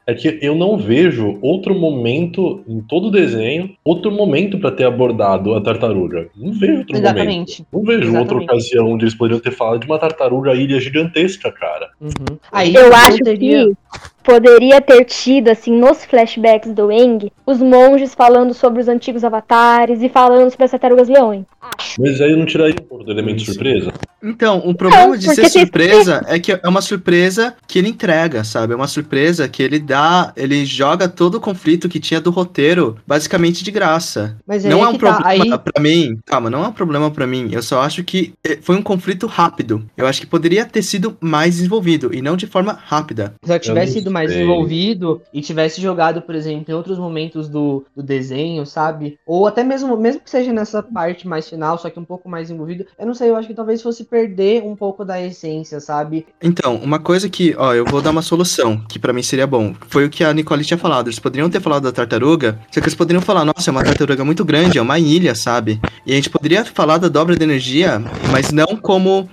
é 0.07 0.14
que 0.14 0.39
eu 0.41 0.55
não 0.55 0.76
vejo 0.76 1.39
outro 1.43 1.74
momento 1.74 2.62
em 2.68 2.80
todo 2.80 3.09
o 3.09 3.11
desenho, 3.11 3.74
outro 3.85 4.11
momento 4.11 4.59
pra 4.59 4.70
ter 4.70 4.85
abordado 4.85 5.55
a 5.55 5.61
tartaruga. 5.61 6.28
Não 6.37 6.53
vejo 6.53 6.78
outro 6.78 6.95
momento. 6.95 7.07
Exatamente. 7.07 7.66
Não 7.72 7.83
vejo 7.83 8.09
outra 8.09 8.20
Exatamente. 8.20 8.45
ocasião 8.45 8.91
onde 8.93 9.05
eles 9.05 9.14
poderiam 9.14 9.41
ter 9.41 9.51
falado 9.53 9.80
de 9.80 9.87
uma 9.87 9.99
tartaruga 9.99 10.55
ilha 10.55 10.80
gigantesca, 10.80 11.51
cara. 11.51 11.91
Uhum. 12.01 12.39
Aí 12.51 12.74
Eu 12.74 12.89
não 12.91 12.97
acho 12.97 13.18
teria- 13.18 13.66
que 13.66 13.76
poderia 14.22 14.80
ter 14.80 15.05
tido, 15.05 15.49
assim, 15.49 15.76
nos 15.76 16.05
flashbacks 16.05 16.72
do 16.72 16.90
Eng, 16.93 17.30
os 17.45 17.59
monges 17.59 18.14
falando 18.14 18.55
sobre 18.55 18.80
os 18.80 18.88
antigos 18.88 19.24
avatares 19.24 20.01
e 20.03 20.09
falando 20.09 20.51
sobre 20.51 20.64
as 20.64 20.70
tartarugas 20.70 21.09
leões. 21.09 21.45
Mas 21.99 22.20
aí 22.20 22.30
eu 22.30 22.36
não 22.36 22.47
tiraria 22.47 22.74
um 22.80 22.84
pouco 22.86 23.05
do 23.05 23.11
elemento 23.11 23.43
surpresa. 23.43 23.93
Então, 24.22 24.59
o 24.64 24.72
problema 24.74 25.18
de 25.18 25.26
porque 25.26 25.43
ser 25.43 25.51
tem- 25.51 25.62
surpresa 25.62 26.24
é 26.28 26.38
que 26.38 26.53
é 26.53 26.61
uma 26.68 26.80
surpresa 26.80 27.57
que 27.66 27.78
ele 27.80 27.88
entrega, 27.88 28.45
sabe? 28.45 28.72
É 28.72 28.76
uma 28.76 28.86
surpresa 28.86 29.49
que 29.49 29.61
ele 29.61 29.80
dá, 29.80 30.32
ele 30.36 30.64
joga 30.64 31.09
todo 31.09 31.36
o 31.36 31.40
conflito 31.40 31.88
que 31.88 31.99
tinha 31.99 32.20
do 32.20 32.30
roteiro 32.30 32.97
basicamente 33.05 33.64
de 33.64 33.70
graça. 33.72 34.36
Mas 34.47 34.64
não 34.64 34.78
aí 34.78 34.84
é 34.84 34.88
um 34.88 34.93
tá, 34.93 34.99
problema 34.99 35.28
aí- 35.28 35.59
pra 35.59 35.82
mim, 35.82 36.18
calma, 36.24 36.49
não 36.49 36.64
é 36.64 36.68
um 36.68 36.72
problema 36.72 37.11
pra 37.11 37.26
mim. 37.26 37.49
Eu 37.51 37.62
só 37.62 37.82
acho 37.82 38.05
que 38.05 38.32
eh, 38.45 38.59
foi 38.62 38.76
um 38.76 38.82
conflito 38.82 39.26
rápido. 39.26 39.84
Eu 39.97 40.07
acho 40.07 40.20
que 40.20 40.26
poderia 40.26 40.64
ter 40.64 40.82
sido 40.82 41.16
mais 41.20 41.57
desenvolvido 41.57 42.14
e 42.14 42.22
não 42.22 42.36
de 42.36 42.47
forma 42.47 42.78
rápida. 42.86 43.34
Se 43.45 43.53
eu 43.53 43.59
tivesse 43.59 43.82
não 43.87 43.93
sido 43.93 44.11
mais 44.11 44.33
envolvido 44.33 45.22
e 45.33 45.41
tivesse 45.41 45.80
jogado, 45.80 46.22
por 46.22 46.35
exemplo, 46.35 46.72
em 46.72 46.74
outros 46.74 46.99
momentos 46.99 47.49
do, 47.49 47.85
do 47.97 48.03
desenho, 48.03 48.64
sabe? 48.66 49.18
Ou 49.26 49.47
até 49.47 49.62
mesmo, 49.64 49.97
mesmo 49.97 50.20
que 50.20 50.30
seja 50.30 50.53
nessa 50.53 50.83
parte 50.83 51.26
mais 51.26 51.49
final, 51.49 51.78
só 51.78 51.91
que 51.91 51.99
um 51.99 52.05
pouco 52.05 52.28
mais 52.28 52.51
envolvido, 52.51 52.87
eu 52.99 53.07
não 53.07 53.14
sei, 53.14 53.30
eu 53.30 53.37
acho 53.37 53.49
que 53.49 53.55
talvez 53.55 53.83
fosse 53.83 54.05
perder 54.05 54.62
um 54.62 54.76
pouco 54.76 55.05
da 55.05 55.20
essência, 55.20 55.80
sabe? 55.80 56.26
Então, 56.43 56.76
uma 56.76 56.99
coisa 56.99 57.28
que, 57.28 57.55
ó, 57.57 57.74
eu 57.74 57.85
vou 57.85 58.03
dar 58.03 58.11
uma 58.11 58.22
solução, 58.22 58.78
que 58.89 58.99
pra 58.99 59.12
mim 59.12 59.22
seria 59.22 59.47
bom. 59.47 59.74
Foi 59.89 60.05
o 60.05 60.11
que 60.11 60.24
a 60.24 60.33
Nicole 60.33 60.64
tinha 60.64 60.78
falado. 60.78 61.09
Eles 61.09 61.18
poderiam 61.18 61.51
ter 61.51 61.61
falado 61.61 61.85
da 61.85 61.93
tartaruga, 61.93 62.59
só 62.70 62.80
que 62.80 62.87
eles 62.87 62.95
poderiam 62.95 63.22
falar, 63.22 63.45
nossa, 63.45 63.70
é 63.70 63.72
uma 63.72 63.85
tartaruga 63.85 64.24
muito 64.24 64.45
grande, 64.45 64.78
é 64.78 64.83
uma 64.83 64.99
ilha, 64.99 65.35
sabe? 65.35 65.80
E 66.07 66.12
a 66.12 66.14
gente 66.14 66.30
poderia 66.30 66.64
falar 66.64 66.99
da 66.99 67.09
dobra 67.09 67.37
de 67.37 67.43
energia, 67.43 68.03
mas 68.30 68.51
não 68.51 68.76
como. 68.76 69.28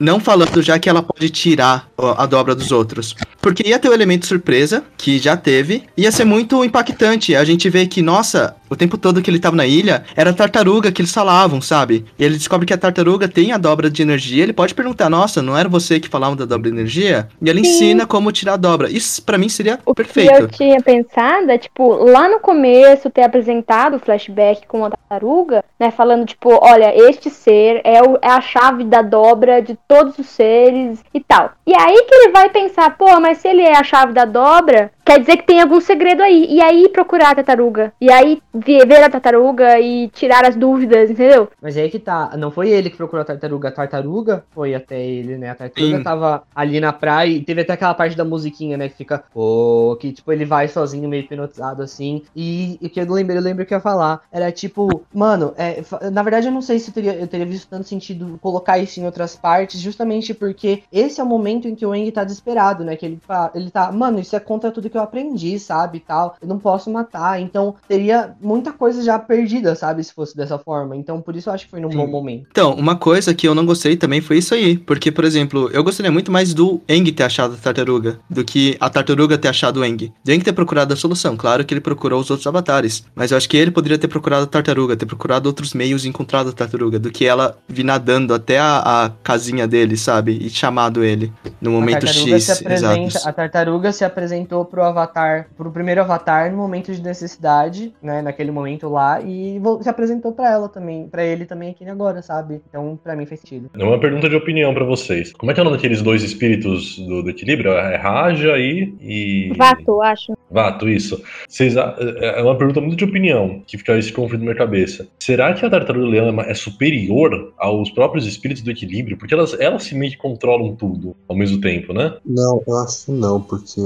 Não 0.00 0.18
falando 0.18 0.62
já 0.62 0.78
que 0.78 0.88
ela 0.88 1.02
pode 1.02 1.28
tirar 1.28 1.86
a 2.16 2.24
dobra 2.24 2.54
dos 2.54 2.72
outros. 2.72 3.14
Porque 3.42 3.68
ia 3.68 3.78
ter 3.78 3.88
o 3.88 3.92
elemento 3.92 4.26
surpresa, 4.26 4.82
que 4.96 5.18
já 5.18 5.36
teve, 5.36 5.84
ia 5.96 6.10
ser 6.10 6.24
muito 6.24 6.64
impactante. 6.64 7.36
A 7.36 7.44
gente 7.44 7.68
vê 7.68 7.86
que, 7.86 8.00
nossa, 8.02 8.56
o 8.68 8.74
tempo 8.76 8.96
todo 8.96 9.20
que 9.20 9.30
ele 9.30 9.38
tava 9.38 9.56
na 9.56 9.66
ilha, 9.66 10.04
era 10.16 10.30
a 10.30 10.32
tartaruga 10.32 10.90
que 10.92 11.00
eles 11.02 11.12
falavam, 11.12 11.60
sabe? 11.60 12.04
E 12.18 12.24
ele 12.24 12.36
descobre 12.36 12.66
que 12.66 12.72
a 12.72 12.78
tartaruga 12.78 13.28
tem 13.28 13.52
a 13.52 13.58
dobra 13.58 13.90
de 13.90 14.00
energia. 14.02 14.42
Ele 14.42 14.52
pode 14.54 14.74
perguntar, 14.74 15.08
nossa, 15.10 15.42
não 15.42 15.56
era 15.56 15.68
você 15.68 16.00
que 16.00 16.08
falava 16.08 16.34
da 16.36 16.44
dobra 16.46 16.70
de 16.70 16.76
energia? 16.76 17.28
E 17.42 17.48
ela 17.50 17.58
Sim. 17.62 17.66
ensina 17.68 18.06
como 18.06 18.32
tirar 18.32 18.54
a 18.54 18.56
dobra. 18.56 18.90
Isso 18.90 19.22
pra 19.22 19.36
mim 19.38 19.48
seria 19.50 19.74
O 19.74 19.76
que 19.76 19.90
eu 19.90 19.94
perfeito. 19.94 20.48
tinha 20.48 20.80
pensado 20.80 21.50
é, 21.50 21.58
tipo, 21.58 21.92
lá 22.10 22.28
no 22.28 22.40
começo 22.40 23.10
ter 23.10 23.22
apresentado 23.22 23.96
o 23.96 24.00
flashback 24.00 24.66
com 24.66 24.84
a 24.84 24.90
tartaruga, 24.90 25.62
né? 25.78 25.90
Falando, 25.90 26.24
tipo, 26.26 26.58
olha, 26.62 26.94
este 27.08 27.28
ser 27.30 27.80
é, 27.84 28.02
o- 28.02 28.18
é 28.22 28.28
a 28.28 28.40
chave 28.40 28.84
da 28.84 29.02
dobra 29.02 29.60
de 29.62 29.76
todos 29.90 30.16
os 30.20 30.28
seres 30.28 31.04
e 31.12 31.18
tal. 31.18 31.50
E 31.66 31.74
aí 31.74 32.04
que 32.04 32.14
ele 32.14 32.30
vai 32.30 32.48
pensar, 32.48 32.96
pô, 32.96 33.18
mas 33.18 33.38
se 33.38 33.48
ele 33.48 33.62
é 33.62 33.76
a 33.76 33.82
chave 33.82 34.12
da 34.12 34.24
dobra, 34.24 34.92
quer 35.04 35.20
dizer 35.20 35.36
que 35.38 35.46
tem 35.46 35.60
algum 35.60 35.80
segredo 35.80 36.22
aí. 36.22 36.46
E 36.50 36.60
aí 36.60 36.88
procurar 36.88 37.30
a 37.30 37.34
tartaruga. 37.36 37.92
E 38.00 38.10
aí 38.10 38.40
ver, 38.54 39.02
a 39.02 39.08
tartaruga 39.10 39.78
e 39.80 40.08
tirar 40.08 40.44
as 40.44 40.56
dúvidas, 40.56 41.10
entendeu? 41.10 41.48
Mas 41.60 41.76
aí 41.76 41.88
que 41.90 41.98
tá, 41.98 42.36
não 42.36 42.50
foi 42.50 42.68
ele 42.70 42.90
que 42.90 42.96
procurou 42.96 43.22
a 43.22 43.24
tartaruga, 43.24 43.68
a 43.68 43.72
tartaruga 43.72 44.44
foi 44.50 44.74
até 44.74 45.00
ele, 45.00 45.36
né? 45.36 45.50
A 45.50 45.54
tartaruga 45.54 45.96
Sim. 45.98 46.02
tava 46.02 46.42
ali 46.54 46.80
na 46.80 46.92
praia 46.92 47.30
e 47.30 47.42
teve 47.42 47.62
até 47.62 47.72
aquela 47.72 47.94
parte 47.94 48.16
da 48.16 48.24
musiquinha, 48.24 48.76
né? 48.76 48.88
Que 48.88 48.96
fica, 48.96 49.22
pô, 49.32 49.96
que 50.00 50.12
tipo, 50.12 50.32
ele 50.32 50.44
vai 50.44 50.68
sozinho, 50.68 51.08
meio 51.08 51.22
hipnotizado 51.22 51.82
assim. 51.82 52.22
E 52.34 52.78
o 52.82 52.88
que 52.88 53.00
eu 53.00 53.12
lembro, 53.12 53.34
eu 53.34 53.40
lembro 53.42 53.64
que 53.64 53.72
eu 53.74 53.78
ia 53.78 53.82
falar, 53.82 54.20
era 54.30 54.50
tipo, 54.52 55.02
mano, 55.14 55.54
é, 55.56 55.82
na 56.10 56.22
verdade 56.22 56.46
eu 56.46 56.52
não 56.52 56.62
sei 56.62 56.78
se 56.78 56.90
eu 56.90 56.94
teria, 56.94 57.14
eu 57.14 57.26
teria 57.26 57.46
visto 57.46 57.68
tanto 57.68 57.86
sentido 57.88 58.38
colocar 58.42 58.78
isso 58.78 59.00
em 59.00 59.06
outras 59.06 59.36
partes, 59.36 59.80
justamente 59.80 60.34
porque 60.34 60.82
esse 60.92 61.20
é 61.20 61.24
o 61.24 61.26
momento 61.26 61.68
em 61.68 61.74
que 61.74 61.86
o 61.86 61.94
Eng 61.94 62.10
tá 62.10 62.24
desesperado, 62.24 62.84
né? 62.84 62.96
Que 62.96 63.06
ele, 63.06 63.18
fa- 63.26 63.50
ele 63.54 63.70
tá, 63.70 63.90
mano, 63.92 64.18
isso 64.20 64.34
é 64.36 64.40
contra 64.40 64.70
tudo 64.70 64.89
que 64.90 64.96
eu 64.96 65.02
aprendi, 65.02 65.58
sabe, 65.58 66.00
tal. 66.00 66.36
Eu 66.40 66.48
não 66.48 66.58
posso 66.58 66.90
matar. 66.90 67.40
Então, 67.40 67.74
teria 67.88 68.34
muita 68.40 68.72
coisa 68.72 69.02
já 69.02 69.18
perdida, 69.18 69.74
sabe, 69.74 70.04
se 70.04 70.12
fosse 70.12 70.36
dessa 70.36 70.58
forma. 70.58 70.96
Então, 70.96 71.20
por 71.20 71.36
isso 71.36 71.48
eu 71.48 71.54
acho 71.54 71.64
que 71.64 71.70
foi 71.70 71.80
num 71.80 71.90
Sim. 71.90 71.96
bom 71.96 72.06
momento. 72.06 72.46
Então, 72.50 72.74
uma 72.74 72.96
coisa 72.96 73.34
que 73.34 73.46
eu 73.46 73.54
não 73.54 73.64
gostei 73.64 73.96
também 73.96 74.20
foi 74.20 74.38
isso 74.38 74.54
aí. 74.54 74.76
Porque, 74.76 75.10
por 75.10 75.24
exemplo, 75.24 75.70
eu 75.72 75.82
gostaria 75.84 76.10
muito 76.10 76.30
mais 76.30 76.52
do 76.52 76.80
Eng 76.88 77.10
ter 77.12 77.24
achado 77.24 77.54
a 77.54 77.56
tartaruga 77.56 78.18
do 78.28 78.44
que 78.44 78.76
a 78.80 78.90
tartaruga 78.90 79.38
ter 79.38 79.48
achado 79.48 79.80
o 79.80 79.84
Eng. 79.84 80.12
Do 80.24 80.32
Eng 80.32 80.40
ter 80.40 80.52
procurado 80.52 80.92
a 80.92 80.96
solução. 80.96 81.36
Claro 81.36 81.64
que 81.64 81.72
ele 81.72 81.80
procurou 81.80 82.20
os 82.20 82.30
outros 82.30 82.46
avatares. 82.46 83.04
Mas 83.14 83.30
eu 83.30 83.36
acho 83.36 83.48
que 83.48 83.56
ele 83.56 83.70
poderia 83.70 83.98
ter 83.98 84.08
procurado 84.08 84.44
a 84.44 84.46
tartaruga, 84.46 84.96
ter 84.96 85.06
procurado 85.06 85.48
outros 85.48 85.74
meios 85.74 86.04
e 86.04 86.08
encontrado 86.08 86.50
a 86.50 86.52
tartaruga. 86.52 86.98
Do 86.98 87.10
que 87.10 87.24
ela 87.24 87.56
vir 87.68 87.84
nadando 87.84 88.34
até 88.34 88.58
a, 88.58 89.04
a 89.04 89.10
casinha 89.22 89.66
dele, 89.66 89.96
sabe? 89.96 90.38
E 90.40 90.50
chamado 90.50 91.04
ele 91.04 91.32
no 91.60 91.70
momento 91.70 92.06
X. 92.06 92.48
exatos. 92.48 93.26
a 93.26 93.32
tartaruga 93.32 93.92
se 93.92 94.04
apresentou 94.04 94.64
pro 94.64 94.79
avatar, 94.82 95.48
pro 95.56 95.70
primeiro 95.70 96.00
avatar 96.00 96.50
no 96.50 96.56
momento 96.56 96.92
de 96.92 97.02
necessidade, 97.02 97.94
né, 98.02 98.22
naquele 98.22 98.50
momento 98.50 98.88
lá 98.88 99.20
e 99.20 99.60
se 99.82 99.88
apresentou 99.88 100.32
pra 100.32 100.50
ela 100.50 100.68
também, 100.68 101.08
pra 101.08 101.24
ele 101.24 101.44
também 101.44 101.70
aqui 101.70 101.88
agora, 101.88 102.22
sabe? 102.22 102.60
Então, 102.68 102.98
pra 103.02 103.16
mim 103.16 103.26
faz 103.26 103.40
sentido. 103.40 103.70
É 103.78 103.84
uma 103.84 103.98
pergunta 103.98 104.28
de 104.28 104.36
opinião 104.36 104.72
pra 104.74 104.84
vocês. 104.84 105.32
Como 105.32 105.50
é 105.50 105.54
que 105.54 105.60
é 105.60 105.62
o 105.62 105.64
nome 105.64 105.76
daqueles 105.76 106.02
dois 106.02 106.22
espíritos 106.22 106.98
do, 106.98 107.22
do 107.22 107.30
equilíbrio? 107.30 107.72
É 107.72 107.96
Raja 107.96 108.56
e. 108.58 108.94
e... 109.00 109.52
Vato, 109.56 110.00
acho. 110.02 110.32
Vato, 110.50 110.88
isso. 110.88 111.22
Vocês, 111.48 111.76
a- 111.76 111.96
é 112.20 112.42
uma 112.42 112.56
pergunta 112.56 112.80
muito 112.80 112.96
de 112.96 113.04
opinião 113.04 113.62
que 113.66 113.78
fica 113.78 113.96
esse 113.96 114.12
conflito 114.12 114.40
na 114.40 114.46
minha 114.46 114.56
cabeça. 114.56 115.06
Será 115.18 115.52
que 115.54 115.64
a 115.64 115.70
tartaruga 115.70 116.06
leão 116.06 116.40
é 116.40 116.54
superior 116.54 117.52
aos 117.58 117.90
próprios 117.90 118.26
espíritos 118.26 118.62
do 118.62 118.70
equilíbrio? 118.70 119.16
Porque 119.16 119.34
elas, 119.34 119.58
elas 119.60 119.84
se 119.84 119.94
meio 119.94 120.12
que 120.12 120.18
controlam 120.18 120.74
tudo 120.74 121.14
ao 121.28 121.36
mesmo 121.36 121.60
tempo, 121.60 121.92
né? 121.92 122.16
Não, 122.24 122.62
eu 122.66 122.76
acho 122.78 123.06
que 123.06 123.12
não, 123.12 123.40
porque 123.40 123.80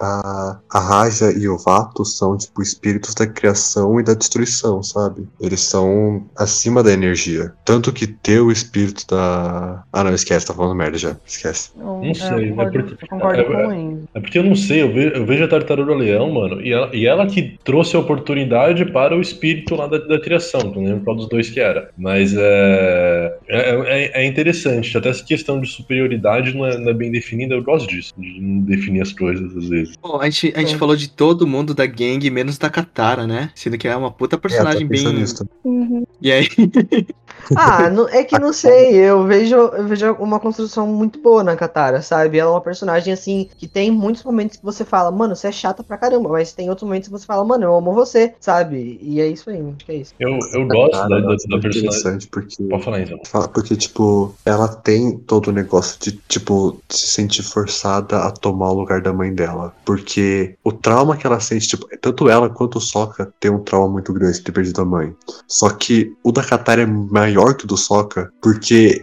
a, 0.00 0.37
a 0.72 0.78
Raja 0.80 1.30
e 1.32 1.48
o 1.48 1.58
Vato 1.58 2.04
são, 2.04 2.36
tipo, 2.36 2.62
espíritos 2.62 3.14
da 3.14 3.26
criação 3.26 4.00
e 4.00 4.02
da 4.04 4.14
destruição, 4.14 4.82
sabe? 4.82 5.26
Eles 5.40 5.60
são 5.60 6.26
acima 6.36 6.82
da 6.82 6.92
energia. 6.92 7.52
Tanto 7.64 7.92
que 7.92 8.06
ter 8.06 8.40
o 8.40 8.50
espírito 8.50 9.06
da. 9.08 9.82
Ah, 9.92 10.04
não, 10.04 10.14
esquece, 10.14 10.46
tá 10.46 10.54
falando 10.54 10.74
merda 10.74 10.98
já. 10.98 11.16
Esquece. 11.26 11.70
Não, 11.76 12.02
Não 12.02 12.14
sei, 12.14 12.28
eu 12.50 12.56
né, 12.56 12.64
concordo, 12.64 12.72
porque- 12.72 13.04
eu 13.04 13.08
concordo 13.08 13.40
é- 13.40 13.44
com. 13.44 14.02
É 14.14 14.20
porque 14.20 14.38
eu 14.38 14.42
não 14.44 14.54
sei, 14.56 14.82
eu 14.82 14.92
vejo, 14.92 15.08
eu 15.14 15.26
vejo 15.26 15.44
a 15.44 15.48
tartaruga 15.48 15.94
leão, 15.94 16.30
mano, 16.32 16.60
e 16.62 16.72
ela, 16.72 16.90
e 16.94 17.06
ela 17.06 17.26
que 17.26 17.56
trouxe 17.64 17.96
a 17.96 18.00
oportunidade 18.00 18.84
para 18.92 19.16
o 19.16 19.20
espírito 19.20 19.74
lá 19.74 19.86
da, 19.86 19.98
da 19.98 20.20
criação, 20.20 20.60
não 20.74 20.84
lembro 20.84 21.04
qual 21.04 21.16
dos 21.16 21.28
dois 21.28 21.50
que 21.50 21.60
era. 21.60 21.90
Mas 21.96 22.34
é, 22.36 23.38
é, 23.48 23.70
é- 23.70 24.22
é 24.22 24.26
interessante, 24.26 24.96
até 24.96 25.08
essa 25.08 25.24
questão 25.24 25.60
de 25.60 25.68
superioridade 25.68 26.54
não 26.56 26.66
é, 26.66 26.76
não 26.78 26.88
é 26.90 26.94
bem 26.94 27.10
definida, 27.10 27.54
eu 27.54 27.62
gosto 27.62 27.88
disso, 27.88 28.12
de 28.16 28.40
não 28.40 28.60
definir 28.62 29.02
as 29.02 29.12
coisas 29.12 29.54
às 29.56 29.68
vezes. 29.68 29.94
Bom, 30.02 30.20
a 30.20 30.27
gente, 30.30 30.52
a 30.54 30.60
gente 30.60 30.72
Sim. 30.72 30.78
falou 30.78 30.96
de 30.96 31.08
todo 31.08 31.46
mundo 31.46 31.74
da 31.74 31.86
gangue, 31.86 32.30
menos 32.30 32.58
da 32.58 32.70
Katara, 32.70 33.26
né? 33.26 33.50
Sendo 33.54 33.78
que 33.78 33.88
é 33.88 33.96
uma 33.96 34.10
puta 34.10 34.36
É, 34.36 34.38
personagem 34.38 34.88
pensando 34.88 35.14
bem. 35.14 35.24
Uhum. 35.64 36.06
E 36.20 36.32
aí, 36.32 36.48
Ah, 37.56 37.88
não- 37.90 38.08
é 38.08 38.24
que 38.24 38.38
não 38.38 38.52
sei, 38.52 38.94
eu 38.96 39.24
vejo, 39.26 39.54
eu 39.56 39.86
vejo 39.86 40.12
uma 40.14 40.38
construção 40.40 40.86
muito 40.86 41.20
boa 41.20 41.42
na 41.42 41.56
Katara, 41.56 42.02
sabe? 42.02 42.38
Ela 42.38 42.50
é 42.50 42.54
uma 42.54 42.60
personagem 42.60 43.12
assim 43.12 43.48
que 43.56 43.66
tem 43.66 43.90
muitos 43.90 44.22
momentos 44.24 44.56
que 44.56 44.64
você 44.64 44.84
fala, 44.84 45.10
mano, 45.10 45.34
você 45.34 45.48
é 45.48 45.52
chata 45.52 45.82
pra 45.82 45.96
caramba, 45.98 46.28
mas 46.28 46.52
tem 46.52 46.68
outros 46.68 46.86
momentos 46.86 47.08
que 47.08 47.12
você 47.12 47.26
fala, 47.26 47.44
mano, 47.44 47.64
eu 47.64 47.74
amo 47.74 47.92
você, 47.92 48.34
sabe? 48.40 48.98
E 49.02 49.20
é 49.20 49.26
isso 49.26 49.50
aí, 49.50 49.60
acho 49.60 49.84
que 49.86 49.92
é 49.92 49.94
isso. 49.96 50.14
Eu, 50.18 50.38
eu 50.52 50.66
gosto 50.66 50.92
Cara, 50.92 51.08
da, 51.08 51.16
da, 51.16 51.20
da 51.20 51.28
muito 51.28 51.46
personagem. 51.60 51.78
interessante, 51.80 52.28
porque. 52.28 52.62
Pode 52.64 52.84
falar 52.84 53.00
então. 53.02 53.18
Fala- 53.26 53.48
Porque, 53.48 53.76
tipo, 53.76 54.34
ela 54.44 54.68
tem 54.68 55.18
todo 55.18 55.48
o 55.48 55.52
negócio 55.52 55.98
de, 56.00 56.12
tipo, 56.28 56.78
se 56.88 57.08
sentir 57.08 57.42
forçada 57.42 58.18
a 58.18 58.30
tomar 58.30 58.70
o 58.70 58.74
lugar 58.74 59.00
da 59.00 59.12
mãe 59.12 59.34
dela. 59.34 59.74
Porque 59.84 60.54
o 60.62 60.72
trauma 60.72 61.16
que 61.16 61.26
ela 61.26 61.40
sente, 61.40 61.68
tipo, 61.68 61.86
tanto 62.00 62.28
ela 62.28 62.48
quanto 62.50 62.76
o 62.76 62.80
Sokka 62.80 63.32
tem 63.40 63.50
um 63.50 63.58
trauma 63.60 63.88
muito 63.88 64.12
grande 64.12 64.38
de 64.38 64.44
ter 64.44 64.52
perdido 64.52 64.80
a 64.80 64.84
mãe. 64.84 65.14
Só 65.46 65.70
que 65.70 66.14
o 66.22 66.30
da 66.32 66.42
Katara 66.42 66.82
é 66.82 66.86
maior 67.28 67.54
que 67.54 67.64
o 67.64 67.68
do 67.68 67.76
Sokka, 67.76 68.30
porque 68.40 69.02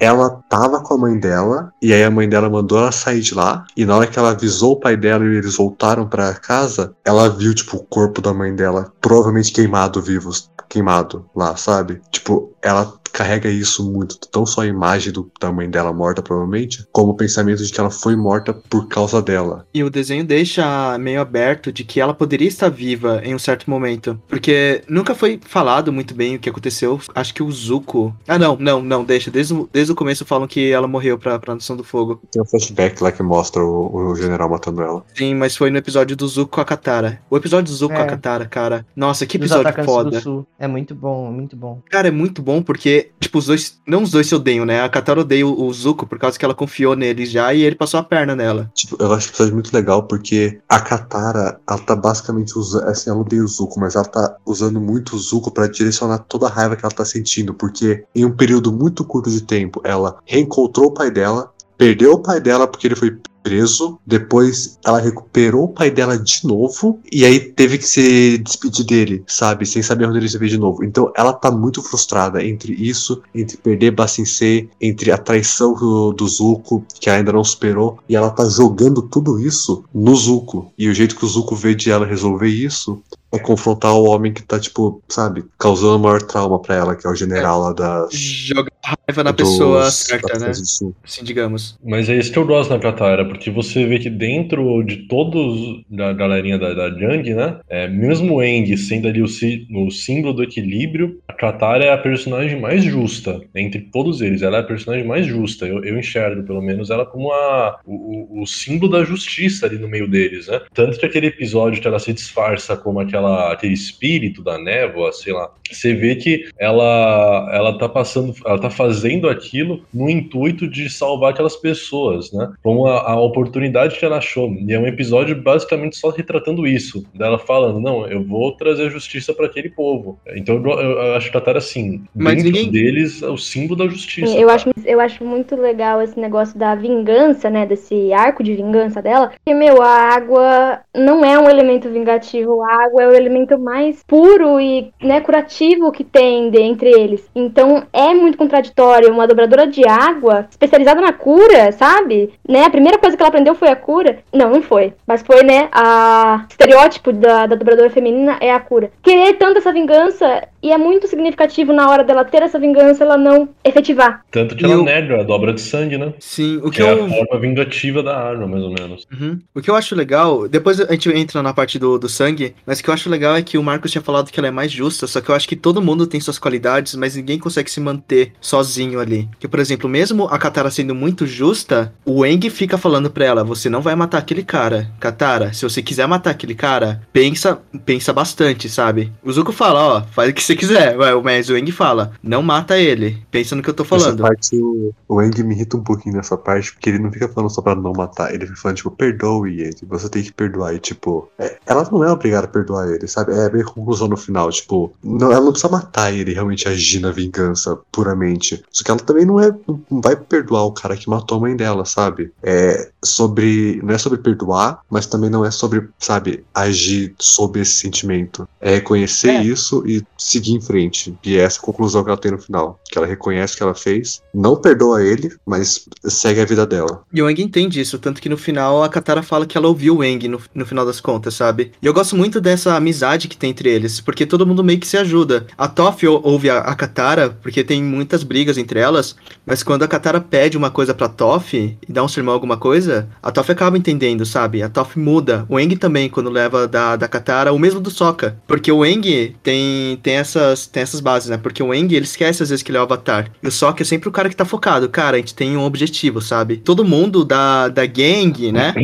ela 0.00 0.42
tava 0.48 0.80
com 0.80 0.94
a 0.94 0.98
mãe 0.98 1.18
dela, 1.18 1.72
e 1.80 1.92
aí 1.92 2.02
a 2.02 2.10
mãe 2.10 2.28
dela 2.28 2.48
mandou 2.48 2.78
ela 2.78 2.92
sair 2.92 3.20
de 3.20 3.34
lá, 3.34 3.64
e 3.76 3.84
na 3.84 3.96
hora 3.96 4.06
que 4.06 4.18
ela 4.18 4.30
avisou 4.30 4.72
o 4.72 4.80
pai 4.80 4.96
dela 4.96 5.24
e 5.24 5.36
eles 5.36 5.56
voltaram 5.56 6.08
pra 6.08 6.34
casa, 6.34 6.94
ela 7.04 7.28
viu, 7.28 7.54
tipo, 7.54 7.76
o 7.76 7.84
corpo 7.84 8.20
da 8.20 8.32
mãe 8.32 8.54
dela 8.54 8.92
provavelmente 9.00 9.52
queimado, 9.52 10.00
vivos, 10.00 10.50
queimado 10.68 11.28
lá, 11.34 11.56
sabe? 11.56 12.00
Tipo, 12.10 12.50
ela 12.62 12.92
carrega 13.16 13.48
isso 13.48 13.90
muito, 13.90 14.18
não 14.34 14.44
só 14.44 14.60
a 14.60 14.66
imagem 14.66 15.12
do, 15.12 15.30
da 15.40 15.50
mãe 15.50 15.68
dela 15.70 15.92
morta, 15.92 16.20
provavelmente, 16.22 16.86
como 16.92 17.12
o 17.12 17.16
pensamento 17.16 17.64
de 17.64 17.72
que 17.72 17.80
ela 17.80 17.90
foi 17.90 18.14
morta 18.14 18.52
por 18.52 18.88
causa 18.88 19.22
dela. 19.22 19.66
E 19.72 19.82
o 19.82 19.88
desenho 19.88 20.24
deixa 20.24 20.98
meio 20.98 21.20
aberto 21.20 21.72
de 21.72 21.82
que 21.84 22.00
ela 22.00 22.12
poderia 22.12 22.46
estar 22.48 22.68
viva 22.68 23.20
em 23.24 23.34
um 23.34 23.38
certo 23.38 23.70
momento. 23.70 24.20
Porque 24.28 24.82
nunca 24.88 25.14
foi 25.14 25.40
falado 25.46 25.92
muito 25.92 26.14
bem 26.14 26.36
o 26.36 26.38
que 26.38 26.50
aconteceu. 26.50 27.00
Acho 27.14 27.32
que 27.34 27.42
o 27.42 27.50
Zuko. 27.50 28.14
Ah, 28.28 28.38
não, 28.38 28.56
não, 28.60 28.82
não, 28.82 29.04
deixa. 29.04 29.30
Desde, 29.30 29.54
o- 29.54 29.68
desde 29.72 29.92
o 29.92 29.96
começo 29.96 30.24
falam 30.26 30.46
que 30.46 30.70
ela 30.70 30.86
morreu 30.86 31.18
pra, 31.18 31.38
pra 31.38 31.54
Nação 31.54 31.76
do 31.76 31.84
Fogo. 31.84 32.20
Tem 32.30 32.42
um 32.42 32.44
flashback 32.44 33.02
lá 33.02 33.10
que 33.10 33.22
mostra 33.22 33.62
o, 33.64 34.10
o 34.10 34.14
general 34.16 34.50
matando 34.50 34.82
ela. 34.82 35.04
Sim, 35.14 35.34
mas 35.34 35.56
foi 35.56 35.70
no 35.70 35.78
episódio 35.78 36.14
do 36.16 36.28
Zuko 36.28 36.52
com 36.56 36.60
a 36.60 36.64
Katara. 36.64 37.20
O 37.30 37.36
episódio 37.36 37.72
do 37.72 37.76
Zuko 37.76 37.94
com 37.94 38.00
a 38.00 38.04
É. 38.04 38.08
Katara, 38.08 38.44
cara. 38.46 38.86
Nossa, 38.94 39.24
que 39.26 39.36
episódio 39.36 39.84
foda. 39.84 40.10
do 40.10 40.20
sul. 40.20 40.46
É 40.58 40.66
muito 40.66 40.94
bom, 40.94 41.28
é 41.28 41.30
muito 41.30 41.56
bom. 41.56 41.80
Cara, 41.90 42.08
é 42.08 42.10
muito 42.10 42.42
bom 42.42 42.62
porque, 42.62 43.05
tipo, 43.20 43.38
os 43.38 43.46
dois. 43.46 43.78
Não 43.86 44.02
os 44.02 44.10
dois 44.10 44.26
se 44.26 44.34
odeiam, 44.34 44.64
né? 44.64 44.82
A 44.82 44.88
Katara 44.88 45.20
odeia 45.20 45.46
o 45.46 45.72
Zuko 45.72 46.06
por 46.06 46.18
causa 46.18 46.38
que 46.38 46.44
ela 46.44 46.54
confiou 46.54 46.96
nele 46.96 47.26
já 47.26 47.52
e 47.52 47.62
ele 47.62 47.76
passou 47.76 47.98
a 47.98 48.02
perna 48.02 48.34
nela. 48.34 48.70
Tipo, 48.74 48.96
eu 49.00 49.12
acho 49.12 49.28
que 49.28 49.34
episódio 49.34 49.54
muito 49.54 49.72
legal 49.72 50.02
porque 50.04 50.58
a 50.68 50.80
Katara, 50.80 51.60
ela 51.68 51.78
tá 51.78 51.96
basicamente 51.96 52.58
usando. 52.58 52.88
Assim, 52.88 53.10
ela 53.10 53.20
odeia 53.20 53.42
o 53.42 53.48
Zuko, 53.48 53.80
mas 53.80 53.94
ela 53.94 54.04
tá 54.04 54.36
usando 54.44 54.80
muito 54.80 55.16
o 55.16 55.18
Zuko 55.18 55.50
pra 55.50 55.66
direcionar 55.66 56.18
toda 56.20 56.46
a 56.46 56.50
raiva 56.50 56.76
que 56.76 56.84
ela 56.84 56.94
tá 56.94 57.04
sentindo. 57.04 57.54
Porque 57.54 58.04
em 58.14 58.24
um 58.24 58.32
período 58.32 58.72
muito 58.72 59.04
curto 59.04 59.30
de 59.30 59.42
tempo, 59.42 59.80
ela 59.84 60.18
reencontrou 60.24 60.86
o 60.86 60.94
pai 60.94 61.10
dela, 61.10 61.52
perdeu 61.76 62.12
o 62.12 62.22
pai 62.22 62.40
dela 62.40 62.66
porque 62.66 62.86
ele 62.86 62.96
foi 62.96 63.16
preso. 63.46 64.00
Depois 64.04 64.76
ela 64.84 64.98
recuperou 64.98 65.66
o 65.66 65.68
pai 65.68 65.88
dela 65.88 66.18
de 66.18 66.44
novo. 66.44 66.98
E 67.12 67.24
aí 67.24 67.38
teve 67.38 67.78
que 67.78 67.86
se 67.86 68.38
despedir 68.38 68.84
dele, 68.84 69.22
sabe? 69.24 69.64
Sem 69.64 69.82
saber 69.82 70.08
onde 70.08 70.18
ele 70.18 70.28
se 70.28 70.36
vê 70.36 70.48
de 70.48 70.58
novo. 70.58 70.82
Então 70.82 71.12
ela 71.16 71.32
tá 71.32 71.48
muito 71.48 71.80
frustrada 71.80 72.44
entre 72.44 72.72
isso, 72.72 73.22
entre 73.32 73.56
perder 73.56 73.92
Bacincê, 73.92 74.68
entre 74.80 75.12
a 75.12 75.18
traição 75.18 75.74
do, 75.74 76.12
do 76.12 76.26
Zuko, 76.26 76.84
que 77.00 77.08
ainda 77.08 77.32
não 77.32 77.44
superou. 77.44 78.00
E 78.08 78.16
ela 78.16 78.30
tá 78.30 78.48
jogando 78.48 79.00
tudo 79.00 79.38
isso 79.38 79.84
no 79.94 80.16
Zuko. 80.16 80.72
E 80.76 80.88
o 80.88 80.94
jeito 80.94 81.14
que 81.14 81.24
o 81.24 81.28
Zuko 81.28 81.54
vê 81.54 81.72
de 81.72 81.88
ela 81.88 82.04
resolver 82.04 82.48
isso 82.48 83.00
é 83.36 83.38
confrontar 83.38 83.92
o 83.94 84.04
homem 84.04 84.32
que 84.32 84.42
tá, 84.42 84.58
tipo, 84.58 85.02
sabe, 85.08 85.44
causando 85.58 85.96
o 85.96 86.00
maior 86.00 86.22
trauma 86.22 86.60
pra 86.60 86.74
ela, 86.76 86.96
que 86.96 87.06
é 87.06 87.10
o 87.10 87.14
general 87.14 87.60
lá 87.60 87.72
das. 87.72 88.12
Joga 88.14 88.70
raiva 88.84 89.24
na 89.24 89.30
dos- 89.32 89.50
pessoa 89.50 89.90
certa, 89.90 90.38
né? 90.38 90.50
Assim, 90.50 90.92
digamos. 91.24 91.78
Mas 91.84 92.08
é 92.08 92.16
isso 92.16 92.32
que 92.32 92.38
eu 92.38 92.46
gosto 92.46 92.70
na 92.70 92.78
Katara, 92.78 93.24
porque 93.24 93.50
você 93.50 93.84
vê 93.86 93.98
que 93.98 94.10
dentro 94.10 94.82
de 94.84 95.08
todos 95.08 95.82
da 95.90 96.12
galerinha 96.12 96.58
da, 96.58 96.72
da 96.74 96.90
Jang, 96.90 97.34
né? 97.34 97.58
É, 97.68 97.88
mesmo 97.88 98.34
o 98.36 98.42
Eng 98.42 98.76
sendo 98.76 99.08
ali 99.08 99.22
o, 99.22 99.28
si- 99.28 99.66
o 99.74 99.90
símbolo 99.90 100.34
do 100.34 100.42
equilíbrio, 100.42 101.20
a 101.28 101.32
Katara 101.32 101.84
é 101.84 101.92
a 101.92 101.98
personagem 101.98 102.60
mais 102.60 102.84
justa 102.84 103.40
entre 103.54 103.80
todos 103.80 104.20
eles. 104.20 104.42
Ela 104.42 104.58
é 104.58 104.60
a 104.60 104.64
personagem 104.64 105.06
mais 105.06 105.26
justa. 105.26 105.66
Eu, 105.66 105.84
eu 105.84 105.98
enxergo, 105.98 106.42
pelo 106.44 106.62
menos, 106.62 106.90
ela 106.90 107.04
como 107.06 107.32
a, 107.32 107.78
o, 107.84 108.38
o- 108.38 108.42
o 108.42 108.46
símbolo 108.46 108.92
da 108.92 109.04
justiça 109.04 109.66
ali 109.66 109.78
no 109.78 109.88
meio 109.88 110.08
deles, 110.08 110.46
né? 110.46 110.60
Tanto 110.74 110.98
que 110.98 111.06
aquele 111.06 111.26
episódio 111.26 111.80
que 111.80 111.88
ela 111.88 111.98
se 111.98 112.12
disfarça 112.12 112.76
como 112.76 113.00
aquela, 113.00 113.25
aquele 113.26 113.74
espírito 113.74 114.42
da 114.42 114.58
névoa, 114.58 115.12
sei 115.12 115.32
lá, 115.32 115.50
você 115.70 115.94
vê 115.94 116.14
que 116.16 116.48
ela 116.58 117.48
ela 117.52 117.78
tá 117.78 117.88
passando, 117.88 118.34
ela 118.44 118.58
tá 118.58 118.70
fazendo 118.70 119.28
aquilo 119.28 119.82
no 119.92 120.08
intuito 120.08 120.68
de 120.68 120.88
salvar 120.90 121.32
aquelas 121.32 121.56
pessoas, 121.56 122.32
né? 122.32 122.52
Como 122.62 122.86
a, 122.86 123.12
a 123.12 123.20
oportunidade 123.20 123.98
que 123.98 124.04
ela 124.04 124.18
achou. 124.18 124.50
E 124.52 124.72
é 124.72 124.78
um 124.78 124.86
episódio 124.86 125.40
basicamente 125.40 125.96
só 125.96 126.10
retratando 126.10 126.66
isso, 126.66 127.04
dela 127.14 127.38
falando, 127.38 127.80
não, 127.80 128.06
eu 128.06 128.22
vou 128.24 128.52
trazer 128.52 128.90
justiça 128.90 129.32
para 129.34 129.46
aquele 129.46 129.70
povo. 129.70 130.18
Então 130.34 130.56
eu, 130.56 130.66
eu, 130.70 130.90
eu 130.92 131.14
acho 131.14 131.30
que 131.30 131.36
a 131.36 131.40
Tara 131.40 131.58
assim, 131.58 132.04
Mas 132.14 132.42
dentro 132.42 132.52
ninguém- 132.52 132.70
deles 132.70 133.22
é 133.22 133.28
o 133.28 133.36
símbolo 133.36 133.76
da 133.84 133.88
justiça. 133.88 134.32
Eu 134.36 134.46
cara. 134.48 134.54
acho, 134.54 134.70
eu 134.84 135.00
acho 135.00 135.24
muito 135.24 135.56
legal 135.56 136.00
esse 136.02 136.18
negócio 136.18 136.58
da 136.58 136.74
vingança, 136.74 137.50
né? 137.50 137.66
Desse 137.66 138.12
arco 138.12 138.42
de 138.42 138.54
vingança 138.54 139.02
dela. 139.02 139.28
Porque, 139.30 139.54
meu, 139.54 139.82
a 139.82 139.88
água 140.14 140.80
não 140.94 141.24
é 141.24 141.38
um 141.38 141.48
elemento 141.48 141.88
vingativo. 141.90 142.62
A 142.62 142.84
água 142.84 143.02
é 143.02 143.05
o 143.06 143.14
elemento 143.14 143.58
mais 143.58 144.02
puro 144.06 144.60
e 144.60 144.90
né, 145.02 145.20
curativo 145.20 145.92
que 145.92 146.04
tem 146.04 146.50
de- 146.50 146.60
entre 146.60 146.90
eles. 146.90 147.28
Então 147.34 147.84
é 147.92 148.14
muito 148.14 148.38
contraditório. 148.38 149.12
Uma 149.12 149.26
dobradora 149.26 149.66
de 149.66 149.86
água, 149.86 150.46
especializada 150.50 151.00
na 151.00 151.12
cura, 151.12 151.72
sabe? 151.72 152.32
Né? 152.48 152.64
A 152.64 152.70
primeira 152.70 152.98
coisa 152.98 153.16
que 153.16 153.22
ela 153.22 153.28
aprendeu 153.28 153.54
foi 153.54 153.68
a 153.68 153.76
cura. 153.76 154.18
Não, 154.32 154.50
não 154.50 154.62
foi. 154.62 154.92
Mas 155.06 155.22
foi, 155.22 155.42
né? 155.42 155.68
A 155.72 156.44
estereótipo 156.48 157.12
da, 157.12 157.46
da 157.46 157.56
dobradora 157.56 157.90
feminina 157.90 158.36
é 158.40 158.52
a 158.52 158.60
cura. 158.60 158.90
Querer 159.02 159.34
tanto 159.34 159.58
essa 159.58 159.72
vingança 159.72 160.42
e 160.66 160.72
é 160.72 160.78
muito 160.78 161.06
significativo 161.06 161.72
na 161.72 161.88
hora 161.88 162.02
dela 162.04 162.24
ter 162.24 162.42
essa 162.42 162.58
vingança, 162.58 163.04
ela 163.04 163.16
não 163.16 163.48
efetivar. 163.64 164.22
Tanto 164.30 164.56
que 164.56 164.64
E 164.64 164.70
ela 164.70 164.80
o- 164.82 164.84
nega 164.84 165.20
a 165.20 165.22
dobra 165.22 165.52
de 165.52 165.60
sangue, 165.60 165.96
né? 165.98 166.12
Sim, 166.18 166.56
o 166.58 166.70
que 166.70 166.76
Que 166.78 166.82
é 166.82 166.92
eu. 166.92 167.04
a 167.04 167.08
forma 167.08 167.40
vingativa 167.40 168.02
da 168.02 168.16
arma, 168.16 168.46
mais 168.46 168.62
ou 168.62 168.70
menos. 168.70 169.06
Uhum. 169.12 169.38
O 169.54 169.60
que 169.60 169.70
eu 169.70 169.76
acho 169.76 169.94
legal, 169.94 170.48
depois 170.48 170.80
a 170.80 170.90
gente 170.92 171.10
entra 171.10 171.42
na 171.42 171.54
parte 171.54 171.78
do, 171.78 171.98
do 171.98 172.08
sangue, 172.08 172.54
mas 172.66 172.80
o 172.80 172.82
que 172.84 172.90
eu 172.90 172.94
acho 172.94 173.08
legal 173.08 173.36
é 173.36 173.42
que 173.42 173.56
o 173.58 173.62
Marcos 173.62 173.90
tinha 173.92 174.02
falado 174.02 174.30
que 174.30 174.40
ela 174.40 174.48
é 174.48 174.50
mais 174.50 174.72
justa, 174.72 175.06
só 175.06 175.20
que 175.20 175.28
eu 175.28 175.34
acho 175.34 175.48
que 175.48 175.56
todo 175.56 175.80
mundo 175.82 176.06
tem 176.06 176.20
suas 176.20 176.38
qualidades, 176.38 176.94
mas 176.96 177.14
ninguém 177.16 177.38
consegue 177.38 177.70
se 177.70 177.80
manter 177.80 178.32
sozinho 178.40 178.98
ali. 178.98 179.28
Que, 179.38 179.46
por 179.46 179.60
exemplo, 179.60 179.88
mesmo 179.88 180.24
a 180.28 180.38
Katara 180.38 180.70
sendo 180.70 180.94
muito 180.94 181.26
justa, 181.26 181.92
o 182.04 182.24
Eng 182.26 182.48
fica 182.50 182.76
falando 182.76 183.10
pra 183.10 183.24
ela, 183.24 183.44
você 183.44 183.68
não 183.70 183.80
vai 183.80 183.94
matar 183.94 184.18
aquele 184.18 184.42
cara. 184.42 184.90
Katara, 184.98 185.52
se 185.52 185.62
você 185.62 185.82
quiser 185.82 186.06
matar 186.08 186.30
aquele 186.30 186.54
cara, 186.54 187.02
pensa, 187.12 187.58
pensa 187.84 188.12
bastante, 188.12 188.68
sabe? 188.68 189.12
O 189.22 189.30
Zuko 189.30 189.52
fala, 189.52 189.98
ó, 189.98 190.02
faz 190.10 190.30
o 190.30 190.32
que 190.34 190.42
você 190.42 190.55
quiser, 190.56 190.96
mas 191.22 191.48
o 191.50 191.56
Eng 191.56 191.70
fala, 191.70 192.12
não 192.22 192.42
mata 192.42 192.78
ele, 192.78 193.18
pensa 193.30 193.54
no 193.54 193.62
que 193.62 193.70
eu 193.70 193.74
tô 193.74 193.84
falando. 193.84 194.14
Essa 194.24 194.28
parte, 194.28 194.56
o, 194.60 194.92
o 195.08 195.22
Eng 195.22 195.42
me 195.42 195.54
irrita 195.54 195.76
um 195.76 195.82
pouquinho 195.82 196.16
nessa 196.16 196.36
parte, 196.36 196.72
porque 196.72 196.90
ele 196.90 196.98
não 196.98 197.12
fica 197.12 197.28
falando 197.28 197.50
só 197.50 197.60
pra 197.62 197.74
não 197.74 197.92
matar, 197.92 198.34
ele 198.34 198.46
fica 198.46 198.58
falando, 198.58 198.76
tipo, 198.78 198.90
perdoe 198.90 199.60
ele, 199.60 199.76
você 199.88 200.08
tem 200.08 200.22
que 200.22 200.32
perdoar. 200.32 200.74
E, 200.74 200.78
tipo, 200.78 201.28
é- 201.38 201.56
ela 201.66 201.88
não 201.90 202.02
é 202.04 202.10
obrigada 202.10 202.46
a 202.46 202.50
perdoar 202.50 202.88
ele, 202.88 203.06
sabe? 203.06 203.32
É 203.32 203.50
meio 203.50 203.64
conclusão 203.66 204.08
no 204.08 204.16
final, 204.16 204.50
tipo, 204.50 204.92
não, 205.02 205.30
ela 205.32 205.44
não 205.44 205.52
precisa 205.52 205.70
matar 205.72 206.12
ele 206.12 206.32
realmente 206.32 206.68
agir 206.68 207.00
na 207.00 207.10
vingança 207.10 207.78
puramente. 207.92 208.62
Só 208.70 208.84
que 208.84 208.90
ela 208.90 209.00
também 209.00 209.24
não 209.24 209.40
é. 209.40 209.50
não 209.68 210.00
vai 210.00 210.16
perdoar 210.16 210.64
o 210.64 210.72
cara 210.72 210.96
que 210.96 211.08
matou 211.08 211.38
a 211.38 211.40
mãe 211.40 211.56
dela, 211.56 211.84
sabe? 211.84 212.32
É 212.42 212.90
sobre. 213.02 213.80
Não 213.82 213.94
é 213.94 213.98
sobre 213.98 214.18
perdoar, 214.18 214.80
mas 214.90 215.06
também 215.06 215.30
não 215.30 215.44
é 215.44 215.50
sobre, 215.50 215.88
sabe, 215.98 216.44
agir 216.54 217.14
sob 217.18 217.60
esse 217.60 217.72
sentimento. 217.72 218.48
É 218.60 218.74
reconhecer 218.74 219.28
É. 219.30 219.42
isso 219.42 219.82
e 219.86 220.02
seguir 220.46 220.56
em 220.58 220.60
frente. 220.60 221.14
E 221.24 221.36
é 221.36 221.40
essa 221.42 221.60
conclusão 221.60 222.02
que 222.04 222.10
ela 222.10 222.18
tem 222.18 222.30
no 222.32 222.38
final. 222.38 222.78
Que 222.90 222.98
ela 222.98 223.06
reconhece 223.06 223.56
que 223.56 223.62
ela 223.62 223.74
fez, 223.74 224.22
não 224.34 224.56
perdoa 224.56 225.02
ele, 225.02 225.34
mas 225.44 225.86
segue 226.04 226.40
a 226.40 226.44
vida 226.44 226.66
dela. 226.66 227.02
E 227.12 227.20
o 227.22 227.28
Eng 227.28 227.40
entende 227.42 227.80
isso, 227.80 227.98
tanto 227.98 228.20
que 228.20 228.28
no 228.28 228.36
final 228.36 228.82
a 228.82 228.88
Katara 228.88 229.22
fala 229.22 229.46
que 229.46 229.56
ela 229.56 229.68
ouviu 229.68 229.96
o 229.98 230.04
Eng 230.04 230.28
no, 230.28 230.40
no 230.54 230.66
final 230.66 230.84
das 230.86 231.00
contas, 231.00 231.34
sabe? 231.34 231.72
E 231.80 231.86
eu 231.86 231.94
gosto 231.94 232.16
muito 232.16 232.40
dessa 232.40 232.74
amizade 232.74 233.28
que 233.28 233.36
tem 233.36 233.50
entre 233.50 233.68
eles, 233.70 234.00
porque 234.00 234.26
todo 234.26 234.46
mundo 234.46 234.62
meio 234.62 234.78
que 234.78 234.86
se 234.86 234.96
ajuda. 234.96 235.46
A 235.56 235.70
ou- 236.08 236.20
ouve 236.24 236.50
a, 236.50 236.58
a 236.58 236.74
Katara, 236.74 237.30
porque 237.42 237.62
tem 237.64 237.82
muitas 237.82 238.22
brigas 238.22 238.58
entre 238.58 238.80
elas, 238.80 239.14
mas 239.44 239.62
quando 239.62 239.82
a 239.82 239.88
Katara 239.88 240.20
pede 240.20 240.56
uma 240.56 240.70
coisa 240.70 240.92
pra 240.92 241.08
Toph 241.08 241.54
e 241.54 241.76
dá 241.88 242.02
um 242.02 242.08
sermão 242.08 242.34
alguma 242.34 242.56
coisa, 242.56 243.08
a 243.22 243.30
Toph 243.30 243.50
acaba 243.50 243.78
entendendo, 243.78 244.26
sabe? 244.26 244.62
A 244.62 244.68
Toph 244.68 244.96
muda. 244.96 245.46
O 245.48 245.58
Eng 245.58 245.76
também, 245.76 246.08
quando 246.08 246.28
leva 246.30 246.66
da, 246.66 246.96
da 246.96 247.08
Katara, 247.08 247.52
o 247.52 247.58
mesmo 247.58 247.80
do 247.80 247.90
Sokka. 247.90 248.36
Porque 248.46 248.70
o 248.70 248.84
Eng 248.84 249.34
tem, 249.42 249.96
tem, 250.02 250.16
essas, 250.26 250.66
tem 250.66 250.82
essas 250.82 251.00
bases, 251.00 251.30
né? 251.30 251.36
Porque 251.36 251.62
o 251.62 251.72
Eng, 251.72 251.94
ele 251.94 252.04
esquece 252.04 252.42
às 252.42 252.50
vezes 252.50 252.62
que 252.62 252.70
ele 252.70 252.78
é 252.78 252.80
o 252.80 252.84
Avatar. 252.84 253.30
E 253.42 253.48
o 253.48 253.52
Sokka 253.52 253.82
é 253.82 253.86
sempre 253.86 254.08
o 254.08 254.12
cara 254.12 254.28
que 254.28 254.36
tá 254.36 254.44
focado. 254.44 254.88
Cara, 254.88 255.16
a 255.16 255.20
gente 255.20 255.34
tem 255.34 255.56
um 255.56 255.64
objetivo, 255.64 256.20
sabe? 256.20 256.56
Todo 256.56 256.84
mundo 256.84 257.24
da, 257.24 257.68
da 257.68 257.86
gang, 257.86 258.52
né? 258.52 258.74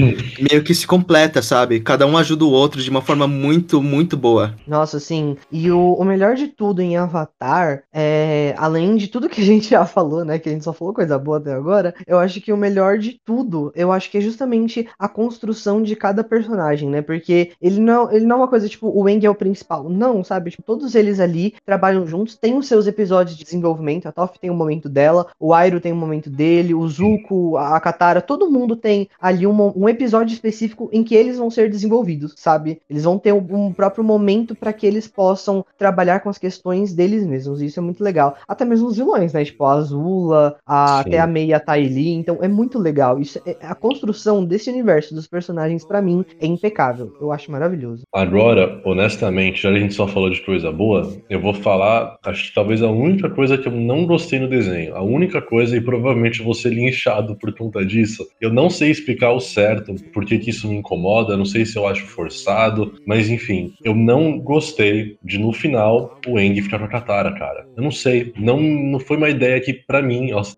Meio 0.50 0.62
que 0.62 0.74
se 0.74 0.86
completa, 0.86 1.42
sabe? 1.42 1.80
Cada 1.80 2.06
um 2.06 2.16
ajuda 2.16 2.44
o 2.44 2.50
outro 2.50 2.82
de 2.82 2.90
uma 2.90 3.02
forma 3.02 3.26
muito, 3.26 3.82
muito 3.82 4.16
boa. 4.16 4.54
Nossa, 4.66 5.00
sim. 5.00 5.36
E 5.50 5.70
o, 5.70 5.94
o 5.94 6.04
melhor 6.04 6.34
de 6.34 6.48
tudo 6.48 6.80
em 6.80 6.96
Avatar, 6.96 7.82
é, 7.92 8.54
além 8.56 8.96
de 8.96 9.08
tudo 9.08 9.28
que 9.28 9.40
a 9.40 9.44
gente 9.44 9.70
já 9.70 9.84
falou, 9.84 10.24
né? 10.24 10.38
Que 10.38 10.48
a 10.48 10.52
gente 10.52 10.64
só 10.64 10.72
falou 10.72 10.94
coisa 10.94 11.18
boa 11.18 11.38
até 11.38 11.52
agora, 11.52 11.94
eu 12.06 12.18
acho 12.18 12.40
que 12.40 12.52
o 12.52 12.56
melhor 12.56 12.98
de 12.98 13.20
tudo, 13.24 13.72
eu 13.74 13.90
acho 13.90 14.10
que 14.10 14.18
é 14.18 14.20
justamente 14.20 14.88
a 14.98 15.08
construção 15.08 15.82
de 15.82 15.96
cada 15.96 16.22
personagem, 16.22 16.88
né? 16.88 17.02
Porque 17.02 17.52
ele 17.60 17.80
não, 17.80 18.10
ele 18.12 18.26
não 18.26 18.36
é 18.36 18.38
uma 18.40 18.48
coisa 18.48 18.68
tipo, 18.68 18.88
o 18.88 19.08
Eng 19.08 19.24
é 19.24 19.30
o 19.30 19.34
principal. 19.34 19.88
Não, 19.88 20.22
sabe? 20.22 20.50
Tipo, 20.50 20.62
todos 20.62 20.94
eles 20.94 21.20
ali 21.20 21.31
trabalham 21.64 22.06
juntos, 22.06 22.36
têm 22.36 22.56
os 22.56 22.66
seus 22.66 22.86
episódios 22.86 23.36
de 23.36 23.44
desenvolvimento. 23.44 24.06
A 24.06 24.12
Toph 24.12 24.36
tem 24.38 24.50
um 24.50 24.56
momento 24.56 24.88
dela, 24.88 25.26
o 25.38 25.52
Airo 25.54 25.80
tem 25.80 25.92
um 25.92 25.96
momento 25.96 26.30
dele, 26.30 26.74
o 26.74 26.86
Zuko, 26.88 27.56
a 27.56 27.78
Katara, 27.80 28.20
todo 28.20 28.50
mundo 28.50 28.76
tem 28.76 29.08
ali 29.20 29.46
um, 29.46 29.72
um 29.76 29.88
episódio 29.88 30.32
específico 30.32 30.88
em 30.92 31.02
que 31.02 31.14
eles 31.14 31.38
vão 31.38 31.50
ser 31.50 31.70
desenvolvidos, 31.70 32.34
sabe? 32.36 32.80
Eles 32.88 33.04
vão 33.04 33.18
ter 33.18 33.32
um, 33.32 33.72
próprio 33.72 34.04
momento 34.04 34.54
para 34.54 34.72
que 34.72 34.86
eles 34.86 35.08
possam 35.08 35.64
trabalhar 35.78 36.20
com 36.20 36.28
as 36.28 36.38
questões 36.38 36.92
deles 36.92 37.24
mesmos. 37.24 37.60
E 37.60 37.66
isso 37.66 37.80
é 37.80 37.82
muito 37.82 38.02
legal. 38.02 38.36
Até 38.46 38.64
mesmo 38.64 38.88
os 38.88 38.96
vilões, 38.96 39.32
né? 39.32 39.44
Tipo 39.44 39.64
a 39.64 39.74
Azula, 39.74 40.56
a, 40.66 41.00
até 41.00 41.18
a 41.18 41.26
Mei 41.26 41.46
e 41.46 41.54
a 41.54 41.60
Tylee. 41.60 42.12
Então 42.14 42.38
é 42.42 42.48
muito 42.48 42.78
legal. 42.78 43.18
Isso 43.18 43.40
é- 43.46 43.56
a 43.62 43.74
construção 43.74 44.44
desse 44.44 44.70
universo 44.70 45.14
dos 45.14 45.26
personagens, 45.26 45.84
para 45.84 46.02
mim, 46.02 46.24
é 46.40 46.46
impecável. 46.46 47.12
Eu 47.20 47.32
acho 47.32 47.50
maravilhoso. 47.50 48.02
Agora, 48.12 48.80
honestamente, 48.84 49.62
já 49.62 49.70
que 49.70 49.76
a 49.76 49.80
gente 49.80 49.94
só 49.94 50.06
falou 50.06 50.30
de 50.30 50.44
coisa 50.44 50.70
boa, 50.70 51.12
eu 51.28 51.40
vou 51.40 51.54
falar, 51.54 52.18
acho 52.24 52.48
que 52.48 52.54
talvez 52.54 52.82
a 52.82 52.90
única 52.90 53.30
coisa 53.30 53.56
que 53.56 53.66
eu 53.66 53.72
não 53.72 54.06
gostei 54.06 54.38
no 54.38 54.48
desenho. 54.48 54.94
A 54.94 55.02
única 55.02 55.40
coisa, 55.40 55.76
e 55.76 55.80
provavelmente 55.80 56.42
vou 56.42 56.54
ser 56.54 56.70
linchado 56.70 57.36
por 57.36 57.54
conta 57.54 57.84
disso. 57.84 58.26
Eu 58.40 58.52
não 58.52 58.68
sei 58.68 58.90
explicar 58.90 59.32
o 59.32 59.40
certo, 59.40 59.94
por 60.12 60.24
que 60.24 60.38
que 60.38 60.50
isso 60.50 60.68
me 60.68 60.76
incomoda, 60.76 61.36
não 61.36 61.44
sei 61.44 61.64
se 61.64 61.76
eu 61.76 61.86
acho 61.86 62.04
forçado, 62.06 62.94
mas 63.06 63.28
enfim, 63.28 63.72
eu 63.84 63.94
não 63.94 64.38
gostei 64.38 65.16
de 65.22 65.38
no 65.38 65.52
final 65.52 66.18
o 66.26 66.38
Eng 66.38 66.60
ficar 66.60 66.78
com 66.78 66.84
a 66.84 66.88
Katara, 66.88 67.32
cara. 67.32 67.66
Eu 67.76 67.82
não 67.82 67.90
sei, 67.90 68.32
não, 68.36 68.60
não 68.60 69.00
foi 69.00 69.16
uma 69.16 69.30
ideia 69.30 69.60
que 69.60 69.72
pra 69.72 70.02
mim, 70.02 70.30
nossa. 70.30 70.54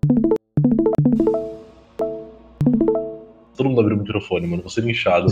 Todo 3.55 3.69
mundo 3.69 3.81
abriu 3.81 3.97
o 3.97 3.99
microfone, 4.01 4.47
mano. 4.47 4.61
Vou 4.63 4.69
ser 4.71 4.81
linchado. 4.81 5.27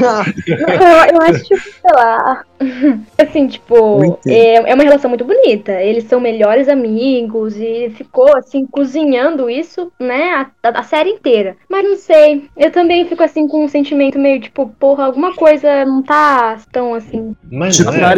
Não, 0.00 0.22
eu, 0.46 1.14
eu 1.14 1.22
acho, 1.22 1.44
tipo, 1.44 1.60
sei 1.62 1.92
lá. 1.94 2.44
Assim, 3.18 3.46
tipo, 3.48 4.18
é, 4.26 4.70
é 4.70 4.74
uma 4.74 4.82
relação 4.82 5.08
muito 5.10 5.24
bonita. 5.24 5.72
Eles 5.72 6.04
são 6.04 6.18
melhores 6.20 6.68
amigos 6.68 7.54
e 7.56 7.90
ficou, 7.90 8.34
assim, 8.36 8.66
cozinhando 8.66 9.48
isso, 9.50 9.92
né, 10.00 10.32
a, 10.62 10.68
a- 10.68 10.80
a 10.80 10.82
série 10.82 11.10
inteira. 11.10 11.56
Mas 11.68 11.84
não 11.84 11.96
sei. 11.96 12.48
Eu 12.56 12.70
também 12.72 13.06
fico, 13.06 13.22
assim, 13.22 13.46
com 13.46 13.64
um 13.64 13.68
sentimento 13.68 14.18
meio, 14.18 14.40
tipo, 14.40 14.68
porra, 14.78 15.04
alguma 15.04 15.34
coisa 15.34 15.84
não 15.84 16.02
tá 16.02 16.58
tão 16.72 16.94
assim. 16.94 17.36
Mas 17.52 17.76
Tipo, 17.76 17.92
não 17.92 18.08
é. 18.08 18.12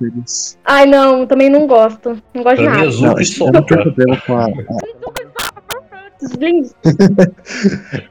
eles. 0.00 0.58
Ai, 0.64 0.86
não, 0.86 1.26
também 1.26 1.50
não 1.50 1.66
gosto. 1.66 2.16
Não 2.34 2.42
gosto 2.42 2.58
de 2.58 2.64
Pra 2.64 2.72
mim 2.72 2.76
é 2.76 2.80
nada. 2.80 2.90
Zuko 2.90 3.20
e 3.20 3.24
Sokka. 3.24 3.62
problema 3.62 4.16
com 4.26 4.36
a, 4.36 4.44
a- 4.46 4.48
Esses 4.48 6.07
lindos. 6.38 6.74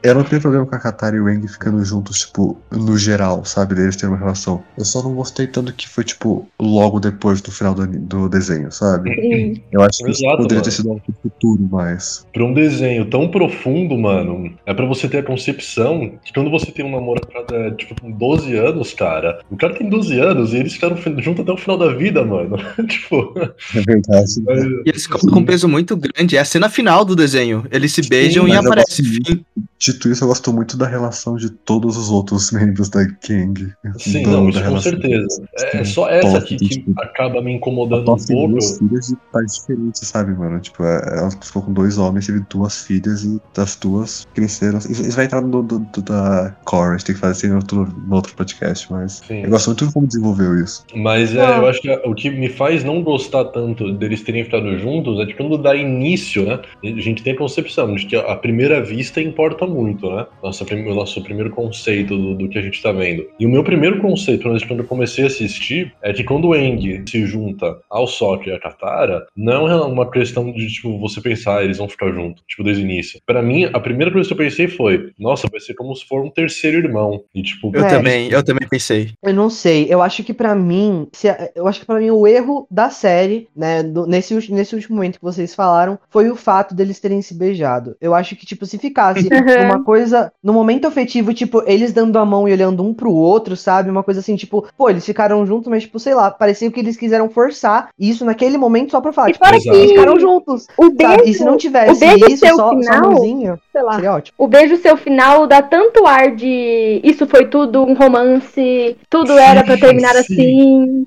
Eu 0.02 0.14
não 0.14 0.24
tenho 0.24 0.40
problema 0.40 0.66
com 0.66 0.74
a 0.74 0.78
Katara 0.78 1.16
e 1.16 1.20
o 1.20 1.28
Eng 1.28 1.46
ficando 1.46 1.84
juntos, 1.84 2.20
tipo, 2.20 2.58
no 2.70 2.96
geral, 2.96 3.44
sabe? 3.44 3.74
Deles 3.74 3.96
terem 3.96 4.10
uma 4.14 4.18
relação. 4.18 4.62
Eu 4.76 4.84
só 4.84 5.02
não 5.02 5.14
gostei 5.14 5.46
tanto 5.46 5.72
que 5.72 5.88
foi, 5.88 6.04
tipo, 6.04 6.48
logo 6.60 7.00
depois 7.00 7.40
do 7.40 7.50
final 7.50 7.74
do, 7.74 7.86
do 7.86 8.28
desenho, 8.28 8.70
sabe? 8.72 9.14
Sim. 9.14 9.62
Eu 9.72 9.82
acho 9.82 9.98
que 10.04 10.10
isso 10.10 10.24
Exato, 10.24 10.38
poderia 10.38 10.56
mano. 10.58 10.64
ter 10.64 10.70
sido 10.70 10.88
algo 10.90 11.02
pro 11.02 11.14
futuro, 11.22 11.68
mas. 11.70 12.26
Pra 12.32 12.44
um 12.44 12.54
desenho 12.54 13.04
tão 13.10 13.28
profundo, 13.30 13.96
mano, 13.96 14.52
é 14.66 14.74
pra 14.74 14.86
você 14.86 15.08
ter 15.08 15.18
a 15.18 15.22
concepção 15.22 16.12
que 16.24 16.32
quando 16.32 16.50
você 16.50 16.70
tem 16.70 16.84
um 16.84 16.90
namoro 16.92 17.20
a 17.22 17.32
cada, 17.44 17.70
tipo, 17.72 18.00
com 18.00 18.10
12 18.10 18.56
anos, 18.56 18.92
cara, 18.94 19.40
o 19.50 19.56
cara 19.56 19.74
tem 19.74 19.88
12 19.88 20.18
anos 20.18 20.52
e 20.52 20.56
eles 20.56 20.72
ficaram 20.72 20.96
fi- 20.96 21.14
juntos 21.20 21.40
até 21.42 21.52
o 21.52 21.56
final 21.56 21.76
da 21.78 21.92
vida, 21.94 22.24
mano. 22.24 22.56
tipo, 22.88 23.34
É 23.74 23.80
verdade. 23.80 24.42
mas- 24.44 24.64
E 24.64 24.82
eles 24.86 25.06
colocam 25.06 25.38
um 25.40 25.44
peso 25.44 25.68
muito 25.68 25.96
grande. 25.96 26.36
É 26.36 26.40
a 26.40 26.44
cena 26.44 26.68
final 26.68 27.04
do 27.04 27.14
desenho. 27.16 27.64
Eles 27.70 27.94
se 28.02 28.08
beijam 28.08 28.46
e 28.46 28.50
mas 28.50 28.64
eu 28.64 28.66
aparece 28.72 29.02
gosto 29.02 29.24
fim. 29.26 29.44
Dito 29.80 30.08
isso, 30.10 30.24
eu 30.24 30.28
gosto 30.28 30.52
muito 30.52 30.76
da 30.76 30.88
relação 30.88 31.36
de 31.36 31.50
todos 31.50 31.96
os 31.96 32.10
outros 32.10 32.50
membros 32.50 32.88
da 32.88 33.04
gang. 33.04 33.72
sim, 33.98 34.22
Do- 34.24 34.30
não, 34.30 34.48
isso 34.48 34.58
com 34.58 34.64
relação 34.64 34.90
certeza. 34.92 35.42
É 35.56 35.72
deles. 35.72 35.88
só 35.90 36.08
essa 36.10 36.38
aqui 36.38 36.56
que 36.56 36.68
tipo, 36.68 36.92
acaba 37.00 37.40
me 37.40 37.52
incomodando 37.52 38.12
um 38.12 38.16
pouco. 38.16 38.48
duas 38.48 38.76
filhas 38.78 39.06
de 39.06 39.16
pais 39.32 39.54
diferentes, 39.54 40.00
sabe, 40.08 40.34
mano? 40.34 40.58
Tipo, 40.58 40.82
é- 40.82 41.18
ela 41.18 41.30
ficou 41.30 41.62
com 41.62 41.72
dois 41.72 41.96
homens, 41.96 42.26
teve 42.26 42.42
duas 42.50 42.82
filhas 42.84 43.22
e 43.22 43.40
das 43.54 43.76
duas 43.76 44.26
cresceram. 44.34 44.78
Isso, 44.78 44.90
isso 45.02 45.12
vai 45.16 45.26
entrar 45.26 45.40
no 45.42 45.62
do, 45.62 45.78
do- 45.78 46.02
da 46.02 46.56
Core, 46.64 46.88
a 46.88 46.92
gente 46.98 47.04
tem 47.06 47.14
que 47.14 47.20
fazer 47.20 47.32
isso 47.36 47.46
em 47.46 47.54
outro, 47.54 47.94
no 48.06 48.14
outro 48.16 48.34
podcast, 48.34 48.90
mas. 48.90 49.22
Sim. 49.28 49.42
Eu 49.44 49.50
gosto 49.50 49.66
muito 49.68 49.86
de 49.86 49.92
como 49.92 50.06
desenvolveu 50.08 50.58
isso. 50.62 50.84
Mas 50.96 51.32
é, 51.36 51.40
Ah. 51.40 51.58
eu 51.58 51.66
acho 51.68 51.80
que 51.80 51.88
o 52.04 52.14
que 52.16 52.30
me 52.30 52.48
faz 52.48 52.82
não 52.82 53.00
gostar 53.02 53.44
tanto 53.46 53.92
deles 53.92 54.22
terem 54.22 54.42
ficado 54.44 54.76
juntos 54.78 55.20
é 55.20 55.26
que 55.26 55.34
quando 55.34 55.56
dá 55.56 55.76
início, 55.76 56.44
né? 56.44 56.60
A 56.82 57.00
gente 57.00 57.22
tem 57.22 57.32
a 57.32 57.38
concepção 57.38 57.87
de 57.94 58.06
que 58.06 58.16
a 58.16 58.36
primeira 58.36 58.82
vista 58.82 59.20
importa 59.20 59.66
muito, 59.66 60.08
né? 60.10 60.26
Nossa, 60.42 60.64
o 60.64 60.94
nosso 60.94 61.22
primeiro 61.22 61.50
conceito 61.50 62.16
do, 62.16 62.34
do 62.36 62.48
que 62.48 62.58
a 62.58 62.62
gente 62.62 62.82
tá 62.82 62.92
vendo. 62.92 63.24
E 63.38 63.46
o 63.46 63.48
meu 63.48 63.62
primeiro 63.64 64.00
conceito, 64.00 64.48
quando 64.66 64.80
eu 64.80 64.86
comecei 64.86 65.24
a 65.24 65.26
assistir, 65.26 65.92
é 66.02 66.12
que 66.12 66.24
quando 66.24 66.48
o 66.48 66.54
Eng 66.56 67.02
se 67.08 67.24
junta 67.26 67.78
ao 67.90 68.06
Sokka 68.06 68.50
e 68.50 68.52
a 68.52 68.58
Katara, 68.60 69.26
não 69.36 69.68
é 69.68 69.74
uma 69.84 70.10
questão 70.10 70.50
de, 70.52 70.66
tipo, 70.68 70.98
você 70.98 71.20
pensar, 71.20 71.58
ah, 71.58 71.64
eles 71.64 71.78
vão 71.78 71.88
ficar 71.88 72.10
juntos, 72.12 72.42
tipo, 72.46 72.62
desde 72.64 72.82
o 72.82 72.86
início. 72.86 73.20
Pra 73.26 73.42
mim, 73.42 73.64
a 73.72 73.80
primeira 73.80 74.12
coisa 74.12 74.26
que 74.28 74.32
eu 74.32 74.38
pensei 74.38 74.68
foi, 74.68 75.10
nossa, 75.18 75.48
vai 75.50 75.60
ser 75.60 75.74
como 75.74 75.94
se 75.94 76.06
for 76.06 76.22
um 76.24 76.30
terceiro 76.30 76.78
irmão. 76.78 77.22
E, 77.34 77.42
tipo, 77.42 77.70
Eu 77.74 77.84
É. 77.84 77.88
também, 77.88 78.28
eu 78.30 78.42
também 78.42 78.66
pensei. 78.68 79.10
Eu 79.22 79.34
não 79.34 79.50
sei, 79.50 79.86
eu 79.88 80.00
acho 80.02 80.22
que 80.24 80.32
pra 80.34 80.54
mim, 80.54 81.06
se 81.12 81.28
a- 81.28 81.50
eu 81.54 81.66
acho 81.66 81.80
que 81.80 81.86
para 81.86 82.00
mim 82.00 82.10
o 82.10 82.26
erro 82.26 82.66
da 82.70 82.90
série, 82.90 83.48
né, 83.56 83.82
do- 83.82 84.06
nesse, 84.06 84.34
nesse 84.52 84.74
último 84.74 84.96
momento 84.96 85.18
que 85.18 85.24
vocês 85.24 85.54
falaram, 85.54 85.98
foi 86.10 86.30
o 86.30 86.36
fato 86.36 86.74
deles 86.74 86.98
terem 87.00 87.20
se 87.22 87.34
beijado. 87.34 87.77
Ligado? 87.78 87.96
Eu 88.00 88.14
acho 88.14 88.36
que, 88.36 88.44
tipo, 88.44 88.66
se 88.66 88.78
ficasse 88.78 89.28
uma 89.64 89.82
coisa, 89.82 90.32
no 90.42 90.52
momento 90.52 90.86
afetivo, 90.86 91.32
tipo, 91.32 91.62
eles 91.66 91.92
dando 91.92 92.18
a 92.18 92.24
mão 92.24 92.48
e 92.48 92.52
olhando 92.52 92.84
um 92.84 92.92
pro 92.92 93.12
outro, 93.12 93.56
sabe? 93.56 93.90
Uma 93.90 94.02
coisa 94.02 94.20
assim, 94.20 94.36
tipo, 94.36 94.66
pô, 94.76 94.90
eles 94.90 95.04
ficaram 95.04 95.46
juntos, 95.46 95.68
mas, 95.68 95.84
tipo, 95.84 95.98
sei 95.98 96.14
lá, 96.14 96.30
parecia 96.30 96.70
que 96.70 96.80
eles 96.80 96.96
quiseram 96.96 97.28
forçar 97.30 97.88
isso 97.98 98.24
naquele 98.24 98.58
momento 98.58 98.90
só 98.90 99.00
pra 99.00 99.12
falar, 99.12 99.30
E 99.30 99.32
tipo, 99.32 99.46
eles 99.46 99.90
ficaram 99.90 100.18
juntos. 100.18 100.66
O 100.76 100.84
Sabe? 100.84 101.14
E 101.14 101.22
beijo, 101.24 101.38
se 101.38 101.44
não 101.44 101.54
o 101.54 101.58
tivesse 101.58 102.00
beijo 102.00 102.26
isso, 102.26 102.46
seu 102.46 102.56
só, 102.56 102.70
só 102.70 102.78
final, 102.78 103.10
mãozinha, 103.12 103.58
sei 103.72 103.82
lá. 103.82 103.94
seria 103.94 104.12
ótimo. 104.12 104.34
O 104.38 104.48
beijo 104.48 104.76
seu 104.78 104.96
final 104.96 105.46
dá 105.46 105.62
tanto 105.62 106.06
ar 106.06 106.34
de 106.34 107.00
isso 107.04 107.26
foi 107.26 107.46
tudo 107.46 107.84
um 107.84 107.94
romance, 107.94 108.96
tudo 109.08 109.32
era 109.32 109.62
pra 109.64 109.76
terminar 109.76 110.14
Sim. 110.24 111.06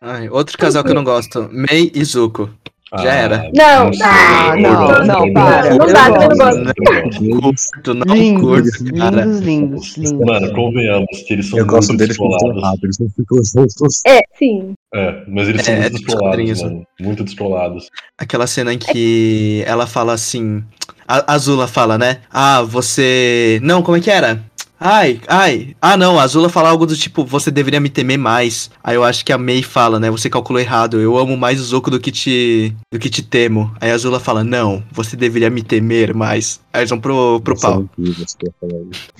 Ai, 0.00 0.28
outro 0.28 0.58
casal 0.58 0.82
que 0.82 0.90
eu 0.90 0.94
não 0.94 1.04
gosto, 1.04 1.48
Mei 1.50 1.90
e 1.94 2.04
Zuko. 2.04 2.50
Já 2.98 3.10
Ah, 3.10 3.14
era. 3.14 3.50
Não, 3.54 3.90
ah, 4.02 4.56
não, 4.56 4.76
gosto, 4.86 5.04
não, 5.06 5.26
eu 5.26 5.32
para, 5.32 5.62
gosto. 5.62 5.78
Não 5.78 5.86
dá, 5.92 6.08
eu 6.08 6.28
não 6.28 6.36
gosto. 6.36 6.64
gosto. 6.64 7.22
Não 7.22 7.40
curto, 7.40 7.94
não 7.94 8.14
Lindos, 8.14 8.42
curto, 8.76 8.94
cara. 8.98 9.24
lindos, 9.24 9.40
lindos, 9.40 9.96
lindos. 9.96 10.26
Mano, 10.26 10.52
convenhamos 10.54 11.22
que 11.26 11.32
eles 11.32 11.48
são 11.48 11.58
Eu 11.58 11.66
gosto 11.66 11.88
muito 11.88 12.00
deles 12.00 12.14
estão 12.16 12.28
descolados. 12.28 12.82
eles 12.82 12.98
não 12.98 13.08
ficam 13.08 13.38
juntos. 13.44 14.02
É, 14.06 14.20
sim. 14.38 14.74
É, 14.94 15.22
mas 15.26 15.48
eles 15.48 15.62
são 15.64 15.74
É, 15.74 15.80
muito 15.80 15.86
é 15.86 15.98
descolados, 15.98 16.62
mano. 16.62 16.86
Muito 17.00 17.24
descolados. 17.24 17.88
Aquela 18.18 18.46
cena 18.46 18.74
em 18.74 18.78
que 18.78 19.62
ela 19.66 19.86
fala 19.86 20.12
assim. 20.12 20.62
A 21.08 21.32
a 21.32 21.34
Azula 21.34 21.66
fala, 21.66 21.96
né? 21.96 22.18
Ah, 22.30 22.60
você. 22.62 23.58
Não, 23.62 23.82
como 23.82 23.96
é 23.96 24.00
que 24.00 24.10
era? 24.10 24.42
Ai, 24.84 25.20
ai. 25.28 25.76
Ah, 25.80 25.96
não, 25.96 26.18
a 26.18 26.24
Azula 26.24 26.48
fala 26.48 26.68
algo 26.68 26.84
do 26.84 26.96
tipo, 26.96 27.24
você 27.24 27.52
deveria 27.52 27.78
me 27.78 27.88
temer 27.88 28.18
mais. 28.18 28.68
Aí 28.82 28.96
eu 28.96 29.04
acho 29.04 29.24
que 29.24 29.32
a 29.32 29.38
Mei 29.38 29.62
fala, 29.62 30.00
né? 30.00 30.10
Você 30.10 30.28
calculou 30.28 30.60
errado. 30.60 31.00
Eu 31.00 31.16
amo 31.16 31.36
mais 31.36 31.60
o 31.60 31.64
Zuko 31.64 31.88
do 31.88 32.00
que 32.00 32.10
te. 32.10 32.74
do 32.90 32.98
que 32.98 33.08
te 33.08 33.22
temo. 33.22 33.72
Aí 33.80 33.92
a 33.92 33.94
Azula 33.94 34.18
fala, 34.18 34.42
não, 34.42 34.82
você 34.90 35.16
deveria 35.16 35.48
me 35.50 35.62
temer 35.62 36.12
mais. 36.12 36.60
Aí 36.72 36.80
eles 36.80 36.90
vão 36.90 36.98
pro, 36.98 37.40
pro 37.40 37.56
São 37.56 37.86
pau. 37.86 38.08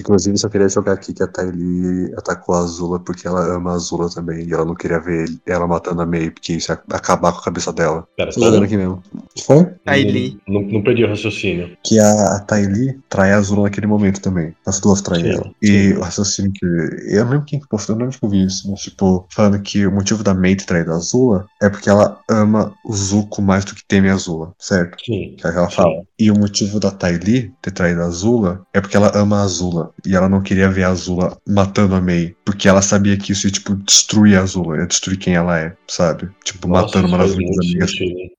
Inclusive, 0.01 0.37
só 0.37 0.49
queria 0.49 0.69
jogar 0.69 0.95
aqui 0.95 1.13
que 1.13 1.23
a 1.23 1.29
Tylee 1.29 2.13
atacou 2.17 2.55
a 2.57 2.61
Azula 2.61 2.99
porque 2.99 3.29
ela 3.29 3.55
ama 3.55 3.73
a 3.73 3.75
Azula 3.75 4.11
também. 4.11 4.49
E 4.49 4.53
ela 4.53 4.65
não 4.65 4.75
queria 4.75 4.99
ver 4.99 5.29
ela 5.47 5.67
matando 5.69 6.03
a 6.03 6.07
Mei, 6.07 6.31
porque 6.31 6.55
isso 6.55 6.73
ia 6.73 6.81
acabar 6.91 7.33
com 7.33 7.39
a 7.39 7.45
cabeça 7.45 7.73
dela. 7.73 8.05
Pera, 8.17 8.33
jogando 8.33 8.65
aqui 8.65 8.77
mesmo. 8.77 9.03
Foi? 9.45 9.67
Kylie. 9.87 10.41
Não, 10.49 10.63
não 10.63 10.83
perdi 10.83 11.05
o 11.05 11.09
raciocínio. 11.09 11.77
Que 11.85 12.01
a, 12.01 12.37
a 12.37 12.41
Tylee 12.41 12.99
trai 13.09 13.33
a 13.33 13.37
Azula 13.37 13.65
naquele 13.65 13.87
momento 13.87 14.21
também. 14.21 14.55
As 14.67 14.81
duas 14.81 15.01
traem 15.01 15.25
Sim, 15.25 15.31
ela. 15.31 15.52
Sim. 15.63 15.73
E 15.73 15.93
o 15.95 16.01
raciocínio 16.01 16.53
que. 16.53 16.65
Eu 16.65 17.25
não 17.25 17.33
lembro 17.33 17.47
quem 17.47 17.61
que 17.61 17.69
postou, 17.69 17.95
eu 17.95 17.99
não 17.99 18.07
lembro 18.07 18.19
que 18.19 18.25
eu 18.25 18.29
vi 18.31 18.45
isso, 18.45 18.71
mas 18.71 18.81
tipo, 18.81 19.27
falando 19.31 19.61
que 19.61 19.87
o 19.87 19.93
motivo 19.93 20.23
da 20.23 20.35
Mei 20.35 20.57
ter 20.57 20.65
traído 20.65 20.93
a 20.93 20.97
Azula 20.97 21.47
é 21.61 21.69
porque 21.69 21.89
ela 21.89 22.21
ama 22.29 22.75
o 22.85 22.93
Zuko 22.95 23.43
mais 23.43 23.65
do 23.65 23.75
que 23.75 23.85
teme 23.87 24.09
a 24.09 24.15
Azula, 24.15 24.53
certo? 24.59 24.97
Sim. 25.05 25.37
Que 25.37 25.47
é 25.47 25.51
o 25.51 25.53
que 25.53 25.59
ela 25.59 25.71
fala. 25.71 26.03
E 26.23 26.31
o 26.31 26.39
motivo 26.39 26.79
da 26.79 26.93
Tylee 26.93 27.53
ter 27.61 27.73
traído 27.73 28.01
a 28.01 28.05
Azula 28.05 28.65
é 28.73 28.81
porque 28.81 28.97
ela 28.97 29.11
ama 29.13 29.41
a 29.41 29.43
Azula. 29.43 29.91
E 30.07 30.15
ela 30.15 30.29
não 30.29 30.41
queria 30.41 30.71
ver 30.71 30.85
a 30.85 30.91
Azula 30.91 31.37
matando 31.45 31.97
a 31.97 32.01
Mei. 32.01 32.37
Porque 32.45 32.69
ela 32.69 32.81
sabia 32.81 33.17
que 33.17 33.33
isso 33.33 33.49
ia, 33.49 33.51
tipo, 33.51 33.75
destruir 33.75 34.39
a 34.39 34.43
Azula. 34.43 34.77
Ia 34.77 34.87
destruir 34.87 35.17
quem 35.17 35.35
ela 35.35 35.59
é, 35.59 35.75
sabe? 35.89 36.31
Tipo, 36.45 36.69
matando 36.69 37.09
uma 37.09 37.19
das 37.19 37.33
únicas 37.33 37.57
muito 37.57 37.67
amigas. 37.67 37.91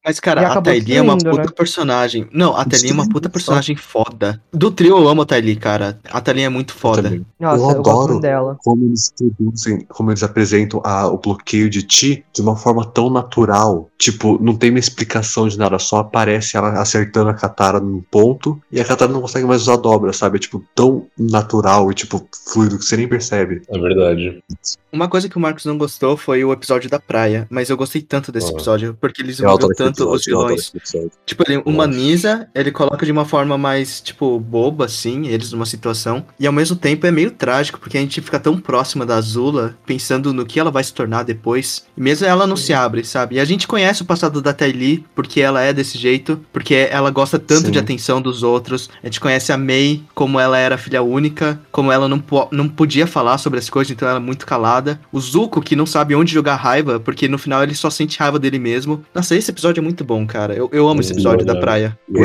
Mas, 0.06 0.18
cara, 0.22 0.54
a 0.54 0.62
Tylee 0.62 0.96
é 0.96 1.02
uma 1.02 1.18
puta 1.18 1.44
né? 1.44 1.48
personagem. 1.54 2.26
Não, 2.32 2.56
a 2.56 2.64
Tylee 2.64 2.92
é 2.92 2.94
uma 2.94 3.10
puta 3.10 3.28
personagem 3.28 3.76
foda. 3.76 4.42
Do 4.54 4.72
trio 4.72 4.98
eu 4.98 5.10
amo 5.10 5.24
a 5.24 5.26
Tylee, 5.26 5.58
cara. 5.58 6.00
A 6.10 6.22
Tylee 6.22 6.44
é 6.44 6.50
muito 6.50 6.74
foda. 6.74 7.04
Também. 7.04 7.26
Nossa, 7.38 7.64
eu 7.64 7.70
eu, 7.70 7.80
adoro 7.80 8.20
dela. 8.22 8.56
como 8.64 8.86
eles 8.86 9.14
introduzem, 9.20 9.86
como 9.90 10.10
eles 10.10 10.24
apresentam 10.24 10.82
a, 10.86 11.08
o 11.08 11.18
bloqueio 11.18 11.70
de 11.70 11.84
ti 11.84 12.24
de 12.34 12.42
uma 12.42 12.56
forma 12.56 12.86
tão 12.86 13.10
natural. 13.10 13.90
Tipo, 13.98 14.42
não 14.42 14.56
tem 14.56 14.70
uma 14.70 14.80
explicação 14.80 15.50
de 15.50 15.58
nada, 15.58 15.78
só 15.80 15.98
aparece 15.98 16.56
ela 16.56 16.80
acertando 16.80 17.30
a 17.30 17.34
Katara 17.34 17.73
num 17.80 18.02
ponto 18.02 18.62
e 18.72 18.80
a 18.80 18.86
Katara 18.86 19.12
não 19.12 19.22
consegue 19.22 19.46
mais 19.46 19.62
usar 19.64 19.78
dobra, 19.78 20.12
sabe? 20.14 20.38
É 20.38 20.40
tipo 20.40 20.64
tão 20.76 21.08
natural 21.18 21.92
e 21.92 21.94
tipo 21.96 22.28
fluido 22.52 22.78
que 22.78 22.86
você 22.86 22.98
nem 22.98 23.08
percebe. 23.08 23.62
É 23.70 23.78
verdade. 23.80 24.44
Uma 24.92 25.08
coisa 25.08 25.28
que 25.28 25.38
o 25.38 25.40
Marcos 25.40 25.66
não 25.66 25.78
gostou 25.78 26.16
foi 26.16 26.44
o 26.44 26.54
episódio 26.54 26.90
da 26.90 27.00
praia, 27.00 27.48
mas 27.50 27.70
eu 27.70 27.78
gostei 27.78 28.02
tanto 28.02 28.32
desse 28.32 28.48
Ah. 28.52 28.54
episódio, 28.54 28.98
porque 29.02 29.22
ele 29.22 29.30
Eu 29.30 29.32
desenvolveu 29.32 29.58
adoro 29.68 29.74
aquele 29.74 29.90
tanto 29.90 30.10
os 30.12 30.22
episódio, 30.22 30.56
vilões. 30.56 31.10
Tipo, 31.26 31.44
ele 31.48 31.62
humaniza, 31.66 32.48
ele 32.54 32.72
coloca 32.72 33.06
de 33.06 33.12
uma 33.12 33.26
forma 33.26 33.58
mais, 33.58 34.02
tipo, 34.02 34.40
boba, 34.40 34.86
assim, 34.86 35.28
eles 35.28 35.52
numa 35.52 35.66
situação. 35.66 36.24
E 36.40 36.46
ao 36.46 36.54
mesmo 36.54 36.76
tempo 36.76 37.08
é 37.08 37.12
meio 37.12 37.32
trágico, 37.32 37.80
porque 37.80 37.98
a 37.98 38.02
gente 38.02 38.22
fica 38.22 38.40
tão 38.40 38.60
próxima 38.60 39.06
da 39.06 39.16
Azula, 39.16 39.76
pensando 39.86 40.32
no 40.34 40.46
que 40.46 40.60
ela 40.60 40.70
vai 40.72 40.84
se 40.84 40.94
tornar 40.94 41.24
depois. 41.24 41.86
E 41.98 42.02
mesmo 42.02 42.28
ela 42.28 42.46
não 42.46 42.56
se 42.56 42.72
abre, 42.74 43.04
sabe? 43.04 43.36
E 43.36 43.40
a 43.40 43.46
gente 43.46 43.68
conhece 43.68 44.02
o 44.04 44.06
passado 44.06 44.42
da 44.42 44.54
Tylee, 44.54 45.04
porque 45.16 45.42
ela 45.42 45.62
é 45.62 45.74
desse 45.74 45.98
jeito, 45.98 46.40
porque 46.54 46.88
ela 46.92 47.10
gosta 47.10 47.40
tanto 47.40 47.63
Sim. 47.68 47.72
de 47.74 47.80
atenção 47.80 48.22
dos 48.22 48.44
outros. 48.44 48.90
A 49.02 49.08
gente 49.08 49.20
conhece 49.20 49.52
a 49.52 49.58
Mei, 49.58 50.02
como 50.14 50.40
ela 50.40 50.58
era 50.58 50.78
filha 50.78 51.02
única, 51.02 51.60
como 51.72 51.92
ela 51.92 52.08
não, 52.08 52.20
po- 52.20 52.48
não 52.52 52.68
podia 52.68 53.06
falar 53.08 53.38
sobre 53.38 53.60
as 53.60 53.70
coisas, 53.70 53.92
então 53.92 54.08
ela 54.08 54.18
é 54.18 54.22
muito 54.22 54.46
calada. 54.46 55.00
O 55.12 55.20
Zuko, 55.20 55.62
que 55.62 55.76
não 55.76 55.86
sabe 55.86 56.16
onde 56.16 56.34
jogar 56.34 56.56
raiva, 56.56 57.00
porque 57.00 57.28
no 57.28 57.38
final 57.38 57.64
ele 57.64 57.76
só 57.76 57.90
sente 57.90 58.18
raiva 58.20 58.40
dele 58.40 58.60
mesmo. 58.60 59.04
Nossa, 59.14 59.36
esse 59.36 59.52
episódio 59.52 59.82
é 59.82 59.84
muito 59.84 60.04
bom, 60.04 60.26
cara. 60.26 60.54
Eu, 60.54 60.70
eu 60.74 60.88
amo 60.88 61.02
esse 61.02 61.12
episódio 61.14 61.46
da 61.46 61.56
praia. 61.60 61.98
Eu 62.14 62.24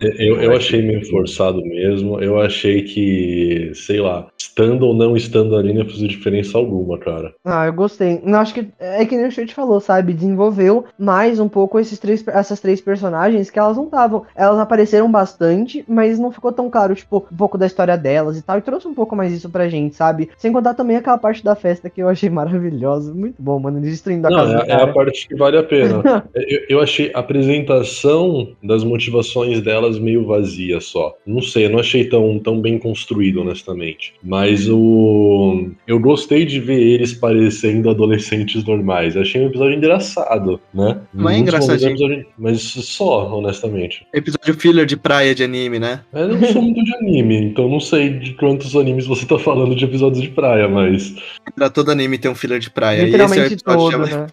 Eu, 0.00 0.40
eu 0.40 0.56
achei 0.56 0.82
meio 0.82 1.04
forçado 1.08 1.60
mesmo. 1.64 2.20
Eu 2.20 2.40
achei 2.40 2.82
que, 2.82 3.70
sei 3.74 4.00
lá, 4.00 4.26
estando 4.54 4.86
ou 4.86 4.94
não 4.94 5.16
estando 5.16 5.56
ali 5.56 5.74
não 5.74 5.84
fez 5.84 5.98
diferença 5.98 6.56
alguma, 6.56 6.96
cara. 6.96 7.34
Ah, 7.44 7.66
eu 7.66 7.72
gostei. 7.72 8.20
Não, 8.24 8.38
acho 8.38 8.54
que 8.54 8.68
é 8.78 9.04
que 9.04 9.16
nem 9.16 9.26
o 9.26 9.30
Shirt 9.30 9.52
falou, 9.52 9.80
sabe? 9.80 10.14
Desenvolveu 10.14 10.84
mais 10.96 11.40
um 11.40 11.48
pouco 11.48 11.78
esses 11.80 11.98
três, 11.98 12.26
essas 12.28 12.60
três 12.60 12.80
personagens 12.80 13.50
que 13.50 13.58
elas 13.58 13.76
não 13.76 13.86
estavam. 13.86 14.24
Elas 14.34 14.58
apareceram 14.60 15.10
bastante, 15.10 15.84
mas 15.88 16.18
não 16.18 16.30
ficou 16.30 16.52
tão 16.52 16.70
claro, 16.70 16.94
tipo, 16.94 17.26
um 17.30 17.36
pouco 17.36 17.58
da 17.58 17.66
história 17.66 17.96
delas 17.96 18.38
e 18.38 18.42
tal. 18.42 18.58
E 18.58 18.62
trouxe 18.62 18.86
um 18.86 18.94
pouco 18.94 19.16
mais 19.16 19.32
isso 19.32 19.50
pra 19.50 19.68
gente, 19.68 19.96
sabe? 19.96 20.30
Sem 20.38 20.52
contar 20.52 20.74
também 20.74 20.96
aquela 20.96 21.18
parte 21.18 21.42
da 21.42 21.56
festa 21.56 21.90
que 21.90 22.00
eu 22.00 22.08
achei 22.08 22.30
maravilhosa. 22.30 23.12
Muito 23.12 23.42
bom, 23.42 23.58
mano. 23.58 23.78
Eles 23.78 23.90
destruindo 23.90 24.28
a 24.28 24.30
Não, 24.30 24.36
casa 24.38 24.64
é, 24.68 24.70
é 24.70 24.82
a 24.82 24.92
parte 24.92 25.26
que 25.26 25.34
vale 25.34 25.58
a 25.58 25.64
pena. 25.64 26.02
Eu, 26.34 26.60
eu 26.68 26.80
achei 26.80 27.10
a 27.14 27.20
apresentação 27.20 28.48
das 28.62 28.84
motivações 28.84 29.60
delas 29.60 29.98
meio 29.98 30.26
vazia 30.26 30.80
só. 30.80 31.14
Não 31.24 31.40
sei, 31.40 31.66
eu 31.66 31.70
não 31.70 31.78
achei 31.78 32.04
tão, 32.04 32.38
tão 32.38 32.60
bem 32.60 32.78
construído, 32.78 33.40
honestamente. 33.40 34.14
Mas 34.22 34.43
o. 34.68 35.70
Eu 35.86 35.98
gostei 35.98 36.44
de 36.44 36.60
ver 36.60 36.80
eles 36.80 37.12
parecendo 37.12 37.90
adolescentes 37.90 38.64
normais. 38.64 39.14
Eu 39.16 39.22
achei 39.22 39.40
um 39.42 39.46
episódio 39.46 39.76
engraçado, 39.76 40.60
né? 40.72 41.00
Não 41.12 41.28
é 41.30 41.38
engraçadinho. 41.38 41.88
é 41.90 41.92
episódio- 41.92 42.26
Mas 42.38 42.60
só, 42.62 43.34
honestamente. 43.38 44.06
Episódio 44.12 44.54
filler 44.54 44.86
de 44.86 44.96
praia 44.96 45.34
de 45.34 45.42
anime, 45.44 45.78
né? 45.78 46.00
Eu 46.12 46.28
não 46.36 46.48
sou 46.48 46.62
muito 46.62 46.82
de 46.84 46.94
anime, 46.96 47.36
então 47.44 47.68
não 47.68 47.80
sei 47.80 48.10
de 48.10 48.34
quantos 48.34 48.74
animes 48.76 49.06
você 49.06 49.26
tá 49.26 49.38
falando 49.38 49.74
de 49.74 49.84
episódios 49.84 50.22
de 50.22 50.28
praia, 50.28 50.68
mas. 50.68 51.14
Pra 51.54 51.70
todo 51.70 51.90
anime 51.90 52.18
tem 52.18 52.30
um 52.30 52.34
filler 52.34 52.58
de 52.58 52.70
praia. 52.70 53.02
e 53.02 53.14
esse 53.14 53.14
é 53.14 53.24
o 53.24 53.48
Literalmente 53.48 53.64
todo, 53.64 54.04
de... 54.04 54.12
né? 54.12 54.26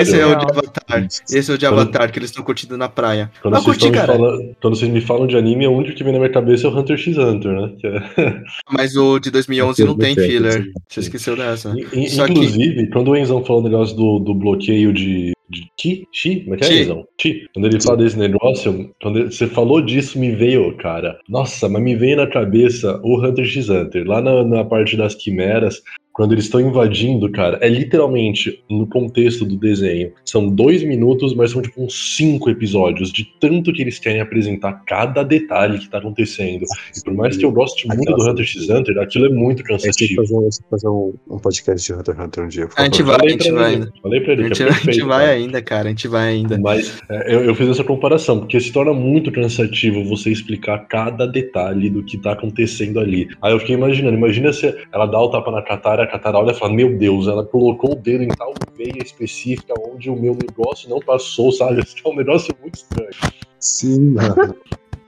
Esse 0.00 0.18
é 0.20 0.26
o 0.26 0.34
de. 0.36 0.44
Avatar. 0.44 1.06
Esse 1.30 1.50
é 1.50 1.54
o 1.54 1.58
de 1.58 1.66
Quando- 1.66 1.80
Avatar, 1.80 2.10
que 2.12 2.18
eles 2.18 2.30
estão 2.30 2.44
curtindo 2.44 2.76
na 2.76 2.88
praia. 2.88 3.30
Quando 3.42 3.54
Eu 3.54 3.60
vocês, 3.62 3.76
curti, 3.78 3.92
cara. 3.92 4.12
falando, 4.14 4.56
quando 4.60 4.76
vocês 4.76 4.90
me 4.90 5.00
falam 5.00 5.26
de 5.26 5.36
anime, 5.36 5.66
o 5.66 5.72
único 5.72 5.94
que 5.96 6.02
vem 6.04 6.12
na 6.12 6.18
minha 6.18 6.30
cabeça 6.32 6.66
é 6.66 6.70
o 6.70 6.76
Hunter 6.78 6.96
x 6.96 7.16
Hunter, 7.18 7.52
né? 7.52 7.70
Que 7.78 7.86
é- 7.86 8.42
Mas 8.70 8.96
o 8.96 9.18
de 9.18 9.30
2011 9.38 9.84
não 9.84 9.96
tem 9.96 10.14
filler. 10.14 10.70
Você 10.88 11.00
esqueceu 11.00 11.36
dessa. 11.36 11.70
In- 11.70 12.02
in- 12.04 12.08
Só 12.08 12.26
que- 12.26 12.32
Inclusive, 12.32 12.88
quando 12.90 13.08
o 13.10 13.16
Enzão 13.16 13.44
falou 13.44 13.62
o 13.62 13.64
negócio 13.64 13.96
do, 13.96 14.18
do 14.18 14.34
bloqueio 14.34 14.92
de. 14.92 15.32
de 15.48 15.62
Chi? 15.80 16.06
Chi? 16.12 16.40
Como 16.40 16.54
é 16.54 16.58
que 16.58 16.64
é, 16.64 16.68
Chi. 16.68 16.82
Enzão? 16.82 17.04
Chi. 17.20 17.46
Quando 17.54 17.66
ele 17.66 17.80
fala 17.80 17.96
desse 17.96 18.18
negócio, 18.18 18.90
quando 19.00 19.18
ele- 19.20 19.30
você 19.32 19.46
falou 19.46 19.80
disso, 19.80 20.18
me 20.18 20.32
veio, 20.34 20.76
cara. 20.76 21.18
Nossa, 21.28 21.68
mas 21.68 21.82
me 21.82 21.94
veio 21.96 22.16
na 22.16 22.26
cabeça 22.26 23.00
o 23.02 23.24
Hunter 23.24 23.44
x 23.44 23.68
Hunter. 23.68 24.06
Lá 24.06 24.20
na, 24.20 24.44
na 24.44 24.64
parte 24.64 24.96
das 24.96 25.14
quimeras, 25.14 25.80
quando 26.18 26.32
eles 26.32 26.46
estão 26.46 26.60
invadindo, 26.60 27.30
cara, 27.30 27.60
é 27.62 27.68
literalmente 27.68 28.60
no 28.68 28.88
contexto 28.88 29.44
do 29.44 29.56
desenho. 29.56 30.10
São 30.24 30.48
dois 30.48 30.82
minutos, 30.82 31.32
mas 31.32 31.52
são 31.52 31.62
tipo 31.62 31.80
uns 31.80 32.16
cinco 32.16 32.50
episódios, 32.50 33.12
de 33.12 33.24
tanto 33.38 33.72
que 33.72 33.82
eles 33.82 34.00
querem 34.00 34.20
apresentar 34.20 34.82
cada 34.84 35.22
detalhe 35.22 35.78
que 35.78 35.88
tá 35.88 35.98
acontecendo. 35.98 36.64
E 36.96 37.04
por 37.04 37.14
mais 37.14 37.36
que 37.36 37.44
eu 37.44 37.52
goste 37.52 37.86
muito 37.86 38.12
do 38.12 38.28
Hunter 38.28 38.44
x 38.44 38.68
Hunter, 38.68 38.98
aquilo 38.98 39.26
é 39.26 39.28
muito 39.28 39.62
A 39.62 39.66
cansativo. 39.66 40.16
fazer, 40.16 40.36
a 40.36 40.40
gente 40.42 40.56
tem 40.56 40.64
que 40.64 40.70
fazer 40.70 40.88
um, 40.88 41.14
um 41.30 41.38
podcast 41.38 41.86
de 41.86 41.98
Hunter 42.00 42.14
x 42.16 42.24
Hunter 42.24 42.44
um 42.44 42.48
dia, 42.48 42.68
A 42.76 42.82
gente 42.82 43.02
vai, 43.04 43.16
a 43.24 43.28
gente 43.28 43.52
vai 43.52 43.74
ele, 43.74 43.82
ainda. 43.84 43.92
Falei 44.02 44.20
pra 44.20 44.30
A 44.30 44.32
ele 44.32 44.42
gente, 44.42 44.56
que 44.56 44.62
é 44.64 44.66
a 44.66 44.72
gente 44.72 45.00
vai 45.02 45.20
cara. 45.20 45.30
ainda, 45.30 45.62
cara. 45.62 45.86
A 45.86 45.90
gente 45.90 46.08
vai 46.08 46.28
ainda. 46.30 46.58
Mas 46.58 46.98
é, 47.08 47.32
eu, 47.32 47.44
eu 47.44 47.54
fiz 47.54 47.68
essa 47.68 47.84
comparação, 47.84 48.40
porque 48.40 48.58
se 48.58 48.72
torna 48.72 48.92
muito 48.92 49.30
cansativo 49.30 50.02
você 50.02 50.32
explicar 50.32 50.78
cada 50.88 51.28
detalhe 51.28 51.88
do 51.88 52.02
que 52.02 52.18
tá 52.18 52.32
acontecendo 52.32 52.98
ali. 52.98 53.28
Aí 53.40 53.52
eu 53.52 53.60
fiquei 53.60 53.76
imaginando, 53.76 54.16
imagina 54.16 54.52
se 54.52 54.74
ela 54.92 55.06
dá 55.06 55.20
o 55.20 55.30
tapa 55.30 55.52
na 55.52 55.62
Katara, 55.62 56.07
a 56.08 56.12
Katara 56.12 56.38
olha 56.38 56.52
e 56.52 56.54
fala, 56.54 56.72
meu 56.72 56.96
Deus, 56.96 57.28
ela 57.28 57.44
colocou 57.44 57.92
o 57.92 57.96
dedo 57.96 58.24
em 58.24 58.28
tal 58.28 58.54
veia 58.78 59.02
específica 59.02 59.74
onde 59.76 60.08
o 60.08 60.16
meu 60.16 60.34
negócio 60.34 60.88
não 60.88 61.00
passou, 61.00 61.50
sabe? 61.52 61.82
Isso 61.84 61.96
é 62.04 62.08
um 62.08 62.16
negócio 62.16 62.56
muito 62.60 62.76
estranho. 62.76 63.10
Sim, 63.58 64.12
mano. 64.12 64.56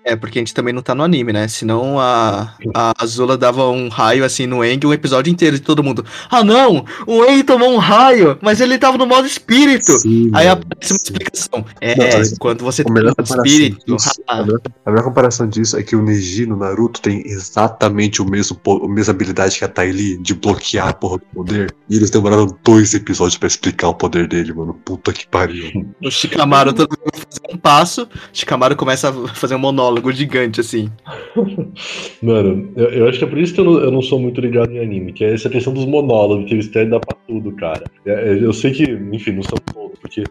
É, 0.05 0.17
porque 0.17 0.39
a 0.39 0.41
gente 0.41 0.55
também 0.55 0.73
não 0.73 0.81
tá 0.83 0.95
no 0.95 1.03
anime, 1.03 1.33
né? 1.33 1.47
Senão 1.47 2.01
a, 2.01 2.55
a 2.75 2.93
Azula 2.99 3.37
dava 3.37 3.69
um 3.69 3.89
raio 3.89 4.25
assim 4.25 4.47
no 4.47 4.65
Eng 4.65 4.81
um 4.87 4.93
episódio 4.95 5.31
inteiro 5.31 5.57
de 5.57 5.63
todo 5.63 5.83
mundo. 5.83 6.05
Ah 6.31 6.43
não! 6.43 6.85
O 7.07 7.25
Eng 7.27 7.43
tomou 7.43 7.71
um 7.73 7.77
raio, 7.77 8.39
mas 8.41 8.61
ele 8.63 8.79
tava 8.79 8.97
no 8.97 9.07
modo 9.07 9.27
espírito. 9.27 9.93
Sim, 9.99 10.31
Aí 10.33 10.49
aparece 10.49 10.93
uma 10.95 10.97
explicação. 10.97 11.65
É, 11.83 11.95
Não, 11.97 12.19
mas 12.19 12.39
quando 12.39 12.65
você 12.65 12.81
A 12.83 12.85
tá 12.87 12.91
no 12.93 13.05
modo 13.05 13.23
espírito. 13.47 13.97
disso- 13.97 14.11
ah, 14.27 14.39
a 14.39 14.43
melhor- 14.43 14.61
a 14.87 14.91
melhor 14.91 15.05
comparação 15.05 15.47
disso 15.47 15.77
é 15.77 15.83
que 15.83 15.95
o 15.95 16.03
Neji 16.03 16.47
no 16.47 16.57
Naruto 16.57 17.01
tem 17.03 17.23
exatamente 17.27 18.23
o 18.23 18.25
mesmo, 18.25 18.59
a 18.67 18.89
mesma 18.89 19.13
habilidade 19.13 19.59
que 19.59 19.65
a 19.65 19.69
Tai 19.69 19.93
Lee 19.93 20.17
de 20.17 20.35
bloquear 20.35 20.89
a 20.89 20.93
porra 20.95 21.19
do 21.19 21.25
poder. 21.35 21.75
E 21.91 21.97
eles 21.97 22.09
demoraram 22.09 22.47
dois 22.65 22.95
episódios 22.95 23.37
pra 23.37 23.47
explicar 23.49 23.89
o 23.89 23.95
poder 23.95 24.27
dele, 24.27 24.53
mano. 24.55 24.73
Puta 24.83 25.13
que 25.13 25.27
pariu. 25.29 25.71
O 26.03 26.11
Shikamaru 26.11 26.73
todo 26.73 26.89
mundo 26.99 27.13
fazer 27.29 27.55
um 27.55 27.59
passo, 27.59 28.09
Shikamaru 28.33 28.75
começa 28.77 29.11
a 29.11 29.29
fazer 29.35 29.55
um 29.55 29.59
monólogo 29.59 29.90
gigante 30.13 30.61
assim. 30.61 30.91
Mano, 32.23 32.73
eu, 32.77 32.91
eu 32.91 33.09
acho 33.09 33.19
que 33.19 33.25
é 33.25 33.29
por 33.29 33.39
isso 33.39 33.55
que 33.55 33.61
eu 33.61 33.65
não, 33.65 33.79
eu 33.79 33.91
não 33.91 34.03
sou 34.03 34.19
muito 34.19 34.41
ligado 34.41 34.71
em 34.73 34.79
anime, 34.79 35.13
que 35.13 35.25
é 35.25 35.33
essa 35.35 35.49
questão 35.49 35.73
dos 35.73 35.87
monólogos, 35.87 36.47
que 36.49 36.55
eles 36.55 36.69
querem 36.69 36.91
dar 36.91 37.01
pra 37.01 37.17
tudo, 37.27 37.53
cara. 37.53 37.91
É, 38.05 38.11
é, 38.11 38.45
eu 38.45 38.53
sei 38.53 38.73
que, 38.73 38.85
enfim, 39.13 39.33
não 39.33 39.43
são 39.43 39.59
todos, 39.73 39.99
porque 40.01 40.25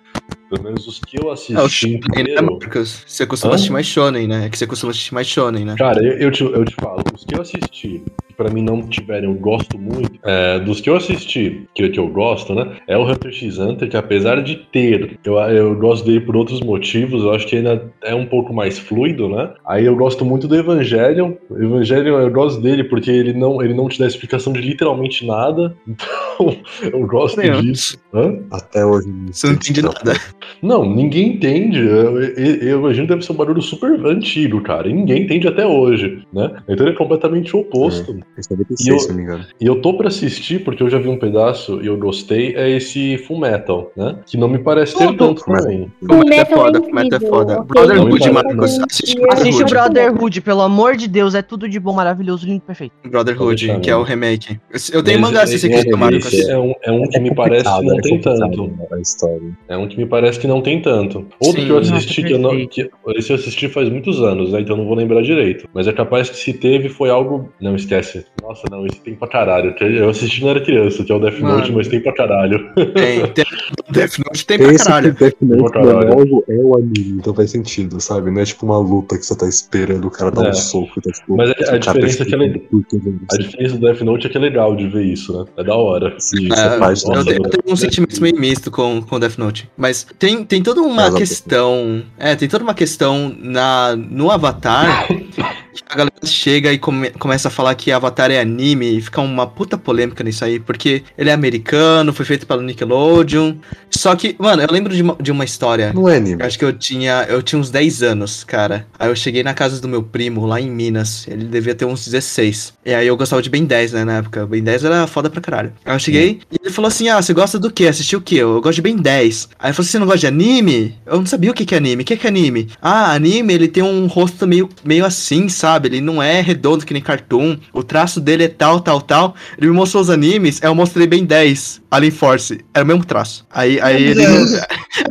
pelo 0.50 0.64
menos 0.64 0.88
os 0.88 1.00
que 1.00 1.18
eu 1.18 1.30
assisti 1.32 1.56
É, 1.56 1.62
o 1.62 1.70
Shonen, 1.70 2.00
né, 2.00 2.22
inteiro, 2.22 2.60
Marcos? 2.60 3.04
Você 3.06 3.26
costuma 3.26 3.52
Hã? 3.52 3.56
assistir 3.56 3.72
mais 3.72 3.86
Shonen, 3.88 4.28
né? 4.28 4.46
É 4.46 4.50
que 4.50 4.58
você 4.58 4.68
costuma 4.68 4.92
assistir 4.92 5.14
mais 5.14 5.28
Shonen, 5.28 5.66
né? 5.66 5.76
Cara, 5.78 6.04
eu, 6.04 6.14
eu, 6.14 6.32
te, 6.32 6.44
eu 6.44 6.66
te 6.66 6.76
falo, 6.76 7.04
os 7.14 7.24
que 7.24 7.36
eu 7.36 7.42
assisti, 7.42 8.04
pra 8.40 8.50
mim 8.50 8.62
não 8.62 8.82
tiverem, 8.82 9.30
eu 9.30 9.36
gosto 9.36 9.78
muito, 9.78 10.18
é, 10.24 10.60
dos 10.62 10.80
que 10.80 10.90
eu 10.90 10.96
assisti, 10.96 11.68
que, 11.76 11.90
que 11.90 12.00
eu 12.00 12.08
gosto, 12.08 12.56
né, 12.56 12.78
é 12.88 12.98
o 12.98 13.04
Hunter 13.04 13.34
x 13.34 13.58
Hunter, 13.60 13.90
que 13.90 13.98
apesar 13.98 14.42
de 14.42 14.56
ter, 14.56 15.20
eu, 15.26 15.38
eu 15.38 15.76
gosto 15.76 16.06
dele 16.06 16.22
por 16.22 16.38
outros 16.38 16.62
motivos, 16.62 17.22
eu 17.22 17.34
acho 17.34 17.46
que 17.46 17.58
ainda 17.58 17.92
é 18.02 18.16
um 18.16 18.26
pouco 18.26 18.54
mais 18.54 18.80
fluido, 18.80 19.28
né, 19.28 19.54
aí 19.66 19.86
eu 19.86 19.96
gosto 19.98 20.24
muito 20.24 20.48
do 20.48 20.56
Evangelion, 20.56 21.34
o 21.50 21.62
Evangelion 21.62 22.18
eu 22.20 22.32
gosto 22.32 22.62
dele 22.62 22.86
porque 22.86 23.12
ele 23.12 23.34
não, 23.34 23.62
ele 23.62 23.74
não 23.74 23.90
te 23.90 24.00
dá 24.00 24.08
explicação 24.08 24.54
de 24.54 24.62
literalmente 24.62 25.28
nada, 25.28 25.76
então 25.86 26.58
eu 26.82 27.06
gosto 27.06 27.38
Legal. 27.38 27.62
disso. 27.62 27.98
Hã? 28.14 28.40
Até 28.52 28.86
hoje. 28.86 29.08
Você 29.32 29.48
não 29.48 29.54
entende 29.56 29.82
nada. 29.82 30.14
Não, 30.62 30.96
ninguém 30.96 31.34
entende. 31.34 31.80
Eu, 31.80 32.22
eu, 32.22 32.56
eu 32.62 32.80
imagino 32.80 33.08
que 33.08 33.14
deve 33.14 33.26
ser 33.26 33.32
um 33.34 33.36
barulho 33.36 33.62
super 33.62 33.92
antigo, 34.06 34.62
cara. 34.62 34.88
E 34.88 34.94
ninguém 34.94 35.24
entende 35.24 35.48
até 35.48 35.66
hoje, 35.66 36.24
né? 36.34 36.62
Então 36.68 36.86
ele 36.86 36.96
é 36.96 36.98
completamente 36.98 37.56
o 37.56 37.60
oposto. 37.60 38.12
Esse 38.12 38.24
é 38.38 38.42
96, 38.54 38.88
E 38.88 38.90
eu- 38.92 39.00
se 39.00 39.10
não 39.10 39.16
me 39.16 39.24
engano. 39.24 39.46
E 39.60 39.66
eu 39.66 39.82
tô 39.82 39.94
pra 39.98 40.08
assistir, 40.08 40.64
porque 40.64 40.82
eu 40.84 40.90
já 40.90 40.98
vi 41.00 41.08
um 41.10 41.18
pedaço 41.18 41.82
e 41.82 41.88
eu 41.88 41.98
gostei, 41.98 42.56
é 42.56 42.70
esse 42.70 43.18
Full 43.20 43.40
Metal, 43.40 43.92
né? 43.96 44.18
Que 44.26 44.38
não 44.38 44.48
me 44.48 44.60
parece 44.60 44.98
ter 44.98 45.08
Tudo. 45.08 45.18
tanto 45.18 45.44
também. 45.46 45.92
Fullmetal 46.00 46.08
é 46.08 46.10
Fullmetal 46.10 46.40
é 46.40 46.46
foda, 46.46 46.80
Fullmetal 46.80 47.04
é 47.04 47.06
incrível, 47.06 47.30
foda. 47.30 47.64
Brotherhood, 47.64 48.32
Marcos. 48.32 48.80
Assiste 48.80 49.18
Assiste 49.32 49.64
o 49.64 49.66
Brotherhood. 49.66 49.70
Brotherhood, 50.10 50.42
pelo 50.42 50.62
amor 50.62 50.96
de 50.96 51.08
Deus, 51.08 51.36
é 51.36 51.42
tudo 51.42 51.68
de 51.68 51.80
bom, 51.80 51.94
maravilhoso, 51.94 52.46
lindo, 52.46 52.62
perfeito. 52.62 52.94
Brotherhood, 53.08 53.80
que 53.80 53.90
é 53.90 53.96
o 53.96 54.00
mesmo. 54.00 54.04
remake. 54.10 54.60
Eu 54.94 55.04
tenho 55.04 55.20
mangá, 55.20 55.46
se 55.46 55.58
você 55.58 55.68
esse- 55.68 55.84
quiser, 55.84 55.98
Marcos. 55.98 56.26
esse 56.34 56.50
é 56.52 56.58
um, 56.58 56.74
é 56.84 56.92
um 56.92 57.08
que 57.08 57.20
me 57.20 57.34
parece 57.36 57.64
que 57.66 57.86
não 57.86 57.98
é 57.98 58.02
tem 58.02 58.20
tanto. 58.22 58.68
né. 58.68 59.54
É 59.68 59.78
um 59.78 59.88
que 59.88 59.98
me 59.98 60.06
parece 60.06 60.40
que 60.40 60.48
não 60.48 60.62
tem 60.62 60.82
tanto. 60.82 61.26
Outro 61.40 61.62
Sim. 61.62 61.66
que 61.68 61.72
eu 61.72 61.78
assisti 61.78 62.24
que 62.24 62.34
eu 62.34 62.40
não. 62.40 62.68
Que, 62.68 62.90
esse 63.16 63.32
eu 63.32 63.36
assisti 63.36 63.68
faz 63.68 63.90
muitos 63.90 64.22
anos, 64.22 64.52
né? 64.52 64.62
Então 64.62 64.76
não 64.78 64.86
vou 64.86 64.96
lembrar 64.96 65.22
direito. 65.22 65.68
Mas 65.74 65.88
é 65.88 65.94
capaz 65.94 66.30
que 66.30 66.38
se 66.38 66.54
teve 66.54 66.90
foi 66.90 67.10
algo. 67.10 67.50
Não, 67.62 67.76
esquece. 67.76 68.19
Nossa, 68.42 68.64
não, 68.72 68.86
esse 68.86 69.00
tem 69.02 69.16
pra 69.16 69.28
caralho. 69.28 69.76
Eu 69.80 70.10
assisti 70.10 70.40
quando 70.42 70.52
era 70.58 70.62
criança, 70.66 71.04
que 71.04 71.12
é 71.12 71.16
o 71.16 71.20
Death 71.20 71.40
Note, 71.40 71.62
Mano. 71.64 71.74
mas 71.78 71.88
tem 71.88 72.00
pra 72.02 72.14
caralho. 72.14 72.70
Tem, 72.94 73.26
tem. 73.34 73.46
Death 73.92 74.18
Note 74.20 74.46
tem 74.46 74.58
pra 74.58 74.74
caralho. 74.76 75.14
Death 75.14 75.36
Note 75.42 75.66
é 75.66 75.82
caralho. 75.82 76.10
novo 76.10 76.44
é 76.48 76.56
o 76.56 76.76
anime, 76.78 77.18
então 77.20 77.34
faz 77.34 77.52
sentido, 77.52 78.00
sabe? 78.02 78.32
Não 78.32 78.42
é 78.42 78.46
tipo 78.46 78.66
uma 78.66 78.78
luta 78.80 79.18
que 79.18 79.26
você 79.26 79.36
tá 79.36 79.48
esperando 79.48 80.06
o 80.08 80.12
cara 80.12 80.32
dar 80.32 80.48
É. 80.48 80.50
um 80.50 80.54
soco 80.54 80.94
e 80.98 81.02
tá 81.02 81.12
tipo. 81.12 81.36
Mas 81.38 81.50
a- 81.50 81.54
o 81.54 81.64
a 81.64 81.66
tá 81.66 81.78
diferença 81.78 82.22
é 82.24 82.26
que 82.26 82.30
que 82.30 82.36
ele- 82.36 83.20
A 83.32 83.38
diferença 83.38 83.76
do 83.76 83.82
Death 83.82 84.02
Note 84.02 84.28
é 84.28 84.30
que 84.30 84.38
é 84.38 84.42
legal 84.42 84.76
de 84.76 84.88
ver 84.88 85.04
isso, 85.04 85.38
né? 85.38 85.46
É 85.58 85.64
da 85.64 85.76
hora. 85.76 86.16
Sim, 86.20 86.48
É, 86.52 86.78
parte 86.80 87.04
eu, 87.04 87.10
nossa, 87.12 87.24
tenho, 87.26 87.38
eu 87.38 87.42
mano. 87.42 87.50
tenho 87.50 87.74
um 87.74 87.76
sentimento 87.76 88.22
meio 88.22 88.40
misto 88.40 88.72
com, 88.72 89.02
com 89.02 89.20
Death 89.20 89.38
Note. 89.38 89.70
Mas 89.78 90.06
tem, 90.18 90.44
tem 90.44 90.62
toda 90.64 90.82
uma 90.82 91.12
questão. 91.14 92.02
É, 92.18 92.36
tem 92.36 92.48
toda 92.48 92.64
uma 92.64 92.74
questão 92.74 93.36
na, 93.40 93.96
no 93.96 94.32
Avatar. 94.32 95.08
a 95.88 95.96
galera 95.96 96.14
chega 96.24 96.72
e 96.74 96.78
come- 96.78 97.10
começa 97.12 97.48
a 97.48 97.52
falar 97.52 97.74
que 97.76 97.92
Avatar 97.92 98.32
é 98.32 98.40
anime 98.40 98.98
e 98.98 99.02
fica 99.02 99.22
uma 99.22 99.46
puta 99.48 99.78
polêmica 99.78 100.24
nisso 100.24 100.44
aí. 100.46 100.60
Porque 100.60 101.04
ele 101.18 101.30
é 101.30 101.34
americano, 101.34 102.14
foi 102.14 102.26
feito 102.26 102.46
pela 102.48 102.62
Nickelodeon. 102.62 103.56
Só 103.90 104.16
que, 104.16 104.36
mano, 104.40 104.62
eu 104.62 104.68
lembro 104.72 104.94
de 104.96 105.02
uma, 105.02 105.16
de 105.20 105.32
uma 105.32 105.44
história. 105.44 105.92
Não 105.94 106.08
é 106.08 106.18
anime. 106.18 106.44
Acho 106.44 106.58
que 106.60 106.66
eu 106.66 106.74
tinha, 106.74 107.26
eu 107.30 107.42
tinha 107.42 107.60
uns 107.60 107.70
10 107.70 108.04
anos, 108.04 108.44
cara. 108.44 108.86
Aí 108.98 109.10
eu 109.10 109.16
cheguei 109.16 109.44
na 109.44 109.54
casa 109.54 109.82
do 109.82 109.88
meu 109.88 110.04
primo, 110.04 110.46
lá 110.46 110.60
em 110.62 110.70
Minas. 110.70 111.28
Ele 111.28 111.46
devia 111.46 111.74
ter 111.76 111.86
uns 111.86 112.06
16. 112.06 112.74
E 112.86 112.94
aí 112.94 113.08
eu 113.08 113.18
gostava 113.18 113.42
de 113.42 113.50
Ben 113.50 113.66
10, 113.66 113.94
né, 113.94 114.04
na 114.04 114.18
época. 114.18 114.46
Ben 114.46 114.64
10 114.64 114.84
era 114.86 115.08
foda 115.08 115.30
pra 115.30 115.42
caralho. 115.42 115.74
Aí 115.86 115.96
eu 115.96 116.00
cheguei 116.00 116.40
e 116.52 116.58
ele 116.62 116.74
falou 116.74 116.88
assim: 116.88 117.10
Ah, 117.10 117.22
você 117.22 117.34
gosta 117.34 117.58
do 117.58 117.72
quê? 117.72 117.88
Assistiu 117.88 118.20
o 118.20 118.22
quê? 118.22 118.36
Eu 118.36 118.62
gosto 118.62 118.76
de 118.76 118.82
Ben 118.82 118.96
10. 118.96 119.50
Aí 119.60 119.72
eu 119.72 119.74
falei: 119.74 119.90
Você 119.90 120.00
não 120.00 120.06
gosta 120.06 120.20
de 120.20 120.28
anime? 120.28 120.96
Eu 121.06 121.18
não 121.18 121.26
sabia 121.26 121.52
o 121.52 121.54
que 121.54 121.66
que 121.66 121.74
é 121.74 121.78
anime. 121.78 122.04
O 122.04 122.06
que 122.06 122.16
que 122.16 122.28
é 122.28 122.30
anime? 122.30 122.68
Ah, 122.82 123.12
anime, 123.14 123.54
ele 123.54 123.68
tem 123.68 123.82
um 123.84 124.06
rosto 124.08 124.46
meio, 124.48 124.70
meio 124.84 125.04
assim, 125.06 125.50
sabe? 125.50 125.69
Ele 125.78 126.02
não 126.02 126.22
é 126.22 126.42
redondo 126.42 126.86
que 126.86 126.94
nem 126.94 127.02
cartoon. 127.02 127.58
O 127.74 127.84
traço 127.84 128.20
dele 128.20 128.44
é 128.46 128.48
tal, 128.48 128.80
tal, 128.80 129.02
tal. 129.02 129.36
Ele 129.58 129.68
me 129.70 129.76
mostrou 129.76 130.02
os 130.02 130.10
animes, 130.10 130.62
aí 130.64 130.70
eu 130.70 130.76
mostrei 130.76 131.06
Ben 131.08 131.26
10. 131.26 131.82
Alien 131.92 132.12
Force. 132.12 132.60
Era 132.74 132.84
o 132.84 132.88
mesmo 132.88 133.04
traço. 133.06 133.48
Aí, 133.52 133.80
aí 133.82 134.04
ele. 134.04 134.24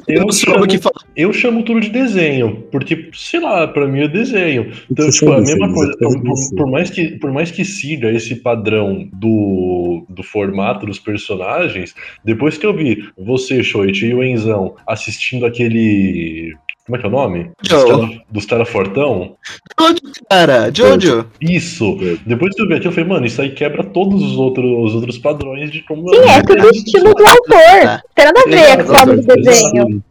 Eu 0.06 0.20
não 0.22 0.30
soube 0.32 0.62
o 0.62 0.66
que 0.66 0.72
chamo, 0.78 0.82
falar. 0.82 1.04
eu 1.16 1.32
chamo 1.32 1.62
tudo 1.64 1.80
de 1.80 1.88
desenho, 1.90 2.64
porque, 2.70 3.10
sei 3.12 3.40
lá, 3.40 3.66
pra 3.66 3.86
mim 3.88 4.02
é 4.02 4.08
desenho. 4.08 4.70
Então, 4.90 5.06
Você 5.06 5.18
tipo, 5.18 5.32
a 5.32 5.36
sabe, 5.36 5.48
mesma 5.48 5.72
coisa. 5.74 5.92
até 5.92 6.04
Por, 6.06 6.22
por- 6.22 6.56
por 6.56 6.70
mais 6.70 6.90
que, 6.90 7.08
por 7.18 7.32
mais 7.32 7.50
que 7.50 7.64
siga 7.64 8.12
esse 8.12 8.36
padrão 8.36 9.08
do, 9.12 10.04
do 10.08 10.22
formato 10.22 10.86
dos 10.86 11.00
personagens, 11.00 11.94
depois 12.24 12.56
que 12.56 12.64
eu 12.64 12.74
vi 12.76 13.08
você, 13.18 13.62
Shoichi, 13.62 14.06
e 14.06 14.14
o 14.14 14.22
Enzão 14.22 14.76
assistindo 14.86 15.44
aquele. 15.46 16.54
Como 16.88 16.96
é 16.96 17.00
que 17.00 17.04
é 17.04 17.08
o 17.08 17.12
nome? 17.12 17.50
Dos 17.62 17.68
Joe. 17.70 17.90
cara- 17.90 18.22
Dos 18.30 18.46
cara 18.46 18.64
fortão. 18.64 19.34
Jojo, 19.78 19.96
cara, 20.30 20.70
Jojo. 20.74 21.26
Isso. 21.38 21.98
Depois 22.24 22.54
que 22.54 22.62
eu 22.62 22.66
vi 22.66 22.74
aquilo, 22.74 22.88
eu 22.88 22.92
falei, 22.94 23.08
mano, 23.10 23.26
isso 23.26 23.42
aí 23.42 23.50
quebra 23.50 23.84
todos 23.84 24.22
os 24.22 24.38
outros, 24.38 24.64
os 24.64 24.94
outros 24.94 25.18
padrões 25.18 25.70
de 25.70 25.82
como. 25.82 26.08
Sim, 26.14 26.20
é 26.30 26.42
tudo 26.42 26.66
o 26.66 26.70
estilo 26.70 27.14
do 27.14 27.26
autor. 27.26 28.00
Tem 28.14 28.24
nada 28.24 28.40
a 28.40 28.48
ver 28.48 28.84
com 28.86 28.92
a 28.92 28.96
forma 28.98 29.16
do 29.16 29.26
desenho. 29.36 30.02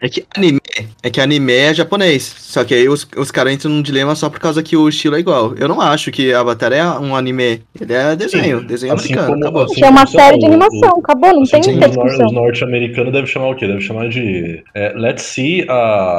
É 0.00 0.08
que 0.08 0.24
anime, 0.34 0.60
é 1.02 1.10
que 1.10 1.20
anime 1.20 1.52
é 1.52 1.74
japonês. 1.74 2.34
Só 2.38 2.64
que 2.64 2.72
aí 2.72 2.88
os, 2.88 3.06
os 3.18 3.30
caras 3.30 3.52
entram 3.52 3.70
num 3.70 3.82
dilema 3.82 4.14
só 4.14 4.30
por 4.30 4.40
causa 4.40 4.62
que 4.62 4.76
o 4.78 4.88
estilo 4.88 5.16
é 5.16 5.20
igual. 5.20 5.54
Eu 5.58 5.68
não 5.68 5.78
acho 5.80 6.10
que 6.10 6.32
Avatar 6.32 6.72
é 6.72 6.82
um 6.98 7.14
anime. 7.14 7.60
Ele 7.78 7.92
é 7.92 8.16
desenho, 8.16 8.60
Sim, 8.60 8.66
desenho 8.66 8.94
assim 8.94 9.12
americano. 9.12 9.28
como- 9.34 9.42
acabou. 9.44 9.62
assim 9.64 9.84
É 9.84 9.88
uma 9.90 10.06
série 10.06 10.38
de 10.38 10.40
são 10.46 10.50
o- 10.50 10.54
animação, 10.54 10.98
acabou, 11.00 11.32
não 11.34 11.42
Assim 11.42 11.60
tem 11.60 11.72
muita 11.72 11.88
discussão. 11.88 12.26
os 12.26 12.32
norte-americanos 12.32 13.12
devem 13.12 13.26
chamar 13.26 13.48
o 13.50 13.54
quê? 13.54 13.66
Deve 13.66 13.80
chamar 13.82 14.08
de 14.08 14.62
é, 14.74 14.92
Let's 14.96 15.22
see 15.22 15.64
a 15.68 16.13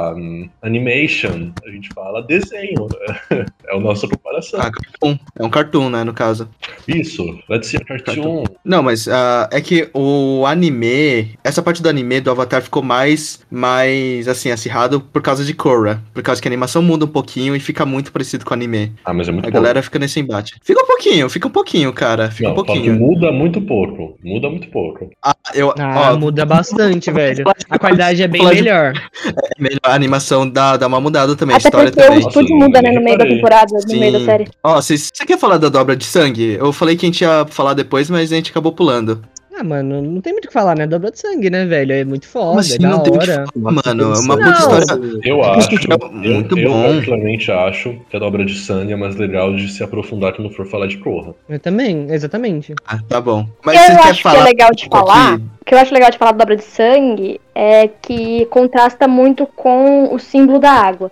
animation. 0.61 1.51
A 1.65 1.69
gente 1.69 1.89
fala 1.93 2.21
desenho. 2.21 2.87
É 3.67 3.75
a 3.75 3.79
nossa 3.79 4.07
comparação. 4.07 4.59
Ah, 4.61 4.69
cartoon. 4.71 5.17
É 5.39 5.43
um 5.43 5.49
cartoon, 5.49 5.89
né, 5.89 6.03
no 6.03 6.13
caso. 6.13 6.47
Isso, 6.87 7.39
Let's 7.49 7.67
see 7.67 7.77
a 7.77 7.83
cartoon. 7.83 8.43
Não, 8.63 8.83
mas 8.83 9.07
ah, 9.07 9.49
é 9.51 9.59
que 9.59 9.89
o 9.91 10.45
anime, 10.45 11.31
essa 11.43 11.63
parte 11.63 11.81
do 11.81 11.89
anime 11.89 12.21
do 12.21 12.29
Avatar 12.29 12.61
ficou 12.61 12.83
mais, 12.83 13.43
mais 13.49 14.27
assim, 14.27 14.51
acirrado 14.51 15.01
por 15.01 15.19
causa 15.23 15.43
de 15.43 15.51
Korra. 15.55 15.99
Por 16.13 16.21
causa 16.21 16.39
que 16.39 16.47
a 16.47 16.49
animação 16.51 16.83
muda 16.83 17.05
um 17.05 17.07
pouquinho 17.07 17.55
e 17.55 17.59
fica 17.59 17.87
muito 17.87 18.11
parecido 18.11 18.45
com 18.45 18.51
o 18.51 18.53
anime. 18.53 18.93
Ah, 19.03 19.13
mas 19.15 19.27
é 19.27 19.31
muito 19.31 19.45
A 19.45 19.51
pouco. 19.51 19.63
galera 19.63 19.81
fica 19.81 19.97
nesse 19.97 20.19
embate. 20.19 20.55
Fica 20.63 20.83
um 20.83 20.87
pouquinho, 20.87 21.27
fica 21.27 21.47
um 21.47 21.51
pouquinho, 21.51 21.91
cara. 21.91 22.29
Fica 22.29 22.43
Não, 22.43 22.51
um 22.51 22.55
pouquinho. 22.55 22.93
muda 22.99 23.31
muito 23.31 23.59
pouco. 23.61 24.15
Muda 24.23 24.47
muito 24.47 24.67
pouco. 24.69 25.09
Ah, 25.23 25.35
eu, 25.55 25.73
Ah, 25.79 26.11
ó, 26.13 26.17
muda 26.19 26.45
bastante, 26.45 27.09
velho. 27.11 27.43
A 27.67 27.79
qualidade 27.79 28.21
é 28.21 28.27
bem 28.27 28.41
Falar 28.41 28.53
de- 28.53 28.61
melhor. 28.61 28.93
a 29.85 29.93
animação 29.93 30.49
dá, 30.49 30.77
dá 30.77 30.87
uma 30.87 30.99
mudada 30.99 31.35
também, 31.35 31.53
a 31.55 31.57
Até 31.57 31.67
história 31.69 31.91
porque 31.91 32.07
também. 32.07 32.23
o 32.25 32.27
estúdio 32.27 32.55
muda, 32.55 32.81
né, 32.81 32.91
no 32.91 33.03
meio 33.03 33.17
da 33.17 33.25
temporada, 33.25 33.73
no 33.73 33.81
Sim. 33.89 33.99
meio 33.99 34.13
da 34.13 34.25
série. 34.25 34.47
Ó, 34.63 34.75
vocês- 34.75 35.09
você 35.13 35.25
quer 35.25 35.37
falar 35.37 35.57
da 35.57 35.69
dobra 35.69 35.95
de 35.95 36.05
sangue? 36.05 36.53
Eu 36.59 36.71
falei 36.73 36.95
que 36.95 37.05
a 37.05 37.09
gente 37.09 37.21
ia 37.21 37.45
falar 37.49 37.73
depois, 37.73 38.09
mas 38.09 38.31
a 38.31 38.35
gente 38.35 38.51
acabou 38.51 38.71
pulando. 38.71 39.21
Ah, 39.57 39.63
mano, 39.63 40.01
não 40.01 40.19
tem 40.19 40.33
muito 40.33 40.45
o 40.45 40.47
que 40.49 40.53
falar, 40.53 40.75
né? 40.77 40.85
Dobra 40.85 41.11
de 41.11 41.17
sangue, 41.19 41.49
né, 41.49 41.65
velho? 41.65 41.93
É 41.93 42.03
muito 42.03 42.27
foda, 42.27 42.55
Mas 42.57 42.71
é 42.71 42.73
assim, 42.73 42.81
da 42.83 42.89
não 42.89 42.99
tem 43.03 43.13
que 43.13 43.19
hora. 43.19 43.45
falar, 43.53 43.71
mano. 43.71 44.13
É 44.13 44.19
uma 44.19 44.35
Não. 44.35 44.53
puta 44.53 44.59
história. 44.81 45.19
Eu 45.23 45.43
acho. 45.43 45.69
É 45.75 46.33
muito 46.33 46.57
eu, 46.57 46.63
eu 46.65 46.71
bom. 46.73 46.83
particularmente 46.83 47.51
acho 47.51 47.95
que 48.09 48.17
a 48.17 48.19
dobra 48.19 48.43
de 48.43 48.53
sangue 48.55 48.91
é 48.91 48.95
mais 48.97 49.15
legal 49.15 49.55
de 49.55 49.69
se 49.69 49.81
aprofundar 49.81 50.33
quando 50.33 50.49
for 50.49 50.65
falar 50.65 50.87
de 50.87 50.97
Korra. 50.97 51.33
Eu 51.47 51.57
também, 51.59 52.07
exatamente. 52.09 52.75
Ah, 52.85 52.99
tá 53.07 53.21
bom. 53.21 53.47
Mas 53.63 53.77
eu 53.77 53.81
você 53.95 54.01
quer 54.01 54.09
acho 54.09 54.17
que 54.17 54.23
falar 54.23 54.39
é 54.39 54.43
legal 54.43 54.71
de 54.75 54.85
um 54.85 54.89
falar, 54.89 55.33
aqui? 55.35 55.43
o 55.61 55.65
que 55.65 55.73
eu 55.73 55.79
acho 55.79 55.93
legal 55.93 56.11
de 56.11 56.17
falar 56.17 56.31
da 56.33 56.37
dobra 56.39 56.55
de 56.57 56.63
sangue 56.63 57.39
é 57.53 57.87
que 57.87 58.45
contrasta 58.47 59.07
muito 59.07 59.47
com 59.47 60.13
o 60.13 60.19
símbolo 60.19 60.59
da 60.59 60.71
água. 60.71 61.09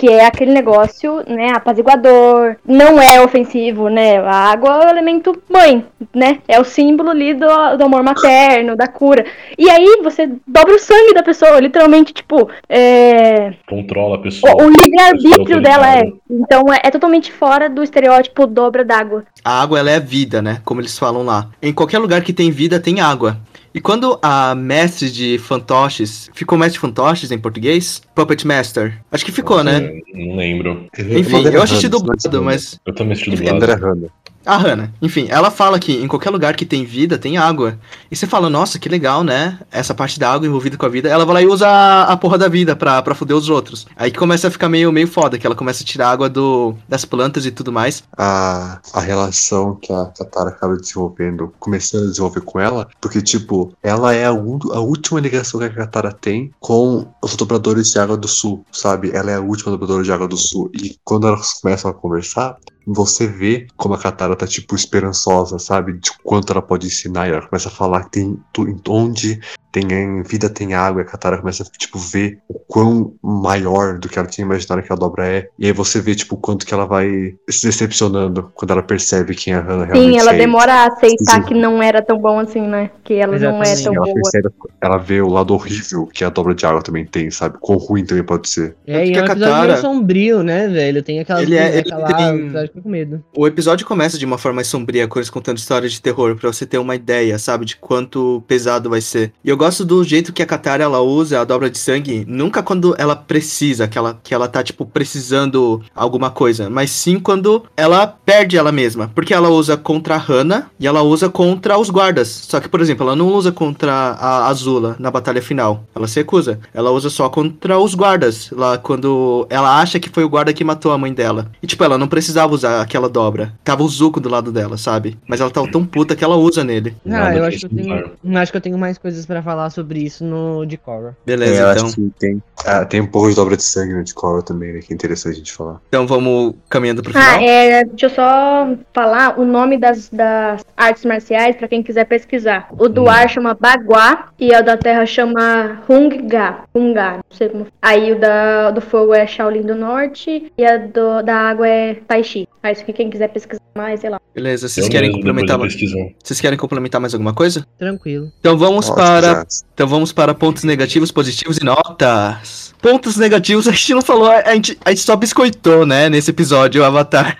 Que 0.00 0.08
é 0.08 0.24
aquele 0.24 0.50
negócio, 0.50 1.22
né, 1.28 1.50
apaziguador, 1.50 2.56
não 2.66 2.98
é 2.98 3.20
ofensivo, 3.20 3.90
né? 3.90 4.16
A 4.16 4.50
água 4.50 4.70
é 4.70 4.86
o 4.86 4.88
elemento 4.88 5.42
mãe, 5.46 5.84
né? 6.14 6.38
É 6.48 6.58
o 6.58 6.64
símbolo 6.64 7.10
ali 7.10 7.34
do, 7.34 7.46
do 7.76 7.84
amor 7.84 8.02
materno, 8.02 8.74
da 8.74 8.88
cura. 8.88 9.26
E 9.58 9.68
aí 9.68 10.00
você 10.02 10.26
dobra 10.46 10.74
o 10.74 10.78
sangue 10.78 11.12
da 11.12 11.22
pessoa, 11.22 11.60
literalmente, 11.60 12.14
tipo, 12.14 12.48
é... 12.66 13.52
Controla 13.68 14.16
a 14.16 14.20
pessoa. 14.20 14.54
o, 14.54 14.68
o 14.68 14.70
livre-arbítrio 14.70 15.60
dela 15.60 15.98
é. 15.98 16.10
Então 16.30 16.72
é, 16.72 16.80
é 16.84 16.90
totalmente 16.90 17.30
fora 17.30 17.68
do 17.68 17.82
estereótipo 17.82 18.46
dobra 18.46 18.82
d'água. 18.82 19.24
A 19.44 19.60
água 19.60 19.80
ela 19.80 19.90
é 19.90 20.00
vida, 20.00 20.40
né? 20.40 20.62
Como 20.64 20.80
eles 20.80 20.98
falam 20.98 21.22
lá. 21.22 21.50
Em 21.60 21.74
qualquer 21.74 21.98
lugar 21.98 22.22
que 22.22 22.32
tem 22.32 22.50
vida, 22.50 22.80
tem 22.80 23.02
água. 23.02 23.36
E 23.72 23.80
quando 23.80 24.18
a 24.20 24.54
mestre 24.54 25.10
de 25.10 25.38
fantoches. 25.38 26.28
Ficou 26.34 26.58
mestre 26.58 26.74
de 26.74 26.80
fantoches 26.80 27.30
em 27.30 27.38
português? 27.38 28.02
Puppet 28.20 28.46
Master. 28.46 29.00
Acho 29.10 29.24
que 29.24 29.32
ficou, 29.32 29.64
né? 29.64 30.00
Não 30.12 30.36
lembro. 30.36 30.86
Enfim, 30.98 31.42
eu 31.46 31.62
assisti 31.62 31.88
dublado, 31.88 32.42
mas. 32.42 32.78
Eu 32.84 32.94
também 32.94 33.12
assisti 33.12 33.30
dublado. 33.36 34.10
A 34.44 34.56
Hannah, 34.56 34.90
enfim, 35.02 35.26
ela 35.28 35.50
fala 35.50 35.78
que 35.78 35.92
em 35.92 36.08
qualquer 36.08 36.30
lugar 36.30 36.56
que 36.56 36.64
tem 36.64 36.82
vida, 36.82 37.18
tem 37.18 37.36
água. 37.36 37.78
E 38.10 38.16
você 38.16 38.26
fala, 38.26 38.48
nossa, 38.48 38.78
que 38.78 38.88
legal, 38.88 39.22
né? 39.22 39.58
Essa 39.70 39.94
parte 39.94 40.18
da 40.18 40.32
água 40.32 40.46
envolvida 40.46 40.78
com 40.78 40.86
a 40.86 40.88
vida. 40.88 41.10
Ela 41.10 41.26
vai 41.26 41.34
lá 41.34 41.42
e 41.42 41.46
usa 41.46 41.68
a, 41.68 42.04
a 42.04 42.16
porra 42.16 42.38
da 42.38 42.48
vida 42.48 42.74
pra, 42.74 43.02
pra 43.02 43.14
foder 43.14 43.36
os 43.36 43.50
outros. 43.50 43.86
Aí 43.94 44.10
que 44.10 44.18
começa 44.18 44.48
a 44.48 44.50
ficar 44.50 44.70
meio, 44.70 44.90
meio 44.90 45.06
foda, 45.06 45.38
que 45.38 45.46
ela 45.46 45.54
começa 45.54 45.82
a 45.82 45.86
tirar 45.86 46.08
água 46.10 46.28
do, 46.28 46.74
das 46.88 47.04
plantas 47.04 47.44
e 47.44 47.50
tudo 47.50 47.70
mais. 47.70 48.02
a, 48.16 48.80
a 48.94 49.00
relação 49.00 49.74
que 49.76 49.92
a 49.92 50.06
Katara 50.06 50.48
acaba 50.48 50.74
desenvolvendo, 50.74 51.52
começando 51.58 52.04
a 52.04 52.06
desenvolver 52.06 52.40
com 52.40 52.58
ela, 52.58 52.88
porque, 52.98 53.20
tipo, 53.20 53.74
ela 53.82 54.14
é 54.14 54.24
a, 54.24 54.30
a 54.30 54.80
última 54.80 55.20
ligação 55.20 55.60
que 55.60 55.66
a 55.66 55.70
Katara 55.70 56.12
tem 56.12 56.50
com 56.58 57.06
os 57.22 57.36
dobradores 57.36 57.90
de 57.90 57.98
água 57.98 58.09
do 58.16 58.28
sul, 58.28 58.64
sabe? 58.72 59.10
Ela 59.14 59.30
é 59.30 59.34
a 59.36 59.40
última 59.40 59.70
dobradora 59.72 60.02
de 60.02 60.12
água 60.12 60.28
do 60.28 60.36
sul. 60.36 60.70
E 60.74 60.96
quando 61.04 61.26
elas 61.26 61.60
começam 61.60 61.90
a 61.90 61.94
conversar, 61.94 62.56
você 62.86 63.26
vê 63.26 63.66
como 63.76 63.94
a 63.94 63.98
Katara 63.98 64.34
tá, 64.36 64.46
tipo, 64.46 64.74
esperançosa, 64.74 65.58
sabe? 65.58 65.94
De 65.94 66.10
quanto 66.22 66.52
ela 66.52 66.62
pode 66.62 66.86
ensinar. 66.86 67.28
E 67.28 67.32
ela 67.32 67.46
começa 67.46 67.68
a 67.68 67.72
falar 67.72 68.04
que 68.04 68.10
tem 68.10 68.42
onde 68.88 69.40
tem 69.72 69.84
em 69.92 70.22
vida 70.22 70.48
tem 70.48 70.74
água. 70.74 71.02
E 71.02 71.04
a 71.04 71.08
Katara 71.08 71.38
começa 71.38 71.62
a, 71.62 71.66
tipo, 71.78 71.98
ver 71.98 72.38
o 72.48 72.58
quão 72.58 73.12
maior 73.22 73.98
do 73.98 74.08
que 74.08 74.18
ela 74.18 74.28
tinha 74.28 74.44
imaginado 74.44 74.82
que 74.82 74.92
a 74.92 74.96
dobra 74.96 75.26
é. 75.26 75.48
E 75.58 75.66
aí 75.66 75.72
você 75.72 76.00
vê, 76.00 76.14
tipo, 76.14 76.34
o 76.34 76.38
quanto 76.38 76.66
que 76.66 76.74
ela 76.74 76.86
vai 76.86 77.34
se 77.48 77.66
decepcionando 77.66 78.50
quando 78.54 78.70
ela 78.72 78.82
percebe 78.82 79.34
quem 79.34 79.54
a 79.54 79.60
Hannah 79.60 79.84
realmente 79.86 80.12
Sim, 80.14 80.18
ela 80.18 80.34
é. 80.34 80.38
demora 80.38 80.72
a 80.72 80.86
aceitar 80.86 81.36
Sim. 81.36 81.42
que 81.42 81.54
não 81.54 81.82
era 81.82 82.02
tão 82.02 82.18
bom 82.18 82.38
assim, 82.38 82.60
né? 82.66 82.90
Que 83.04 83.14
ela 83.14 83.38
não 83.38 83.62
é 83.62 83.72
Exatamente. 83.72 83.84
tão 83.84 83.94
Ela 83.94 84.04
boa. 84.04 84.14
percebe, 84.14 84.48
ela 84.82 84.98
vê 84.98 85.20
o 85.20 85.28
lado 85.28 85.54
horrível 85.54 86.06
que 86.06 86.24
a 86.24 86.28
dobra 86.28 86.54
de 86.54 86.64
água 86.66 86.82
também 86.82 87.04
tem, 87.04 87.30
sabe? 87.30 87.56
Quão 87.60 87.78
ruim 87.78 88.04
também 88.04 88.24
pode 88.24 88.48
ser. 88.48 88.76
É, 88.86 89.06
e 89.06 89.12
é 89.14 89.18
um 89.18 89.22
a 89.22 89.24
episódio 89.26 89.40
Katara- 89.44 89.66
meio 89.68 89.80
sombrio, 89.80 90.42
né, 90.42 90.68
velho? 90.68 91.02
Tem 91.02 91.20
aquelas 91.20 91.42
Ele 91.42 91.56
é- 91.56 91.68
ele 91.70 91.78
aquela, 91.80 92.06
tem- 92.14 92.38
episódio. 92.46 93.24
O 93.36 93.46
episódio 93.46 93.86
começa 93.86 94.18
de 94.18 94.24
uma 94.24 94.38
forma 94.38 94.56
mais 94.56 94.66
sombria, 94.68 95.06
com 95.08 95.18
eles 95.18 95.30
contando 95.30 95.58
histórias 95.58 95.92
de 95.92 96.00
terror, 96.00 96.36
pra 96.36 96.52
você 96.52 96.64
ter 96.66 96.78
uma 96.78 96.94
ideia, 96.94 97.38
sabe, 97.38 97.64
de 97.64 97.76
quanto 97.76 98.42
pesado 98.46 98.88
vai 98.90 99.00
ser. 99.00 99.32
E 99.44 99.48
eu 99.48 99.56
gosto 99.60 99.84
do 99.84 100.02
jeito 100.02 100.32
que 100.32 100.42
a 100.42 100.46
Katara 100.46 100.84
ela 100.84 101.02
usa 101.02 101.38
a 101.38 101.44
dobra 101.44 101.68
de 101.68 101.76
sangue, 101.76 102.24
nunca 102.26 102.62
quando 102.62 102.94
ela 102.96 103.14
precisa, 103.14 103.86
que 103.86 103.98
ela, 103.98 104.18
que 104.22 104.32
ela 104.32 104.48
tá, 104.48 104.62
tipo, 104.62 104.86
precisando 104.86 105.82
alguma 105.94 106.30
coisa, 106.30 106.70
mas 106.70 106.90
sim 106.90 107.20
quando 107.20 107.64
ela 107.76 108.06
perde 108.06 108.56
ela 108.56 108.72
mesma. 108.72 109.10
Porque 109.14 109.34
ela 109.34 109.50
usa 109.50 109.76
contra 109.76 110.14
a 110.14 110.18
Hannah 110.18 110.70
e 110.80 110.86
ela 110.86 111.02
usa 111.02 111.28
contra 111.28 111.76
os 111.76 111.90
guardas. 111.90 112.28
Só 112.28 112.58
que, 112.58 112.70
por 112.70 112.80
exemplo, 112.80 113.06
ela 113.06 113.14
não 113.14 113.28
usa 113.28 113.52
contra 113.52 113.92
a 113.92 114.46
Azula 114.46 114.96
na 114.98 115.10
batalha 115.10 115.42
final. 115.42 115.84
Ela 115.94 116.08
se 116.08 116.20
recusa. 116.20 116.58
Ela 116.72 116.90
usa 116.90 117.10
só 117.10 117.28
contra 117.28 117.78
os 117.78 117.94
guardas, 117.94 118.48
lá 118.52 118.78
quando 118.78 119.46
ela 119.50 119.78
acha 119.78 120.00
que 120.00 120.08
foi 120.08 120.24
o 120.24 120.28
guarda 120.30 120.54
que 120.54 120.64
matou 120.64 120.90
a 120.90 120.96
mãe 120.96 121.12
dela. 121.12 121.50
E, 121.62 121.66
tipo, 121.66 121.84
ela 121.84 121.98
não 121.98 122.08
precisava 122.08 122.54
usar 122.54 122.80
aquela 122.80 123.10
dobra. 123.10 123.52
Tava 123.62 123.82
o 123.82 123.88
Zuko 123.88 124.20
do 124.20 124.30
lado 124.30 124.50
dela, 124.50 124.78
sabe? 124.78 125.18
Mas 125.28 125.42
ela 125.42 125.50
tava 125.50 125.70
tão 125.70 125.84
puta 125.84 126.16
que 126.16 126.24
ela 126.24 126.36
usa 126.36 126.64
nele. 126.64 126.96
Ah, 127.06 127.36
eu 127.36 127.44
acho 127.44 127.58
que 127.58 127.66
eu 127.66 127.70
tenho, 127.70 128.38
acho 128.38 128.50
que 128.50 128.56
eu 128.56 128.62
tenho 128.62 128.78
mais 128.78 128.96
coisas 128.96 129.26
pra 129.26 129.42
falar 129.42 129.49
sobre 129.70 130.00
isso 130.00 130.24
no 130.24 130.64
de 130.64 130.76
Korra. 130.76 131.16
Beleza, 131.26 131.52
É, 131.68 131.72
então. 131.72 131.86
acho 131.86 131.94
que 131.96 132.10
tem, 132.18 132.42
ah, 132.64 132.84
tem 132.84 133.00
um 133.00 133.06
pouco 133.06 133.28
de 133.30 133.34
dobra 133.36 133.56
de 133.56 133.62
sangue 133.62 133.94
no 133.94 134.04
de 134.04 134.14
Korra 134.14 134.42
também, 134.42 134.72
né? 134.72 134.80
Que 134.80 134.92
é 134.92 134.94
interessante 134.94 135.32
a 135.34 135.38
gente 135.38 135.52
falar. 135.52 135.80
Então 135.88 136.06
vamos 136.06 136.54
caminhando 136.68 137.02
pro 137.02 137.12
final. 137.12 137.26
Ah, 137.38 137.42
é, 137.42 137.84
deixa 137.84 138.06
eu 138.06 138.10
só 138.10 138.68
falar 138.92 139.38
o 139.38 139.44
nome 139.44 139.76
das, 139.78 140.08
das 140.08 140.62
artes 140.76 141.04
marciais 141.04 141.56
pra 141.56 141.68
quem 141.68 141.82
quiser 141.82 142.04
pesquisar. 142.04 142.68
O 142.78 142.88
do 142.88 143.04
Hum. 143.04 143.08
ar 143.10 143.28
chama 143.28 143.54
Bagua 143.58 144.26
e 144.38 144.54
a 144.54 144.60
da 144.60 144.76
terra 144.76 145.04
chama 145.06 145.80
Hunga. 145.88 146.58
Hunga, 146.74 147.12
não 147.16 147.36
sei 147.36 147.48
como. 147.48 147.66
Aí 147.80 148.12
o 148.12 148.18
da, 148.18 148.70
do 148.70 148.80
fogo 148.80 149.14
é 149.14 149.26
Shaolin 149.26 149.62
do 149.62 149.74
Norte 149.74 150.52
e 150.56 150.64
a 150.64 150.76
do, 150.76 151.22
da 151.22 151.34
água 151.36 151.66
é 151.68 151.94
Tai 152.06 152.22
Chi. 152.22 152.48
Aí 152.62 152.72
isso 152.72 152.84
que 152.84 152.92
quem 152.92 153.08
quiser 153.08 153.28
pesquisar 153.28 153.60
mais, 153.74 154.00
sei 154.00 154.10
lá. 154.10 154.20
Beleza, 154.34 154.68
vocês 154.68 154.86
Eu 154.86 154.92
querem 154.92 155.10
complementar 155.12 155.58
mais? 155.58 155.74
Vocês 156.22 156.40
querem 156.40 156.58
complementar 156.58 157.00
mais 157.00 157.14
alguma 157.14 157.32
coisa? 157.32 157.66
Tranquilo. 157.78 158.30
Então 158.38 158.56
vamos 158.58 158.86
Ótimo, 158.86 158.96
para 158.96 159.20
já. 159.22 159.46
Então 159.72 159.88
vamos 159.88 160.12
para 160.12 160.34
pontos 160.34 160.64
negativos, 160.64 161.10
positivos 161.10 161.56
e 161.56 161.64
notas. 161.64 162.69
Pontos 162.82 163.16
negativos, 163.16 163.68
a 163.68 163.72
gente 163.72 163.94
não 163.94 164.02
falou, 164.02 164.30
a 164.30 164.54
gente, 164.54 164.78
a 164.84 164.90
gente 164.90 165.02
só 165.02 165.14
biscoitou, 165.16 165.84
né, 165.84 166.08
nesse 166.08 166.30
episódio, 166.30 166.80
o 166.80 166.84
Avatar. 166.84 167.38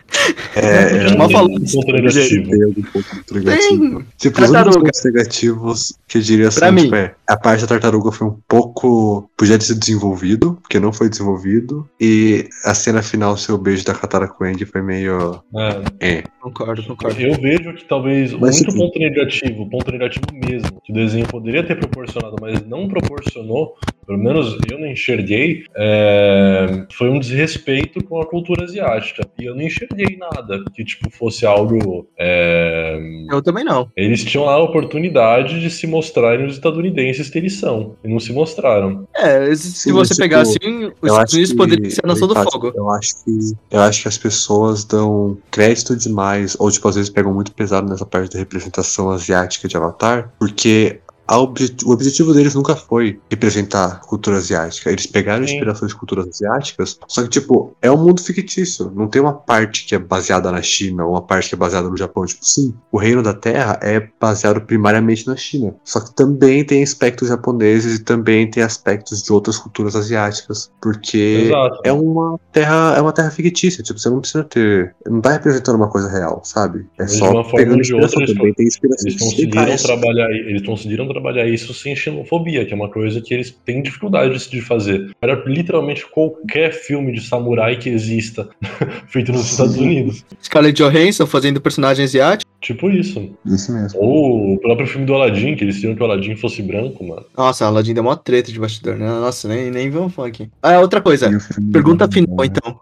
É, 0.54 0.78
A 0.84 1.08
gente 1.08 1.16
mal 1.18 1.30
falou 1.30 1.50
Um 1.56 1.64
ponto 1.64 1.92
negativo. 1.92 2.50
tem 2.50 2.62
algum 2.62 2.82
ponto 2.82 3.34
negativo. 3.34 3.96
Tem. 3.98 4.06
Tipo, 4.18 4.42
os 4.42 4.50
pontos 4.50 5.04
negativos 5.04 5.94
que 6.06 6.18
eu 6.18 6.22
diria 6.22 6.48
assim, 6.48 6.58
Pra 6.60 6.72
mim. 6.72 6.82
tipo, 6.84 6.94
é, 6.96 7.14
a 7.26 7.36
parte 7.36 7.62
da 7.62 7.66
tartaruga 7.68 8.12
foi 8.12 8.26
um 8.28 8.36
pouco. 8.46 9.30
Podia 9.36 9.58
ter 9.58 9.64
sido 9.64 9.80
desenvolvido, 9.80 10.58
porque 10.62 10.78
não 10.78 10.92
foi 10.92 11.08
desenvolvido. 11.08 11.88
E 12.00 12.48
a 12.64 12.74
cena 12.74 13.02
final, 13.02 13.36
seu 13.36 13.56
beijo 13.56 13.84
da 13.84 13.94
Katara 13.94 14.28
com 14.28 14.44
Andy 14.44 14.66
foi 14.66 14.82
meio. 14.82 15.42
É, 16.00 16.18
É. 16.18 16.24
Concordo, 16.40 16.82
concordo. 16.84 17.20
Eu 17.20 17.34
vejo 17.34 17.74
que 17.74 17.84
talvez 17.84 18.32
Mas, 18.32 18.56
único 18.56 18.70
tipo- 18.72 18.82
ponto 18.84 18.98
negativo, 18.98 19.68
ponto 19.68 19.92
negativo 19.92 20.24
mesmo, 20.32 20.80
que 20.82 20.90
o 20.90 20.94
desenho 20.94 21.26
poderia 21.26 21.62
ter 21.62 21.76
proporcionado, 21.78 22.36
mas 22.40 22.66
não 22.66 22.88
proporcionou, 22.88 23.74
pelo 24.06 24.18
menos 24.18 24.56
eu 24.70 24.78
não 24.78 24.86
enxerguei, 24.86 25.64
é, 25.76 26.86
foi 26.92 27.10
um 27.10 27.18
desrespeito 27.20 28.02
com 28.04 28.20
a 28.20 28.26
cultura 28.26 28.64
asiática. 28.64 29.22
E 29.38 29.44
eu 29.44 29.54
não 29.54 29.62
enxerguei 29.62 30.16
nada 30.16 30.64
que 30.74 30.84
tipo 30.84 31.10
fosse 31.10 31.44
algo. 31.44 32.08
é, 32.18 32.98
Eu 33.30 33.42
também 33.42 33.64
não. 33.64 33.90
eles 33.96 34.24
tinham 34.24 34.44
lá 34.46 34.54
a 34.54 34.62
oportunidade 34.62 35.60
de 35.60 35.70
se 35.70 35.86
mostrarem 35.86 36.46
os 36.46 36.54
estadunidenses 36.54 37.28
que 37.28 37.38
eles 37.38 37.54
são, 37.58 37.96
e 38.04 38.08
não 38.08 38.18
se 38.18 38.32
mostraram. 38.32 39.06
É, 39.14 39.54
se 39.54 39.72
Sim, 39.72 39.92
você 39.92 40.14
tipo, 40.14 40.22
pegar 40.22 40.40
assim, 40.40 40.90
os 41.02 41.10
Estados 41.10 41.34
Unidos 41.34 41.52
poderiam 41.54 41.90
ser 41.90 42.00
a 42.04 42.08
nação 42.08 42.28
do 42.28 42.34
fogo. 42.34 42.72
Eu 42.74 42.90
acho 42.90 43.12
que 43.24 43.30
eu 43.70 43.80
acho 43.80 44.02
que 44.02 44.08
as 44.08 44.18
pessoas 44.18 44.84
dão 44.84 45.36
crédito 45.50 45.96
demais, 45.96 46.29
ou 46.58 46.70
tipo, 46.70 46.88
às 46.88 46.94
vezes 46.94 47.10
pegam 47.10 47.32
muito 47.32 47.52
pesado 47.52 47.88
nessa 47.88 48.06
parte 48.06 48.32
da 48.32 48.38
representação 48.38 49.10
asiática 49.10 49.68
de 49.68 49.76
Avatar, 49.76 50.32
porque 50.38 51.00
a 51.30 51.38
obje- 51.38 51.76
o 51.84 51.92
objetivo 51.92 52.34
deles 52.34 52.56
nunca 52.56 52.74
foi 52.74 53.20
representar 53.30 54.00
cultura 54.00 54.36
asiática. 54.38 54.90
Eles 54.90 55.06
pegaram 55.06 55.46
Sim. 55.46 55.54
inspirações 55.54 55.92
de 55.92 55.96
culturas 55.96 56.26
asiáticas, 56.26 56.98
só 57.06 57.22
que, 57.22 57.28
tipo, 57.28 57.76
é 57.80 57.88
um 57.88 57.96
mundo 57.96 58.20
fictício. 58.20 58.90
Não 58.92 59.06
tem 59.06 59.22
uma 59.22 59.32
parte 59.32 59.86
que 59.86 59.94
é 59.94 59.98
baseada 59.98 60.50
na 60.50 60.60
China 60.60 61.04
ou 61.04 61.12
uma 61.12 61.22
parte 61.22 61.48
que 61.48 61.54
é 61.54 61.58
baseada 61.58 61.88
no 61.88 61.96
Japão. 61.96 62.26
Tipo, 62.26 62.44
sim, 62.44 62.74
o 62.90 62.98
Reino 62.98 63.22
da 63.22 63.32
Terra 63.32 63.78
é 63.80 64.08
baseado 64.20 64.60
primariamente 64.62 65.24
na 65.28 65.36
China. 65.36 65.72
Só 65.84 66.00
que 66.00 66.12
também 66.16 66.64
tem 66.64 66.82
aspectos 66.82 67.28
japoneses 67.28 68.00
e 68.00 68.02
também 68.02 68.50
tem 68.50 68.64
aspectos 68.64 69.22
de 69.22 69.32
outras 69.32 69.56
culturas 69.56 69.94
asiáticas. 69.94 70.68
Porque 70.82 71.44
Exato. 71.46 71.80
é 71.84 71.92
uma 71.92 72.40
terra, 72.50 72.94
é 72.96 73.00
uma 73.00 73.12
terra 73.12 73.30
fictícia, 73.30 73.84
tipo, 73.84 74.00
você 74.00 74.10
não 74.10 74.18
precisa 74.18 74.42
ter, 74.42 74.96
não 75.06 75.20
tá 75.20 75.30
representando 75.30 75.76
uma 75.76 75.88
coisa 75.88 76.10
real, 76.10 76.40
sabe? 76.42 76.86
É 76.98 77.04
de 77.04 77.12
só 77.12 77.30
uma 77.30 77.44
forma 77.44 77.56
pegando 77.56 77.82
de 77.82 77.94
outra, 77.94 78.26
também, 78.26 78.52
tem 78.52 78.66
inspiração 78.66 79.06
Eles 79.08 79.20
conseguiram 79.20 79.76
trabalhar, 79.76 80.28
eles 80.32 80.66
conseguiram 80.66 81.04
trabalhar 81.04 81.19
isso 81.48 81.74
sem 81.74 81.94
xenofobia, 81.94 82.64
que 82.64 82.72
é 82.72 82.76
uma 82.76 82.88
coisa 82.88 83.20
que 83.20 83.32
eles 83.34 83.50
têm 83.64 83.82
dificuldade 83.82 84.50
de 84.50 84.60
fazer. 84.60 85.10
Era 85.20 85.42
literalmente 85.46 86.06
qualquer 86.06 86.72
filme 86.72 87.12
de 87.12 87.20
samurai 87.20 87.76
que 87.76 87.88
exista 87.88 88.48
feito 89.08 89.32
nos 89.32 89.50
Estados 89.50 89.76
Unidos. 89.76 90.24
Scarlett 90.42 90.82
Johansson 90.82 91.26
fazendo 91.26 91.60
personagem 91.60 92.04
asiático. 92.04 92.50
Tipo 92.60 92.90
isso. 92.90 93.30
Isso 93.46 93.72
mesmo. 93.72 93.98
Ou 94.00 94.54
o 94.54 94.58
próprio 94.60 94.86
filme 94.86 95.06
do 95.06 95.14
Aladdin, 95.14 95.56
que 95.56 95.64
eles 95.64 95.76
queriam 95.76 95.94
que 95.94 96.02
o 96.02 96.04
Aladdin 96.04 96.36
fosse 96.36 96.62
branco, 96.62 97.02
mano. 97.02 97.24
Nossa, 97.36 97.66
Aladdin 97.66 97.94
deu 97.94 98.04
mó 98.04 98.14
treta 98.14 98.52
de 98.52 98.60
bastidor, 98.60 98.96
né? 98.96 99.06
Nossa, 99.06 99.48
nem, 99.48 99.70
nem 99.70 99.88
vamos 99.88 100.14
falar 100.14 100.28
aqui. 100.28 100.48
Ah, 100.62 100.78
outra 100.80 101.00
coisa. 101.00 101.30
Pergunta 101.72 102.06
final, 102.10 102.44
então. 102.44 102.78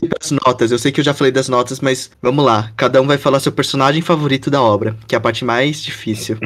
Pras 0.00 0.30
notas, 0.30 0.72
eu 0.72 0.78
sei 0.78 0.92
que 0.92 1.00
eu 1.00 1.04
já 1.04 1.14
falei 1.14 1.32
das 1.32 1.48
notas, 1.48 1.80
mas 1.80 2.10
vamos 2.22 2.44
lá. 2.44 2.72
Cada 2.76 3.00
um 3.00 3.06
vai 3.06 3.18
falar 3.18 3.40
seu 3.40 3.52
personagem 3.52 4.02
favorito 4.02 4.50
da 4.50 4.62
obra, 4.62 4.96
que 5.06 5.14
é 5.14 5.18
a 5.18 5.20
parte 5.20 5.44
mais 5.44 5.82
difícil. 5.82 6.38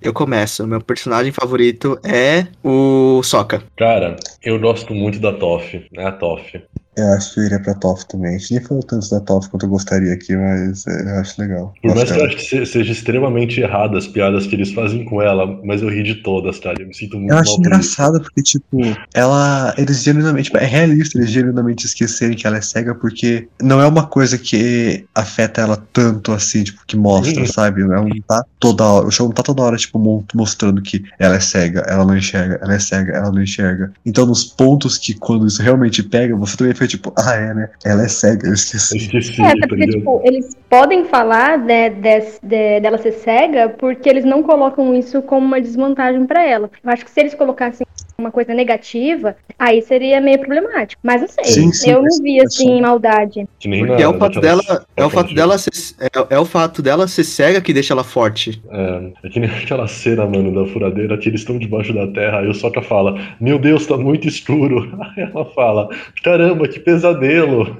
Eu 0.00 0.12
começo. 0.12 0.66
Meu 0.66 0.80
personagem 0.80 1.32
favorito 1.32 1.98
é 2.04 2.46
o 2.62 3.22
Sokka. 3.22 3.62
Cara, 3.76 4.16
eu 4.42 4.58
gosto 4.58 4.94
muito 4.94 5.18
da 5.18 5.32
Toff, 5.32 5.86
né? 5.92 6.06
A 6.06 6.12
Toff. 6.12 6.62
Eu 6.96 7.06
acho 7.14 7.34
que 7.34 7.40
eu 7.40 7.44
iria 7.44 7.60
pra 7.60 7.74
Toff 7.74 8.06
também. 8.06 8.36
A 8.36 8.38
gente 8.38 8.54
nem 8.54 8.62
falou 8.62 8.82
tanto 8.82 9.08
da 9.10 9.20
Toff 9.20 9.48
quanto 9.48 9.66
eu 9.66 9.70
gostaria 9.70 10.12
aqui, 10.12 10.36
mas 10.36 10.86
é, 10.86 11.02
eu 11.02 11.20
acho 11.20 11.40
legal. 11.40 11.74
Por 11.82 11.94
mais 11.94 12.10
que 12.10 12.18
eu 12.18 12.24
acho 12.24 12.36
que 12.36 12.42
se- 12.44 12.66
seja 12.66 12.92
extremamente 12.92 13.60
errada 13.60 13.98
as 13.98 14.06
piadas 14.06 14.46
que 14.46 14.54
eles 14.54 14.72
fazem 14.72 15.04
com 15.04 15.20
ela, 15.20 15.60
mas 15.64 15.82
eu 15.82 15.88
ri 15.88 16.02
de 16.02 16.16
todas, 16.16 16.58
cara. 16.60 16.80
Eu 16.80 16.86
me 16.88 16.94
sinto 16.94 17.16
muito 17.18 17.32
Eu 17.32 17.38
acho 17.38 17.58
engraçado 17.58 18.20
porque, 18.20 18.42
tipo, 18.42 18.78
ela. 19.12 19.74
Eles 19.76 20.02
genuinamente. 20.02 20.50
É 20.56 20.64
realista 20.64 21.18
eles 21.18 21.30
genuinamente 21.30 21.84
esquecerem 21.86 22.36
que 22.36 22.46
ela 22.46 22.56
é 22.58 22.60
cega, 22.60 22.94
porque 22.94 23.48
não 23.60 23.80
é 23.80 23.86
uma 23.86 24.06
coisa 24.06 24.38
que 24.38 25.04
afeta 25.14 25.60
ela 25.60 25.76
tanto 25.92 26.32
assim, 26.32 26.62
tipo, 26.64 26.80
que 26.86 26.96
mostra, 26.96 27.46
Sim. 27.46 27.52
sabe? 27.52 27.82
Ela 27.82 28.02
não 28.02 28.20
tá 28.26 28.44
toda 28.60 28.84
hora. 28.84 29.06
O 29.06 29.10
show 29.10 29.26
não 29.26 29.34
tá 29.34 29.42
toda 29.42 29.62
hora, 29.62 29.76
tipo, 29.76 29.98
mostrando 30.34 30.80
que 30.82 31.02
ela 31.18 31.36
é 31.36 31.40
cega, 31.40 31.80
ela 31.88 32.04
não 32.04 32.16
enxerga, 32.16 32.58
ela 32.62 32.74
é 32.74 32.78
cega, 32.78 33.12
ela 33.12 33.32
não 33.32 33.42
enxerga. 33.42 33.92
Então, 34.06 34.26
nos 34.26 34.44
pontos 34.44 34.96
que 34.98 35.14
quando 35.14 35.46
isso 35.46 35.62
realmente 35.62 36.02
pega, 36.02 36.36
você 36.36 36.56
também 36.56 36.74
fica 36.84 36.88
tipo, 36.88 37.12
ah, 37.18 37.34
é, 37.34 37.54
né? 37.54 37.70
Ela 37.84 38.04
é 38.04 38.08
cega, 38.08 38.44
eu 38.46 38.48
Eu 38.50 38.54
esqueci. 38.54 38.96
esqueci, 38.96 39.42
É, 39.42 39.48
até 39.48 39.66
porque, 39.66 39.86
tipo, 39.86 40.20
eles 40.24 40.54
podem 40.68 41.04
falar 41.04 41.58
né, 41.58 41.90
des- 41.90 42.38
de- 42.42 42.80
dela 42.80 42.98
ser 42.98 43.12
cega 43.12 43.68
porque 43.68 44.08
eles 44.08 44.24
não 44.24 44.42
colocam 44.42 44.94
isso 44.94 45.22
como 45.22 45.46
uma 45.46 45.60
desvantagem 45.60 46.26
pra 46.26 46.44
ela. 46.44 46.70
Eu 46.82 46.90
acho 46.90 47.04
que 47.04 47.10
se 47.10 47.20
eles 47.20 47.34
colocassem 47.34 47.86
uma 48.16 48.30
coisa 48.30 48.54
negativa, 48.54 49.36
aí 49.58 49.82
seria 49.82 50.20
meio 50.20 50.38
problemático. 50.38 51.00
Mas 51.02 51.20
não 51.20 51.28
sei, 51.28 51.44
Sim, 51.44 51.72
sim, 51.72 51.90
eu 51.90 52.02
não 52.02 52.22
vi 52.22 52.40
assim 52.40 52.80
maldade. 52.80 53.46
Que 53.58 53.68
nem 53.68 53.80
Porque 53.86 54.02
na- 54.02 54.02
é 54.02 54.08
o 54.08 54.18
fato 54.18 54.40
dela, 54.40 54.62
é 54.96 55.04
o 55.04 55.10
fato 55.10 55.34
dela 55.34 55.58
ser, 55.58 55.70
é, 56.00 56.34
é 56.34 56.38
o 56.38 56.44
fato 56.44 56.80
dela 56.82 57.08
ser 57.08 57.24
cega 57.24 57.60
que 57.60 57.72
deixa 57.72 57.92
ela 57.92 58.04
forte. 58.04 58.62
É, 58.70 59.26
é 59.26 59.28
que 59.30 59.40
nem 59.40 59.50
aquela 59.50 59.86
cena, 59.88 60.24
mano, 60.26 60.54
da 60.54 60.70
furadeira 60.72 61.18
que 61.18 61.28
eles 61.28 61.40
estão 61.40 61.58
debaixo 61.58 61.92
da 61.92 62.06
terra, 62.06 62.40
aí 62.40 62.48
o 62.48 62.54
Soca 62.54 62.82
fala, 62.82 63.18
meu 63.40 63.58
Deus, 63.58 63.86
tá 63.86 63.96
muito 63.96 64.28
escuro. 64.28 64.84
Aí 65.16 65.24
ela 65.24 65.44
fala, 65.46 65.88
caramba, 66.22 66.66
que 66.68 66.78
pesadelo. 66.80 67.78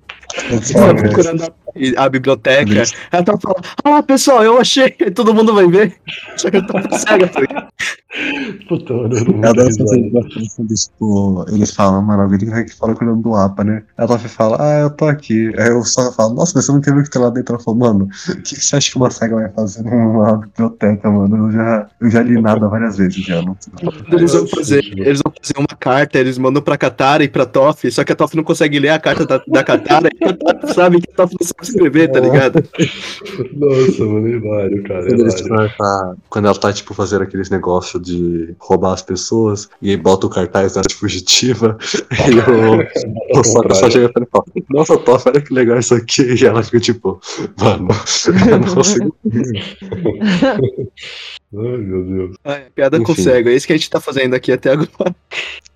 Ela 0.50 0.60
tá 0.60 0.94
procurando 0.94 1.42
a, 1.44 1.63
a 1.96 2.08
biblioteca. 2.08 2.82
Ela 3.10 3.22
tá 3.22 3.38
falando, 3.38 3.64
ah, 3.84 4.02
pessoal, 4.02 4.44
eu 4.44 4.60
achei, 4.60 4.90
todo 5.14 5.34
mundo 5.34 5.54
vai 5.54 5.66
ver. 5.66 5.96
Só 6.36 6.50
que 6.50 6.56
ela 6.56 6.66
tá 6.66 6.98
cega, 6.98 7.28
tá? 7.28 7.68
Puta, 8.68 8.92
eu 8.92 9.08
não 9.08 9.44
Ela 9.44 9.68
tipo, 9.68 11.44
eles 11.48 11.74
falam, 11.74 12.00
mano, 12.00 12.22
alguém 12.22 12.38
que 12.38 12.76
falar 12.76 12.94
com 12.94 13.04
o 13.04 13.08
nome 13.08 13.22
do 13.22 13.30
mapa, 13.30 13.64
né? 13.64 13.82
A 13.98 14.06
Toff 14.06 14.28
fala, 14.28 14.56
ah, 14.60 14.80
eu 14.82 14.90
tô 14.90 15.06
aqui. 15.06 15.52
Aí 15.58 15.68
eu 15.68 15.82
só 15.84 16.12
falo, 16.12 16.34
nossa, 16.34 16.52
mas 16.54 16.64
você 16.64 16.72
não 16.72 16.80
quer 16.80 16.94
ver 16.94 17.00
o 17.00 17.04
que 17.04 17.10
tem 17.10 17.20
lá 17.20 17.30
dentro? 17.30 17.54
Ela 17.54 17.62
falou, 17.62 17.80
mano, 17.80 18.08
o 18.28 18.42
que, 18.42 18.54
que 18.54 18.64
você 18.64 18.76
acha 18.76 18.90
que 18.90 18.96
uma 18.96 19.10
cega 19.10 19.34
vai 19.34 19.48
fazer 19.50 19.82
numa 19.82 20.36
biblioteca, 20.36 21.10
mano? 21.10 21.48
Eu 21.48 21.52
já, 21.52 21.86
eu 22.00 22.10
já 22.10 22.22
li 22.22 22.40
nada 22.40 22.68
várias 22.68 22.96
vezes 22.96 23.24
já. 23.24 23.42
Não... 23.42 23.56
Eles 24.12 24.32
vão 24.32 24.46
fazer, 24.46 24.84
eles 24.96 25.20
vão 25.24 25.32
fazer 25.42 25.58
uma 25.58 25.76
carta, 25.78 26.18
eles 26.18 26.38
mandam 26.38 26.62
pra 26.62 26.78
Katara 26.78 27.24
e 27.24 27.28
pra 27.28 27.44
Toff, 27.44 27.90
só 27.90 28.04
que 28.04 28.12
a 28.12 28.16
Toff 28.16 28.36
não 28.36 28.44
consegue 28.44 28.78
ler 28.78 28.90
a 28.90 29.00
carta 29.00 29.26
da, 29.26 29.42
da 29.46 29.64
Katara 29.64 30.08
e 30.20 30.24
a 30.24 30.72
sabe 30.72 31.00
que 31.00 31.10
a 31.10 31.16
Toff 31.16 31.34
não 31.40 31.46
sabe 31.46 31.63
escrever, 31.68 32.10
tá 32.10 32.20
ligado? 32.20 32.62
Nossa, 33.54 34.04
mano, 34.04 34.28
é 34.28 34.30
hilário, 34.30 34.82
cara. 34.84 35.06
É 35.06 35.16
Quando, 35.16 35.46
hilário. 35.46 35.72
tá, 35.76 36.14
quando 36.28 36.44
ela 36.46 36.54
tá, 36.58 36.72
tipo, 36.72 36.94
fazendo 36.94 37.22
aqueles 37.22 37.50
negócios 37.50 38.02
de 38.02 38.54
roubar 38.58 38.92
as 38.92 39.02
pessoas 39.02 39.68
e 39.80 39.90
aí 39.90 39.96
bota 39.96 40.26
o 40.26 40.30
cartaz 40.30 40.74
da 40.74 40.82
de 40.82 40.94
fugitiva 40.94 41.76
e 42.28 43.36
o, 43.36 43.40
o 43.40 43.44
Sokka 43.44 43.74
só 43.74 43.90
chega 43.90 44.06
e 44.06 44.12
fala, 44.12 44.44
nossa, 44.70 44.96
Toff, 44.98 45.28
olha 45.28 45.40
que 45.40 45.52
legal 45.52 45.78
isso 45.78 45.94
aqui. 45.94 46.34
E 46.34 46.46
ela 46.46 46.62
fica 46.62 46.80
tipo, 46.80 47.20
mano, 47.58 47.88
eu 48.50 48.58
não 48.58 48.74
consigo. 48.74 49.16
Ai, 51.56 51.76
meu 51.78 52.04
Deus. 52.04 52.36
Ai, 52.44 52.64
piada 52.74 53.00
com 53.00 53.12
Enfim. 53.12 53.22
cego, 53.22 53.48
é 53.48 53.54
isso 53.54 53.66
que 53.66 53.72
a 53.72 53.76
gente 53.76 53.88
tá 53.88 54.00
fazendo 54.00 54.34
aqui 54.34 54.50
até 54.50 54.72
agora. 54.72 55.14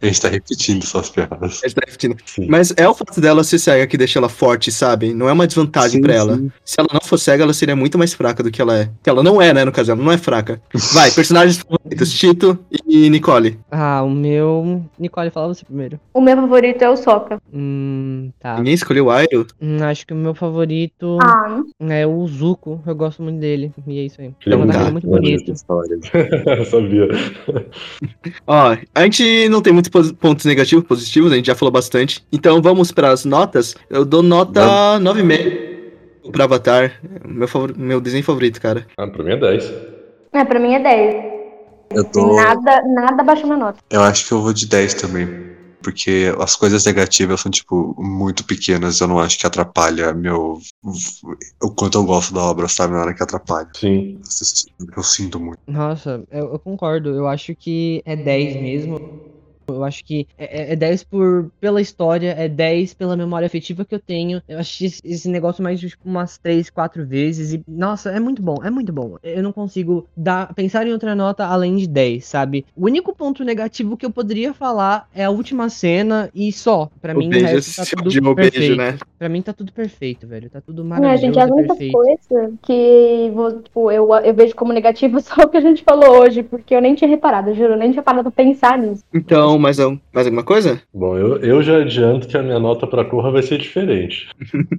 A 0.01 0.07
gente 0.07 0.21
tá 0.21 0.29
repetindo 0.29 0.85
suas 0.85 1.09
piadas. 1.09 1.61
A 1.63 1.69
gente 1.69 1.75
tá 1.75 1.83
repetindo. 1.87 2.17
Sim. 2.25 2.47
Mas 2.49 2.73
é 2.77 2.89
o 2.89 2.95
fato 2.95 3.21
dela 3.21 3.45
ser 3.45 3.59
cega 3.59 3.87
que 3.87 3.97
deixa 3.97 4.19
ela 4.19 4.29
forte, 4.29 4.73
sabe? 4.73 5.15
Não 5.15 5.29
é 5.29 5.33
uma 5.33 5.47
desvantagem 5.47 5.78
Sim, 5.83 6.01
pra 6.01 6.15
ela. 6.15 6.37
sim. 6.37 6.51
Se 6.65 6.81
ela 6.81 6.89
não 6.93 7.01
fosse 7.01 7.25
cega, 7.25 7.43
ela 7.43 7.53
seria 7.53 7.77
muito 7.77 7.99
mais 7.99 8.15
fraca 8.15 8.43
do 8.43 8.51
que 8.51 8.61
ela 8.61 8.77
é. 8.77 8.91
Que 9.03 9.11
ela 9.11 9.23
não 9.23 9.41
é, 9.41 9.53
né, 9.53 9.65
no 9.65 9.73
caso, 9.73 9.93
ela 9.93 10.03
não 10.03 10.11
é 10.13 10.19
fraca. 10.19 10.61
Vai, 10.93 11.11
personagens 11.11 11.59
favoritos, 11.59 12.13
Tito 12.13 12.59
e 12.87 13.09
Nicole. 13.11 13.59
Ah, 13.71 14.03
o 14.03 14.11
meu. 14.11 14.83
Nicole, 14.99 15.31
fala 15.31 15.49
você 15.55 15.65
primeiro. 15.65 15.99
O 16.15 16.21
meu 16.21 16.37
favorito 16.37 16.83
é 16.83 16.89
o 16.91 16.97
Soca. 16.97 17.39
Hum, 17.53 18.31
tá. 18.41 18.57
Ninguém 18.59 18.75
escolheu 18.75 19.07
o 19.07 19.11
Airo? 19.11 19.47
Hum, 19.61 19.79
acho 19.83 20.07
que 20.07 20.13
o 20.13 20.17
meu 20.17 20.35
favorito 20.35 21.19
Ah, 21.23 21.61
é 21.81 22.07
o 22.07 22.27
Zuko. 22.27 22.81
Eu 22.87 22.95
gosto 22.95 23.23
muito 23.23 23.39
dele. 23.39 23.73
E 23.87 23.99
é 23.99 24.03
isso 24.05 24.21
aí. 24.21 24.33
Ele 24.45 24.55
é 24.55 24.57
uma 24.57 24.65
um 24.65 24.69
gato, 24.69 24.93
muito 24.93 25.07
bonita. 25.07 25.53
Sabia. 26.71 27.09
Ó, 28.47 28.77
a 28.95 29.03
gente 29.03 29.49
não 29.49 29.61
tem 29.61 29.73
muitos 29.73 30.13
pontos 30.13 30.45
negativos, 30.45 30.85
positivos, 30.85 31.33
a 31.33 31.37
gente 31.37 31.47
já 31.47 31.55
falou 31.55 31.73
bastante. 31.73 32.25
Então 32.33 32.61
vamos 32.63 32.91
pras 32.93 33.25
notas. 33.25 33.75
Eu 33.91 34.05
dou 34.05 34.23
nota 34.23 34.61
9,5 35.01 35.68
pra 36.31 36.45
Avatar. 36.45 37.01
Meu, 37.25 37.49
favor... 37.49 37.77
meu 37.77 38.01
desenho 38.01 38.25
favorito, 38.25 38.61
cara. 38.61 38.87
Ah, 38.97 39.07
pra 39.07 39.25
mim 39.25 39.33
é 39.33 39.37
10. 39.37 39.73
é, 40.33 40.45
pra 40.45 40.59
mim 40.61 40.75
é 40.75 40.81
10. 40.81 41.39
Eu, 41.95 42.05
tô, 42.05 42.37
nada, 42.37 42.83
nada 42.83 43.23
baixando 43.23 43.55
a 43.55 43.57
nota. 43.57 43.79
eu 43.91 44.03
acho 44.03 44.27
que 44.27 44.33
eu 44.33 44.43
vou 44.43 44.53
de 44.53 44.67
10 44.67 44.95
também. 44.95 45.49
Porque 45.83 46.35
as 46.41 46.57
coisas 46.57 46.85
negativas 46.85 47.41
são, 47.41 47.51
tipo, 47.51 47.95
muito 47.99 48.45
pequenas. 48.45 49.01
Eu 49.01 49.07
não 49.07 49.21
acho 49.21 49.39
que 49.39 49.47
atrapalha 49.47 50.13
meu. 50.13 50.59
O 51.63 51.71
quanto 51.71 51.99
eu 51.99 52.05
gosto 52.05 52.35
da 52.35 52.43
obra, 52.43 52.67
sabe? 52.69 52.95
Na 52.95 53.03
hora 53.03 53.15
que 53.15 53.23
atrapalha. 53.23 53.69
Sim. 53.77 54.21
Eu 54.97 55.03
sinto 55.03 55.39
muito. 55.39 55.61
Nossa, 55.69 56.25
eu, 56.33 56.53
eu 56.53 56.59
concordo. 56.59 57.11
Eu 57.11 57.29
acho 57.29 57.55
que 57.55 58.03
é 58.05 58.17
10 58.17 58.61
mesmo. 58.61 59.38
Eu 59.69 59.85
acho 59.85 60.05
que 60.05 60.27
é, 60.37 60.71
é- 60.71 60.73
é 60.73 60.77
10 60.77 61.05
por, 61.05 61.51
pela 61.61 61.81
história, 61.81 62.35
é 62.39 62.49
10 62.49 62.95
pela 62.95 63.17
memória 63.17 63.47
afetiva 63.47 63.85
que 63.85 63.95
eu 63.95 64.01
tenho. 64.01 64.43
Eu 64.49 64.59
assisti 64.59 64.87
esse, 64.87 65.01
esse 65.05 65.29
negócio 65.29 65.63
mais 65.63 65.79
de 65.81 65.89
tipo, 65.89 66.09
umas 66.09 66.39
3, 66.39 66.71
4 66.71 67.07
vezes. 67.07 67.53
E, 67.53 67.63
nossa, 67.69 68.11
é 68.11 68.21
muito 68.21 68.43
bom, 68.43 68.57
é 68.63 68.71
muito 68.71 68.93
bom. 68.93 69.17
Eu 69.23 69.43
não 69.43 69.53
consigo 69.53 70.07
dar, 70.17 70.53
pensar 70.55 70.87
em 70.87 70.93
outra 70.93 71.15
nota 71.15 71.45
além 71.47 71.77
de 71.77 71.87
10, 71.87 72.25
sabe? 72.25 72.65
O 72.77 72.87
único 72.87 73.15
ponto 73.15 73.45
negativo 73.45 73.97
que 73.97 74.07
eu 74.07 74.11
poderia 74.11 74.55
falar 74.55 75.07
é 75.15 75.25
a 75.25 75.31
última 75.31 75.69
cena 75.69 76.31
e 76.35 76.51
só. 76.53 76.89
Pra 77.01 77.15
mim, 77.15 77.25
o 77.27 77.29
o 77.29 77.31
beijo, 77.31 77.47
resto 77.47 77.77
tá 77.77 77.85
tudo 78.03 78.35
perfeito. 78.35 78.59
beijo, 78.59 78.77
né? 78.77 78.99
Pra 79.19 79.29
mim 79.29 79.43
tá 79.43 79.53
tudo 79.53 79.73
perfeito, 79.73 80.27
velho. 80.27 80.49
Tá 80.49 80.61
tudo 80.61 80.83
Não, 80.83 80.91
maravilhoso, 80.91 81.21
gente, 81.27 81.39
as 81.39 81.51
únicas 81.51 81.69
perfeito. 81.77 81.93
coisas 81.93 82.55
que 82.63 83.31
vou- 83.35 83.61
tipo, 83.63 83.91
eu, 83.91 84.09
eu 84.15 84.35
vejo 84.35 84.55
como 84.55 84.73
negativo 84.73 85.21
só 85.21 85.43
o 85.43 85.49
que 85.49 85.57
a 85.57 85.61
gente 85.61 85.83
falou 85.83 86.21
hoje, 86.21 86.43
porque 86.43 86.75
eu 86.75 86.81
nem 86.81 86.95
tinha 86.95 87.09
reparado, 87.09 87.51
eu 87.51 87.55
juro, 87.55 87.75
eu 87.75 87.79
nem 87.79 87.91
tinha 87.91 88.03
parado 88.03 88.31
pra 88.31 88.45
pensar 88.45 88.79
nisso. 88.79 89.03
Então, 89.13 89.58
mais, 89.59 89.79
um- 89.79 89.99
mais 90.13 90.27
alguma 90.27 90.43
coisa? 90.45 90.81
Bom, 90.93 91.17
eu, 91.17 91.37
eu 91.39 91.63
já 91.63 91.79
adianto 91.79 92.27
que 92.29 92.37
a 92.37 92.43
minha 92.43 92.59
nota 92.59 92.87
pra 92.87 93.05
Corra 93.05 93.31
vai 93.31 93.43
ser 93.43 93.59
diferente. 93.59 94.29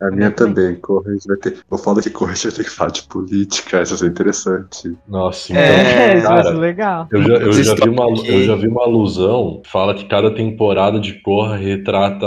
A 0.00 0.10
minha 0.10 0.30
também. 0.30 0.76
Corra, 0.76 1.10
a 1.10 1.12
gente 1.12 1.26
vai 1.26 1.36
ter. 1.36 1.56
Eu 1.70 1.76
falo 1.78 2.00
que 2.00 2.08
Corra 2.10 2.32
a 2.32 2.34
gente 2.34 2.44
vai 2.48 2.56
ter 2.56 2.64
que 2.64 2.70
falar 2.70 2.90
de 2.90 3.02
política, 3.02 3.82
isso 3.82 4.02
é 4.04 4.08
interessante. 4.08 4.96
Nossa, 5.06 5.52
então, 5.52 5.62
É, 5.62 6.16
isso 6.18 6.26
vai 6.28 6.36
ser 6.38 6.44
cara, 6.44 6.58
legal. 6.58 7.08
eu 7.12 7.22
já, 7.22 7.34
eu, 7.34 7.52
já 7.52 7.74
vi 7.74 7.88
uma, 7.88 8.04
eu 8.26 8.42
já 8.44 8.54
vi 8.56 8.66
uma 8.68 8.82
alusão, 8.84 9.60
fala 9.66 9.94
que 9.94 10.04
cada 10.06 10.30
temporada 10.34 10.98
de 11.00 11.14
Corra 11.20 11.56
retrata 11.56 12.26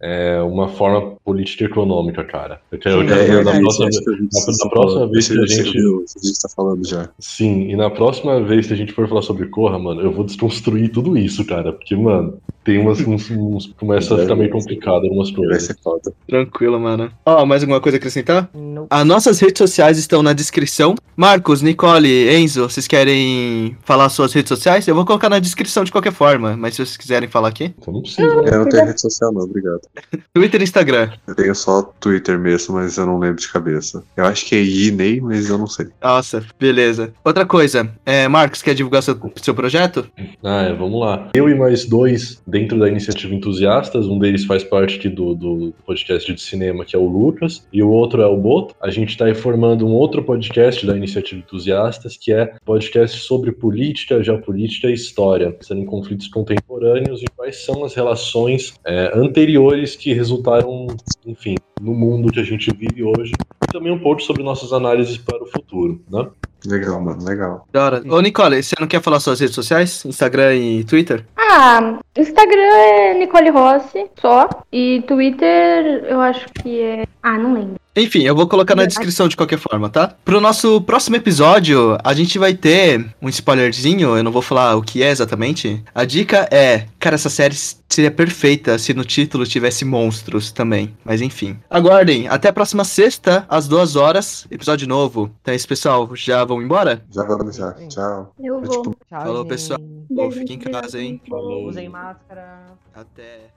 é, 0.00 0.40
uma 0.42 0.68
forma 0.68 1.16
política 1.28 1.64
econômica, 1.64 2.24
cara. 2.24 2.58
Eu 2.72 2.78
quero, 2.78 3.02
eu 3.02 3.06
quero 3.06 3.20
É, 3.20 3.24
ver 3.26 3.34
eu 3.34 3.44
na 3.44 3.52
vi 3.52 3.60
próxima, 3.60 3.88
isso, 3.90 4.02
que 4.02 4.10
na- 4.10 4.16
na 4.16 4.70
próxima 4.70 4.70
falando. 4.94 5.12
vez 5.12 5.28
que 5.28 5.38
a 5.38 5.46
gente- 5.46 5.78
A 5.78 6.26
gente 6.26 6.40
tá 6.40 6.48
falando 6.56 6.86
já. 6.88 7.08
Sim, 7.18 7.68
e 7.70 7.76
na 7.76 7.90
próxima 7.90 8.40
vez 8.42 8.66
que 8.66 8.72
a 8.72 8.76
gente 8.76 8.92
for 8.94 9.06
falar 9.06 9.20
sobre 9.22 9.46
Corra, 9.48 9.78
mano, 9.78 10.00
eu 10.00 10.10
vou 10.10 10.24
desconstruir 10.24 10.88
tudo 10.90 11.18
isso, 11.18 11.44
cara. 11.44 11.72
Porque, 11.72 11.94
mano, 11.94 12.38
tem 12.64 12.78
umas. 12.78 12.98
Uns, 13.00 13.30
uns- 13.30 13.66
começa 13.78 14.14
a 14.14 14.18
ficar 14.18 14.34
meio 14.36 14.50
complicado 14.50 15.04
algumas 15.04 15.30
Vai 15.30 15.36
coisas. 15.44 15.62
ser 15.64 15.76
foda. 15.82 16.12
Tranquilo, 16.26 16.80
mano. 16.80 17.10
Ó, 17.26 17.44
mais 17.44 17.62
alguma 17.62 17.80
coisa 17.80 17.96
a 17.96 17.98
acrescentar? 17.98 18.48
Não. 18.54 18.86
As 18.88 19.06
nossas 19.06 19.38
redes 19.38 19.58
sociais 19.58 19.98
estão 19.98 20.22
na 20.22 20.32
descrição. 20.32 20.94
Marcos, 21.16 21.62
Nicole, 21.62 22.28
Enzo, 22.36 22.68
vocês 22.70 22.86
querem 22.86 23.76
falar 23.84 24.08
suas 24.08 24.32
redes 24.32 24.48
sociais? 24.48 24.86
Eu 24.86 24.94
vou 24.94 25.04
colocar 25.04 25.28
na 25.28 25.38
descrição 25.38 25.82
de 25.84 25.90
qualquer 25.92 26.12
forma, 26.12 26.56
mas 26.56 26.74
se 26.74 26.84
vocês 26.84 26.96
quiserem 26.96 27.28
falar 27.28 27.48
aqui. 27.48 27.74
Então 27.78 27.92
não 27.92 28.02
precisa? 28.02 28.22
Eu 28.22 28.58
não 28.60 28.68
tenho 28.68 28.86
rede 28.86 29.00
social, 29.00 29.32
não, 29.32 29.42
obrigado. 29.42 29.80
Twitter 30.32 30.60
e 30.60 30.64
Instagram. 30.64 31.10
Eu 31.26 31.34
tenho 31.34 31.54
só 31.54 31.82
Twitter 32.00 32.38
mesmo, 32.38 32.74
mas 32.74 32.96
eu 32.96 33.06
não 33.06 33.18
lembro 33.18 33.40
de 33.40 33.50
cabeça. 33.50 34.02
Eu 34.16 34.24
acho 34.24 34.46
que 34.46 34.54
é 34.54 34.62
Inei, 34.62 35.20
mas 35.20 35.48
eu 35.48 35.58
não 35.58 35.66
sei. 35.66 35.88
Nossa, 36.02 36.44
beleza. 36.58 37.12
Outra 37.24 37.44
coisa, 37.44 37.90
é, 38.04 38.26
Marcos, 38.28 38.62
quer 38.62 38.74
divulgar 38.74 39.02
seu, 39.02 39.18
seu 39.36 39.54
projeto? 39.54 40.08
Ah, 40.42 40.62
é, 40.62 40.72
vamos 40.72 41.00
lá. 41.00 41.30
Eu 41.34 41.48
e 41.48 41.54
mais 41.54 41.84
dois 41.84 42.42
dentro 42.46 42.78
da 42.78 42.88
iniciativa 42.88 43.34
Entusiastas, 43.34 44.06
um 44.06 44.18
deles 44.18 44.44
faz 44.44 44.64
parte 44.64 44.96
aqui 44.96 45.08
do, 45.08 45.34
do 45.34 45.74
podcast 45.86 46.32
de 46.32 46.40
cinema, 46.40 46.84
que 46.84 46.96
é 46.96 46.98
o 46.98 47.06
Lucas, 47.06 47.66
e 47.72 47.82
o 47.82 47.90
outro 47.90 48.22
é 48.22 48.26
o 48.26 48.36
Boto. 48.36 48.74
A 48.80 48.90
gente 48.90 49.10
está 49.10 49.26
aí 49.26 49.34
formando 49.34 49.86
um 49.86 49.92
outro 49.92 50.22
podcast 50.22 50.86
da 50.86 50.96
iniciativa 50.96 51.40
Entusiastas, 51.40 52.16
que 52.16 52.32
é 52.32 52.54
podcast 52.64 53.18
sobre 53.20 53.52
política, 53.52 54.22
geopolítica 54.22 54.88
e 54.88 54.94
história, 54.94 55.52
pensando 55.52 55.80
em 55.80 55.86
conflitos 55.86 56.28
contemporâneos 56.28 57.22
e 57.22 57.26
quais 57.36 57.64
são 57.64 57.84
as 57.84 57.94
relações 57.94 58.74
é, 58.84 59.12
anteriores 59.14 59.96
que 59.96 60.12
resultaram, 60.12 60.86
enfim, 61.26 61.54
no 61.80 61.94
mundo 61.94 62.32
que 62.32 62.40
a 62.40 62.44
gente 62.44 62.70
vive 62.74 63.02
hoje, 63.04 63.32
e 63.62 63.72
também 63.72 63.92
um 63.92 63.98
pouco 63.98 64.22
sobre 64.22 64.42
nossas 64.42 64.72
análises 64.72 65.16
para 65.16 65.42
o 65.42 65.46
futuro, 65.46 66.00
né? 66.10 66.28
Legal, 66.66 67.00
mano, 67.00 67.24
legal. 67.24 67.66
Da 67.72 67.84
hora. 67.84 68.02
Ô, 68.08 68.20
Nicole, 68.20 68.62
você 68.62 68.74
não 68.78 68.86
quer 68.86 69.02
falar 69.02 69.20
suas 69.20 69.40
redes 69.40 69.54
sociais? 69.54 70.04
Instagram 70.04 70.54
e 70.56 70.84
Twitter? 70.84 71.24
Ah, 71.36 71.98
Instagram 72.16 72.60
é 72.60 73.14
Nicole 73.14 73.50
Rossi, 73.50 74.06
só. 74.20 74.48
E 74.72 75.02
Twitter, 75.06 76.04
eu 76.08 76.20
acho 76.20 76.46
que 76.54 76.80
é. 76.80 77.06
Ah, 77.22 77.38
não 77.38 77.54
lembro. 77.54 77.76
Enfim, 77.96 78.22
eu 78.22 78.34
vou 78.34 78.46
colocar 78.46 78.76
na 78.76 78.86
descrição 78.86 79.26
de 79.26 79.36
qualquer 79.36 79.58
forma, 79.58 79.88
tá? 79.88 80.14
Pro 80.24 80.40
nosso 80.40 80.80
próximo 80.82 81.16
episódio, 81.16 81.98
a 82.04 82.14
gente 82.14 82.38
vai 82.38 82.54
ter 82.54 83.04
um 83.20 83.28
spoilerzinho, 83.28 84.16
eu 84.16 84.22
não 84.22 84.30
vou 84.30 84.40
falar 84.40 84.76
o 84.76 84.82
que 84.82 85.02
é 85.02 85.10
exatamente. 85.10 85.82
A 85.92 86.04
dica 86.04 86.48
é, 86.52 86.86
cara, 87.00 87.16
essa 87.16 87.28
série 87.28 87.56
seria 87.88 88.10
perfeita 88.10 88.78
se 88.78 88.94
no 88.94 89.04
título 89.04 89.44
tivesse 89.44 89.84
monstros 89.84 90.52
também. 90.52 90.94
Mas 91.04 91.20
enfim. 91.20 91.58
Aguardem, 91.68 92.28
até 92.28 92.48
a 92.48 92.52
próxima 92.52 92.84
sexta, 92.84 93.44
às 93.48 93.66
duas 93.66 93.96
horas, 93.96 94.46
episódio 94.48 94.86
novo. 94.86 95.30
Então 95.42 95.52
é 95.52 95.56
isso, 95.56 95.66
pessoal. 95.66 96.08
Já 96.14 96.44
vão 96.48 96.62
embora? 96.62 97.04
Já 97.10 97.22
vamos 97.24 97.54
já. 97.56 97.72
Tchau. 97.88 98.32
Eu 98.40 98.58
É 98.58 98.60
vou. 98.66 98.82
tipo- 98.82 98.96
Tchau, 99.06 99.20
Falou, 99.20 99.36
gente. 99.42 99.48
pessoal. 99.48 99.80
Pô, 100.14 100.30
fiquem 100.30 100.56
em 100.56 100.58
casa, 100.60 101.00
hein? 101.00 101.20
Falou. 101.28 101.68
Usem 101.68 101.88
máscara. 101.88 102.64
Até. 102.94 103.52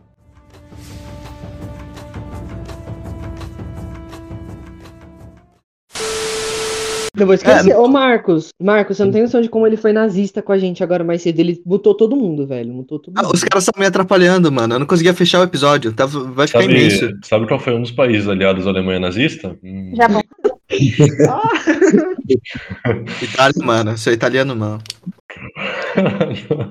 Eu 7.17 7.25
vou 7.25 7.35
esquecer. 7.35 7.75
Ô, 7.77 7.87
Marcos. 7.89 8.49
Marcos, 8.59 8.95
você 8.97 9.03
não 9.03 9.11
tem 9.11 9.21
noção 9.21 9.41
de 9.41 9.49
como 9.49 9.67
ele 9.67 9.75
foi 9.75 9.91
nazista 9.91 10.41
com 10.41 10.51
a 10.53 10.57
gente 10.57 10.81
agora 10.81 11.03
mais 11.03 11.21
cedo. 11.21 11.39
Ele 11.39 11.61
mutou 11.65 11.93
todo 11.93 12.15
mundo, 12.15 12.47
velho. 12.47 12.73
Mutou 12.73 12.97
todo 12.99 13.13
Ah, 13.17 13.23
mundo. 13.23 13.33
os 13.33 13.43
caras 13.43 13.63
estavam 13.63 13.81
me 13.81 13.85
atrapalhando, 13.85 14.49
mano. 14.51 14.75
Eu 14.75 14.79
não 14.79 14.85
conseguia 14.87 15.13
fechar 15.13 15.41
o 15.41 15.43
episódio. 15.43 15.91
Tava... 15.93 16.23
Vai 16.31 16.47
ficar 16.47 16.63
imenso. 16.63 16.99
Sabe, 17.07 17.19
sabe 17.27 17.47
qual 17.47 17.59
foi 17.59 17.75
um 17.75 17.81
dos 17.81 17.91
países 17.91 18.27
aliados 18.29 18.65
à 18.65 18.69
Alemanha 18.69 18.99
nazista? 18.99 19.55
Hum. 19.63 19.91
Já 19.93 20.07
bom. 20.07 20.21
Itália, 23.21 23.65
mano. 23.65 23.97
Sou 23.97 24.13
italiano, 24.13 24.55
mano. 24.55 24.81